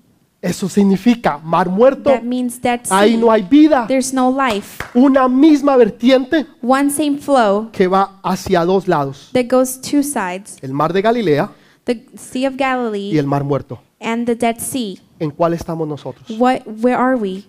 eso 0.45 0.69
significa 0.69 1.39
mar 1.39 1.69
muerto. 1.69 2.11
that 2.11 2.23
means 2.23 2.61
Dead 2.61 2.81
Ahí 2.91 3.13
Sea. 3.13 3.19
no 3.21 3.31
hay 3.31 3.43
vida. 3.43 3.87
There's 3.87 4.13
no 4.13 4.31
life. 4.31 4.83
Una 4.95 5.27
misma 5.29 5.77
vertiente 5.77 6.47
One 6.63 6.91
same 6.91 7.19
flow 7.19 7.71
que 7.73 7.87
va 7.89 8.19
hacia 8.23 8.65
dos 8.65 8.87
lados. 8.87 9.31
that 9.33 9.47
goes 9.51 9.81
two 9.81 10.03
sides. 10.03 10.59
El 10.63 10.73
mar 10.73 10.93
de 10.93 11.03
Galilea 11.03 11.51
The 11.85 12.07
Sea 12.17 12.49
of 12.49 12.55
y 12.55 12.57
Galilee 12.59 13.19
el 13.19 13.27
mar 13.27 13.45
muerto. 13.45 13.81
and 14.01 14.27
the 14.27 14.35
Dead 14.35 14.59
Sea. 14.59 14.97
¿En 15.19 15.31
cuál 15.31 15.55
estamos 15.55 15.87
nosotros? 15.89 16.29
What 16.39 16.63
where 16.67 16.97
are 16.97 17.17
we? 17.17 17.45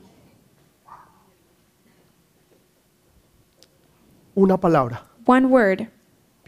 Una 4.36 4.58
palabra 4.58 5.04
One 5.26 5.48
word 5.48 5.88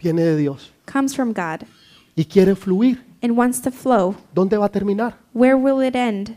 viene 0.00 0.22
de 0.22 0.36
Dios 0.36 0.70
comes 0.86 1.14
from 1.14 1.32
God 1.32 1.66
y 2.14 2.24
quiere 2.24 2.54
fluir. 2.54 3.04
And 3.22 3.36
wants 3.36 3.60
to 3.62 3.70
flow. 3.70 4.14
¿Dónde 4.34 4.56
va 4.56 4.66
a 4.66 4.68
terminar? 4.70 5.18
Where 5.34 5.54
will 5.56 5.86
it 5.86 5.94
end? 5.96 6.36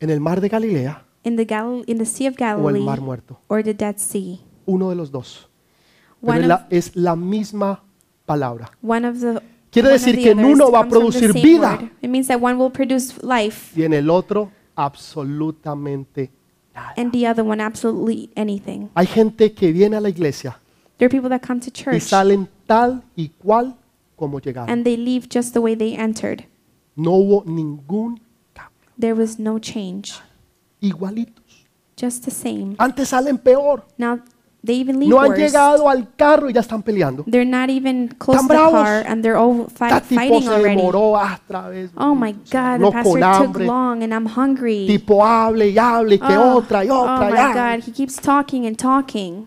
¿En 0.00 0.10
el 0.10 0.20
mar 0.20 0.40
de 0.40 0.48
Galilea 0.48 1.04
In 1.24 1.36
the 1.36 1.44
Gal- 1.44 1.82
in 1.86 1.98
the 1.98 2.06
Sea 2.06 2.28
of 2.28 2.34
o 2.40 2.44
el 2.44 2.62
Galilee 2.64 2.84
mar 2.84 3.00
muerto? 3.00 3.40
or 3.48 3.62
the 3.62 3.74
Dead 3.74 3.96
Sea? 3.98 4.40
Uno 4.66 4.90
de 4.90 4.96
los 4.96 5.10
dos. 5.10 5.48
Pero 6.20 6.32
One 6.32 6.40
es 6.40 6.44
of, 6.44 6.48
la, 6.48 6.66
es 6.70 6.96
la 6.96 7.16
misma 7.16 7.82
palabra. 8.26 8.70
one 8.82 9.06
of 9.08 9.20
the 9.20 9.40
Quiere 9.70 9.88
one 9.88 9.94
of 9.96 10.00
decir 10.00 10.16
the 10.16 10.22
que 10.22 10.30
en 10.30 10.38
others 10.40 10.54
uno 10.54 10.70
va 10.70 10.80
a 10.80 10.82
comes 10.88 10.92
from 10.92 11.10
the 11.10 11.18
producir 11.18 11.32
same 11.32 11.42
vida. 11.42 11.76
word. 11.80 11.90
It 12.02 12.08
means 12.10 12.26
that 12.28 12.40
one 12.40 12.54
will 12.56 12.70
produce 12.72 13.14
life 13.22 13.72
Y 13.78 13.84
en 13.84 13.92
el 13.92 14.08
otro, 14.10 14.50
absolutamente 14.76 16.30
nada. 16.74 16.94
and 16.96 17.12
the 17.12 17.26
other 17.26 17.44
one 17.44 17.62
absolutely 17.62 18.30
anything. 18.36 18.88
Hay 18.94 19.06
gente 19.06 19.52
que 19.52 19.72
viene 19.72 19.96
a 19.96 20.00
la 20.00 20.08
iglesia 20.08 20.58
There 20.98 21.06
are 21.06 21.10
people 21.10 21.28
that 21.30 21.46
come 21.46 21.60
to 21.60 21.68
y 21.68 21.72
church 21.72 22.02
salen 22.02 22.48
tal 22.66 23.02
y 23.14 23.28
cual 23.38 23.76
como 24.18 24.40
llegaron. 24.40 24.68
and 24.70 24.84
they 24.84 24.96
leave 24.96 25.28
just 25.30 25.52
the 25.54 25.60
way 25.60 25.74
they 25.76 25.94
entered. 25.96 26.44
No 26.96 27.12
hubo 27.12 27.44
ningún 27.46 28.20
cambio. 28.52 28.90
There 28.98 29.14
was 29.14 29.38
no 29.38 29.58
change, 29.58 30.14
Igualitos. 30.80 31.66
just 31.96 32.24
the 32.24 32.30
same. 32.30 32.74
Antes 32.78 33.08
salen 33.08 33.38
peor. 33.38 33.84
Now 33.96 34.18
they 34.64 34.74
even 34.74 34.98
leave 34.98 35.08
No 35.10 35.20
han 35.20 35.28
worse. 35.30 35.40
llegado 35.40 35.88
al 35.88 36.08
carro 36.16 36.48
y 36.48 36.52
ya 36.52 36.60
están 36.60 36.82
peleando. 36.82 37.24
They're 37.26 37.44
not 37.48 37.70
even 37.70 38.08
close 38.18 38.38
to 38.40 38.46
the 38.48 38.54
bravos. 38.54 38.72
car 38.82 39.04
and 39.06 39.22
they're 39.22 39.36
all 39.36 39.66
Este 39.68 40.08
tipo 40.08 40.20
fighting 40.20 40.42
se 40.42 40.48
already. 40.48 40.76
demoró 40.76 41.12
otra 41.12 41.68
vez. 41.68 41.90
Oh 41.96 42.14
my 42.14 42.32
God, 42.50 42.80
No 42.80 42.90
the 42.90 42.92
con 42.92 42.92
pastor 42.92 43.20
took 43.20 43.22
hambre. 43.46 43.66
long 43.66 44.02
and 44.02 44.12
I'm 44.12 44.26
hungry. 44.26 44.86
Tipo 44.88 45.24
hable 45.24 45.68
y 45.70 45.78
hable 45.78 46.14
y 46.16 46.18
que 46.18 46.36
oh, 46.36 46.56
otra 46.56 46.84
y 46.84 46.88
oh 46.90 47.00
otra 47.02 47.30
y 47.30 47.32
my 47.32 47.38
hable. 47.38 47.54
God, 47.78 47.84
he 47.88 47.92
keeps 47.92 48.16
talking 48.16 48.66
and 48.66 48.76
talking. 48.76 49.46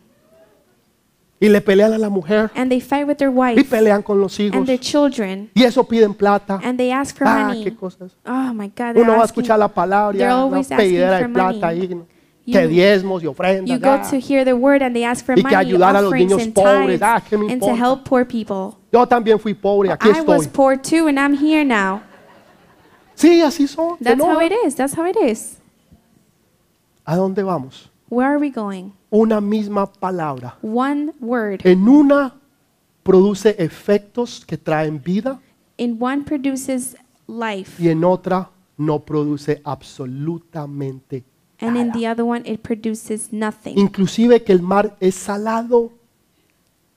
Y 1.44 1.50
le 1.50 1.60
pelean 1.60 1.92
a 1.92 1.98
la 1.98 2.10
mujer 2.10 2.52
And 2.56 2.70
they 2.70 2.80
fight 2.80 3.08
with 3.08 3.16
their 3.18 3.32
y 3.32 3.34
wife 3.34 3.64
pelean 3.66 4.04
con 4.04 4.22
los 4.22 4.40
hijos. 4.40 4.56
and 4.56 4.68
their 4.68 4.80
children 4.80 5.50
Y 5.56 5.64
eso 5.64 5.84
piden 5.84 6.14
plata. 6.14 6.60
and 6.64 6.78
they 6.78 6.92
ask 6.92 7.18
for 7.18 7.28
Ah, 7.28 7.48
money. 7.48 7.64
qué 7.64 7.76
cosas. 7.76 8.16
Oh 8.28 8.54
my 8.54 8.68
God, 8.78 8.96
Uno 8.96 9.14
va 9.18 9.24
a 9.24 9.26
escuchar 9.26 9.58
la 9.58 9.68
palabra 9.68 10.16
y 10.18 10.22
una 10.22 10.62
pedidera 10.62 11.18
de 11.18 11.28
plata 11.30 11.68
ahí. 11.68 11.90
You- 11.90 12.54
Que 12.54 12.68
diezmos 12.68 13.22
y 13.24 13.28
ofrendas. 13.28 13.70
You 13.70 13.80
go 13.80 13.92
ah. 13.92 14.08
to 14.10 14.18
hear 14.18 14.44
the 14.46 14.54
word 14.54 14.82
and 14.82 14.96
they 14.96 15.04
ask 15.04 15.24
for 15.26 15.34
Y 15.38 15.44
que 15.44 15.56
money, 15.56 15.56
ayudar 15.68 15.96
a 15.96 16.02
los 16.02 16.12
niños 16.12 16.42
and 16.42 16.54
pobres. 16.54 17.00
tithes, 17.00 17.02
Ah, 17.04 17.22
¿qué 17.28 17.38
me 17.38 17.52
and 17.54 17.62
to 17.62 17.76
help 17.76 18.04
poor 18.04 18.26
people. 18.26 18.76
Yo 18.92 19.06
también 19.08 19.40
fui 19.40 19.54
pobre, 19.54 19.92
aquí 19.92 20.10
I 20.10 20.22
was 20.22 20.42
estoy. 20.46 20.48
poor 20.52 20.76
too, 20.78 21.08
and 21.08 21.18
I'm 21.20 21.34
here 21.36 21.64
now. 21.66 22.02
Sí, 23.16 23.42
así 23.42 23.68
son. 23.68 23.98
That's 24.02 24.20
how 24.22 24.40
it 24.42 24.52
is. 24.66 24.76
That's 24.76 24.96
how 24.98 25.06
it 25.06 25.16
is. 25.18 25.58
¿A 27.06 27.16
dónde 27.16 27.44
vamos? 27.44 27.91
Where 28.12 28.28
are 28.28 28.38
we 28.38 28.50
going? 28.52 28.92
Una 29.10 29.40
misma 29.40 29.86
palabra. 29.88 30.58
One 30.62 31.14
word. 31.22 31.62
En 31.64 31.88
una 31.88 32.36
produce 33.04 33.56
efectos 33.58 34.44
que 34.46 34.58
traen 34.58 35.02
vida 35.02 35.40
In 35.78 35.98
one 36.00 36.24
produces 36.24 36.98
life, 37.26 37.82
y 37.82 37.88
en 37.90 38.04
otra 38.04 38.50
no 38.78 39.00
produce 39.00 39.62
absolutamente 39.64 41.24
and 41.60 41.78
in 41.78 41.88
nada. 41.88 42.00
the 42.00 42.08
other 42.08 42.26
one 42.26 42.42
it 42.46 42.62
produces 42.62 43.32
nothing. 43.32 43.80
Inclusive 43.80 44.44
que 44.44 44.52
el 44.52 44.62
mar 44.62 44.98
es 45.00 45.16
salado. 45.16 45.92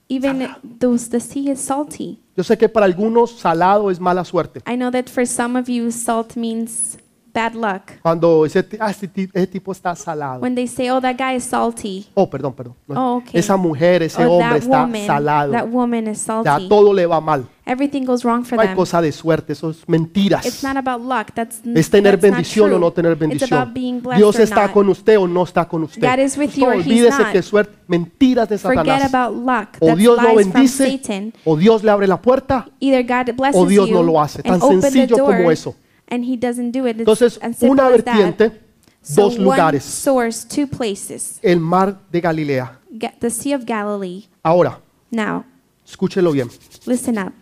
Even 0.09 0.49
those 0.81 1.09
the 1.09 1.21
sea 1.21 1.51
is 1.51 1.61
salty. 1.61 2.19
Yo 2.37 2.43
sé 2.43 2.59
que 2.59 2.69
para 2.69 2.87
algunos 2.87 3.31
salado 3.39 3.89
es 3.91 4.01
mala 4.01 4.25
suerte. 4.25 4.61
I 4.67 4.77
know 4.77 4.91
that 4.91 5.09
for 5.09 5.25
some 5.25 5.57
of 5.59 5.69
you, 5.69 5.93
salt 5.93 6.37
means 6.37 6.99
bad 7.35 7.55
luck. 7.55 7.91
Cuando 8.01 8.47
ese, 8.47 8.65
ah, 8.79 8.91
ese 8.91 9.11
ese 9.35 9.47
tipo 9.49 9.73
está 9.73 9.95
salado. 9.97 10.41
When 10.41 10.55
they 10.55 10.69
say, 10.69 10.89
"Oh, 10.91 11.01
that 11.01 11.17
guy 11.19 11.35
is 11.37 11.45
salty," 11.45 12.07
Oh, 12.15 12.31
perdón, 12.31 12.55
perdón. 12.55 12.75
No, 12.87 13.15
Oh, 13.15 13.17
okay. 13.19 13.41
Esa 13.41 13.57
mujer, 13.57 14.03
ese 14.05 14.23
or 14.23 14.29
hombre 14.29 14.49
that 14.49 14.63
está 14.63 14.83
woman, 14.83 15.07
salado. 15.07 15.53
that 15.53 15.67
woman 15.69 16.07
is 16.09 16.19
Ya 16.25 16.43
salty. 16.45 16.69
todo 16.69 16.93
le 16.95 17.07
va 17.07 17.21
mal. 17.21 17.47
Everything 17.67 18.05
goes 18.05 18.23
wrong 18.25 18.45
for 18.45 18.57
No 18.57 18.61
hay 18.63 18.69
them. 18.69 18.77
cosa 18.77 19.01
de 19.01 19.11
suerte, 19.11 19.55
eso 19.55 19.71
es 19.71 19.89
mentiras. 19.89 20.45
It's 20.45 20.63
not 20.63 20.77
about 20.77 21.01
luck. 21.01 21.33
That's 21.35 21.61
Es 21.75 21.89
tener 21.89 22.13
that's 22.13 22.23
not 22.23 22.33
bendición 22.37 22.73
o 22.75 22.79
no 22.79 22.93
tener 22.93 23.13
It's 23.13 23.21
bendición. 23.21 23.53
about 23.59 23.75
being 23.75 24.01
blessed 24.03 24.19
Dios 24.19 24.37
or 24.37 24.43
está 24.43 24.63
not. 24.67 24.73
con 24.73 24.89
usted 24.91 25.19
o 25.19 25.27
no 25.27 25.43
está 25.45 25.67
con 25.67 25.83
usted. 25.83 26.03
God 26.03 26.19
is 26.23 26.37
with 26.37 26.51
you 26.57 26.65
No, 26.67 26.69
or 26.73 26.75
he's 26.77 26.87
olvídese 26.87 27.19
not. 27.23 27.33
que 27.33 27.43
suerte, 27.43 27.75
mentiras 27.89 28.49
de 28.51 28.59
Forget 28.59 28.85
Satanás. 28.85 29.15
about 29.15 29.35
luck. 29.47 29.69
O 29.81 29.97
Dios 29.97 30.23
lo 30.23 30.35
bendice 30.37 30.91
Satan. 30.99 31.33
o 31.45 31.57
Dios 31.57 31.83
le 31.83 31.91
abre 31.91 32.07
la 32.07 32.21
puerta. 32.21 32.69
Either 32.81 33.03
God 33.03 33.35
blesses 33.35 33.61
o 33.61 33.65
Dios 33.67 33.89
you 33.89 33.95
no 33.95 34.03
lo 34.03 34.21
hace. 34.21 34.43
Tan 34.43 34.61
sencillo 34.61 35.17
como 35.25 35.51
eso. 35.51 35.75
And 36.09 36.25
He 36.25 36.37
doesn't 36.37 36.73
do 36.73 36.87
it. 36.87 36.93
It's 36.97 37.01
Entonces, 37.01 37.39
as 37.43 37.57
simple 37.57 37.71
una 37.73 37.87
as 37.89 38.05
that. 38.05 38.17
vertiente, 38.17 38.61
So 39.03 39.23
dos 39.23 39.35
one 39.35 39.45
lugares. 39.45 39.85
source, 39.85 40.47
two 40.49 40.67
places. 40.67 41.39
El 41.43 41.61
mar 41.61 42.01
de 42.11 42.21
Galilea. 42.21 42.79
Ga- 42.91 43.15
The 43.19 43.31
Sea 43.31 43.55
of 43.55 43.65
Galilee. 43.65 44.27
Ahora, 44.43 44.81
Now, 45.11 45.45
escúchelo 45.87 46.33
bien. 46.33 46.49
listen 46.87 47.19
up. 47.19 47.33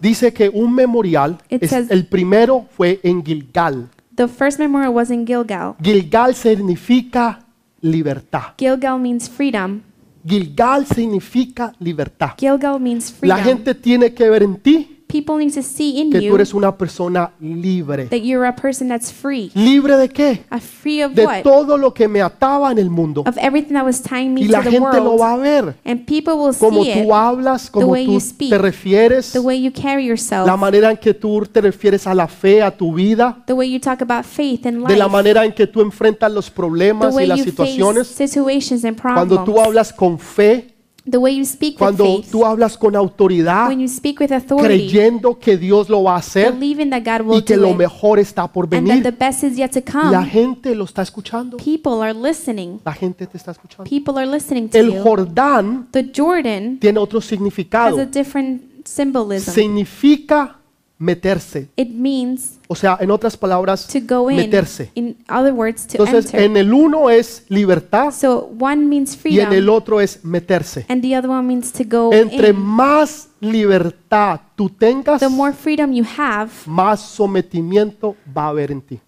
Dice 0.00 0.32
que 0.32 0.48
un 0.48 0.74
memorial, 0.74 1.38
It 1.48 1.62
es- 1.62 1.70
says- 1.70 1.90
el 1.90 2.06
primero 2.06 2.66
fue 2.76 3.00
en 3.02 3.24
Gilgal. 3.24 3.88
The 4.14 4.28
first 4.28 4.58
memorial 4.58 4.92
was 4.94 5.10
in 5.10 5.26
Gilgal. 5.26 5.74
Gilgal 5.82 6.34
significa 6.34 7.40
libertad. 7.80 8.54
Gilgal 8.58 8.98
means 9.00 9.28
freedom. 9.28 9.82
Gilgal 10.26 10.86
significa 10.86 11.72
libertad. 11.80 12.30
Gilgal 12.38 12.80
means 12.80 13.12
La 13.20 13.36
freedom. 13.36 13.40
gente 13.44 13.74
tiene 13.74 14.14
que 14.14 14.28
ver 14.30 14.42
en 14.42 14.56
ti 14.56 14.93
People 15.14 15.36
need 15.38 15.54
to 15.54 15.62
see 15.62 16.00
in 16.00 16.10
que 16.10 16.18
tú 16.18 16.24
you 16.24 16.34
eres 16.34 16.52
una 16.54 16.76
persona 16.76 17.30
libre. 17.40 18.06
that 18.06 18.22
you're 18.22 18.44
a 18.48 18.52
person 18.56 18.88
that's 18.88 19.12
free. 19.12 19.52
¿Libre 19.54 19.96
de 19.96 20.08
qué? 20.08 20.42
A 20.50 20.58
free 20.58 21.04
of 21.04 21.12
De 21.14 21.24
what? 21.24 21.42
todo 21.44 21.78
lo 21.78 21.94
que 21.94 22.08
me 22.08 22.20
ataba 22.20 22.72
en 22.72 22.78
el 22.78 22.90
mundo. 22.90 23.22
Of 23.24 23.36
everything 23.38 23.74
that 23.74 23.84
was 23.84 24.02
tying 24.02 24.34
me 24.34 24.40
Y 24.42 24.46
to 24.46 24.52
la 24.52 24.62
the 24.62 24.70
gente 24.72 24.98
lo 24.98 25.12
world. 25.12 25.20
va 25.20 25.32
a 25.34 25.36
ver. 25.36 25.76
And 25.84 26.04
people 26.04 26.34
will 26.34 26.52
Como 26.58 26.82
see 26.82 26.90
it, 26.90 27.04
tú 27.06 27.14
hablas, 27.14 27.70
como 27.70 27.86
way 27.86 28.06
tú 28.06 28.14
you 28.14 28.20
speak, 28.20 28.50
te 28.50 28.58
refieres, 28.58 29.30
the 29.32 29.38
way 29.38 29.62
you 29.62 29.70
carry 29.70 30.04
yourself, 30.04 30.46
la 30.48 30.56
manera 30.56 30.90
en 30.90 30.96
que 30.96 31.14
tú 31.14 31.46
te 31.46 31.60
refieres 31.60 32.08
a 32.08 32.14
la 32.14 32.26
fe, 32.26 32.60
a 32.60 32.72
tu 32.76 32.92
vida, 32.92 33.44
the 33.46 33.52
way 33.52 33.70
you 33.70 33.78
talk 33.78 34.02
about 34.02 34.24
faith 34.24 34.66
and 34.66 34.84
de 34.88 34.96
la 34.96 35.04
life, 35.04 35.12
manera 35.12 35.44
en 35.44 35.52
que 35.52 35.68
tú 35.68 35.80
enfrentas 35.80 36.32
los 36.32 36.46
the 36.46 36.52
problemas 36.56 37.12
y 37.12 37.16
way 37.18 37.26
las 37.28 37.38
you 37.38 37.44
face 37.44 37.50
situaciones. 37.72 38.08
situations 38.08 38.84
and 38.84 39.00
Cuando 39.00 39.36
tú 39.36 39.44
problems, 39.44 39.66
hablas 39.68 39.92
con 39.92 40.18
fe, 40.18 40.73
the 41.10 41.18
way 41.18 41.36
you 41.36 41.44
speak 41.44 41.74
with 41.74 41.78
cuando 41.78 42.04
faith, 42.04 42.30
tú 42.30 42.44
hablas 42.46 42.78
con 42.78 42.96
autoridad, 42.96 43.68
when 43.68 43.80
you 43.80 43.88
speak 43.88 44.20
with 44.20 44.32
authority, 44.32 44.88
creyendo 44.88 45.38
que 45.38 45.56
Dios 45.58 45.88
lo 45.90 46.02
va 46.02 46.14
a 46.14 46.18
hacer 46.18 46.52
believing 46.52 46.90
that 46.90 47.02
God 47.04 47.26
will 47.26 47.38
y 47.38 47.42
que 47.42 47.56
do 47.56 47.62
lo 47.62 47.70
it, 47.72 47.76
mejor 47.76 48.18
está 48.18 48.50
por 48.50 48.64
and 48.64 48.86
that 48.88 48.94
the 48.96 49.10
venir. 49.10 49.18
best 49.18 49.44
is 49.44 49.56
yet 49.56 49.70
to 49.72 49.80
La 49.84 50.20
come. 50.20 50.26
gente 50.30 50.74
lo 50.74 50.84
está 50.84 51.02
escuchando. 51.02 51.56
People 51.58 52.02
are 52.02 52.14
listening. 52.14 52.80
La 52.84 52.92
gente 52.94 53.26
te 53.26 53.36
está 53.36 53.50
escuchando. 53.50 53.84
People 53.88 54.16
are 54.18 54.26
listening 54.26 54.68
to 54.68 54.78
El 54.78 54.92
you. 54.94 55.02
Jordán 55.02 55.88
The 55.90 56.10
Jordan 56.14 56.78
tiene 56.80 56.98
otro 56.98 57.18
has 57.18 57.26
significado. 57.26 57.98
a 58.00 58.06
different 58.06 58.62
symbolism. 58.86 59.52
Significa 59.52 60.58
meterse. 61.04 61.68
It 61.76 61.90
means 61.90 62.58
O 62.66 62.74
sea, 62.74 62.96
en 63.00 63.10
otras 63.10 63.36
palabras, 63.36 63.86
to 63.88 63.98
go 64.08 64.30
in. 64.30 64.36
meterse. 64.38 64.90
In 64.94 65.16
other 65.28 65.52
words, 65.52 65.86
to 65.86 65.98
Entonces, 66.02 66.26
enter. 66.26 66.42
en 66.42 66.56
el 66.56 66.72
uno 66.72 67.10
es 67.10 67.44
libertad 67.48 68.10
So 68.12 68.50
one 68.58 68.86
means 68.86 69.16
y 69.24 69.38
en 69.40 69.46
el 69.48 69.48
freedom, 69.50 69.74
otro 69.76 70.00
es 70.00 70.24
meterse. 70.24 70.86
and 70.88 71.02
the 71.02 71.14
other 71.16 71.28
one 71.30 71.46
means 71.46 71.70
to 71.72 71.84
go 71.86 72.12
Entre 72.12 72.48
in. 72.50 72.56
más 72.56 73.28
libertad 73.40 74.40
tú 74.56 74.68
tengas, 74.70 75.20
The 75.20 75.28
more 75.28 75.52
freedom 75.52 75.92
you 75.92 76.04
have, 76.16 76.50
más 76.66 77.00
sometimiento 77.00 78.16
va 78.36 78.46
a 78.46 78.48
haber 78.48 78.72
en 78.72 78.80
ti. 78.80 79.00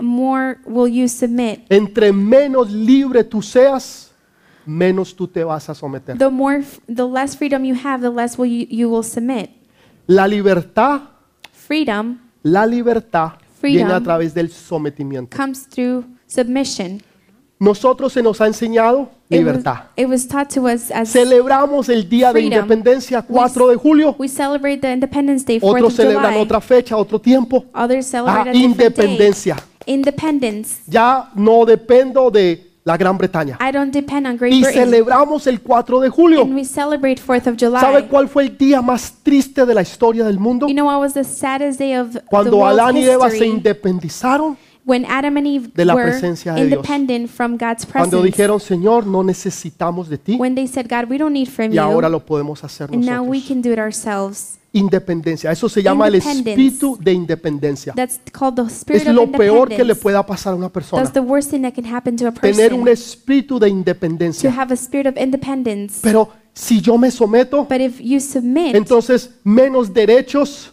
more 0.00 0.58
will 0.66 0.92
you 0.92 1.08
submit. 1.08 1.60
Entre 1.68 2.12
menos 2.12 2.70
libre 2.70 3.24
tú 3.24 3.42
seas, 3.42 4.12
menos 4.66 5.14
tú 5.16 5.26
te 5.26 5.42
vas 5.42 5.68
a 5.68 5.74
someter. 5.74 6.16
The 6.16 6.28
more, 6.30 6.62
the 6.86 7.02
less 7.06 7.36
freedom 7.36 7.64
you 7.64 7.74
have, 7.74 8.00
the 8.02 8.10
less 8.14 8.38
will 8.38 8.48
you, 8.48 8.66
you 8.70 8.88
will 8.88 9.02
submit. 9.04 9.50
La 10.06 10.26
libertad, 10.26 11.00
Freedom 11.70 12.18
la 12.42 12.66
libertad 12.66 13.34
Freedom. 13.60 13.76
viene 13.76 13.92
a 13.92 14.00
través 14.00 14.34
del 14.34 14.50
sometimiento. 14.50 15.36
comes 15.36 15.68
through 15.68 16.04
submission. 16.26 17.00
Nosotros 17.60 18.12
se 18.12 18.24
nos 18.24 18.40
ha 18.40 18.48
enseñado 18.48 19.02
It 19.28 19.36
was, 19.36 19.38
libertad. 19.38 19.76
it 19.94 20.08
was 20.08 20.26
taught 20.26 20.48
to 20.52 20.62
us 20.64 20.90
as 20.90 21.10
Celebramos 21.12 21.88
el 21.88 22.08
Día 22.08 22.32
de. 22.32 22.40
Independencia 22.40 23.22
4 23.22 23.68
de 23.68 23.76
julio. 23.76 24.16
we 24.18 24.26
celebrate 24.26 24.78
the 24.78 24.92
Independence 24.92 25.44
Day, 25.46 25.60
4th 25.60 25.76
Otros 25.76 25.94
celebran 25.94 26.32
July. 26.32 26.42
otra 26.42 26.60
fecha, 26.60 26.96
otro 26.96 27.20
tiempo. 27.20 27.64
Ah, 27.72 27.86
day. 27.86 28.00
independencia. 28.64 29.56
Independence. 29.86 30.82
Ya 30.88 31.30
no 31.36 31.64
dependo 31.64 32.32
de 32.32 32.69
la 32.84 32.96
Gran 32.96 33.18
Bretaña. 33.18 33.58
I 33.60 33.72
don't 33.72 33.92
depend 33.92 34.26
on 34.26 34.36
Great 34.36 34.54
Y 34.54 34.62
Britain. 34.62 34.84
celebramos 34.86 35.46
el 35.46 35.60
4 35.60 36.00
de 36.00 36.08
julio. 36.08 36.42
And 36.42 36.54
we 36.54 36.64
celebrate 36.64 37.20
4th 37.20 37.46
of 37.48 37.56
July. 37.58 37.80
¿Sabe 37.80 38.06
cuál 38.06 38.28
fue 38.28 38.44
el 38.44 38.56
día 38.56 38.80
más 38.80 39.12
triste 39.22 39.66
de 39.66 39.74
la 39.74 39.82
historia 39.82 40.24
del 40.24 40.38
mundo? 40.38 40.66
You 40.66 40.74
know 40.74 40.86
what 40.86 41.00
was 41.00 41.12
the 41.14 41.24
saddest 41.24 41.78
day 41.78 41.94
of 41.96 42.12
the 42.12 42.20
Cuando 42.22 42.56
world's 42.58 42.80
Adán 42.80 42.96
y 42.96 43.04
Eva 43.04 43.28
se 43.30 43.46
independizaron, 43.46 44.56
when 44.86 45.04
Adam 45.04 45.36
and 45.36 45.46
Eve 45.46 45.70
de 45.74 45.84
la 45.84 45.94
were 45.94 46.10
presencia 46.10 46.54
de 46.54 46.66
Dios. 46.66 46.76
independent 46.78 47.28
from 47.28 47.52
God's 47.58 47.84
cuando 47.84 48.18
presence. 48.18 48.26
dijeron, 48.26 48.60
Señor, 48.60 49.06
no 49.06 49.22
necesitamos 49.22 50.08
de 50.08 50.16
ti 50.18 50.36
when 50.36 50.54
they 50.54 50.66
said, 50.66 50.86
God, 50.88 51.10
we 51.10 51.18
don't 51.18 51.34
need 51.34 51.48
from 51.48 51.70
y 51.72 51.76
ahora 51.78 52.08
you, 52.08 52.12
lo 52.12 52.24
podemos 52.24 52.64
hacer 52.64 52.88
and 52.92 53.04
now 53.04 53.22
we 53.22 53.38
nosotros. 53.38 53.46
can 53.48 53.62
do 53.62 53.72
it 53.72 53.78
ourselves. 53.78 54.58
Independencia, 54.72 55.50
eso 55.50 55.68
se 55.68 55.82
llama 55.82 56.06
el 56.06 56.14
espíritu 56.16 56.96
de 57.00 57.12
independencia. 57.12 57.92
That's 57.94 58.20
called 58.32 58.54
the 58.54 58.72
spirit 58.72 59.02
Es 59.02 59.08
of 59.08 59.14
lo 59.14 59.26
peor 59.30 59.68
que 59.68 59.84
le 59.84 59.96
pueda 59.96 60.24
pasar 60.24 60.52
a 60.52 60.56
una 60.56 60.68
persona. 60.68 61.02
That's 61.02 61.12
the 61.12 61.20
worst 61.20 61.50
thing 61.50 61.62
that 61.62 61.72
can 61.74 61.84
happen 61.92 62.16
to 62.16 62.28
a 62.28 62.32
Tener 62.32 62.72
un 62.72 62.84
person. 62.84 62.88
espíritu 62.88 63.58
de 63.58 63.68
To 63.68 63.72
independencia. 63.74 64.50
have 64.56 64.72
a 64.72 64.76
spirit 64.76 65.06
of 65.06 65.16
independence. 65.20 65.98
Pero 66.02 66.28
si 66.54 66.80
yo 66.80 66.96
me 66.98 67.10
someto, 67.10 67.64
But 67.68 67.80
if 67.80 68.00
you 68.00 68.20
submit, 68.20 68.76
entonces 68.76 69.30
menos 69.42 69.92
derechos, 69.92 70.72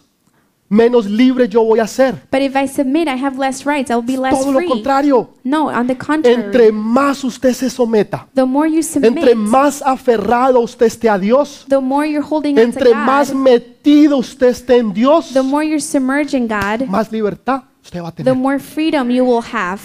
menos 0.70 1.06
libre 1.06 1.48
yo 1.48 1.64
voy 1.64 1.78
a 1.80 1.86
ser. 1.86 2.14
but 2.30 2.40
if 2.42 2.54
I 2.54 2.68
submit, 2.68 3.08
I 3.08 3.16
have 3.16 3.38
less 3.38 3.64
rights. 3.64 3.90
I'll 3.90 4.02
be 4.02 4.16
less 4.16 4.38
Todo 4.38 4.52
lo 4.52 4.58
free. 4.58 4.68
contrario. 4.68 5.30
No, 5.44 5.68
on 5.70 5.86
the 5.86 5.96
contrary. 5.96 6.42
Entre 6.42 6.72
más 6.72 7.24
usted 7.24 7.54
se 7.54 7.70
someta, 7.70 8.26
the 8.34 8.44
more 8.44 8.68
you 8.68 8.82
submit, 8.82 9.16
entre 9.16 9.34
más 9.34 9.80
aferrado 9.82 10.60
usted 10.60 10.86
esté 10.86 11.08
a 11.08 11.18
Dios, 11.18 11.64
the 11.68 11.78
more 11.80 12.06
you're 12.06 12.26
holding 12.28 12.58
on 12.58 12.72
to 12.72 12.78
entre 12.78 12.94
más 12.94 13.32
God, 13.32 13.40
metido 13.40 14.18
usted 14.18 14.48
esté 14.48 14.76
en 14.76 14.92
Dios, 14.92 15.32
the 15.32 15.42
more 15.42 15.64
you're 15.66 15.80
submerging 15.80 16.46
God, 16.48 16.86
más 16.86 17.10
libertad 17.10 17.62
usted 17.82 18.02
va 18.02 18.08
a 18.08 18.12
the 18.12 18.24
tener. 18.24 18.34
more 18.36 18.58
freedom 18.58 19.10
you 19.10 19.24
will 19.24 19.42
have. 19.42 19.80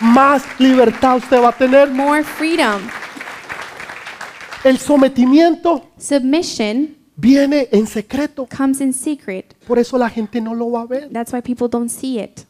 Más 0.00 0.44
libertad 0.60 1.16
usted 1.16 1.42
va 1.42 1.48
a 1.48 1.52
tener. 1.52 1.90
More 1.90 2.22
freedom. 2.22 2.80
El 4.62 4.78
sometimiento 4.78 5.88
Submission 5.98 6.96
viene 7.18 7.68
en 7.72 7.86
secreto. 7.86 8.48
comes 8.56 8.80
in 8.80 8.92
secret. 8.92 9.54
Por 9.66 9.78
eso 9.78 9.98
la 9.98 10.08
gente 10.08 10.40
no 10.40 10.54
lo 10.54 10.70
va 10.70 10.82
a 10.82 10.86
ver. 10.86 11.10
That's 11.10 11.32
why 11.32 11.42
people 11.42 11.68
don't 11.68 11.90
see 11.90 12.18
it. 12.18 12.40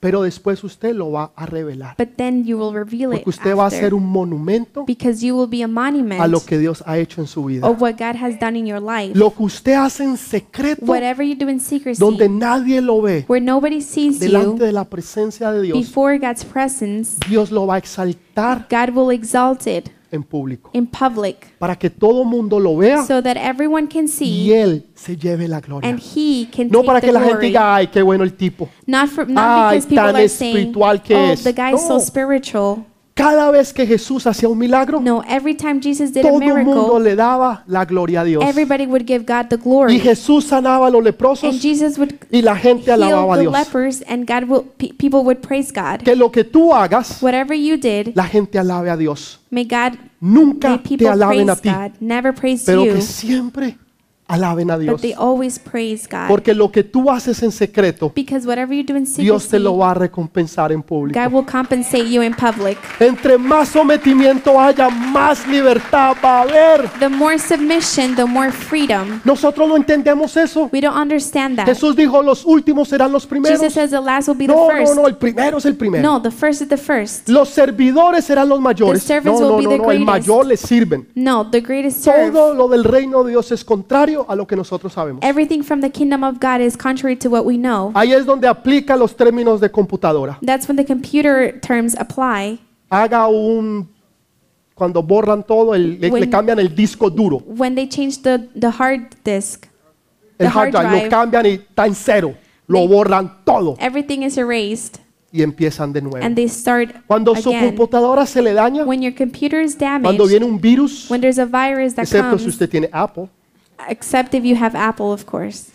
Pero 0.00 0.22
después 0.22 0.64
usted 0.64 0.94
lo 0.94 1.10
va 1.10 1.30
a 1.36 1.44
revelar. 1.44 1.94
But 1.98 2.16
then 2.16 2.46
you 2.46 2.56
will 2.58 2.72
reveal 2.72 3.12
it 3.12 3.18
Porque 3.18 3.28
usted 3.28 3.54
va 3.54 3.64
a 3.64 3.66
after. 3.66 3.80
ser 3.80 3.94
un 3.94 4.06
monumento 4.06 4.86
because 4.86 5.24
you 5.24 5.36
will 5.36 5.50
be 5.50 5.62
a 5.62 5.68
monument 5.68 6.22
a 6.22 6.26
lo 6.26 6.42
que 6.42 6.56
Dios 6.56 6.82
ha 6.86 6.96
hecho 6.96 7.20
en 7.20 7.26
su 7.26 7.44
vida. 7.44 7.68
of 7.68 7.82
what 7.82 7.96
God 7.98 8.16
has 8.16 8.40
done 8.40 8.58
in 8.58 8.66
your 8.66 8.80
life. 8.80 9.12
Lo 9.14 9.34
que 9.34 9.42
usted 9.42 9.74
hace 9.74 10.04
en 10.04 10.16
secreto, 10.16 10.86
Whatever 10.86 11.22
you 11.22 11.34
do 11.36 11.50
in 11.50 11.60
secrecy, 11.60 12.00
donde 12.00 12.30
nadie 12.30 12.80
lo 12.80 13.02
ve, 13.02 13.26
where 13.28 13.44
nobody 13.44 13.82
sees 13.82 14.18
delante 14.18 14.60
you, 14.60 14.66
de 14.66 14.72
la 14.72 14.86
presencia 14.86 15.52
de 15.52 15.60
Dios, 15.60 15.78
before 15.78 16.18
God's 16.18 16.46
presence, 16.46 17.18
Dios 17.28 17.50
lo 17.50 17.66
va 17.66 17.74
a 17.74 17.78
exaltar 17.78 18.66
God 18.70 18.96
will 18.96 19.10
exalt 19.14 19.66
it 19.66 19.90
en 20.12 20.22
público. 20.22 20.70
in 20.74 20.86
public 20.86 21.56
Para 21.58 21.76
que 21.76 21.88
todo 21.90 22.24
mundo 22.24 22.58
lo 22.58 22.76
vea 22.76 23.04
so 23.06 23.22
that 23.22 23.36
everyone 23.36 23.86
can 23.88 24.04
y 24.04 24.08
see 24.08 24.52
Él 24.52 24.86
se 24.94 25.16
lleve 25.16 25.46
la 25.48 25.60
gloria. 25.60 25.88
and 25.88 26.00
He 26.00 26.48
can 26.54 26.68
No 26.68 26.78
take 26.80 26.86
para 26.86 27.00
the 27.00 27.06
que 27.06 27.12
la 27.12 27.20
gente 27.20 27.32
glory. 27.34 27.46
diga, 27.48 27.74
ay, 27.76 27.86
qué 27.88 28.02
bueno 28.02 28.24
el 28.24 28.34
tipo. 28.34 28.68
Not, 28.86 29.08
for, 29.08 29.26
not 29.28 29.44
Ay, 29.44 29.76
because 29.78 29.86
people 29.88 30.04
tan 30.04 30.16
are 30.16 30.28
saying, 30.28 30.56
espiritual 30.56 31.02
que 31.02 31.14
oh, 31.14 31.32
es." 31.32 31.44
the 31.44 31.52
guy 31.52 31.74
is 31.74 31.80
so 31.80 31.94
No. 31.94 32.00
spiritual. 32.00 32.84
Cada 33.22 33.50
vez 33.50 33.72
que 33.72 33.86
Jesús 33.86 34.26
hacía 34.26 34.48
un 34.48 34.58
milagro, 34.58 35.00
No, 35.00 35.22
every 35.28 35.54
time 35.54 35.80
Jesus 35.82 36.12
did 36.12 36.24
a 36.24 36.28
todo 36.28 36.40
el 36.40 36.64
mundo 36.64 36.82
miracle, 36.98 37.04
le 37.10 37.16
daba 37.16 37.64
la 37.66 37.84
gloria 37.84 38.22
a 38.22 38.24
Dios. 38.24 38.42
everybody 38.44 38.86
would 38.86 39.04
give 39.06 39.24
God 39.26 39.48
the 39.48 39.56
Y 39.56 39.62
glory. 39.62 40.00
Jesús 40.00 40.44
sanaba 40.46 40.86
a 40.86 40.90
los 40.90 40.98
And 41.00 41.04
leprosos 41.06 41.60
Jesus 41.60 41.98
would 41.98 42.14
y 42.30 42.42
la 42.42 42.56
gente 42.56 42.90
alababa 42.90 43.34
a 43.34 43.36
the 43.36 43.42
Dios. 43.42 43.52
lepers 43.52 44.02
and 44.08 44.26
God 44.26 44.44
will, 44.48 44.62
pe- 44.78 44.92
people 44.96 45.20
would 45.20 45.38
praise 45.40 45.72
God. 45.72 46.02
Que 46.04 46.16
lo 46.16 46.30
que 46.30 46.44
tú 46.44 46.72
hagas, 46.74 47.22
Whatever 47.22 47.54
you 47.54 47.76
did, 47.76 48.14
la 48.14 48.24
gente 48.24 48.58
alabe 48.58 48.90
a 48.90 48.96
Dios. 48.96 49.38
may 49.50 49.64
God, 49.64 49.98
Nunca 50.20 50.68
may 50.70 50.78
te 50.78 50.88
people 50.88 51.08
alaben 51.08 51.50
a 51.50 51.56
praise 51.56 51.62
ti, 51.62 51.68
God. 51.70 51.92
Never 52.00 52.32
praise 52.34 52.62
pero 52.64 52.84
you, 52.84 52.94
que 52.94 53.00
siempre 53.02 53.76
alaben 54.30 54.70
a 54.70 54.76
but 54.76 54.82
Dios. 54.82 55.00
they 55.00 55.14
always 55.14 55.58
praise 55.58 56.06
God. 56.08 56.28
Porque 56.28 56.54
lo 56.54 56.70
que 56.70 56.84
tú 56.84 57.10
haces 57.10 57.42
en 57.42 57.50
secreto, 57.50 58.12
Because 58.14 58.46
whatever 58.46 58.74
you 58.76 58.84
do 58.84 58.96
in 58.96 59.04
Dios 59.16 59.48
te 59.48 59.58
lo 59.58 59.76
va 59.78 59.90
a 59.90 59.94
recompensar 59.94 60.72
en 60.72 60.82
público. 60.82 61.18
God 61.20 61.32
will 61.32 61.44
compensate 61.46 62.08
you 62.10 62.22
in 62.22 62.32
public. 62.34 62.78
Entre 63.00 63.36
más 63.38 63.68
sometimiento 63.70 64.58
haya, 64.60 64.88
más 64.88 65.46
libertad 65.48 66.14
va 66.24 66.38
a 66.38 66.42
haber. 66.42 66.88
The 67.00 67.08
more 67.08 67.38
submission, 67.38 68.14
the 68.14 68.24
more 68.24 68.52
freedom. 68.52 69.20
Nosotros 69.24 69.68
no 69.68 69.76
entendemos 69.76 70.36
eso. 70.36 70.68
We 70.72 70.80
don't 70.80 70.96
understand 70.96 71.56
that. 71.56 71.66
Jesús 71.66 71.96
dijo, 71.96 72.22
los 72.22 72.44
últimos 72.44 72.88
serán 72.88 73.10
los 73.12 73.26
primeros. 73.26 73.58
Jesus 73.58 73.74
says 73.74 73.90
the 73.90 74.00
last 74.00 74.28
will 74.28 74.36
be 74.36 74.46
the 74.46 74.52
No, 74.54 74.68
no, 74.68 74.76
first. 74.76 74.94
no, 74.96 75.06
el 75.06 75.16
primero 75.16 75.58
es 75.58 75.64
el 75.64 75.74
primero. 75.76 76.02
No, 76.02 76.20
the 76.22 76.30
first 76.30 76.60
is 76.62 76.68
the 76.68 76.76
first. 76.76 77.28
Los 77.28 77.48
servidores 77.48 78.24
serán 78.24 78.48
los 78.48 78.60
mayores. 78.60 79.02
The 79.02 79.08
servants 79.08 79.40
No, 79.40 79.48
no, 79.48 79.56
will 79.56 79.64
be 79.64 79.64
no, 79.64 79.70
the 79.70 79.78
no, 79.78 79.90
el 79.90 79.98
greatest. 80.04 80.28
mayor 80.28 80.46
les 80.46 80.60
sirven. 80.60 81.08
No, 81.14 81.50
the 81.50 81.60
greatest 81.60 82.04
serve. 82.04 82.30
Todo 82.30 82.54
lo 82.54 82.68
del 82.68 82.84
reino 82.84 83.24
de 83.24 83.30
Dios 83.30 83.50
es 83.52 83.64
contrario 83.64 84.19
a 84.28 84.34
lo 84.36 84.46
que 84.46 84.56
nosotros 84.56 84.92
sabemos. 84.92 85.22
Everything 85.24 85.62
from 85.62 85.80
the 85.80 85.90
kingdom 85.90 86.22
of 86.24 86.38
God 86.40 86.60
is 86.60 86.76
contrary 86.76 87.16
to 87.16 87.28
what 87.30 87.44
we 87.44 87.56
know. 87.56 87.90
Ahí 87.94 88.12
es 88.12 88.24
donde 88.26 88.46
aplica 88.48 88.96
los 88.96 89.16
términos 89.16 89.60
de 89.60 89.70
computadora. 89.70 90.38
That's 90.44 90.68
when 90.68 90.76
the 90.76 90.84
computer 90.84 91.58
terms 91.60 91.94
apply. 91.98 92.58
Haga 92.90 93.26
un 93.28 93.88
cuando 94.74 95.02
borran 95.02 95.42
todo, 95.46 95.74
el- 95.74 96.00
le, 96.00 96.08
le 96.08 96.10
When- 96.10 96.30
cambian 96.30 96.58
el 96.58 96.74
disco 96.74 97.10
duro, 97.10 97.42
When 97.46 97.74
they 97.74 97.86
change 97.88 98.22
the, 98.22 98.38
the 98.58 98.68
hard 98.70 99.14
disk, 99.24 99.66
el 100.38 100.46
the 100.46 100.48
hard 100.48 100.56
hard 100.56 100.70
drive, 100.72 100.84
lo 100.84 100.96
drive. 100.98 101.08
cambian 101.10 101.46
y 101.46 101.48
está 101.50 101.86
en 101.86 101.94
cero, 101.94 102.34
lo 102.66 102.78
They- 102.78 102.88
borran 102.88 103.44
todo 103.44 103.76
everything 103.78 104.22
is 104.22 104.38
erased 104.38 104.96
y 105.32 105.42
empiezan 105.42 105.92
de 105.92 106.00
nuevo. 106.00 106.24
and 106.24 106.34
they 106.34 106.48
start 106.48 106.92
Cuando 107.06 107.36
su 107.36 107.50
again. 107.50 107.66
computadora 107.66 108.24
se 108.24 108.40
le 108.40 108.54
daña, 108.54 108.84
When 108.86 109.02
your 109.02 109.14
computer 109.14 109.60
is 109.60 109.76
cuando 109.76 110.08
damaged, 110.12 110.28
viene 110.30 110.46
un 110.46 110.58
virus, 110.58 111.10
when 111.10 111.20
there's 111.20 111.38
a 111.38 111.44
virus 111.44 111.94
that 111.96 112.04
excepto 112.04 112.38
si 112.38 112.44
comes, 112.44 112.46
usted 112.46 112.70
tiene 112.70 112.88
Apple, 112.90 113.28
except 113.88 114.34
if 114.34 114.44
you 114.44 114.56
have 114.56 114.74
Apple, 114.76 115.12
of 115.12 115.24
course. 115.26 115.70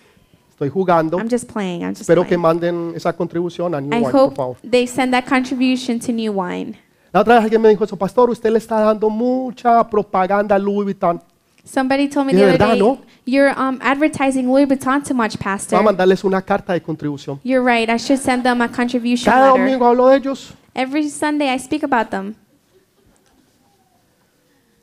estoy 0.52 0.70
jugando, 0.70 1.18
I'm 1.20 1.30
just 1.30 1.48
playing. 1.52 1.82
I'm 1.84 1.90
just 1.92 2.02
espero 2.02 2.22
que 2.24 2.38
playing. 2.38 2.42
manden 2.42 2.94
esa 2.96 3.12
contribución 3.14 3.76
a 3.76 3.82
New 3.82 3.92
I 3.94 4.02
Wine, 4.02 4.12
por 4.12 4.16
hope 4.22 4.36
favor. 4.36 4.58
they 4.64 4.86
send 4.88 5.12
that 5.14 5.26
contribution 5.28 6.00
to 6.00 6.12
New 6.12 6.32
Wine. 6.34 6.78
La 7.14 7.22
otra 7.22 7.36
vez 7.36 7.44
alguien 7.46 7.62
me 7.62 7.70
dijo 7.70 7.84
eso, 7.84 7.96
pastor, 7.98 8.30
usted 8.30 8.52
le 8.52 8.58
está 8.60 8.80
dando 8.82 9.10
mucha 9.10 9.84
propaganda 9.90 10.56
a 10.56 10.60
Louis 10.60 10.84
Vuitton. 10.86 11.22
Somebody 11.64 12.08
told 12.08 12.28
me 12.28 12.34
De 12.34 12.40
the 12.40 12.44
other 12.46 12.58
verdad, 12.60 12.74
day, 12.74 12.80
¿no? 12.80 13.00
you're 13.26 13.52
um, 13.58 13.80
advertising 13.82 14.48
Louis 14.48 14.66
Vuitton 14.68 15.02
too 15.04 15.16
much, 15.16 15.32
Voy 15.36 15.40
a 15.42 15.44
Pastor. 15.44 15.84
mandarles 15.84 16.24
una 16.24 16.42
carta 16.42 16.74
de 16.74 16.82
contribución. 16.82 17.40
You're 17.44 17.64
right. 17.66 17.90
I 17.90 17.98
should 17.98 18.20
send 18.22 18.44
them 18.44 18.62
a 18.62 18.68
contribution 18.70 19.26
Cada 19.34 19.48
letter. 19.52 19.62
domingo 19.66 19.86
hablo 19.88 20.08
de 20.10 20.18
ellos. 20.18 20.54
Every 20.76 21.10
Sunday 21.10 21.50
I 21.54 21.58
speak 21.58 21.84
about 21.84 22.12
them. 22.12 22.36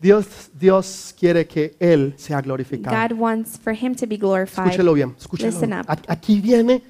Dios, 0.03 0.27
Dios 0.53 1.15
quiere 1.19 1.47
que 1.47 1.77
Él 1.79 2.15
sea 2.17 2.41
glorificado. 2.43 2.95
God 3.09 3.17
wants 3.19 3.57
for 3.59 3.73
him 3.73 3.95
to 3.95 4.07
be 4.07 4.17
glorified. 4.17 4.67
Escúchelo 4.67 4.93
bien, 4.95 5.15
escúchelo 5.19 5.51
Listen 5.53 5.73
up. 5.73 5.85
A- 5.89 5.97
Aquí 6.13 6.41
viene 6.41 6.83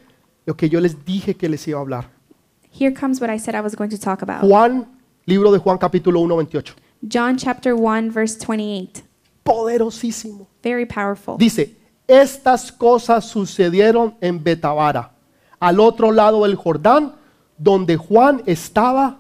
lo 0.47 0.57
que 0.57 0.69
yo 0.69 0.81
les 0.81 1.05
dije 1.05 1.35
que 1.37 1.49
les 1.49 1.67
iba 1.69 1.79
a 1.79 1.83
hablar. 1.83 2.09
Here 2.71 2.93
comes 2.95 3.21
what 3.21 3.29
I 3.31 3.39
said 3.39 3.55
I 3.55 3.61
was 3.61 3.77
going 3.77 3.91
to 3.91 3.99
talk 3.99 4.23
about. 4.23 4.41
Juan, 4.43 4.87
libro 5.27 5.53
de 5.53 5.59
Juan 5.59 5.77
capítulo 5.77 6.21
1, 6.21 6.35
28. 6.37 6.75
John 7.03 7.37
chapter 7.37 7.75
1 7.75 8.11
verse 8.11 8.39
28. 8.39 9.03
Poderosísimo. 9.45 10.49
Very 10.63 10.87
powerful. 10.87 11.37
Dice, 11.37 11.77
estas 12.07 12.73
cosas 12.73 13.27
sucedieron 13.27 14.15
en 14.21 14.43
Betabara, 14.43 15.13
al 15.61 15.81
otro 15.81 16.11
lado 16.13 16.45
del 16.45 16.55
Jordán, 16.57 17.15
donde 17.59 17.97
Juan 17.97 18.43
estaba 18.47 19.19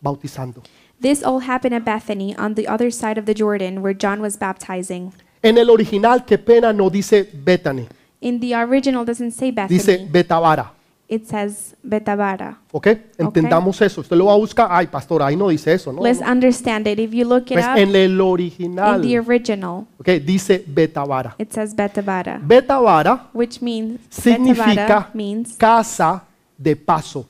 bautizando. 0.00 0.62
This 1.00 1.22
all 1.22 1.40
happened 1.40 1.74
at 1.74 1.84
Bethany 1.84 2.34
on 2.36 2.54
the 2.54 2.66
other 2.66 2.90
side 2.90 3.18
of 3.18 3.26
the 3.26 3.34
Jordan 3.34 3.82
where 3.82 3.94
John 3.94 4.20
was 4.20 4.36
baptizing. 4.38 5.12
En 5.42 5.58
el 5.58 5.68
original, 5.70 6.24
qué 6.24 6.38
pena, 6.38 6.72
no 6.72 6.88
dice 6.90 7.24
Bethany, 7.32 7.86
In 8.20 8.40
the 8.40 8.54
original 8.54 9.04
doesn't 9.04 9.32
say 9.32 9.50
Bethany. 9.50 9.78
dice 9.78 10.08
Betavara. 10.10 10.72
it 11.08 11.26
says 11.28 11.74
Betabara. 11.86 12.56
¿Ok? 12.72 12.86
Entendamos 13.18 13.80
eso. 13.80 14.00
Usted 14.00 14.16
lo 14.16 14.24
va 14.26 14.32
a 14.32 14.36
buscar. 14.36 14.66
Ay, 14.70 14.86
pastor, 14.88 15.22
ahí 15.22 15.36
no 15.36 15.48
dice 15.48 15.72
eso, 15.72 15.92
¿no? 15.92 16.02
Let's 16.02 16.20
understand 16.20 16.88
it. 16.88 16.98
If 16.98 17.12
you 17.12 17.24
look 17.28 17.50
it 17.50 17.54
Pues 17.54 17.64
up 17.66 17.76
en 17.76 17.94
el 17.94 18.12
in 18.12 18.20
original, 18.20 19.00
the 19.02 19.18
original, 19.20 19.86
¿ok? 20.00 20.08
Dice 20.24 20.64
Betavara. 20.66 21.34
it 21.38 21.52
says 21.52 21.74
Betabara, 21.76 22.40
Betavara 22.42 23.28
which 23.34 23.60
means 23.62 24.00
significa 24.10 25.10
means 25.14 25.54
casa 25.56 26.24
de 26.58 26.74
paso. 26.74 27.26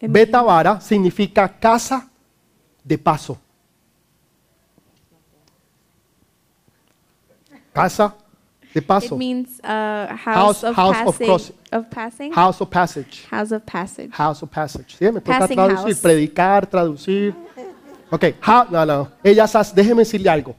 Betavara 0.00 0.80
significa 0.80 1.48
casa 1.48 2.08
de 2.84 2.98
paso. 2.98 3.38
Casa 7.72 8.14
de 8.72 8.80
It 8.80 8.86
paso. 8.86 9.16
means 9.16 9.60
uh, 9.62 10.08
House- 10.16 10.62
house, 10.62 10.64
of 10.64 10.76
house 10.76 10.96
of 10.96 11.04
passing. 11.18 11.26
crossing. 11.26 11.56
of 11.72 11.90
passing. 11.90 12.32
House 12.32 12.60
of 12.60 12.70
passage. 12.70 13.26
House 13.30 13.52
of 13.52 13.62
passage. 13.66 14.10
House 14.12 14.42
of 14.42 14.50
passage. 14.50 14.96
¿Sí? 14.98 15.12
Me 15.12 15.20
toca 15.20 15.46
traducir, 15.48 15.76
house. 15.94 16.00
predicar, 16.00 16.66
traducir. 16.66 17.34
Ok, 18.10 18.24
ha- 18.42 18.66
no, 18.70 18.84
no. 18.84 19.08
Ellas, 19.22 19.72
déjeme 19.74 20.02
decirle 20.02 20.28
algo. 20.28 20.54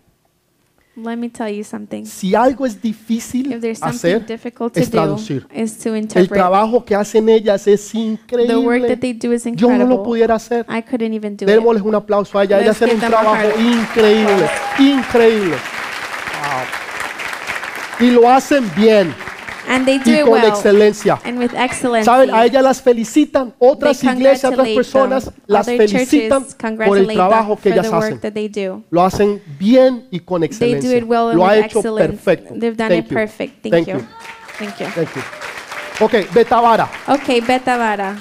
Let 0.97 1.17
me 1.17 1.29
tell 1.29 1.49
you 1.53 1.63
something. 1.65 2.05
Si 2.05 2.33
algo 2.35 2.65
es 2.65 2.81
difícil 2.81 3.51
If 3.51 3.59
there's 3.61 3.79
something 3.79 3.97
hacer, 4.15 4.25
difficult 4.25 4.73
to 4.75 4.79
es 4.79 4.89
do, 4.89 4.97
traducir. 4.97 5.45
is 5.53 5.77
to 5.79 5.89
El 5.89 5.97
interpret. 6.03 6.29
trabajo 6.39 6.85
que 6.85 6.95
hacen 6.95 7.27
ellas 7.27 7.67
es 7.67 7.91
The 7.91 7.97
work 7.97 8.21
increíble. 8.31 8.87
that 8.87 8.99
they 8.99 9.11
do 9.13 9.33
is 9.33 9.43
Yo 9.43 9.51
no 9.51 9.53
incredible. 9.73 9.95
lo 9.97 10.03
pudiera 10.03 10.35
hacer. 10.35 10.65
I 10.69 10.81
couldn't 10.81 11.13
even 11.13 11.35
do 11.35 11.45
it. 11.45 11.81
Un 11.83 11.95
aplauso 11.95 12.39
a 12.39 12.43
ellas. 12.45 12.61
Ellas 12.61 12.81
hacen 12.81 12.95
un 12.95 12.99
trabajo 13.01 13.35
increíble, 13.59 14.49
increíble. 14.79 15.55
Wow. 17.99 18.07
Y 18.07 18.11
lo 18.11 18.29
hacen 18.29 18.69
bien 18.75 19.13
And 19.67 19.85
they 19.85 19.97
do 19.99 20.11
y 20.11 20.15
it 20.19 20.21
con 20.23 20.31
well 20.33 20.47
excelencia. 20.47 21.19
and 21.23 21.39
with 21.39 21.51
excellence. 21.55 22.05
¿Saben? 22.05 22.33
A 22.33 22.45
ellas 22.45 22.61
las 22.63 22.81
felicitan. 22.81 23.53
Otras 23.59 23.99
They 23.99 24.09
iglesias, 24.11 24.43
otras 24.53 24.67
congratulate 24.67 24.75
personas 24.75 25.25
them. 25.25 25.33
las 25.47 25.67
Other 25.67 25.77
felicitan 25.89 26.43
por 26.43 26.49
el 26.51 26.57
congratulate 26.57 27.13
trabajo 27.15 27.55
them 27.55 27.57
que 27.63 27.69
for 27.69 27.71
ellas 27.73 27.89
the 27.89 27.95
hacen. 27.95 28.11
work 28.13 28.21
that 28.21 28.33
they 28.33 28.47
do. 28.47 28.83
Lo 28.91 29.03
hacen 29.03 29.41
bien 29.59 30.07
y 30.11 30.19
con 30.19 30.41
They 30.41 30.49
do 30.49 30.53
excelencia. 30.55 30.97
it 30.97 31.03
well 31.05 31.29
and 31.29 31.37
Lo 31.37 31.45
ha 31.45 31.51
with 31.53 31.65
hecho 31.65 31.79
excellence. 31.79 32.13
perfecto. 32.13 32.53
They've 32.59 32.77
done 32.77 32.89
Thank 32.89 33.05
it 33.05 33.11
you. 33.11 33.17
perfect. 33.17 33.61
Thank, 33.63 33.73
Thank 33.73 33.87
you. 33.87 33.93
you. 33.95 34.05
Thank 34.59 34.79
you. 34.79 34.87
Thank 34.93 35.15
you. 35.15 35.21
Ok, 36.01 36.33
Betavara, 36.33 36.89
Okay, 37.07 37.39
Betavara, 37.41 38.17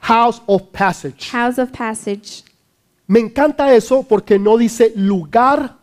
House 0.00 0.40
of 0.46 0.62
Passage. 0.72 1.30
House 1.30 1.58
of 1.58 1.70
Passage. 1.70 2.42
Me 3.06 3.20
encanta 3.20 3.72
eso 3.74 4.02
porque 4.02 4.38
no 4.38 4.56
dice 4.56 4.92
lugar 4.96 5.76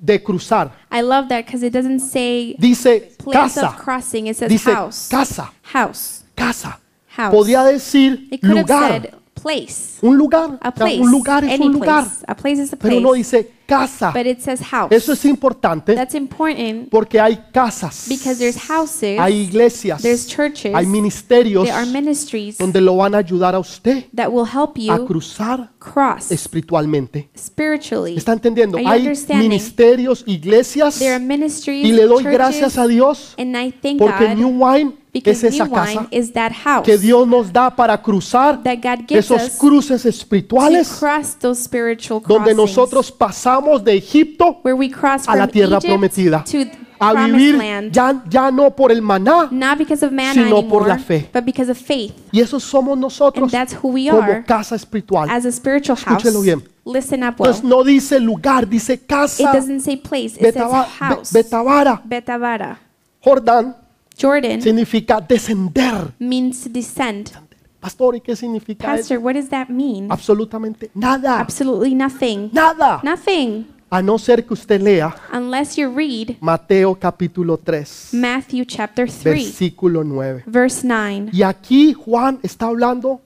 de 0.00 0.18
cruzar. 0.22 0.72
I 0.90 1.02
love 1.02 1.28
that 1.28 1.44
because 1.46 1.62
it 1.62 1.72
doesn't 1.72 2.00
say 2.00 2.54
Dice 2.58 3.00
place 3.18 3.34
casa. 3.54 3.66
of 3.68 3.76
crossing. 3.76 4.26
It 4.28 4.36
says 4.36 4.48
Dice 4.50 4.64
house. 4.72 5.08
casa. 5.08 5.50
House. 5.62 6.24
Casa. 6.36 6.78
House. 7.16 7.34
Podía 7.34 7.64
decir 7.64 8.28
It 8.30 8.40
could 8.40 8.56
have 8.56 8.66
lugar. 8.68 8.88
said 9.02 9.14
place. 9.42 9.98
Un 10.02 10.16
lugar. 10.16 10.58
A 10.60 10.70
place. 10.72 11.00
un 11.00 11.10
lugar 11.10 11.44
es 11.44 11.52
Any 11.52 11.66
un 11.66 11.72
lugar. 11.74 12.04
place. 12.04 12.24
A 12.26 12.34
place 12.34 12.62
is 12.62 12.72
a 12.72 12.76
Pero 12.76 13.00
no 13.00 13.10
place. 13.10 13.18
dice 13.38 13.50
casa. 13.66 14.10
But 14.12 14.26
it 14.26 14.40
says 14.40 14.60
house. 14.60 14.90
Eso 14.90 15.12
es 15.12 15.24
importante 15.24 15.94
That's 15.94 16.14
important 16.16 16.90
porque 16.90 17.20
hay 17.20 17.38
casas. 17.52 18.06
because 18.08 18.38
there's 18.38 18.56
houses, 18.68 19.18
Hay 19.20 19.42
iglesias. 19.42 20.02
there's 20.02 20.26
churches, 20.26 20.74
Hay 20.74 20.86
ministerios 20.86 21.64
there 21.64 21.76
are 21.76 21.86
ministries 21.86 22.58
donde 22.58 22.80
lo 22.80 22.96
van 22.96 23.14
a 23.14 23.18
ayudar 23.18 23.54
a 23.54 23.60
usted 23.60 24.06
that 24.14 24.28
will 24.28 24.46
help 24.46 24.76
a 24.76 24.80
you 24.98 25.06
cruzar 25.06 25.70
cross 25.78 26.32
espiritualmente. 26.32 27.28
spiritually. 27.36 28.16
¿Está 28.16 28.32
entendiendo? 28.32 28.76
Are 28.78 28.84
you 28.84 28.90
Hay 28.90 29.00
understanding? 29.02 29.48
ministerios, 29.48 30.24
iglesias 30.26 30.98
There 30.98 31.14
are 31.14 31.24
ministries, 31.24 31.86
y 31.86 31.92
le 31.92 32.04
doy 32.06 32.24
churches, 32.24 32.32
gracias 32.32 32.78
a 32.78 32.86
Dios 32.86 33.34
and 33.38 33.56
I 33.56 33.70
thank 33.72 33.98
porque 33.98 34.26
God 34.26 34.36
New 34.36 34.48
Wine 34.64 34.94
es 35.12 35.22
because 35.24 35.46
esa 35.48 35.64
New 35.64 35.72
casa 35.74 36.00
Wine 36.00 36.08
is 36.10 36.32
that 36.32 36.52
house 36.64 36.84
que 36.84 36.96
Dios 36.98 37.26
nos 37.26 37.52
da 37.52 37.70
para 37.74 38.00
cruzar 38.00 38.62
that 38.62 38.76
God 38.76 39.06
gives 39.08 39.26
esos 39.30 39.42
us 39.42 39.58
cruces 39.58 40.02
to 40.02 40.08
espirituales 40.08 40.88
cross 40.98 41.34
those 41.40 41.62
spiritual 41.62 42.20
donde 42.20 42.54
crossings 42.54 42.56
nosotros 42.56 43.10
pasamos 43.12 43.82
de 43.82 43.94
Egipto 43.96 44.60
where 44.62 44.74
we 44.76 44.88
cross 44.90 45.26
a 45.26 45.34
la 45.36 45.44
from 45.44 45.52
tierra 45.52 45.76
Egypt 45.78 45.86
prometida 45.86 46.44
to 46.44 46.64
the 46.64 46.70
a 47.02 47.12
promised 47.12 47.36
vivir 47.38 47.56
land, 47.56 47.92
ya, 47.92 48.22
ya 48.30 48.50
no 48.50 48.70
por 48.70 48.92
el 48.92 49.00
maná 49.00 49.48
not 49.50 49.78
because 49.78 50.04
of 50.04 50.12
sino 50.34 50.68
por 50.68 50.86
la 50.86 50.98
fe. 50.98 51.30
but 51.32 51.44
because 51.44 51.70
of 51.70 51.78
faith. 51.78 52.12
y 52.30 52.40
eso 52.40 52.60
somos 52.60 52.92
And 52.92 53.00
nosotros 53.00 53.50
that's 53.50 53.74
who 53.74 53.88
we 53.88 54.08
como 54.10 54.20
are 54.22 54.44
casa 54.44 54.74
espiritual. 54.76 55.28
as 55.30 55.46
a 55.46 55.50
spiritual 55.50 55.96
house. 55.96 56.18
Escúchelo 56.22 56.42
bien. 56.42 56.62
Listen 56.84 57.22
up 57.22 57.38
well. 57.40 57.48
Entonces 57.50 57.64
no 57.64 57.82
dice 57.84 58.20
lugar, 58.20 58.68
dice 58.68 58.94
It 58.94 59.06
casa. 59.06 59.50
doesn't 59.52 59.80
say 59.80 59.96
place, 59.96 60.36
it 60.38 60.52
says 60.52 60.56
house. 60.98 61.32
Be- 61.32 61.42
Betavara. 61.42 62.02
Betavara. 62.04 62.78
Jordán 63.24 63.76
Jordan 64.20 64.60
significa 64.60 65.20
descender. 65.20 66.12
means 66.18 66.62
to 66.64 66.68
descend. 66.68 67.30
Pastor, 67.80 68.16
¿y 68.16 68.20
qué 68.20 68.36
significa 68.36 68.94
eso? 68.94 69.00
Pastor, 69.00 69.18
what 69.18 69.34
does 69.34 69.48
that 69.48 69.68
mean? 69.68 70.10
Absolutamente 70.10 70.90
nada. 70.94 71.40
Absolutely 71.40 71.94
nothing. 71.94 72.50
Nada. 72.52 73.00
Nothing. 73.02 73.66
A 73.92 74.02
no 74.02 74.18
ser 74.18 74.44
que 74.44 74.54
usted 74.54 74.80
lea 74.80 75.12
Unless 75.32 75.76
you 75.76 75.88
read 75.92 76.36
Mateo 76.40 76.94
capítulo 76.94 77.58
3, 77.58 78.10
Matthew 78.12 78.64
chapter 78.64 79.10
3, 79.10 79.24
versículo 79.24 80.04
9. 80.04 80.44
verse 80.46 80.86
9. 80.86 81.30
Y 81.32 81.42
aquí 81.42 81.92
Juan 81.94 82.38
está 82.42 82.66
hablando 82.66 83.20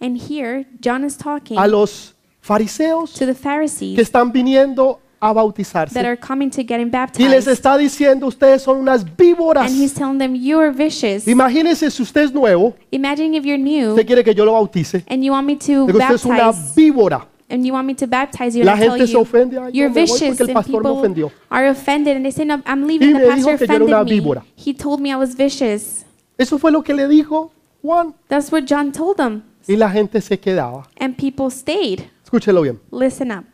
And 0.00 0.16
here, 0.16 0.66
John 0.80 1.04
is 1.04 1.16
talking 1.16 1.58
a 1.58 1.66
los 1.66 2.14
fariseos 2.40 3.12
to 3.14 3.20
the 3.26 3.32
que 3.32 3.34
Pharisees 3.34 3.98
están 3.98 4.30
viniendo 4.30 5.00
a 5.30 5.34
that 5.34 5.34
bautizarse. 5.34 5.98
are 6.06 6.16
coming 6.16 6.50
to 6.50 6.62
getting 6.62 6.86
Y 6.86 6.90
les 6.90 6.92
baptized. 6.92 7.48
está 7.48 7.76
diciendo, 7.78 8.26
ustedes 8.26 8.62
son 8.62 8.78
unas 8.78 9.04
víboras. 9.16 9.66
And 9.70 9.80
he's 9.80 9.94
telling 9.94 10.18
them, 10.18 10.34
You 10.34 10.58
are 10.60 10.70
vicious. 10.70 11.26
Imagínense 11.26 11.90
si 11.90 12.02
usted 12.02 12.22
es 12.24 12.32
nuevo, 12.32 12.74
Imagine 12.90 13.34
if 13.36 13.44
you're 13.44 13.58
new 13.62 13.90
usted 13.90 14.06
quiere 14.06 14.24
que 14.24 14.34
yo 14.34 14.44
lo 14.44 14.52
bautice. 14.52 15.04
and 15.08 15.22
you 15.24 15.32
want 15.32 15.46
me 15.46 15.56
to 15.56 15.86
Digo, 15.86 15.98
usted 15.98 16.14
es 16.14 16.24
una 16.24 16.36
baptize, 16.46 16.72
víbora. 16.76 17.26
and 17.50 17.64
you 17.66 17.72
want 17.72 17.86
me 17.86 17.94
to 17.94 18.06
baptize 18.06 18.56
you, 18.56 18.64
La 18.64 18.72
and 18.72 18.82
I 18.82 18.86
tell 18.86 18.96
gente 18.98 19.06
se 19.12 19.16
ofende. 19.16 19.58
Ay, 19.58 19.70
you're 19.72 19.92
vicious, 19.92 20.40
el 20.40 20.46
and 20.48 20.54
pastor 20.54 20.72
me 20.72 20.78
people 20.78 20.90
ofendió. 20.92 21.30
are 21.50 21.68
offended, 21.68 22.16
and 22.16 22.24
they 22.24 22.32
say, 22.32 22.44
no, 22.44 22.62
I'm 22.66 22.82
Y 22.84 22.86
leaving, 22.98 23.12
the 23.12 23.18
me 23.18 23.34
dijo 23.36 23.50
pastor 23.50 23.64
offended 23.82 24.24
me. 24.24 24.40
He 24.56 24.74
told 24.74 25.00
me 25.00 25.10
I 25.10 25.16
was 25.16 25.34
vicious. 25.36 26.04
Eso 26.38 26.58
fue 26.58 26.70
lo 26.72 26.82
que 26.82 26.94
le 26.94 27.06
dijo 27.08 27.50
Juan. 27.82 28.14
That's 28.28 28.50
what 28.50 28.64
John 28.66 28.90
told 28.92 29.16
them. 29.18 29.42
Y 29.68 29.76
la 29.76 29.88
gente 29.90 30.20
se 30.20 30.38
quedaba. 30.38 30.88
And 30.98 31.16
people 31.16 31.50
stayed. 31.50 32.00
Escúchelo 32.24 32.62
bien. 32.62 32.80
Listen 32.90 33.30
up. 33.30 33.44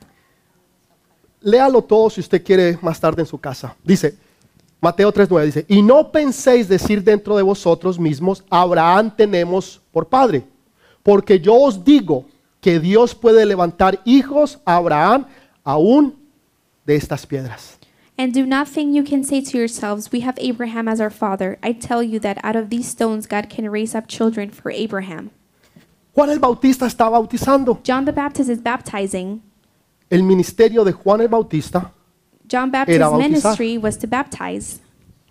Léalo 1.42 1.82
todo 1.82 2.10
si 2.10 2.20
usted 2.20 2.42
quiere 2.42 2.78
más 2.82 3.00
tarde 3.00 3.22
en 3.22 3.26
su 3.26 3.38
casa. 3.38 3.74
Dice, 3.82 4.16
Mateo 4.80 5.12
3.9 5.12 5.44
dice, 5.44 5.66
y 5.68 5.82
no 5.82 6.10
penséis 6.10 6.68
decir 6.68 7.02
dentro 7.02 7.36
de 7.36 7.42
vosotros 7.42 7.98
mismos, 7.98 8.44
Abraham 8.48 9.14
tenemos 9.14 9.80
por 9.92 10.08
padre, 10.08 10.44
porque 11.02 11.38
yo 11.38 11.54
os 11.54 11.84
digo 11.84 12.24
que 12.60 12.80
Dios 12.80 13.14
puede 13.14 13.44
levantar 13.44 14.00
hijos 14.04 14.58
a 14.64 14.76
Abraham 14.76 15.26
aún 15.64 16.16
de 16.86 16.96
estas 16.96 17.26
piedras. 17.26 17.78
And 18.16 18.34
do 18.34 18.44
not 18.44 18.68
think 18.68 18.94
you 18.94 19.02
can 19.02 19.24
say 19.24 19.40
to 19.40 19.56
yourselves, 19.56 20.12
We 20.12 20.20
have 20.20 20.34
Abraham 20.38 20.88
as 20.88 21.00
our 21.00 21.10
father. 21.10 21.58
I 21.62 21.72
tell 21.72 22.02
you 22.02 22.20
that 22.20 22.36
out 22.44 22.54
of 22.54 22.68
these 22.68 22.86
stones 22.86 23.26
God 23.26 23.48
can 23.48 23.70
raise 23.70 23.96
up 23.96 24.08
children 24.08 24.50
for 24.50 24.70
Abraham. 24.70 25.30
Juan 26.14 26.28
el 26.28 26.38
Bautista 26.38 26.86
está 26.86 27.08
bautizando. 27.08 27.80
John 27.82 28.04
the 28.04 28.12
Baptist 28.12 28.50
is 28.50 28.62
baptizing. 28.62 29.40
El 30.11 30.23
ministerio 30.24 30.85
de 30.85 30.93
Juan 30.93 31.20
el 31.20 31.28
Bautista 31.28 31.93
John 32.51 32.70
Era 32.74 32.85
Baptist's 32.85 33.01
bautizar. 33.11 33.31
ministry 33.31 33.78
was 33.78 33.97
to 33.99 34.07
baptize. 34.09 34.81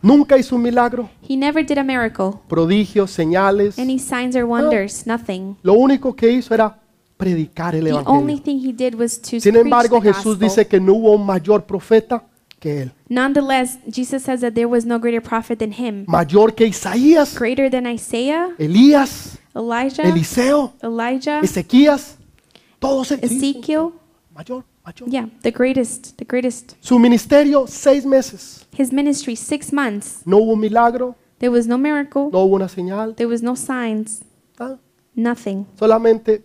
nunca 0.01 0.37
hizo 0.37 0.55
un 0.55 0.61
milagro, 0.61 1.09
He 1.27 1.35
never 1.35 1.65
did 1.65 1.77
a 1.77 1.83
miracle, 1.83 2.39
prodigios, 2.47 3.11
señales. 3.11 3.77
any 3.77 3.99
signs 3.99 4.35
or 4.35 4.45
wonders, 4.45 5.05
nothing. 5.05 5.57
Lo 5.61 5.73
único 5.73 6.15
que 6.15 6.31
hizo 6.31 6.53
era 6.53 6.79
predicar 7.17 7.75
el 7.75 7.83
The 7.85 7.91
only 8.05 8.35
evangelio. 8.35 8.43
thing 8.43 8.59
he 8.65 8.71
did 8.71 8.95
was 8.95 9.19
to 9.19 9.41
Sin 9.41 9.51
preach 9.53 9.65
embargo, 9.65 9.99
the 9.99 10.13
Jesús 10.13 10.39
gospel. 10.39 10.47
dice 10.47 10.67
que 10.67 10.79
no 10.79 10.93
hubo 10.93 11.11
un 11.11 11.25
mayor 11.25 11.65
profeta 11.65 12.23
que 12.59 12.83
él. 12.83 12.91
Nonetheless, 13.09 13.79
Jesus 13.93 14.23
says 14.23 14.39
that 14.39 14.53
there 14.53 14.65
was 14.67 14.85
no 14.85 14.97
greater 14.99 15.21
prophet 15.21 15.59
than 15.59 15.73
him. 15.73 16.05
Mayor 16.07 16.53
que 16.55 16.65
Isaías, 16.65 17.37
Greater 17.37 17.69
than 17.69 17.85
Isaiah, 17.85 18.49
Elías, 18.57 19.37
Elijah, 19.53 20.03
Eliseo, 20.03 20.71
Elijah, 20.81 21.41
Ezequías, 21.43 22.15
todos 22.79 23.11
ellos. 23.11 23.29
Ezekiel. 23.29 23.91
Mayor, 24.39 24.63
mayor. 24.85 25.09
Yeah, 25.09 25.25
the 25.41 25.51
greatest, 25.51 26.15
the 26.17 26.23
greatest. 26.25 26.75
Su 26.79 26.97
ministerio, 26.97 27.67
seis 27.67 28.05
meses. 28.05 28.65
His 28.73 28.93
ministry, 28.93 29.35
six 29.35 29.73
months. 29.73 30.21
No 30.25 30.37
hubo 30.37 30.53
un 30.53 30.59
milagro, 30.61 31.15
There 31.39 31.49
was 31.53 31.67
no 31.67 31.77
miracle. 31.77 32.29
no 32.31 32.39
hubo 32.45 32.55
una 32.55 32.69
señal. 32.69 33.15
There 33.15 33.27
was 33.29 33.41
no 33.43 33.55
signs. 33.55 34.21
ah, 34.59 34.77
Nothing. 35.15 35.65
Solamente 35.77 36.43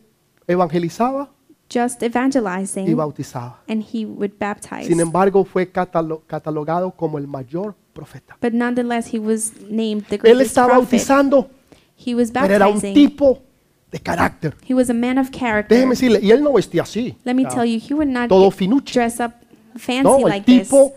evangelizaba 0.48 1.30
Just 1.72 2.02
y 2.02 2.06
evangelizing. 2.06 2.96
bautizaba. 2.96 3.62
And 3.68 3.82
he 3.84 4.04
would 4.04 4.32
baptize. 4.40 4.86
Sin 4.86 4.98
embargo, 5.00 5.44
fue 5.44 5.70
catalo- 5.70 6.22
catalogado 6.26 6.90
como 6.90 7.18
el 7.18 7.28
mayor 7.28 7.76
profeta. 7.92 8.36
But 8.40 8.52
nonetheless, 8.54 9.12
he 9.14 9.18
was 9.20 9.52
named 9.70 10.04
the 10.08 10.16
Él 10.16 10.20
greatest 10.22 10.46
está 10.48 10.64
prophet. 10.66 10.80
bautizando, 10.82 11.48
He 11.96 12.12
was 12.14 12.32
pero 12.32 12.52
era 12.52 12.66
un 12.66 12.74
baptizing. 12.74 12.94
tipo 12.94 13.38
de 13.94 14.00
carácter. 14.00 14.56
He 14.68 14.74
was 14.74 14.90
a 14.90 14.94
man 14.94 15.18
of 15.18 15.30
character. 15.30 15.76
Déjeme 15.76 15.90
decirle, 15.92 16.18
y 16.20 16.32
él 16.32 16.42
no 16.42 16.52
vestía 16.52 16.82
así. 16.82 17.16
Let 17.24 17.34
me 17.34 17.44
tell 17.44 17.64
you, 17.64 17.78
he 17.78 17.94
would 17.94 18.08
not 18.08 18.28
todo 18.28 18.50
finuche. 18.50 18.92
dress 18.92 19.20
up 19.20 19.32
fancy 19.76 20.02
No, 20.02 20.18
el 20.18 20.24
like 20.24 20.44
this. 20.44 20.62
tipo 20.68 20.92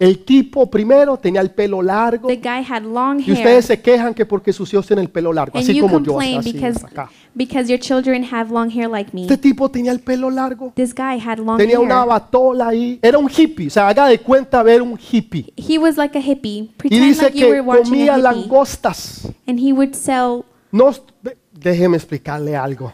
El 0.00 0.20
tipo 0.24 0.70
primero 0.70 1.16
tenía 1.16 1.40
el 1.40 1.50
pelo 1.50 1.82
largo 1.82 2.28
The 2.28 2.36
guy 2.36 2.62
had 2.64 2.82
long 2.84 3.18
y 3.18 3.24
hair. 3.24 3.32
ustedes 3.38 3.64
se 3.64 3.80
quejan 3.80 4.14
que 4.14 4.24
porque 4.24 4.52
sus 4.52 4.72
hijos 4.72 4.86
tienen 4.86 5.06
el 5.06 5.10
pelo 5.10 5.32
largo, 5.32 5.58
And 5.58 5.64
así 5.64 5.74
you 5.74 5.82
como 5.88 6.00
yo, 6.00 6.20
así, 6.20 6.52
because, 6.52 6.76
hasta 6.76 6.86
acá. 6.86 7.10
because 7.34 7.68
your 7.68 7.80
children 7.80 8.22
have 8.32 8.52
long 8.52 8.70
hair 8.70 8.88
like 8.88 9.10
me. 9.12 9.22
Este 9.22 9.36
tipo 9.38 9.68
tenía 9.68 9.90
el 9.90 9.98
pelo 9.98 10.30
largo, 10.30 10.72
This 10.76 10.94
guy 10.94 11.18
had 11.18 11.38
long 11.40 11.58
tenía 11.58 11.80
una 11.80 12.02
hair. 12.02 12.08
batola 12.10 12.68
ahí, 12.68 13.00
era 13.02 13.18
un 13.18 13.28
hippie, 13.28 13.66
o 13.66 13.70
sea, 13.70 13.88
haga 13.88 14.06
de 14.06 14.20
cuenta 14.20 14.62
ver 14.62 14.82
un 14.82 14.96
hippie. 14.96 15.52
He 15.56 15.78
was 15.78 15.96
like 15.96 16.16
a 16.16 16.22
hippie. 16.22 16.58
Y 16.58 16.70
Pretend 16.76 17.02
dice 17.04 17.22
like 17.24 17.36
you 17.36 17.46
were 17.48 17.56
que 17.56 17.60
watching 17.62 17.84
comía 17.86 18.14
a 18.14 18.18
langostas. 18.18 19.28
And 19.48 19.58
he 19.58 19.72
would 19.72 19.94
sell 19.94 20.44
No, 20.70 20.94
déjeme 21.60 21.96
explicarle 21.96 22.56
algo. 22.56 22.92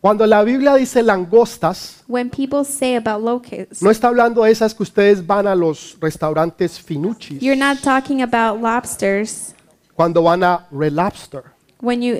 Cuando 0.00 0.24
la 0.26 0.44
Biblia 0.44 0.74
dice 0.74 1.02
langostas, 1.02 2.04
when 2.06 2.30
people 2.30 2.64
say 2.64 2.96
about 2.96 3.22
locusts. 3.24 3.82
no 3.82 3.90
está 3.90 4.08
hablando 4.08 4.44
de 4.44 4.52
esas 4.52 4.74
que 4.74 4.82
ustedes 4.82 5.26
van 5.26 5.46
a 5.46 5.54
los 5.54 5.96
restaurantes 6.00 6.78
finuchis, 6.78 7.42
You're 7.42 7.58
not 7.58 7.78
talking 7.82 8.22
about 8.22 8.60
lobsters 8.62 9.54
cuando 9.94 10.22
van 10.22 10.44
a 10.44 10.66
Red 10.70 10.92
Lobster 10.92 11.44
when 11.80 12.02
you 12.02 12.14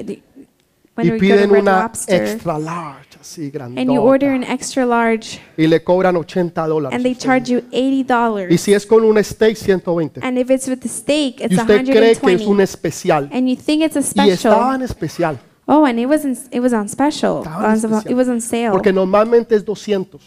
when 0.94 1.06
y 1.06 1.10
you 1.10 1.10
go 1.12 1.16
to 1.16 1.20
piden 1.20 1.50
Red 1.50 1.62
una 1.62 1.82
Lobster 1.82 2.24
extra 2.24 2.58
large, 2.58 3.05
así 3.26 3.50
and 3.76 3.90
you 3.92 4.00
order 4.00 4.28
an 4.30 4.44
extra 4.44 4.86
large 4.86 5.40
y 5.58 5.66
le 5.66 5.82
cobran 5.82 6.16
80 6.16 6.66
dólares. 6.66 6.94
and 6.94 7.04
they 7.04 7.14
charge 7.14 7.50
you 7.50 7.62
eighty 7.72 8.00
Y 8.00 8.02
dollars. 8.04 8.60
si 8.60 8.72
es 8.72 8.86
con 8.86 9.04
un 9.04 9.22
steak, 9.24 9.56
120. 9.56 10.20
And 10.22 10.38
if 10.38 10.50
it's 10.50 10.68
with 10.68 10.78
the 10.80 10.88
steak, 10.88 11.40
Y 11.40 11.44
it's 11.46 11.54
usted 11.58 11.84
cree 11.84 11.94
que 11.94 12.10
es 12.12 12.22
un 12.22 12.28
120. 12.58 12.62
especial. 12.62 13.28
And 13.32 13.48
you 13.48 13.56
think 13.56 13.82
it's 13.82 13.96
a 13.96 14.00
Y 14.00 14.30
estaba 14.30 14.66
special. 14.66 14.74
en 14.74 14.82
especial, 14.82 15.38
Oh, 15.68 15.84
and 15.84 15.98
it 15.98 16.06
wasn't. 16.06 16.38
It 16.52 16.60
was 16.60 16.72
on 16.72 16.88
special. 16.88 17.38
Estaba 17.42 17.64
en 17.64 17.70
On- 17.70 17.76
especial. 17.76 18.12
It 18.12 18.14
was 18.16 18.28
on 18.28 18.40
sale 18.40 18.70
porque 18.70 18.92
normalmente 18.92 19.54
es 19.56 19.64
200 19.64 20.20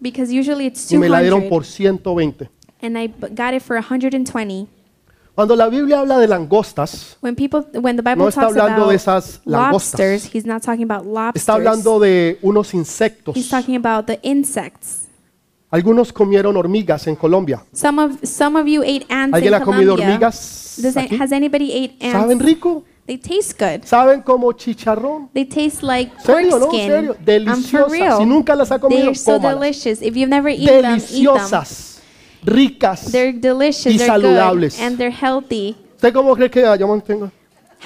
because 0.00 0.32
usually 0.36 0.66
it's 0.66 0.90
y 0.90 0.98
me 0.98 1.08
la 1.08 1.20
dieron 1.20 1.48
200, 1.48 1.48
por 1.50 1.64
120. 1.64 2.50
and 2.82 2.98
I 2.98 3.06
b- 3.06 3.28
got 3.30 3.54
it 3.54 3.62
for 3.62 3.76
120. 3.76 4.66
Cuando 5.34 5.56
la 5.56 5.68
Biblia 5.68 6.00
habla 6.00 6.18
de 6.18 6.28
langostas, 6.28 7.16
When 7.22 7.34
people, 7.34 7.64
when 7.80 7.96
the 7.96 8.02
Bible 8.02 8.16
No 8.24 8.28
está 8.28 8.42
talks 8.42 8.56
hablando 8.56 8.80
de 8.80 8.82
about 8.82 8.94
esas 8.94 9.40
langostas. 9.46 9.98
lobsters, 10.00 10.34
he's 10.34 10.44
not 10.44 10.62
talking 10.62 10.90
about 10.90 11.06
lobsters. 11.06 11.42
está 11.42 11.54
hablando 11.54 11.98
de 12.00 12.38
unos 12.42 12.74
insectos. 12.74 13.34
He's 13.36 13.48
talking 13.48 13.76
about 13.76 14.06
the 14.06 14.18
insects. 14.22 15.08
Algunos 15.70 16.12
comieron 16.12 16.54
hormigas 16.58 17.06
en 17.06 17.16
Colombia. 17.16 17.64
Some 17.72 17.98
of 18.02 18.12
some 18.24 18.58
of 18.60 18.66
you 18.66 18.82
ate 18.82 19.06
ants 19.08 19.34
¿Alguien 19.34 19.54
in 19.54 19.60
ha 19.62 19.64
comido 19.64 19.92
Colombia. 19.94 20.06
hormigas? 20.16 20.74
Does 20.82 20.96
aquí? 20.98 21.16
has 21.18 21.32
anybody 21.32 21.72
ate 21.72 21.96
ants? 22.04 22.12
¿Saben 22.20 22.38
rico? 22.38 22.84
They 23.06 23.16
taste 23.16 23.54
good. 23.58 23.82
¿Saben 23.86 24.20
como 24.20 24.52
chicharrón? 24.52 25.30
They 25.32 25.46
taste 25.46 25.82
like 25.82 26.12
pork 26.24 26.26
¿Serio, 26.40 26.58
no? 26.58 26.66
skin. 26.66 26.86
¿Serio? 26.88 27.12
I'm 27.12 27.16
for 27.16 27.24
Deliciosas. 27.24 27.90
real. 27.90 28.18
Si 28.18 28.26
nunca 28.26 28.54
las 28.54 28.70
ha 28.70 28.78
comido, 28.78 29.00
They're 29.00 29.14
so 29.14 29.32
cómalas. 29.38 29.60
delicious. 29.60 30.02
If 30.02 30.14
you've 30.14 30.28
never 30.28 30.50
eaten 30.50 30.66
them, 30.66 30.76
eat 30.76 30.82
them. 30.82 31.00
Deliciosas, 31.00 31.91
ricas. 32.42 33.10
They're 33.12 33.32
delicious. 33.32 33.92
y 33.94 33.98
they're 33.98 34.06
saludables. 34.06 34.76
good, 34.76 34.84
and 34.84 34.98
they're 34.98 35.14
healthy. 35.14 35.76
¿Usted 35.96 36.12
cómo 36.12 36.34
cree 36.34 36.50
que 36.50 36.62
yo 36.78 36.88
mantengo? 36.88 37.30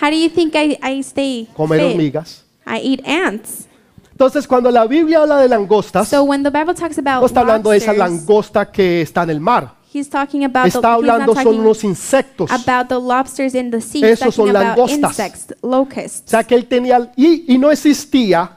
How 0.01 0.11
do 0.11 0.17
you 0.17 0.29
think 0.29 0.55
I, 0.55 0.79
I 0.83 1.01
stay 1.03 1.49
Comer 1.57 1.81
fit? 1.81 1.91
hormigas. 1.93 2.45
I 2.67 2.79
eat 2.83 3.07
ants. 3.07 3.67
Entonces, 4.13 4.47
cuando 4.47 4.71
la 4.71 4.87
Biblia 4.87 5.21
habla 5.21 5.39
de 5.39 5.49
langostas, 5.49 6.09
So 6.09 6.25
when 6.25 6.43
the 6.43 6.51
Bible 6.51 6.75
talks 6.75 6.99
about 6.99 7.21
no 7.21 7.27
está 7.27 7.41
hablando 7.41 7.71
de 7.71 7.77
esa 7.77 7.93
lobsters, 7.93 8.11
langosta 8.27 8.71
que 8.73 9.03
está 9.03 9.25
en 9.25 9.31
el 9.31 9.41
mar. 9.41 9.75
he's 9.93 10.09
talking 10.09 10.45
about 10.45 10.63
the, 10.65 10.69
Está 10.69 10.79
he's 10.79 10.83
not 10.83 11.11
hablando 11.11 11.35
son 11.35 11.45
talking 11.45 11.61
unos 11.61 11.85
insectos. 11.85 12.51
about 12.51 12.89
the 12.89 12.99
lobsters 12.99 13.55
in 13.55 13.71
the 13.71 13.81
sea. 13.81 14.03
Esos 14.07 14.35
son 14.35 14.47
talking 14.47 14.57
about 14.57 14.77
langostas. 14.91 15.19
insects, 15.19 15.55
O 15.61 15.69
locusts. 15.69 16.23
sea 16.31 16.45
que 16.45 16.55
él 16.55 16.67
tenía, 16.67 17.13
y, 17.17 17.45
y 17.55 17.59
no 17.59 17.71
existía 17.71 18.53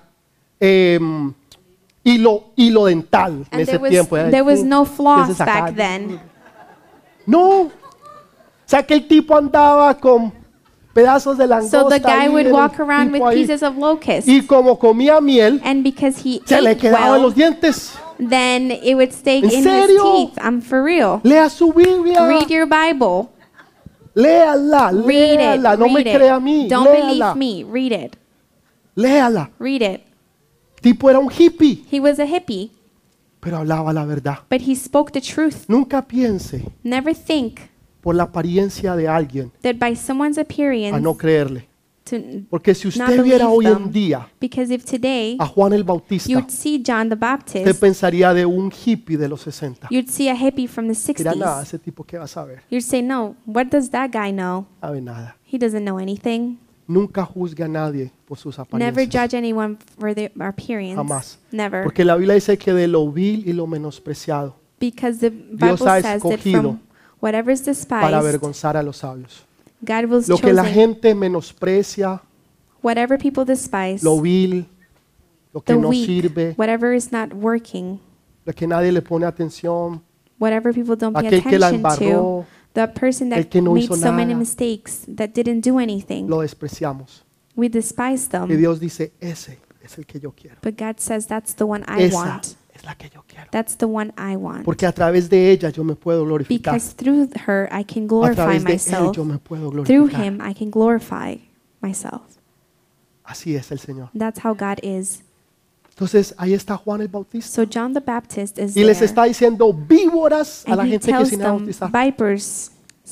em, 0.61 1.33
hilo, 2.03 2.51
hilo 2.55 2.85
dental 2.85 3.31
en 3.33 3.47
And 3.51 3.61
ese 3.61 3.71
there 3.71 3.79
was, 3.81 3.89
tiempo. 3.89 4.15
there 4.15 4.41
was 4.43 4.63
no 4.63 4.83
¿Qué 4.83 4.89
es 4.89 4.95
floss 4.95 5.37
back 5.37 5.75
then. 5.75 6.19
No. 7.25 7.61
O 7.61 7.71
sea 8.65 8.83
que 8.83 8.93
el 8.93 9.07
tipo 9.07 9.35
andaba 9.35 9.95
con 9.99 10.31
pedazos 10.93 11.37
de 11.37 11.47
langosta. 11.47 11.81
So 11.81 11.89
the 11.89 11.99
guy 11.99 12.25
ahí, 12.25 12.29
would 12.29 12.51
walk 12.51 12.79
around 12.79 13.11
with 13.11 13.21
pieces 13.33 13.63
of 13.63 13.77
locust. 13.77 14.27
Y 14.27 14.41
como 14.45 14.77
comía 14.77 15.21
miel, 15.21 15.59
And 15.63 15.83
because 15.83 16.17
he 16.23 16.41
se 16.45 16.61
le 16.61 16.75
quedaba 16.77 17.07
en 17.07 17.11
well, 17.13 17.21
los 17.23 17.35
dientes. 17.35 17.93
then 18.19 18.71
it 18.71 18.95
would 18.95 19.11
stay 19.11 19.37
¿En 19.39 19.45
in 19.45 19.51
his 19.51 19.63
serio? 19.63 20.03
teeth. 20.27 20.37
I'm 20.41 20.61
for 20.61 20.83
real. 20.83 21.19
Lea 21.23 21.49
su 21.49 21.71
Biblia. 21.73 22.27
Read 22.27 22.49
your 22.49 22.65
Bible. 22.67 23.29
Léala, 24.15 24.91
Read 25.05 25.55
it. 25.55 25.79
No 25.79 25.87
me 25.89 26.03
crea 26.03 26.35
a 26.35 26.39
mí. 26.39 26.67
Don't 26.67 26.85
léala. 26.87 27.33
believe 27.33 27.35
me. 27.35 27.63
Read 27.63 27.91
it. 27.91 28.17
Léala. 28.95 29.49
Read 29.59 29.81
it. 29.81 30.01
Tipo 30.81 31.09
era 31.09 31.19
un 31.19 31.29
hippie, 31.29 31.83
He 31.91 31.99
was 31.99 32.19
a 32.19 32.25
hippie, 32.25 32.71
pero 33.39 33.57
hablaba 33.57 33.91
la 33.93 34.05
verdad. 34.05 34.39
but 34.49 34.61
he 34.61 34.75
spoke 34.75 35.11
the 35.11 35.21
truth. 35.21 35.65
Nunca 35.67 36.05
piense 36.07 36.63
Never 36.83 37.15
think 37.15 37.59
por 38.01 38.15
la 38.15 38.23
apariencia 38.23 38.95
de 38.95 39.07
alguien 39.07 39.51
that 39.61 39.75
by 39.75 39.95
someone's 39.95 40.37
appearance 40.37 40.93
a 40.95 40.99
no 40.99 41.15
creerle. 41.15 41.67
to 42.05 42.15
Porque 42.49 42.73
si 42.73 42.87
not 42.97 43.09
usted 43.09 43.23
viera 43.23 43.49
hoy 43.49 43.65
them. 43.65 43.83
en 43.83 43.91
día 43.91 44.27
because 44.39 44.73
if 44.73 44.83
today 44.83 45.35
a 45.39 45.45
Juan 45.45 45.73
el 45.73 45.83
Bautista, 45.83 46.31
you'd 46.31 46.49
see 46.49 46.81
John 46.83 47.07
the 47.09 47.13
usted 47.15 47.19
Baptist, 47.19 47.79
pensaría 47.79 48.33
de 48.33 48.45
un 48.45 48.71
hippie 48.71 49.15
de 49.17 49.27
los 49.27 49.41
60. 49.41 49.89
you'd 49.91 50.09
see 50.09 50.27
a 50.29 50.33
hippie 50.35 50.67
from 50.67 50.87
the 50.87 51.13
nada, 51.23 51.59
60s. 51.59 51.63
ese 51.63 51.77
tipo 51.79 52.03
que 52.05 52.17
va 52.17 52.23
a 52.23 52.27
saber. 52.27 52.61
You'd 52.71 52.83
say, 52.83 53.01
no, 53.03 53.35
what 53.45 53.65
does 53.67 53.89
that 53.91 54.09
guy 54.11 54.31
know? 54.31 54.65
Sabe 54.81 55.01
nada. 55.01 55.35
He 55.43 55.57
doesn't 55.59 55.83
know 55.83 55.99
anything. 55.99 56.57
Nunca 56.89 57.23
juzgue 57.23 57.63
a 57.63 57.67
nadie 57.67 58.11
por 58.27 58.39
sus 58.39 58.57
Never 58.57 58.89
apariencias. 59.03 59.13
judge 59.13 59.33
anyone 59.37 59.77
for 59.99 60.15
their 60.15 60.31
appearance. 60.41 60.95
Jamás. 60.95 61.37
Never. 61.51 61.83
Porque 61.83 62.03
la 62.03 62.15
Biblia 62.15 62.33
dice 62.33 62.57
que 62.57 62.73
de 62.73 62.87
lo 62.87 63.11
vil 63.11 63.47
y 63.47 63.53
lo 63.53 63.67
menospreciado 63.67 64.55
Because 64.79 65.19
the 65.19 65.29
Bible 65.29 65.67
Dios 65.67 65.81
ha 65.81 66.01
says 66.01 66.03
that 66.03 66.15
escogido 66.17 66.61
from 66.61 66.79
whatever 67.21 67.51
is 67.53 67.61
para 67.61 67.71
despised, 67.73 68.13
avergonzar 68.15 68.75
a 68.75 68.81
los 68.81 68.97
sabios. 68.97 69.45
God 69.81 70.05
will 70.09 70.23
Lo 70.27 70.37
que 70.39 70.51
la 70.51 70.63
chosen. 70.63 70.73
gente 70.73 71.13
menosprecia, 71.15 72.21
Whatever 72.81 73.19
people 73.19 73.45
despise, 73.45 74.03
lo 74.03 74.19
vil, 74.19 74.65
lo 75.53 75.61
que 75.61 75.73
the 75.75 75.79
no 75.79 75.89
weak, 75.89 76.05
sirve, 76.07 76.55
whatever 76.57 76.93
is 76.95 77.11
not 77.11 77.33
working, 77.33 77.99
lo 78.45 78.53
que 78.53 78.65
nadie 78.65 78.91
le 78.91 79.01
pone 79.03 79.25
atención, 79.27 80.01
whatever 80.39 80.73
people 80.73 80.95
don't 80.95 81.13
pay 81.13 81.27
aquel 81.27 81.43
que 81.43 81.59
la 81.59 81.67
attention 81.67 81.97
to, 81.99 82.05
embarró, 82.05 82.45
the 82.73 82.87
person 82.87 83.29
that 83.29 83.53
no 83.55 83.73
made 83.73 83.87
so 83.93 84.11
many 84.11 84.33
mistakes 84.33 85.05
that 85.07 85.33
didn't 85.33 85.61
do 85.61 85.79
anything, 85.79 86.27
lo 86.27 86.41
despreciamos. 86.41 87.23
we 87.55 87.67
despise 87.69 88.27
Y 88.27 88.29
them. 88.31 88.47
Dios 88.57 88.79
dice, 88.79 89.11
ese 89.19 89.59
es 89.83 89.97
el 89.97 90.05
que 90.05 90.19
yo 90.19 90.31
quiero. 90.31 90.57
But 90.61 90.77
God 90.77 90.99
says 90.99 91.25
that's 91.27 91.53
the 91.55 91.65
one 91.65 91.83
I 91.87 92.03
Esa 92.03 92.15
want. 92.15 92.45
es 92.73 92.83
la 92.85 92.95
que 92.95 93.09
yo 93.09 93.23
quiero. 93.27 93.47
That's 93.51 93.75
the 93.77 93.85
one 93.87 94.13
I 94.17 94.35
want. 94.35 94.63
Porque 94.65 94.85
a 94.85 94.91
través 94.93 95.29
de 95.29 95.51
ella 95.51 95.69
yo 95.69 95.83
me 95.83 95.95
puedo 95.95 96.23
glorificar. 96.25 96.73
Because 96.75 96.93
through 96.95 97.29
her 97.47 97.67
I 97.71 97.83
can 97.83 98.03
A 98.03 98.07
glorify 98.07 98.35
través 98.35 98.63
de 98.63 98.69
él 98.73 98.75
myself. 98.75 99.15
yo 99.15 99.25
me 99.25 99.37
puedo 99.39 99.71
Through 99.83 100.07
him 100.15 100.39
I 100.41 100.53
can 100.53 100.69
glorify 100.69 101.37
myself. 101.81 102.21
Así 103.23 103.55
es 103.55 103.71
el 103.71 103.79
Señor. 103.79 104.09
That's 104.17 104.39
how 104.43 104.53
God 104.53 104.79
is. 104.83 105.23
Entonces 105.99 106.33
ahí 106.37 106.53
está 106.53 106.77
Juan 106.77 107.01
el 107.01 107.09
Bautista. 107.09 107.51
So 107.51 107.69
John 107.69 107.93
the 107.93 107.99
Baptist 107.99 108.57
is 108.57 108.73
Y 108.77 108.85
les 108.85 108.99
there. 108.99 109.05
está 109.05 109.23
diciendo 109.25 109.73
víboras 109.73 110.63
a 110.65 110.77
la 110.77 110.85
he 110.85 110.91
gente 110.91 111.07
que 111.07 111.11
tells 111.11 111.27
se 111.27 111.35
iba 111.35 111.43
a 111.43 111.47
them 111.49 111.57
bautizar. 111.57 111.91
vipers, 111.91 112.71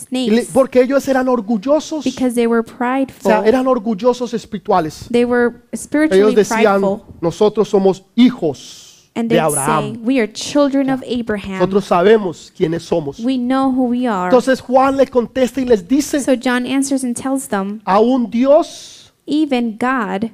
Y 0.09 0.29
le- 0.29 0.35
snakes, 0.43 0.51
Porque 0.53 0.81
ellos 0.83 1.05
eran 1.09 1.27
orgullosos. 1.27 2.05
because 2.05 2.33
they 2.33 2.47
were 2.47 2.63
prideful. 2.63 3.29
sea, 3.29 3.41
eran 3.45 3.67
orgullosos 3.67 4.33
espirituales. 4.33 5.05
They 5.11 5.25
were 5.25 5.47
Ellos 5.73 5.81
spiritually 5.81 6.33
decían, 6.35 6.79
prideful. 6.79 7.01
nosotros 7.19 7.67
somos 7.67 8.05
hijos 8.15 9.09
And 9.15 9.27
de 9.29 9.35
they'd 9.35 9.49
say, 9.51 9.59
Abraham. 9.63 10.01
We 10.05 10.19
are 10.21 10.31
children 10.31 10.89
of 10.89 11.01
Abraham. 11.05 11.55
Nosotros 11.59 11.85
sabemos 11.85 12.53
quiénes 12.55 12.83
somos. 12.83 13.19
We 13.19 13.37
know 13.37 13.69
who 13.69 13.83
we 13.89 14.07
are. 14.07 14.29
Entonces 14.29 14.61
Juan 14.61 14.95
le 14.95 15.07
contesta 15.07 15.59
y 15.59 15.65
les 15.65 15.85
dice, 15.85 16.21
So 16.21 16.35
John 16.41 16.65
answers 16.65 17.03
and 17.03 17.17
tells 17.21 17.49
them, 17.49 17.81
aún 17.83 18.29
Dios 18.31 19.11
Even 19.25 19.77
God 19.77 20.29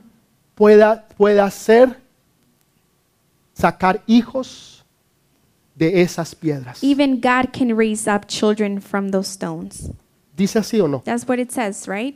pueda, 0.54 1.08
puede 1.18 1.40
hacer 1.40 2.03
sacar 3.54 4.02
hijos 4.08 4.86
de 5.76 6.02
esas 6.02 6.36
piedras. 6.36 6.84
Even 6.84 7.20
God 7.20 7.52
can 7.52 7.76
raise 7.78 8.08
up 8.08 8.28
children 8.28 8.82
from 8.82 9.10
those 9.12 9.30
stones. 9.30 9.92
¿Dice 10.36 10.60
así 10.60 10.80
o 10.82 10.88
no? 10.88 11.02
That's 11.06 11.28
what 11.28 11.40
it 11.40 11.52
says, 11.52 11.88
right? 11.88 12.16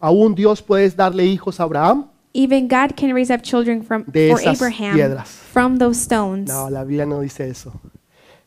Aún 0.00 0.34
Dios 0.34 0.62
puede 0.62 0.88
darle 0.90 1.24
hijos 1.24 1.58
a 1.60 1.64
Abraham. 1.64 2.06
Even 2.34 2.68
God 2.68 2.94
can 2.96 3.12
raise 3.14 3.32
up 3.32 3.42
children 3.42 3.82
from 3.82 4.04
De 4.06 4.30
for 4.30 4.40
esas 4.40 4.56
Abraham 4.60 4.94
piedras. 4.94 5.28
from 5.28 5.78
those 5.78 5.98
stones. 5.98 6.48
No, 6.48 6.68
la 6.70 6.84
Biblia 6.84 7.06
no 7.06 7.20
dice 7.20 7.48
eso. 7.48 7.72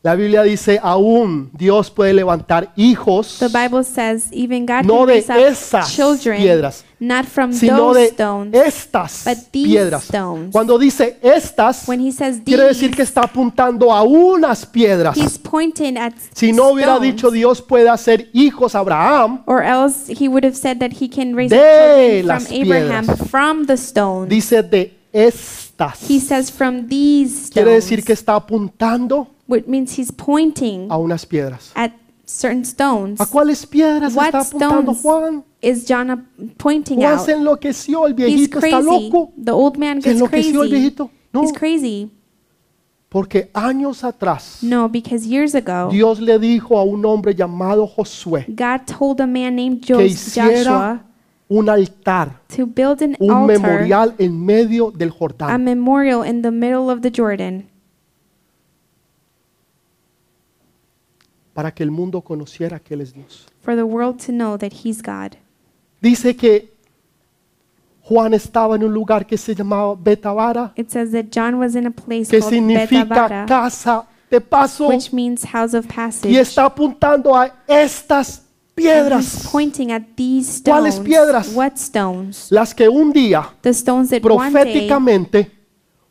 La 0.04 0.16
Biblia 0.16 0.42
dice, 0.42 0.80
aún 0.82 1.50
Dios 1.52 1.88
puede 1.88 2.12
levantar 2.12 2.72
hijos, 2.74 3.36
The 3.38 3.46
Bible 3.46 3.84
says 3.84 4.24
even 4.32 4.66
God 4.66 4.82
no 4.84 4.98
can 4.98 5.06
de 5.06 5.12
raise 5.12 5.30
up 5.32 5.38
esas 5.38 5.94
children 5.94 6.38
piedras, 6.42 6.84
not 6.98 7.24
from 7.24 7.52
sino 7.52 7.76
those 7.94 8.00
de 8.00 8.06
stones. 8.08 8.52
estas 8.52 9.22
but 9.24 9.36
these 9.52 9.68
piedras. 9.68 10.02
stones. 10.02 10.50
Cuando 10.50 10.76
dice 10.76 11.18
estas, 11.22 11.86
When 11.88 12.00
he 12.04 12.10
says 12.10 12.40
quiere 12.44 12.64
decir 12.64 12.88
these, 12.90 12.96
que 12.96 13.02
está 13.04 13.20
apuntando 13.22 13.92
a 13.92 14.02
unas 14.02 14.66
piedras. 14.66 15.16
he's 15.16 15.38
pointing 15.38 15.96
at 15.96 16.14
Si 16.34 16.52
no 16.52 16.72
hubiera 16.72 16.94
stones. 16.96 17.14
dicho 17.14 17.30
Dios 17.30 17.62
puede 17.62 17.88
hacer 17.88 18.28
hijos 18.32 18.74
a 18.74 18.80
Abraham, 18.80 19.42
Or 19.46 19.62
else 19.62 20.08
he 20.12 20.26
would 20.26 20.44
have 20.44 20.56
said 20.56 20.78
that 20.78 20.90
he 21.00 21.08
can 21.08 21.36
raise 21.36 21.50
De 21.54 22.22
up 22.22 22.26
las 22.26 22.48
children 22.48 22.66
from 22.66 22.72
Abraham 22.72 23.06
piedras. 23.06 23.30
from 23.30 23.66
the 23.66 23.76
stones. 23.76 24.28
dice 24.28 24.64
de 24.64 24.98
estas. 25.12 26.00
He 26.08 26.18
says 26.18 26.50
from 26.50 26.88
these 26.88 27.50
Quiere 27.52 27.70
stones. 27.76 27.84
decir 27.84 28.04
que 28.04 28.12
está 28.14 28.34
apuntando 28.34 29.28
which 29.46 29.66
means 29.66 29.98
he's 29.98 30.12
pointing 30.12 30.90
a 30.90 30.96
unas 30.96 31.26
piedras. 31.26 31.72
at 31.74 31.92
certain 32.26 32.64
stones. 32.64 33.20
¿A 33.20 33.26
cuáles 33.26 33.66
piedras 33.66 34.14
What 34.14 34.26
está 34.26 34.40
apuntando 34.40 34.94
Juan? 34.94 35.44
is 35.60 35.84
John 35.88 36.26
pointing 36.56 36.98
Juan 37.00 37.18
out? 37.18 37.26
se 37.26 37.32
enloqueció, 37.32 38.06
el 38.06 38.12
He's 38.12 38.16
viejito 38.16 38.58
está 38.58 38.80
crazy. 38.80 39.08
loco. 39.10 39.32
The 39.42 39.50
old 39.52 39.76
man 39.76 40.00
¿Se 40.00 40.10
gets 40.10 40.22
el 40.22 40.28
crazy. 40.28 40.52
viejito? 40.52 41.10
No, 41.32 41.42
He's 41.42 41.52
crazy. 41.52 42.10
porque 43.08 43.50
años 43.52 44.04
atrás 44.04 44.58
No, 44.62 44.88
because 44.88 45.26
years 45.26 45.54
ago, 45.54 45.90
Dios 45.90 46.18
le 46.20 46.38
dijo 46.38 46.78
a 46.78 46.82
un 46.82 47.04
hombre 47.04 47.34
llamado 47.34 47.86
Josué 47.86 48.46
God 48.48 48.86
told 48.86 49.20
a 49.20 49.26
man 49.26 49.56
named 49.56 49.80
que 49.84 50.06
hiciera 50.06 50.56
Joshua 50.64 51.04
un 51.48 51.68
altar, 51.68 52.40
to 52.56 52.64
build 52.66 53.02
an 53.02 53.14
un 53.20 53.30
altar, 53.30 53.60
memorial 53.60 54.14
en 54.18 54.42
medio 54.46 54.90
del 54.90 55.12
a 55.40 55.58
memorial 55.58 56.24
in 56.26 56.40
the 56.40 56.50
middle 56.50 56.90
of 56.90 57.02
the 57.02 57.10
Jordan, 57.14 57.68
para 61.54 61.72
que 61.72 61.82
el 61.82 61.90
mundo 61.90 62.20
conociera 62.22 62.78
que 62.80 62.94
Él 62.94 63.00
es 63.02 63.12
Dios. 63.12 63.46
for 63.60 63.74
the 63.76 63.82
world 63.82 64.16
to 64.24 64.32
know 64.32 64.56
that 64.58 64.72
he's 64.84 65.02
God. 65.02 65.36
Dice 66.00 66.34
que 66.36 66.72
Juan 68.02 68.34
estaba 68.34 68.74
en 68.76 68.82
un 68.84 68.92
lugar 68.92 69.24
que 69.26 69.38
se 69.38 69.54
llamaba 69.54 69.94
Betabara, 69.94 70.72
It 70.76 70.90
says 70.90 71.12
that 71.12 71.26
John 71.30 71.54
was 71.58 71.74
in 71.76 71.86
a 71.86 71.90
place 71.90 72.28
que 72.28 72.40
called 72.40 72.52
significa 72.52 73.46
casa 73.46 74.06
de 74.30 74.40
paso, 74.40 74.88
which 74.88 75.12
means 75.12 75.44
house 75.44 75.74
of 75.74 75.86
passage. 75.86 76.28
y 76.32 76.36
está 76.36 76.64
apuntando 76.64 77.34
a 77.36 77.54
estas 77.68 78.38
And 78.74 78.78
he's 78.78 78.84
piedras, 78.90 79.48
pointing 79.52 79.92
at 79.92 80.02
these 80.16 80.62
¿Cuáles 80.64 80.94
stones. 80.94 81.08
piedras? 81.08 81.54
What 81.54 81.72
stones? 81.76 82.46
las 82.50 82.74
que 82.74 82.88
un 82.88 83.12
día 83.12 83.50
The 83.60 83.70
stones 83.70 84.08
that 84.10 84.22
one 84.24 84.50
day 84.50 84.52
proféticamente 84.88 85.50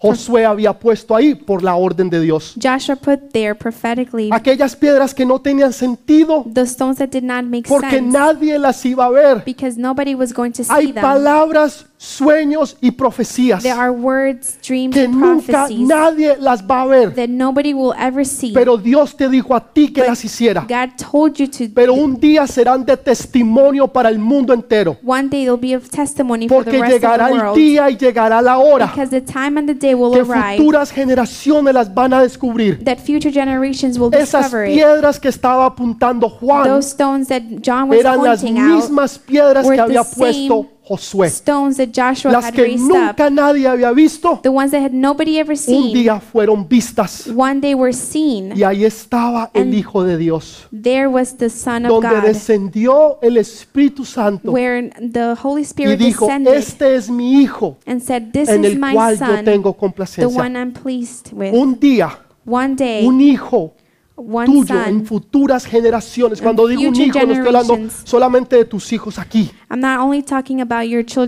Josué 0.01 0.45
había 0.45 0.73
puesto 0.73 1.15
ahí 1.15 1.35
por 1.35 1.61
la 1.63 1.75
orden 1.75 2.09
de 2.09 2.19
Dios. 2.21 2.55
Joshua 2.61 2.95
put 2.95 3.31
there 3.31 3.53
prophetically. 3.53 4.29
Aquellas 4.31 4.75
piedras 4.75 5.13
que 5.13 5.25
no 5.25 5.39
tenían 5.39 5.71
sentido 5.73 6.43
The 6.51 6.61
stones 6.63 6.97
that 6.97 7.09
did 7.09 7.23
not 7.23 7.43
make 7.43 7.69
porque 7.69 7.91
sense 7.97 8.11
nadie 8.11 8.57
las 8.57 8.83
iba 8.85 9.05
a 9.05 9.09
ver. 9.11 9.43
because 9.45 9.77
nobody 9.79 10.15
was 10.15 10.33
going 10.33 10.51
to 10.51 10.63
see 10.63 10.71
Hay 10.73 10.91
them. 10.91 11.01
palabras, 11.03 11.85
sueños 12.03 12.77
y 12.81 12.89
profecías 12.89 13.61
There 13.61 13.75
are 13.75 13.91
words, 13.91 14.57
dreams, 14.67 14.95
que 14.95 15.07
nunca 15.07 15.45
prophecies 15.67 15.87
nadie 15.87 16.35
las 16.39 16.63
va 16.65 16.81
a 16.81 16.85
ver. 16.87 17.13
that 17.13 17.27
nobody 17.29 17.75
will 17.75 17.93
ever 17.95 18.25
see. 18.25 18.53
Pero 18.53 18.75
Dios 18.77 19.15
te 19.15 19.29
dijo 19.29 19.55
a 19.55 19.71
ti 19.71 19.93
que 19.93 20.01
las 20.01 20.25
hiciera. 20.25 20.61
God 20.67 20.95
told 20.97 21.35
you 21.35 21.47
to. 21.47 21.71
Pero 21.75 21.93
un 21.93 22.19
día 22.19 22.47
serán 22.47 22.83
de 22.85 22.97
testimonio 22.97 23.87
para 23.87 24.09
el 24.09 24.17
mundo 24.17 24.51
entero. 24.51 24.97
One 25.05 25.29
day 25.29 25.47
be 25.61 25.75
of 25.75 25.89
testimony 25.91 26.47
for 26.49 26.65
the 26.65 26.71
Porque 26.71 26.81
of 26.81 26.89
llegará 26.89 27.27
the 27.27 27.33
el 27.33 27.39
world. 27.39 27.55
día 27.55 27.89
y 27.91 27.97
llegará 27.97 28.41
la 28.41 28.57
hora 28.57 28.87
Because 28.87 29.11
the 29.11 29.21
time 29.21 29.59
and 29.59 29.67
the 29.67 29.75
day 29.75 29.93
will 29.93 30.11
que 30.11 30.21
arrive 30.21 30.57
futuras 30.57 30.91
generaciones 30.91 31.71
las 31.71 31.93
van 31.93 32.13
a 32.15 32.23
descubrir. 32.23 32.83
that 32.83 32.97
future 32.97 33.31
generations 33.31 33.99
will 33.99 34.09
Esas 34.11 34.45
discover 34.45 34.67
it. 34.67 34.73
piedras 34.73 35.19
que 35.19 35.27
estaba 35.29 35.67
apuntando 35.67 36.27
Juan 36.29 36.67
Those 36.67 36.87
stones 36.89 37.27
that 37.27 37.43
John 37.63 37.89
was 37.89 37.99
eran 37.99 38.23
las 38.23 38.41
pointing 38.41 38.59
out, 38.59 38.75
mismas 38.81 39.19
piedras 39.19 39.67
were 39.67 39.75
que 39.77 39.83
the 39.83 39.99
había 39.99 40.03
same 40.03 40.17
puesto 40.49 40.67
Josué. 40.97 41.27
stones 41.27 41.77
that 41.77 41.89
Joshua 41.93 42.31
Las 42.31 42.45
had 42.45 42.53
que 42.53 42.63
raised 42.63 42.83
up, 42.91 42.97
nunca 43.17 43.29
nadie 43.29 43.67
había 43.67 43.91
visto, 43.91 44.39
the 44.43 44.49
ones 44.49 44.71
that 44.71 44.81
had 44.81 44.91
nobody 44.93 45.37
ever 45.39 45.53
un 45.53 45.57
seen, 45.57 45.93
día 45.93 46.19
fueron 46.19 46.67
vistas. 46.67 47.27
one 47.35 47.59
day 47.61 47.73
were 47.73 47.93
seen. 47.93 48.51
Y 48.55 48.63
ahí 48.63 48.83
estaba 48.85 49.49
el 49.53 49.63
And 49.63 49.73
Hijo 49.73 50.03
de 50.03 50.17
Dios, 50.17 50.67
There 50.71 51.07
was 51.07 51.37
the 51.37 51.49
Son 51.49 51.85
of 51.85 51.91
donde 51.91 52.09
God, 52.09 52.23
descendió 52.23 53.19
el 53.21 53.37
Espíritu 53.37 54.05
Santo 54.05 54.51
where 54.51 54.89
the 54.99 55.35
Holy 55.41 55.61
y 55.61 55.65
Spirit 55.65 55.99
dijo, 55.99 56.25
descended 56.25 56.53
este 56.55 56.95
es 56.95 57.09
mi 57.09 57.41
Hijo 57.41 57.77
and 57.85 58.01
said, 58.01 58.31
This 58.33 58.49
en 58.49 58.65
is 58.65 58.73
el 58.73 58.79
my 58.79 58.93
cual 58.93 59.17
yo 59.17 59.25
Son, 59.25 59.45
tengo 59.45 59.71
the 59.73 59.79
complacencia. 59.79 60.27
one 60.39 60.55
I'm 60.57 60.73
pleased 60.73 61.31
with. 61.33 61.53
Un 61.53 61.79
día, 61.79 62.09
One 62.45 62.75
day, 62.75 63.05
un 63.05 63.21
hijo 63.21 63.75
tuyo 64.15 64.83
en 64.85 65.05
futuras 65.05 65.65
generaciones. 65.65 66.41
Cuando 66.41 66.67
digo 66.67 66.81
un 66.89 66.95
hijo, 66.95 67.19
no 67.25 67.33
estoy 67.33 67.47
hablando 67.47 67.77
solamente 68.03 68.55
de 68.57 68.65
tus 68.65 68.91
hijos 68.93 69.17
aquí. 69.17 69.49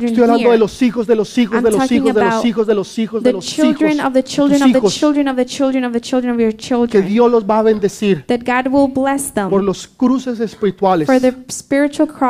Estoy 0.07 0.23
hablando 0.23 0.51
de 0.51 0.57
los 0.57 0.81
hijos, 0.81 1.07
de 1.07 1.15
los 1.15 1.37
hijos, 1.37 1.63
de 1.63 1.71
los 1.71 1.91
hijos, 1.91 2.13
de 2.13 2.21
los 2.23 2.45
hijos, 2.45 2.67
de 2.67 2.73
los 2.75 2.99
hijos, 2.99 3.23
de 3.23 3.31
los 3.33 3.45
hijos. 3.57 3.65
que. 6.87 7.01
Dios 7.01 7.31
los 7.31 7.43
va 7.49 7.59
a 7.59 7.63
bendecir 7.63 8.25
por 9.49 9.63
los 9.63 9.87
cruces 9.87 10.39
espirituales, 10.39 11.07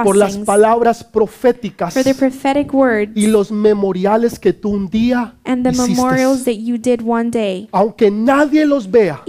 por 0.03 0.15
las 0.15 0.37
palabras 0.45 1.03
proféticas 1.03 1.93
y 3.15 3.27
los 3.27 3.51
memoriales 3.51 4.39
que 4.39 4.53
tú 4.53 4.69
un 4.69 4.87
día 4.89 5.33
hiciste. 5.83 5.93
Aunque 7.71 8.09
nadie 8.11 8.65
los 8.65 8.89
vea, 8.89 9.21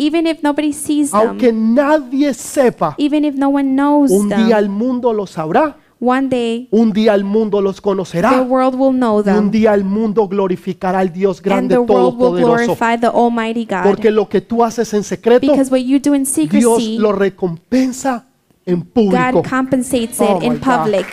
Them, 1.21 1.29
aunque 1.29 1.53
nadie 1.53 2.35
sepa, 2.35 2.95
even 2.99 3.25
if 3.25 3.35
no 3.37 3.49
one 3.49 3.75
knows 3.75 4.11
un 4.11 4.29
día 4.29 4.59
el 4.59 4.65
them, 4.67 4.75
mundo 4.77 5.13
los 5.13 5.31
sabrá, 5.31 5.77
one 6.01 6.29
day 6.29 6.69
un 6.73 6.93
día 6.93 7.15
el 7.15 7.23
mundo 7.25 7.61
los 7.61 7.77
the 7.77 7.83
conocerá. 7.83 8.43
world 8.43 8.75
will 8.75 8.93
know 8.93 9.19
Y 9.19 9.21
un 9.21 9.25
them, 9.25 9.51
día 9.51 9.75
el 9.75 9.85
mundo 9.85 10.27
glorificará 10.29 10.99
al 10.99 11.13
Dios 11.13 11.39
and 11.39 11.45
grande 11.45 11.75
the 11.77 11.81
world 11.81 12.17
will 12.19 12.31
todopoderoso. 12.33 12.57
glorify 12.75 12.99
the 12.99 13.07
Almighty 13.07 13.65
God. 13.65 13.85
Porque 13.85 14.11
lo 14.11 14.29
que 14.29 14.41
tú 14.41 14.65
haces 14.65 14.93
en 14.93 15.05
secreto, 15.05 15.53
what 15.71 15.79
you 15.79 15.99
do 16.01 16.15
in 16.15 16.25
Dios 16.25 16.29
secrecy, 16.35 16.99
lo 16.99 17.13
recompensa 17.13 18.25
en 18.67 18.83
público. 18.83 19.41
God 19.41 19.49
compensates 19.49 20.21
Oh 20.21 20.37
it 20.37 20.41
my 20.41 20.47
in 20.47 20.53
God. 20.55 20.63
public. 20.63 21.07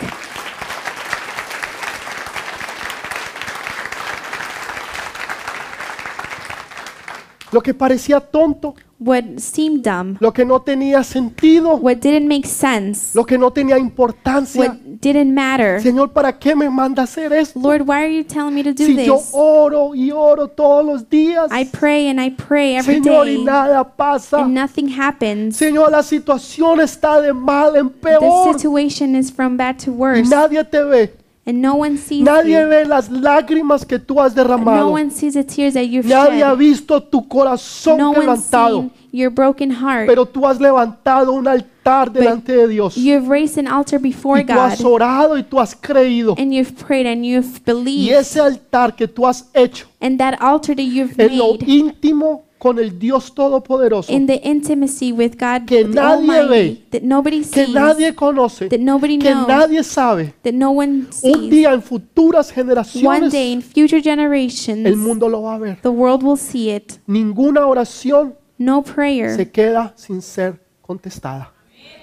Lo 7.50 7.60
que 7.62 7.74
parecía 7.74 8.18
tonto, 8.20 8.74
What 9.04 9.24
seemed 9.40 9.82
dumb, 9.82 10.16
lo 10.20 10.32
que 10.32 10.44
no 10.44 10.60
tenía 10.60 11.02
sentido, 11.02 11.74
what 11.76 11.96
didn't 11.96 12.28
make 12.28 12.46
sense, 12.46 13.16
lo 13.16 13.24
que 13.26 13.36
no 13.36 13.50
tenía 13.50 13.76
importancia. 13.76 14.60
what 14.60 14.76
didn't 15.00 15.32
matter. 15.34 15.80
Señor, 15.82 16.12
¿para 16.12 16.38
qué 16.38 16.54
me 16.54 16.70
manda 16.70 17.02
hacer 17.02 17.32
esto? 17.32 17.58
Lord, 17.58 17.82
why 17.88 18.04
are 18.04 18.08
you 18.14 18.22
telling 18.22 18.54
me 18.54 18.62
to 18.62 18.72
do 18.72 18.84
Si 18.84 19.04
yo 19.04 19.16
this? 19.18 19.30
oro 19.32 19.92
y 19.94 20.12
oro 20.12 20.46
todos 20.46 20.84
los 20.86 21.08
días, 21.10 21.50
I 21.50 21.64
pray 21.64 22.08
and 22.10 22.20
I 22.20 22.30
pray 22.30 22.76
every 22.76 22.94
Señor, 23.02 23.26
y 23.26 23.34
day, 23.36 23.44
nada 23.44 23.82
pasa. 23.82 24.38
and 24.44 24.54
nothing 24.54 24.88
happens. 24.88 25.56
Señor, 25.56 25.90
la 25.90 26.04
situación 26.04 26.80
está 26.80 27.20
de 27.20 27.32
mal 27.32 27.74
en 27.74 27.88
The 27.88 28.18
peor 28.18 28.52
situation 28.52 29.16
is 29.16 29.32
from 29.32 29.56
bad 29.56 29.78
to 29.84 29.90
y 29.90 29.94
worse, 29.94 30.30
nadie 30.30 30.62
te 30.64 30.80
ve. 30.84 31.12
And 31.44 31.60
no 31.60 31.74
one 31.74 31.96
sees 31.98 32.22
Nadie 32.24 32.60
you. 32.62 32.68
ve 32.68 32.84
las 32.84 33.10
lágrimas 33.10 33.84
que 33.84 33.98
tú 33.98 34.20
has 34.20 34.34
No 34.36 34.42
derramado. 34.44 34.90
one 34.92 35.10
sees 35.10 35.34
the 35.34 35.42
tears 35.44 35.74
that 35.74 35.84
you've 35.88 36.06
Nadie 36.08 36.42
ha 36.44 36.50
shed. 36.50 36.58
visto 36.58 37.02
tu 37.02 37.26
corazón 37.26 37.98
No 37.98 38.12
quebrantado. 38.12 38.80
seen 38.82 38.92
your 39.12 39.30
broken 39.30 39.70
heart. 39.70 40.06
Pero 40.06 40.24
tú 40.26 40.46
has 40.46 40.60
levantado 40.60 41.32
un 41.32 41.46
altar 41.48 42.10
delante 42.12 42.52
de 42.54 42.68
Dios. 42.68 42.94
You 42.96 43.14
have 43.16 43.28
raised 43.28 43.58
an 43.58 43.66
altar 43.66 43.98
before 43.98 44.40
Y 44.40 44.44
tú 44.44 44.52
has 44.52 44.80
God, 44.80 44.92
orado 44.92 45.36
y 45.36 45.42
tú 45.42 45.58
has 45.60 45.74
creído. 45.74 46.34
and 46.38 46.52
you've 46.54 46.72
prayed 46.76 47.06
and 47.06 47.24
you've 47.26 47.58
Y 47.58 47.62
believed, 47.64 48.16
ese 48.20 48.38
altar 48.40 48.94
que 48.94 49.08
tú 49.08 49.26
has 49.26 49.48
hecho 49.52 49.86
and 50.00 50.18
that 50.18 50.34
altar 50.40 50.76
that 50.76 50.82
you've 50.84 51.14
en 51.18 51.36
lo 51.38 51.54
made 51.54 51.66
íntimo 51.66 52.42
con 52.62 52.78
el 52.78 52.96
Dios 52.96 53.34
Todopoderoso, 53.34 54.12
in 54.12 54.24
the 54.28 54.40
intimacy 54.44 55.10
with 55.10 55.32
God 55.32 55.66
Que 55.66 55.82
the 55.82 55.88
nadie 55.94 56.30
Almighty, 56.30 56.48
ve, 56.48 56.82
that 56.92 57.02
nobody 57.02 57.38
que 57.40 57.64
sees, 57.66 57.74
nadie 57.74 58.14
conoce, 58.14 58.68
that 58.68 58.78
nobody 58.78 59.18
que 59.18 59.32
knows, 59.32 59.48
nadie 59.48 59.82
sabe, 59.82 60.32
that 60.44 60.52
no 60.54 60.70
one 60.70 61.06
un 61.08 61.12
sees. 61.12 61.50
día 61.50 61.72
en 61.72 61.82
futuras 61.82 62.50
One 62.50 62.54
generaciones 62.54 63.32
day 63.32 63.50
in 63.52 63.62
future 63.62 63.96
el 63.96 64.04
generations, 64.04 64.96
mundo 64.96 65.28
lo 65.28 65.42
va 65.42 65.56
a 65.56 65.58
ver. 65.58 65.78
the 65.82 65.88
world 65.90 66.22
will 66.22 66.36
see 66.38 66.70
it. 66.70 66.98
Ninguna 67.08 67.66
oración 67.66 68.34
No 68.58 68.82
prayer 68.84 69.34
se 69.34 69.50
queda 69.50 69.92
sin 69.96 70.22
ser 70.22 70.60
contestada. 70.82 71.50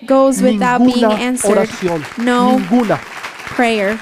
goes 0.06 0.41
without 0.41 0.80
being 0.80 0.95
Ninguna 1.07 1.15
answered. 1.26 1.57
oración, 1.57 2.03
No 2.18 2.60
ninguna. 2.60 2.99
prayer. 3.56 3.98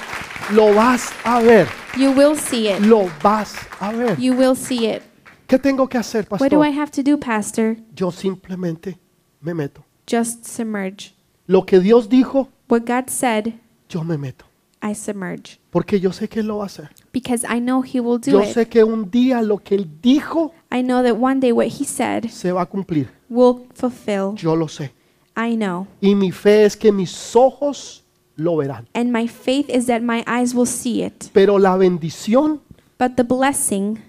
Lo 0.55 0.73
vas 0.73 1.11
a 1.23 1.39
ver, 1.39 1.67
You 1.95 2.13
will 2.13 2.35
see 2.35 2.67
it. 2.69 2.79
lo 2.79 3.11
vas 3.21 3.53
a 3.79 3.91
ver. 3.91 4.17
You 4.19 4.33
will 4.33 4.55
see 4.55 4.87
it. 4.87 5.03
¿Qué 5.47 5.57
tengo 5.57 5.87
que 5.87 5.97
hacer, 5.97 6.27
What 6.29 6.39
do 6.49 6.61
I 6.61 6.67
pastor? 6.69 6.81
have 6.81 6.91
to 6.91 7.03
do, 7.03 7.17
Pastor? 7.17 7.77
Yo 7.95 8.11
simplemente 8.11 8.97
me 9.41 9.53
meto. 9.53 9.83
Just 10.09 10.45
submerge. 10.45 11.13
Lo 11.47 11.65
que 11.65 11.79
Dios 11.79 12.09
dijo, 12.09 12.49
What 12.69 12.81
God 12.85 13.07
said, 13.09 13.53
yo 13.87 14.03
me 14.03 14.17
meto. 14.17 14.45
I 14.83 14.93
submerge. 14.93 15.59
Porque 15.71 15.99
yo 15.99 16.11
sé 16.11 16.27
que 16.27 16.41
Él 16.41 16.47
lo 16.47 16.57
va 16.57 16.63
a 16.63 16.65
hacer. 16.67 16.89
Because 17.13 17.45
I 17.47 17.59
know 17.59 17.81
He 17.81 17.99
will 18.01 18.19
do 18.19 18.31
Yo 18.31 18.41
it. 18.43 18.53
sé 18.53 18.67
que 18.67 18.83
un 18.83 19.09
día 19.09 19.41
lo 19.41 19.57
que 19.59 19.75
Él 19.75 19.89
dijo 20.01 20.51
I 20.71 20.81
know 20.83 21.01
that 21.01 21.15
one 21.17 21.39
day 21.39 21.51
what 21.53 21.67
He 21.67 21.85
said 21.85 22.25
se 22.29 22.51
va 22.51 22.63
a 22.63 22.65
cumplir. 22.65 23.09
will 23.29 23.67
fulfill. 23.73 24.35
Yo 24.35 24.53
lo 24.55 24.67
sé. 24.67 24.91
I 25.37 25.55
know. 25.55 25.87
Y 26.01 26.13
mi 26.15 26.31
fe 26.31 26.65
es 26.65 26.75
que 26.75 26.91
mis 26.91 27.35
ojos 27.35 28.03
lo 28.35 28.57
verán. 28.57 28.87
And 28.93 29.11
my 29.11 29.27
faith 29.29 29.69
is 29.69 29.85
that 29.85 30.01
my 30.01 30.23
eyes 30.27 30.53
will 30.53 30.67
see 30.67 31.03
it. 31.03 31.29
Pero 31.31 31.57
la 31.57 31.77
bendición 31.77 32.59
But 32.99 33.15
the 33.15 33.23
blessing 33.23 33.99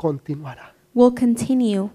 continuará. 0.00 0.72
will 0.94 1.14
continue 1.14 1.90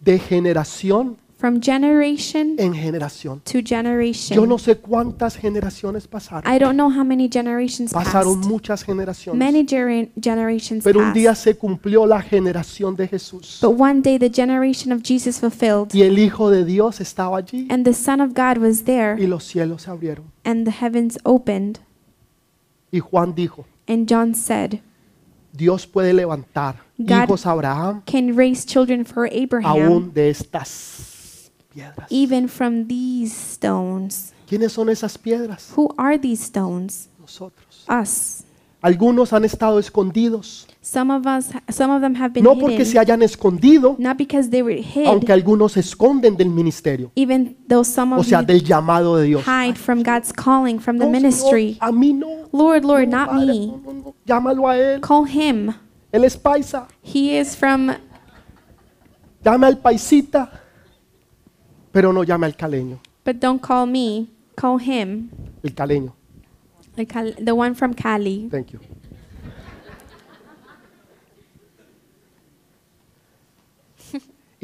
De 0.00 0.18
generación 0.18 1.16
from 1.36 1.60
generation 1.60 2.54
en 2.58 2.72
generación. 2.74 3.40
to 3.44 3.58
generation. 3.62 4.34
Yo 4.36 4.46
no 4.46 4.56
sé 4.58 4.76
cuántas 4.76 5.36
generaciones 5.36 6.06
pasaron. 6.08 6.50
I 6.50 6.58
don't 6.58 6.74
know 6.76 6.88
how 6.90 7.04
many 7.04 7.28
generations 7.30 7.92
Pasaron 7.92 8.36
passed. 8.36 8.50
muchas 8.50 8.82
generaciones. 8.82 9.38
Many 9.38 9.66
gera- 9.66 10.08
generations 10.20 10.82
Pero 10.84 11.00
un 11.00 11.12
día 11.12 11.34
se 11.34 11.54
cumplió 11.56 12.06
la 12.06 12.22
generación 12.22 12.96
de 12.96 13.08
Jesús. 13.08 13.58
But 13.60 13.78
one 13.78 14.00
day 14.00 14.18
the 14.18 14.30
generation 14.30 14.90
of 14.92 15.02
Jesus 15.02 15.38
fulfilled, 15.38 15.92
Y 15.92 16.02
el 16.02 16.18
Hijo 16.18 16.48
de 16.50 16.64
Dios 16.64 17.00
estaba 17.00 17.36
allí. 17.38 17.66
and 17.70 17.84
the 17.84 17.92
Son 17.94 18.20
of 18.22 18.30
God 18.34 18.58
was 18.58 18.84
there, 18.84 19.16
Y 19.22 19.26
los 19.26 19.44
cielos 19.44 19.82
se 19.82 19.90
abrieron. 19.90 20.24
and 20.44 20.64
the 20.64 20.72
heavens 20.72 21.18
opened. 21.24 21.80
Y 22.90 23.00
Juan 23.00 23.34
dijo, 23.34 23.66
And 23.86 24.06
John 24.10 24.34
said, 24.34 24.80
Dios 25.56 25.86
puede 25.86 26.12
levantar 26.12 26.76
God 26.98 27.24
hijos 27.24 27.46
a 27.46 27.52
Abraham 27.52 28.02
Can 28.04 28.36
raise 28.36 28.66
children 28.66 29.04
for 29.04 29.28
Abraham, 29.32 29.70
aún 29.70 30.12
de 30.12 30.28
estas 30.30 31.50
piedras. 31.72 32.06
even 32.10 32.48
from 32.48 32.86
these 32.88 33.32
stones. 33.32 34.32
¿Quiénes 34.48 34.72
son 34.72 34.88
esas 34.90 35.16
piedras? 35.16 35.72
Who 35.76 35.94
are 35.96 36.18
these 36.18 36.42
stones? 36.42 37.08
Nosotros. 37.20 37.86
Us. 37.88 38.44
Algunos 38.82 39.32
han 39.32 39.44
estado 39.44 39.78
escondidos. 39.78 40.66
Some 40.86 41.10
of 41.10 41.26
us, 41.26 41.50
some 41.70 41.90
of 41.90 42.02
them 42.02 42.14
have 42.16 42.34
been 42.34 42.44
No 42.44 42.58
porque 42.58 42.84
se 42.84 42.98
hayan 42.98 43.22
escondido, 43.22 43.96
not 43.98 44.18
because 44.18 44.50
they 44.50 44.62
were 44.62 44.76
hid, 44.82 45.06
aunque 45.06 45.32
algunos 45.32 45.72
se 45.72 45.80
esconden 45.80 46.36
del 46.36 46.50
ministerio. 46.50 47.10
even 47.16 47.56
though 47.66 47.82
some 47.82 48.12
O 48.14 48.18
of 48.20 48.26
sea, 48.26 48.40
you 48.40 48.46
del 48.46 48.62
llamado 48.62 49.16
de 49.16 49.24
Dios. 49.28 49.42
hide 49.46 49.78
from 49.78 50.02
God's 50.02 50.30
calling, 50.30 50.78
from 50.78 50.98
the 50.98 51.06
No, 51.06 51.10
Señor, 51.10 51.22
ministry. 51.22 51.78
a 51.80 51.90
mí 51.90 52.12
no. 52.12 52.50
Lord, 52.52 52.84
Lord, 52.84 53.08
No, 53.08 53.16
not 53.16 53.30
Padre, 53.30 53.46
me. 53.46 53.66
no, 53.68 53.80
no, 53.82 53.92
no. 53.94 54.14
Llámalo 54.26 54.68
a 54.68 54.76
él. 54.76 55.00
Call 55.00 55.24
him. 55.26 55.72
Él 56.12 56.22
es 56.24 56.36
paisa. 56.36 56.86
He 57.02 57.38
is 57.38 57.56
from, 57.56 57.90
Llame 59.42 59.66
al 59.66 59.78
paisita. 59.78 60.50
Pero 61.92 62.12
no 62.12 62.24
llame 62.24 62.44
al 62.44 62.56
caleño. 62.56 62.98
but 63.24 63.40
don't 63.40 63.62
call 63.62 63.86
me. 63.86 64.28
Call 64.54 64.78
him, 64.78 65.30
El 65.62 65.70
caleño. 65.74 66.12
the, 66.94 67.06
Cal- 67.06 67.34
the 67.42 67.54
one 67.54 67.74
from 67.74 67.94
Cali. 67.94 68.48
Thank 68.50 68.72
you. 68.74 68.80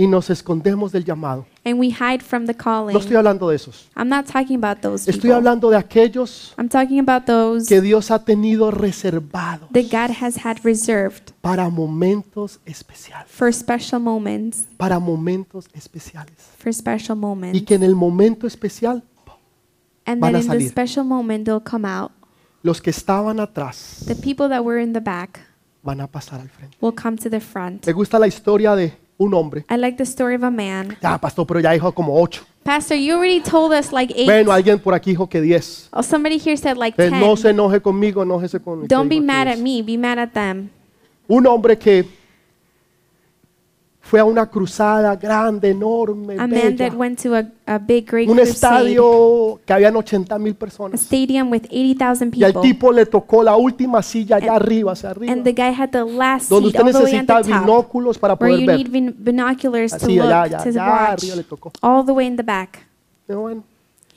Y 0.03 0.07
nos 0.07 0.31
escondemos 0.31 0.93
del 0.93 1.05
llamado. 1.05 1.45
And 1.65 1.79
we 1.79 1.89
hide 1.91 2.21
from 2.23 2.47
the 2.47 2.55
calling. 2.55 2.95
No 2.95 3.01
estoy 3.01 3.17
hablando 3.17 3.51
de 3.51 3.57
esos. 3.57 3.87
I'm 3.95 4.09
not 4.09 4.25
talking 4.27 4.57
about 4.57 4.81
those 4.81 5.03
Estoy 5.11 5.23
people. 5.31 5.35
hablando 5.37 5.69
de 5.71 5.77
aquellos 5.77 6.55
I'm 6.59 6.69
talking 6.71 6.99
about 7.01 7.27
those 7.27 7.69
que 7.69 7.81
Dios 7.83 8.11
ha 8.11 8.25
tenido 8.25 8.71
reservados 8.71 9.69
that 9.73 9.85
God 9.91 10.11
has 10.23 10.39
had 10.45 10.57
reserved 10.65 11.33
para 11.43 11.69
momentos 11.69 12.61
especiales. 12.65 13.29
for 13.31 13.53
special 13.53 14.01
moments, 14.01 14.67
Para 14.79 14.99
momentos 14.99 15.67
especiales. 15.75 16.33
for 16.59 16.73
special 16.73 17.17
Y 17.17 17.21
moments. 17.21 17.63
que 17.67 17.75
en 17.75 17.83
el 17.83 17.95
momento 17.95 18.47
especial 18.47 19.03
And 20.07 20.21
van 20.21 20.33
then 20.33 20.37
a 20.37 20.39
in 20.41 20.47
the 20.47 20.53
salir. 20.55 20.69
special 20.71 21.05
moment 21.05 21.45
they'll 21.45 21.63
come 21.63 21.87
out. 21.87 22.11
los 22.63 22.81
que 22.81 22.91
estaban 22.91 23.39
atrás 23.39 24.03
The 24.07 24.15
people 24.17 24.49
that 24.49 24.63
were 24.65 24.83
in 24.83 24.95
the 24.95 25.01
back 25.01 25.41
van 25.83 26.01
a 26.01 26.07
pasar 26.07 26.41
al 26.41 26.49
frente. 26.49 26.77
will 26.81 26.95
come 26.95 27.19
to 27.19 27.29
the 27.29 27.41
front. 27.41 27.87
Me 27.87 27.93
gusta 27.93 28.19
la 28.19 28.27
historia 28.27 28.75
de 28.75 28.95
un 29.21 29.35
hombre. 29.35 29.65
I 29.71 29.77
like 29.77 29.99
the 29.99 30.05
story 30.05 30.35
of 30.35 30.43
a 30.43 30.51
man. 30.51 30.97
Ya, 31.03 31.19
pastor, 31.19 31.47
pero 31.47 31.61
ya 31.61 31.73
dijo 31.73 31.93
como 31.93 32.21
ocho. 32.21 32.43
Pastor, 32.63 32.97
you 32.97 33.15
already 33.15 33.41
told 33.41 33.73
us 33.73 33.93
like 33.93 34.13
eight. 34.17 34.27
Bueno, 34.27 34.51
alguien 34.51 34.79
por 34.79 34.95
aquí 34.95 35.11
dijo 35.11 35.29
que 35.29 35.41
diez. 35.41 35.89
Oh, 35.93 36.03
somebody 36.03 36.39
here 36.39 36.57
said 36.57 36.77
like 36.77 36.97
Entonces, 36.97 37.11
ten. 37.11 37.21
no 37.21 37.37
se 37.37 37.51
enoje 37.51 37.81
conmigo, 37.81 38.23
enójese 38.23 38.61
con 38.61 38.87
Don't 38.89 39.11
be 39.11 39.21
mad 39.21 39.47
at 39.47 39.59
me, 39.59 39.83
be 39.83 39.99
mad 39.99 40.19
at 40.19 40.31
them. 40.33 40.71
Un 41.29 41.47
hombre 41.47 41.79
que 41.79 42.07
fue 44.11 44.19
a 44.19 44.25
una 44.25 44.45
cruzada 44.51 45.15
grande, 45.15 45.71
enorme, 45.71 46.35
A 46.35 46.39
man 46.39 46.51
bella. 46.51 46.77
that 46.89 46.95
went 46.99 47.23
to 47.23 47.33
a, 47.37 47.45
a 47.67 47.79
big, 47.79 48.11
great 48.11 48.29
un 48.29 48.35
crusade, 48.35 48.51
estadio 48.91 49.61
que 49.65 49.73
habían 49.73 49.95
80 49.95 50.37
mil 50.41 50.53
a 50.53 50.59
personas. 50.59 51.01
stadium 51.01 51.49
with 51.49 51.63
80,000 51.71 52.33
Y 52.35 52.43
al 52.43 52.53
people. 52.53 52.69
tipo 52.73 52.93
le 52.93 53.07
tocó 53.07 53.45
la 53.45 53.57
última 53.57 54.03
silla 54.03 54.37
allá 54.37 54.55
And- 54.55 54.63
arriba, 54.63 54.93
hacia 54.93 55.11
arriba, 55.11 55.33
And 55.33 55.45
the 55.45 55.53
guy 55.53 55.73
had 55.73 55.91
the 55.91 56.05
last 56.05 56.51
donde 56.51 56.71
seat 56.71 56.81
usted 56.81 56.87
all 56.87 56.93
the 56.93 57.05
way 57.05 57.17
at 57.19 57.23
necesita 57.29 57.43
the 57.43 57.51
top, 57.51 57.61
binóculos 57.63 58.19
para 58.19 58.35
where 58.35 58.53
poder 58.53 58.61
you 58.61 58.67
ver. 58.67 58.77
need 58.79 58.91
bin- 58.91 59.15
binoculars 59.17 59.93
to 59.93 60.05
Así, 60.07 60.17
look, 60.17 60.27
allá, 60.27 60.43
allá, 60.43 60.59
to 60.65 60.69
allá 60.71 60.87
watch, 61.11 61.23
arriba 61.23 61.37
le 61.37 61.45
tocó. 61.45 61.73
all 61.81 62.05
the 62.05 62.13
way 62.13 62.27
in 62.27 62.35
the 62.37 62.43
back. 62.43 62.85
Bueno, 63.29 63.63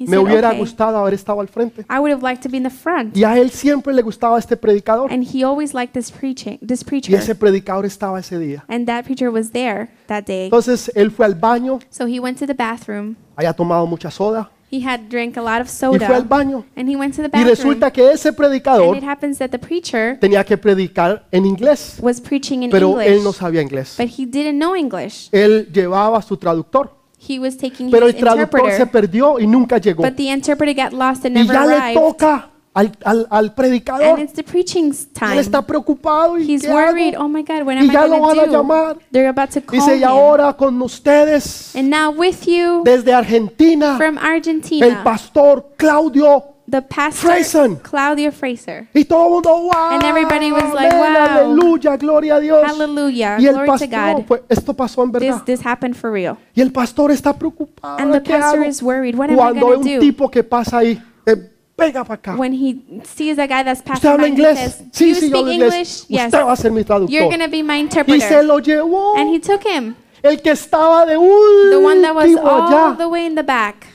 He 0.03 0.07
me 0.09 0.17
said, 0.17 0.19
hubiera 0.25 0.49
okay, 0.49 0.59
gustado 0.59 0.97
haber 0.97 1.13
estado 1.13 1.41
al 1.41 1.47
frente. 1.47 1.85
I 1.89 1.99
would 1.99 2.11
have 2.11 2.21
liked 2.23 2.43
to 2.43 2.49
be 2.49 2.57
in 2.57 2.63
the 2.63 2.69
front. 2.69 3.15
Y 3.15 3.23
a 3.23 3.37
él 3.37 3.49
siempre 3.51 3.93
le 3.93 4.01
gustaba 4.01 4.37
este 4.37 4.57
predicador. 4.57 5.11
And 5.11 5.23
he 5.23 5.43
always 5.43 5.73
liked 5.73 5.93
this 5.93 6.11
preaching, 6.11 6.57
this 6.65 6.81
Y 6.81 6.85
preacher. 6.85 7.15
ese 7.15 7.35
predicador 7.35 7.85
estaba 7.85 8.19
ese 8.19 8.37
día. 8.39 8.63
And 8.67 8.85
that 8.87 9.05
preacher 9.05 9.29
was 9.29 9.51
there 9.51 9.89
that 10.07 10.25
day. 10.25 10.45
Entonces 10.45 10.91
él 10.95 11.11
fue 11.11 11.25
al 11.25 11.35
baño, 11.35 11.79
So 11.89 12.05
he 12.07 12.19
went 12.19 12.37
to 12.39 12.45
the 12.47 12.53
bathroom. 12.53 13.15
había 13.35 13.53
tomado 13.53 13.85
mucha 13.87 14.11
soda 14.11 14.49
He 14.71 14.83
had 14.83 15.01
drank 15.07 15.37
a 15.37 15.41
lot 15.41 15.61
of 15.61 15.67
y 15.67 15.99
fue 15.99 16.15
al 16.15 16.23
baño. 16.23 16.65
And 16.75 16.89
he 16.89 16.95
went 16.95 17.15
to 17.15 17.21
the 17.21 17.27
Y 17.27 17.43
bathroom. 17.43 17.47
resulta 17.47 17.91
que 17.93 18.11
ese 18.11 18.29
And 18.29 18.37
predicador 18.37 18.97
it 18.97 19.03
happens 19.03 19.37
that 19.37 19.49
the 19.51 19.59
preacher 19.59 20.17
tenía 20.19 20.43
que 20.43 20.57
predicar 20.57 21.27
en 21.31 21.45
inglés, 21.45 21.99
was 22.01 22.19
preaching 22.19 22.63
in 22.63 22.71
pero 22.71 22.99
él 22.99 23.17
no 23.17 23.29
English. 23.29 23.35
sabía 23.35 23.61
inglés. 23.61 23.93
But 23.99 24.07
he 24.17 24.25
didn't 24.25 24.57
know 24.57 24.75
English. 24.75 25.29
Él 25.31 25.69
llevaba 25.71 26.19
su 26.23 26.37
traductor, 26.37 26.91
He 27.27 27.39
was 27.39 27.55
taking 27.57 27.89
pero 27.89 28.07
his 28.07 28.15
el 28.15 28.21
traductor 28.21 28.59
se 28.61 28.65
interpreter. 28.73 28.89
perdió 28.91 29.39
y 29.39 29.47
nunca 29.47 29.77
llegó. 29.77 30.03
But 30.03 30.15
the 30.15 30.29
interpreter 30.31 30.75
got 30.75 30.93
lost 30.93 31.25
and 31.25 31.37
Y 31.37 31.41
never 31.41 31.53
ya 31.55 31.65
le 31.65 31.75
arrived. 31.75 31.93
toca 32.01 32.49
al, 32.75 32.91
al, 33.05 33.27
al 33.29 33.45
And 33.45 33.55
predicador. 33.55 34.19
it's 34.19 34.33
the 34.33 34.43
preaching 34.43 34.87
Él 34.91 35.07
time. 35.13 35.39
está 35.39 35.61
preocupado 35.61 36.37
y 36.39 36.51
He's 36.53 36.63
¿qué 36.63 36.69
worried. 36.73 37.13
hago? 37.15 37.25
Oh 37.25 37.29
my 37.29 37.43
God, 37.43 37.63
what 37.65 37.75
Y 37.75 37.77
am 37.79 37.89
I 37.89 37.93
ya 37.93 38.07
lo 38.07 38.19
van 38.19 38.21
a 38.21 38.33
going 38.33 38.35
to 38.39 38.45
do? 38.47 38.51
llamar. 38.51 38.97
They're 39.11 39.29
about 39.29 39.51
to 39.51 39.61
call 39.61 39.79
Dice, 39.79 39.95
y 39.97 39.99
him. 40.01 40.07
ahora 40.09 40.53
con 40.57 40.81
ustedes, 40.81 41.75
And 41.75 41.89
now 41.89 42.11
with 42.11 42.45
you 42.47 42.81
desde 42.83 43.13
Argentina, 43.13 43.95
from 43.97 44.17
el 44.17 44.23
Argentina, 44.25 45.01
pastor 45.03 45.65
Claudio. 45.77 46.52
The 46.73 46.81
pastor 46.81 47.27
Fraser. 47.27 47.75
Claudio 47.83 48.31
Fraser. 48.31 48.87
Y 48.95 49.03
todo 49.05 49.25
el 49.27 49.31
mundo, 49.33 49.49
wow. 49.49 49.91
And 49.91 50.03
everybody 50.03 50.51
was 50.51 50.73
like, 50.73 50.91
wow. 50.91 51.15
Aleluya, 51.15 51.97
gloria 51.97 52.37
a 52.37 52.39
Dios. 52.39 52.63
Hallelujah. 52.65 53.37
Y 53.39 53.45
el 53.45 53.53
Glory 53.53 53.77
to 53.77 53.87
God. 53.87 54.25
pues, 54.25 54.41
esto 54.49 54.73
pasó 54.73 55.03
en 55.03 55.11
This, 55.11 55.21
verdad. 55.21 55.45
this 55.45 55.61
happened 55.63 55.95
for 55.95 56.11
real. 56.11 56.35
Y 56.55 56.61
el 56.61 56.71
pastor 56.71 57.11
está 57.11 57.37
preocupado. 57.37 57.99
And 57.99 58.11
the 58.11 58.21
pastor 58.21 58.61
hago? 58.61 58.67
is 58.67 58.81
worried. 58.81 59.15
What 59.15 59.29
am 59.29 59.35
I 59.35 59.37
Cuando 59.37 59.67
going 59.67 59.83
to 59.83 59.89
do? 59.95 59.99
tipo 59.99 60.31
que 60.31 60.43
pasa 60.43 60.79
ahí, 60.79 60.99
eh, 61.27 61.35
pega 61.75 62.03
para 62.03 62.15
acá. 62.15 62.35
When 62.35 62.53
he 62.53 62.81
sees 63.03 63.37
a 63.37 63.45
guy 63.45 63.63
that's 63.63 63.81
¿Usted 63.81 63.91
passing 63.93 64.09
habla 64.09 64.23
by, 64.23 64.29
he 64.29 64.33
inglés? 64.33 64.57
says, 64.57 64.83
Sí, 64.91 65.09
you 65.09 65.15
sí, 65.15 65.29
yo 65.29 65.41
speak 65.41 65.47
English? 65.53 66.05
Yes. 66.07 66.25
Usted 66.25 66.43
va 66.43 66.53
a 66.53 66.55
ser 66.57 66.71
mi 66.71 66.81
You're 66.81 67.29
going 67.29 67.39
to 67.39 67.49
be 67.49 67.61
my 67.61 67.75
Y 67.75 67.77
se 67.77 67.83
interpreter. 67.83 68.45
lo 68.45 68.57
llevó. 68.59 69.15
And 69.17 69.29
he 69.29 69.39
took 69.39 69.61
him. 69.63 69.95
El 70.23 70.41
que 70.41 70.51
estaba 70.51 71.05
de 71.05 71.13
The 71.13 71.77
one 71.77 72.01
that 72.01 72.15
was 72.15 72.35
all 72.37 72.63
allá 72.63 72.97
the 72.97 73.07
way 73.07 73.27
in 73.27 73.35
the 73.35 73.43
back 73.43 73.85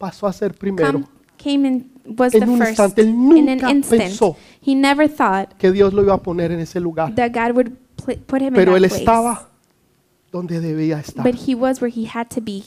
pasó 0.00 0.26
a 0.26 0.32
ser 0.32 0.54
primero. 0.54 0.92
come, 0.92 1.06
came 1.42 1.66
and 1.66 1.84
was 2.18 2.34
En 2.34 2.40
the 2.40 2.46
un 2.50 2.58
first. 2.58 2.70
instante, 2.70 3.02
él 3.02 3.08
In 3.08 3.48
an 3.48 3.68
instant. 3.70 4.02
pensó. 4.02 4.36
He 4.64 4.74
never 4.74 5.08
thought 5.08 5.54
Que 5.58 5.70
Dios 5.72 5.92
lo 5.92 6.02
iba 6.02 6.14
a 6.14 6.22
poner 6.22 6.52
en 6.52 6.60
ese 6.60 6.80
lugar. 6.80 7.14
that 7.14 7.30
God 7.32 7.54
would 7.56 7.72
pl- 8.04 8.18
put 8.26 8.40
him 8.42 8.54
Pero 8.54 8.76
in 8.76 8.76
él 8.76 8.82
that 8.82 8.88
place. 8.90 9.02
estaba 9.02 9.48
donde 10.32 10.60
debía 10.60 11.00
estar. 11.00 11.24
But 11.24 11.34
he 11.48 11.54
was 11.54 11.80
where 11.80 11.92
he 11.94 12.06
had 12.06 12.26
to 12.34 12.40
be. 12.40 12.64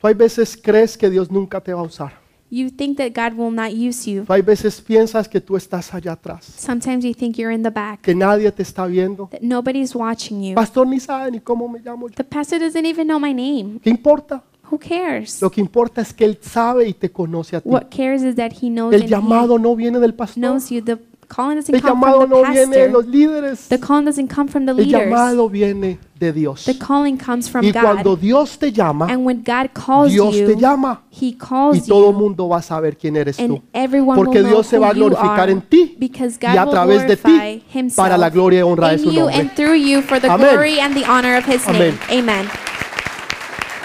Tú 0.00 0.06
hay 0.06 0.14
veces 0.14 0.56
crees 0.56 0.96
que 0.96 1.10
Dios 1.10 1.30
nunca 1.30 1.60
te 1.60 1.72
va 1.72 1.80
a 1.80 1.84
usar. 1.84 2.12
You 2.50 2.70
think 2.70 2.96
that 2.96 3.10
God 3.14 3.36
will 3.38 3.54
not 3.54 3.72
use 3.72 4.10
you. 4.10 4.24
Tú 4.24 4.32
hay 4.32 4.40
veces 4.40 4.80
piensas 4.80 5.28
que 5.28 5.38
tú 5.38 5.54
estás 5.56 5.92
allá 5.92 6.12
atrás. 6.12 6.44
Sometimes 6.46 7.04
you 7.04 7.12
think 7.12 7.36
you're 7.36 7.52
in 7.54 7.62
the 7.62 7.68
back, 7.70 8.00
Que 8.00 8.14
nadie 8.14 8.50
te 8.52 8.62
está 8.62 8.86
viendo. 8.86 9.28
that 9.30 9.42
nobody's 9.42 9.94
watching 9.94 10.40
you. 10.42 10.54
Pastor 10.54 10.86
ni 10.86 10.98
sabe 10.98 11.30
ni 11.30 11.40
cómo 11.40 11.68
me 11.68 11.80
llamo 11.80 12.08
yo. 12.08 12.14
The 12.14 12.24
pastor 12.24 12.58
doesn't 12.60 12.86
even 12.86 13.06
know 13.06 13.20
my 13.20 13.34
name. 13.34 13.80
¿Qué 13.82 13.90
importa? 13.90 14.42
Who 14.70 14.78
cares? 14.78 15.40
Lo 15.40 15.50
que 15.50 15.60
importa 15.60 16.00
es 16.02 16.12
que 16.12 16.24
Él 16.24 16.38
sabe 16.40 16.86
y 16.88 16.92
te 16.94 17.10
conoce 17.10 17.56
a 17.56 17.60
ti. 17.60 17.68
What 17.68 17.84
cares 17.90 18.22
is 18.22 18.36
that 18.36 18.52
he 18.60 18.68
knows 18.68 18.92
El 18.94 19.02
and 19.02 19.10
llamado 19.10 19.58
no 19.58 19.74
viene 19.74 19.98
del 19.98 20.14
pastor. 20.14 20.40
knows 20.42 20.68
you. 20.70 20.82
The 20.82 20.98
calling 21.28 21.56
doesn't 21.56 21.74
El 21.74 21.80
come 21.82 21.92
llamado 21.94 22.20
from 22.22 22.30
no 22.30 22.42
the 22.42 22.50
viene 22.52 22.76
de 22.76 22.88
los 22.90 23.06
líderes. 23.06 23.68
The 23.68 23.78
calling 23.78 24.04
doesn't 24.06 24.28
come 24.34 24.48
from 24.50 24.64
the 24.66 24.72
El 24.72 24.78
leaders. 24.78 25.04
llamado 25.10 25.48
viene 25.48 25.98
de 26.18 26.32
Dios. 26.32 26.64
The 26.64 26.76
calling 26.78 27.16
comes 27.16 27.48
from 27.50 27.64
Y 27.64 27.72
cuando 27.72 28.10
God. 28.16 28.18
Dios 28.20 28.58
te 28.58 28.72
llama, 28.72 29.06
And 29.10 29.24
when 29.26 29.42
God 29.44 29.70
calls 29.72 30.10
Dios 30.10 30.30
te 30.32 30.52
you, 30.52 30.58
llama. 30.58 31.02
He 31.10 31.26
Y 31.28 31.32
calls 31.38 31.86
todo 31.86 32.08
el 32.10 32.14
you, 32.14 32.18
mundo 32.20 32.48
va 32.48 32.58
a 32.58 32.62
saber 32.62 32.96
quién 32.96 33.16
eres 33.16 33.38
and 33.38 33.48
tú. 33.56 33.62
everyone 33.72 34.16
Porque 34.16 34.38
will 34.38 34.44
know 34.48 34.54
Dios 34.56 34.66
se 34.66 34.78
va 34.78 34.88
a 34.88 34.90
who 34.90 34.96
you 34.96 35.04
glorificar 35.06 35.40
are 35.40 35.52
en 35.52 35.60
ti 35.62 35.96
because 35.98 36.36
y 36.40 36.46
God 36.46 36.56
a 36.58 36.64
will 36.64 36.72
través 36.72 37.06
de 37.06 37.16
ti 37.16 37.22
glorify 37.30 37.62
Himself 37.78 37.96
para 37.96 38.18
la 38.18 38.30
gloria 38.30 38.60
y 38.60 38.62
honra 38.62 38.88
de 38.88 38.94
in 38.94 38.98
su 39.00 39.10
you 39.12 39.20
nombre. 39.20 39.36
and 39.40 39.50
through 39.54 39.76
you 39.76 40.02
for 40.02 40.20
the 40.20 40.28
Amén. 40.28 40.48
glory 40.50 40.80
and 40.80 40.94
the 40.94 41.04
honor 41.06 41.36
of 41.38 41.46
His 41.46 41.66
Amén. 41.68 41.98
name. 42.10 42.20
Amen. 42.20 42.48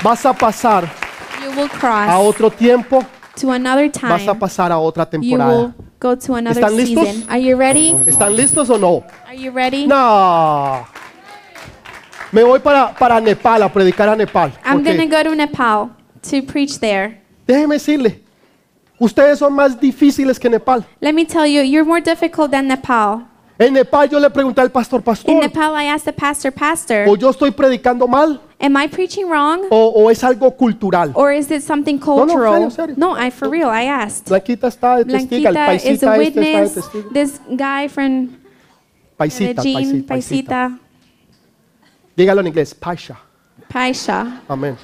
Vas 0.03 0.25
a 0.25 0.33
pasar 0.33 0.89
You 1.41 1.51
will 1.51 1.65
a 1.65 1.69
cross 1.69 2.09
otro 2.19 2.49
tiempo, 2.51 3.03
to 3.39 3.51
another 3.51 3.89
vas 4.01 4.21
a 4.23 4.25
time. 4.25 4.39
pasar 4.39 4.71
a 4.71 4.77
otra 4.77 5.05
You 5.05 5.09
temporada. 5.21 5.49
will 5.57 5.73
go 5.99 6.15
to 6.15 6.35
another 6.35 6.61
¿Están 6.61 6.75
listos? 6.77 7.07
season. 7.07 7.29
Are 7.29 7.39
you 7.41 7.55
ready? 7.57 7.95
¿Están 8.05 8.35
listos 8.35 8.69
o 8.69 8.77
no? 8.77 9.03
Are 9.25 9.37
you 9.37 9.51
ready? 9.51 9.87
No. 9.87 10.85
Me 12.31 12.43
voy 12.43 12.59
para, 12.59 12.93
para 12.93 13.21
Nepal 13.21 13.61
a 13.63 13.69
predicar 13.71 14.09
a 14.09 14.15
Nepal. 14.15 14.51
I'm 14.65 14.83
going 14.83 14.97
to 14.97 15.05
go 15.05 15.23
to 15.23 15.35
Nepal 15.35 15.91
to 16.29 16.41
preach 16.43 16.79
there. 16.79 17.21
déjeme 17.47 17.75
decirle, 17.75 18.21
ustedes 18.99 19.39
son 19.39 19.53
más 19.53 19.79
difíciles 19.79 20.39
que 20.39 20.49
Nepal. 20.49 20.83
Let 20.99 21.13
me 21.13 21.25
tell 21.25 21.45
you, 21.45 21.61
you're 21.61 21.85
more 21.85 22.01
difficult 22.01 22.51
than 22.51 22.67
Nepal. 22.67 23.27
En 23.59 23.71
Nepal 23.73 24.09
yo 24.09 24.19
le 24.19 24.29
pregunté 24.31 24.61
al 24.61 24.71
pastor, 24.71 24.99
In 24.99 25.03
pastor, 25.03 25.33
Nepal, 25.35 25.75
I 25.75 25.85
asked 25.85 26.05
the 26.05 26.13
pastor, 26.13 26.51
Pastor, 26.51 27.05
o 27.07 27.15
yo 27.15 27.29
estoy 27.29 27.51
predicando 27.51 28.07
mal, 28.07 28.41
Am 28.63 28.77
I 28.77 28.87
preaching 28.87 29.27
wrong? 29.27 29.65
¿O, 29.69 29.89
o 29.89 30.09
es 30.09 30.23
algo 30.23 30.55
cultural? 30.55 31.11
Or 31.15 31.33
is 31.33 31.51
it 31.51 31.61
something 31.61 31.99
no, 31.99 32.05
cultural? 32.05 32.53
serio, 32.53 32.69
serio. 32.69 32.95
No, 32.97 33.13
I 33.13 33.29
for 33.29 33.49
real, 33.49 33.69
I 33.69 33.87
asked. 33.87 34.29
Blanquita 34.29 34.69
está 34.69 34.97
de 34.97 35.05
testiga, 35.05 35.49
el 35.49 35.55
Blanquita 35.55 35.91
is 35.91 36.01
a 36.01 36.05
paisita 36.05 36.05
este 36.05 36.05
está 36.05 36.13
de 36.13 36.19
witness. 36.19 37.13
This 37.13 37.41
guy 37.57 37.89
from 37.89 38.37
Paisita, 39.17 39.61
Medellín, 39.61 40.05
paisita, 40.05 40.07
paisita. 40.07 40.07
Paisita, 40.07 40.79
Dígalo 42.15 42.39
en 42.39 42.47
inglés, 42.47 42.73
paisha. 42.73 43.17
Paisha. 43.67 44.41
Amén. 44.47 44.77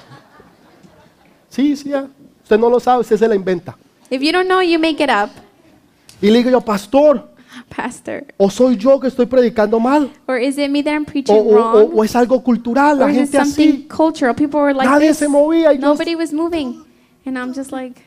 Sí, 1.48 1.74
sí, 1.74 1.88
ya. 1.88 2.06
Usted 2.42 2.58
no 2.58 2.68
lo 2.68 2.80
sabe, 2.80 3.00
usted 3.00 3.16
se 3.16 3.26
la 3.26 3.34
inventa. 3.34 3.76
If 4.10 4.20
you 4.20 4.30
don't 4.30 4.46
know, 4.46 4.60
you 4.60 4.78
make 4.78 5.02
it 5.02 5.10
up, 5.10 5.30
Y 6.20 6.28
le 6.28 6.38
digo 6.38 6.50
yo, 6.50 6.60
pastor, 6.60 7.30
Pastor. 7.70 8.26
o 8.36 8.50
soy 8.50 8.76
yo 8.76 8.98
que 9.00 9.06
estoy 9.08 9.26
predicando 9.26 9.78
mal, 9.80 10.10
Or 10.26 10.36
is 10.38 10.58
it 10.58 10.68
me 10.70 10.82
that 10.82 10.92
I'm 10.92 11.04
preaching 11.06 11.36
o- 11.36 11.54
wrong? 11.54 11.90
o 11.94 12.04
es 12.04 12.14
algo 12.16 12.42
cultural, 12.42 12.98
la 12.98 13.10
gente 13.10 13.38
así. 13.38 13.86
cultural? 13.88 14.34
People 14.34 14.60
were 14.60 14.74
like 14.74 14.88
Nadie 14.88 15.08
this. 15.08 15.18
se 15.18 15.28
movía 15.28 15.72
Nobody 15.78 16.14
was 16.16 16.32
moving. 16.32 16.84
And 17.24 17.38
I'm 17.38 17.54
just 17.54 17.70
like, 17.72 18.02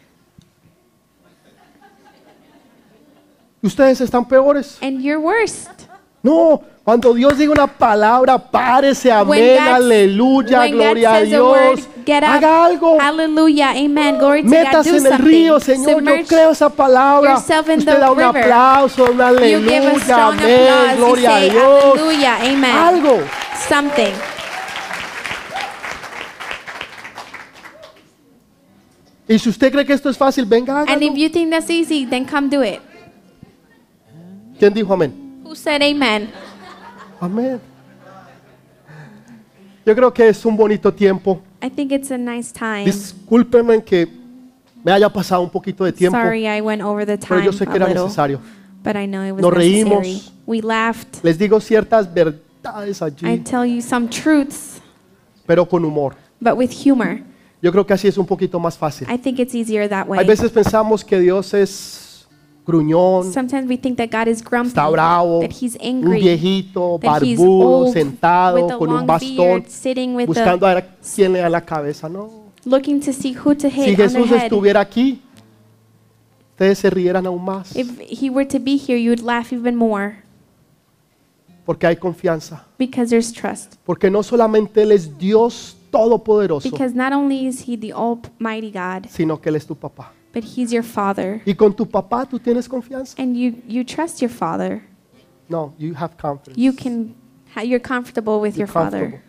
ustedes 3.62 4.02
están 4.02 4.28
peores. 4.28 4.78
and 4.82 5.02
you're 5.02 5.20
worst. 5.20 5.70
No, 6.22 6.64
cuando 6.84 7.14
Dios 7.14 7.38
diga 7.38 7.54
una 7.54 7.68
palabra, 7.68 8.38
párese, 8.38 9.10
amén, 9.10 9.58
aleluya, 9.60 10.60
when 10.60 10.72
God 10.72 10.80
gloria 10.82 11.10
a 11.12 11.16
a 11.16 11.20
word, 11.22 11.76
Dios. 11.78 11.88
up. 11.88 12.24
Haga 12.26 12.66
algo. 12.66 12.98
Hallelujah. 13.00 13.70
Amen. 13.78 14.18
Glory 14.18 14.42
to 14.44 14.50
God. 14.50 14.58
Métase 14.58 14.98
en 14.98 15.06
el 15.06 15.18
río, 15.20 15.60
Señor. 15.62 15.88
Yo 15.88 15.98
Submerge 16.00 16.26
creo 16.28 16.52
esa 16.52 16.70
palabra. 16.70 17.38
Usted 17.38 17.86
da 17.86 18.12
un 18.12 18.18
river. 18.18 18.44
aplauso, 18.44 19.06
a 19.06 19.28
aleluya, 19.30 20.28
amén, 20.28 20.98
gloria 20.98 21.30
a 21.30 21.40
say 21.40 21.50
Dios. 21.52 21.84
hallelujah. 21.96 22.36
Amen. 22.42 22.76
Algo. 22.76 23.20
Something. 23.70 24.12
Y 29.28 29.40
si 29.40 29.50
usted 29.50 29.72
cree 29.72 29.86
que 29.86 29.94
esto 29.94 30.10
es 30.10 30.18
fácil, 30.18 30.46
venga, 30.46 30.82
And 30.82 30.90
hágalo. 30.90 31.12
if 31.12 31.18
you 31.18 31.30
think 31.30 31.50
that's 31.50 31.70
easy, 31.70 32.06
then 32.06 32.26
come 32.26 32.50
do 32.50 32.62
it. 32.62 32.82
¿Quién 34.60 34.74
dijo 34.74 34.94
amén? 34.94 35.14
Who 35.46 35.56
said 35.56 35.82
amen? 35.82 36.30
Amén. 37.24 37.60
Yo 39.86 39.96
creo 39.96 40.14
que 40.14 40.28
es 40.28 40.46
un 40.46 40.56
bonito 40.58 40.94
tiempo. 40.94 41.42
I 41.62 41.70
think 41.70 41.92
it's 41.92 42.12
a 42.12 42.18
nice 42.18 42.52
time. 42.52 42.86
Que 43.86 44.08
me 44.84 44.92
haya 44.92 45.08
pasado 45.10 45.42
un 45.42 45.50
poquito 45.50 45.86
de 45.86 45.94
tiempo, 45.94 46.18
Sorry 46.18 46.46
I 46.46 46.60
went 46.62 46.82
over 46.82 47.06
the 47.06 47.18
pero 47.18 47.36
time 47.40 47.46
yo 47.46 47.52
sé 47.54 47.66
que 47.66 47.76
era 47.76 47.88
little, 47.88 48.04
necesario. 48.04 48.40
but 48.84 48.96
I 48.98 49.06
know 49.08 49.24
it 49.24 49.32
was 49.32 49.42
Nos 49.42 49.54
necessary. 49.54 49.84
reímos. 50.02 50.34
We 50.46 50.62
laughed. 50.62 51.24
Les 51.24 51.38
digo 51.38 51.62
ciertas 51.62 52.14
verdades 52.14 53.02
I 53.02 53.06
allí, 53.06 53.40
tell 53.44 53.66
you 53.66 53.82
some 53.82 54.10
truths, 54.10 54.82
pero 55.46 55.66
con 55.68 55.84
humor. 55.86 56.16
but 56.42 56.58
with 56.58 56.72
humor. 56.72 57.22
Yo 57.62 57.72
creo 57.72 57.86
que 57.86 57.94
así 57.94 58.10
es 58.10 58.18
un 58.18 58.26
poquito 58.26 58.60
más 58.60 58.78
fácil. 58.78 59.08
I 59.10 59.18
think 59.18 59.40
it's 59.40 59.56
easier 59.56 59.88
that 59.88 60.08
way. 60.08 60.20
Hay 60.20 60.28
veces 60.28 60.52
pensamos 60.52 61.06
que 61.06 61.18
Dios 61.22 61.54
es 61.54 62.03
gruñón, 62.66 63.32
Sometimes 63.34 63.68
we 63.70 63.78
think 63.78 63.98
that 63.98 64.10
God 64.10 64.28
is 64.28 64.42
grumpy, 64.44 64.70
está 64.70 64.90
bravo, 64.90 65.42
that 65.42 65.52
He's 65.52 65.76
un 65.76 65.82
angry, 65.86 66.20
viejito, 66.22 67.00
that 67.02 67.22
He's 67.22 67.38
barbudo, 67.38 67.68
old, 67.68 67.94
sentado, 67.94 68.70
a 68.70 68.78
con 68.78 68.90
un 68.90 68.96
long 68.98 69.08
bastón, 69.08 69.36
beard, 69.38 69.68
sitting 69.68 70.16
with 70.16 70.28
buscando 70.28 70.66
a, 70.66 70.72
a 70.72 70.76
ver 70.76 70.84
a 70.84 70.88
quién 71.16 71.34
le 71.34 71.40
da 71.40 71.50
la 71.50 71.62
cabeza. 71.62 72.08
No. 72.10 72.30
looking 72.66 73.00
to 73.02 73.12
see 73.12 73.34
who 73.34 73.54
to 73.54 73.70
Si 73.70 73.76
hit 73.76 73.90
on 73.90 73.96
the 73.96 74.04
Jesús 74.04 74.30
head. 74.30 74.44
estuviera 74.44 74.80
aquí, 74.80 75.20
ustedes 76.52 76.80
se 76.80 76.90
rieran 76.90 77.26
aún 77.26 77.44
más, 77.44 77.76
If 77.76 78.00
He 78.00 78.30
were 78.30 78.46
to 78.48 78.60
be 78.60 78.78
here, 78.78 78.98
you 78.98 79.10
would 79.12 79.24
laugh 79.24 79.52
even 79.52 79.76
more 79.76 80.24
porque 81.66 81.88
hay 81.88 81.96
confianza. 81.96 82.66
because 82.78 83.10
there's 83.10 83.32
trust. 83.32 83.76
Porque 83.86 84.10
no 84.10 84.22
solamente 84.24 84.84
Él 84.84 84.92
es 84.92 85.18
Dios 85.18 85.78
todopoderoso, 85.92 86.70
Because 86.70 86.96
not 86.96 87.14
only 87.14 87.46
is 87.48 87.68
He 87.68 87.78
the 87.78 87.94
Almighty 87.94 88.72
God, 88.72 89.08
sino 89.10 89.40
que 89.40 89.50
Él 89.50 89.56
es 89.56 89.66
tu 89.66 89.76
papá. 89.76 90.12
But 90.34 90.44
He's 90.44 90.74
your 90.74 90.84
Father, 90.84 91.42
Y 91.46 91.54
con 91.54 91.74
tu 91.74 91.86
papá 91.86 92.26
tú 92.28 92.40
tienes 92.40 92.68
confianza. 92.68 93.16
and 93.18 93.38
you 93.38 93.54
you 93.68 93.84
trust 93.86 94.22
your 94.22 94.30
Father. 94.32 94.82
No, 95.50 95.74
you 95.78 95.94
have 95.94 96.18
confidence. 96.18 96.58
You 96.58 96.74
can, 96.74 97.16
you're 97.64 97.80
comfortable 97.80 98.40
with 98.42 98.58
You're 98.58 98.66
your 98.66 98.68
Father. 98.68 99.22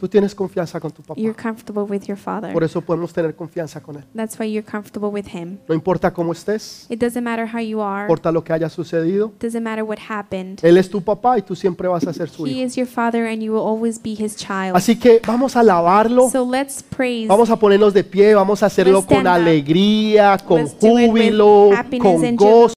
Tú 0.00 0.08
tienes 0.08 0.34
confianza 0.34 0.80
con 0.80 0.90
tu 0.90 1.02
papá. 1.02 1.20
You're 1.20 1.36
comfortable 1.36 1.82
with 1.82 2.06
your 2.06 2.16
Father. 2.16 2.54
Por 2.54 2.64
eso 2.64 2.80
podemos 2.80 3.12
tener 3.12 3.34
confianza 3.34 3.82
con 3.82 3.96
Él. 3.96 4.04
That's 4.16 4.40
why 4.40 4.50
you're 4.50 4.66
comfortable 4.66 5.10
with 5.10 5.26
Him. 5.30 5.58
No 5.68 5.74
importa 5.74 6.10
cómo 6.10 6.32
estés, 6.32 6.86
It 6.88 6.98
doesn't 6.98 7.22
matter 7.22 7.46
how 7.46 7.60
you 7.60 7.82
are. 7.82 8.04
importa 8.04 8.32
lo 8.32 8.42
que 8.42 8.54
haya 8.54 8.70
sucedido. 8.70 9.30
Doesn't 9.38 9.62
matter 9.62 9.84
what 9.84 9.98
happened. 10.08 10.58
Él 10.62 10.78
es 10.78 10.88
tu 10.88 11.02
papá 11.02 11.36
y 11.36 11.42
tú 11.42 11.54
siempre 11.54 11.86
vas 11.86 12.06
a 12.06 12.14
ser 12.14 12.30
su 12.30 12.46
He 12.46 12.52
hijo. 12.52 12.66
is 12.66 12.76
your 12.76 12.86
Father, 12.86 13.26
and 13.26 13.42
you 13.42 13.52
will 13.52 13.66
always 13.66 14.02
be 14.02 14.12
His 14.18 14.36
child. 14.36 14.74
Así 14.74 14.98
que 14.98 15.20
vamos 15.26 15.54
a 15.54 15.60
alabarlo. 15.60 16.30
So 16.30 16.50
let's 16.50 16.82
praise. 16.82 17.28
Vamos 17.28 17.50
a 17.50 17.56
ponernos 17.56 17.92
de 17.92 18.02
pie, 18.02 18.34
vamos 18.34 18.62
a 18.62 18.66
hacerlo 18.66 19.00
Let's 19.00 19.14
con 19.14 19.26
alegría, 19.26 20.38
con 20.46 20.62
Let's 20.62 20.76
júbilo, 20.80 21.70
con 22.00 22.36
gozo. 22.36 22.68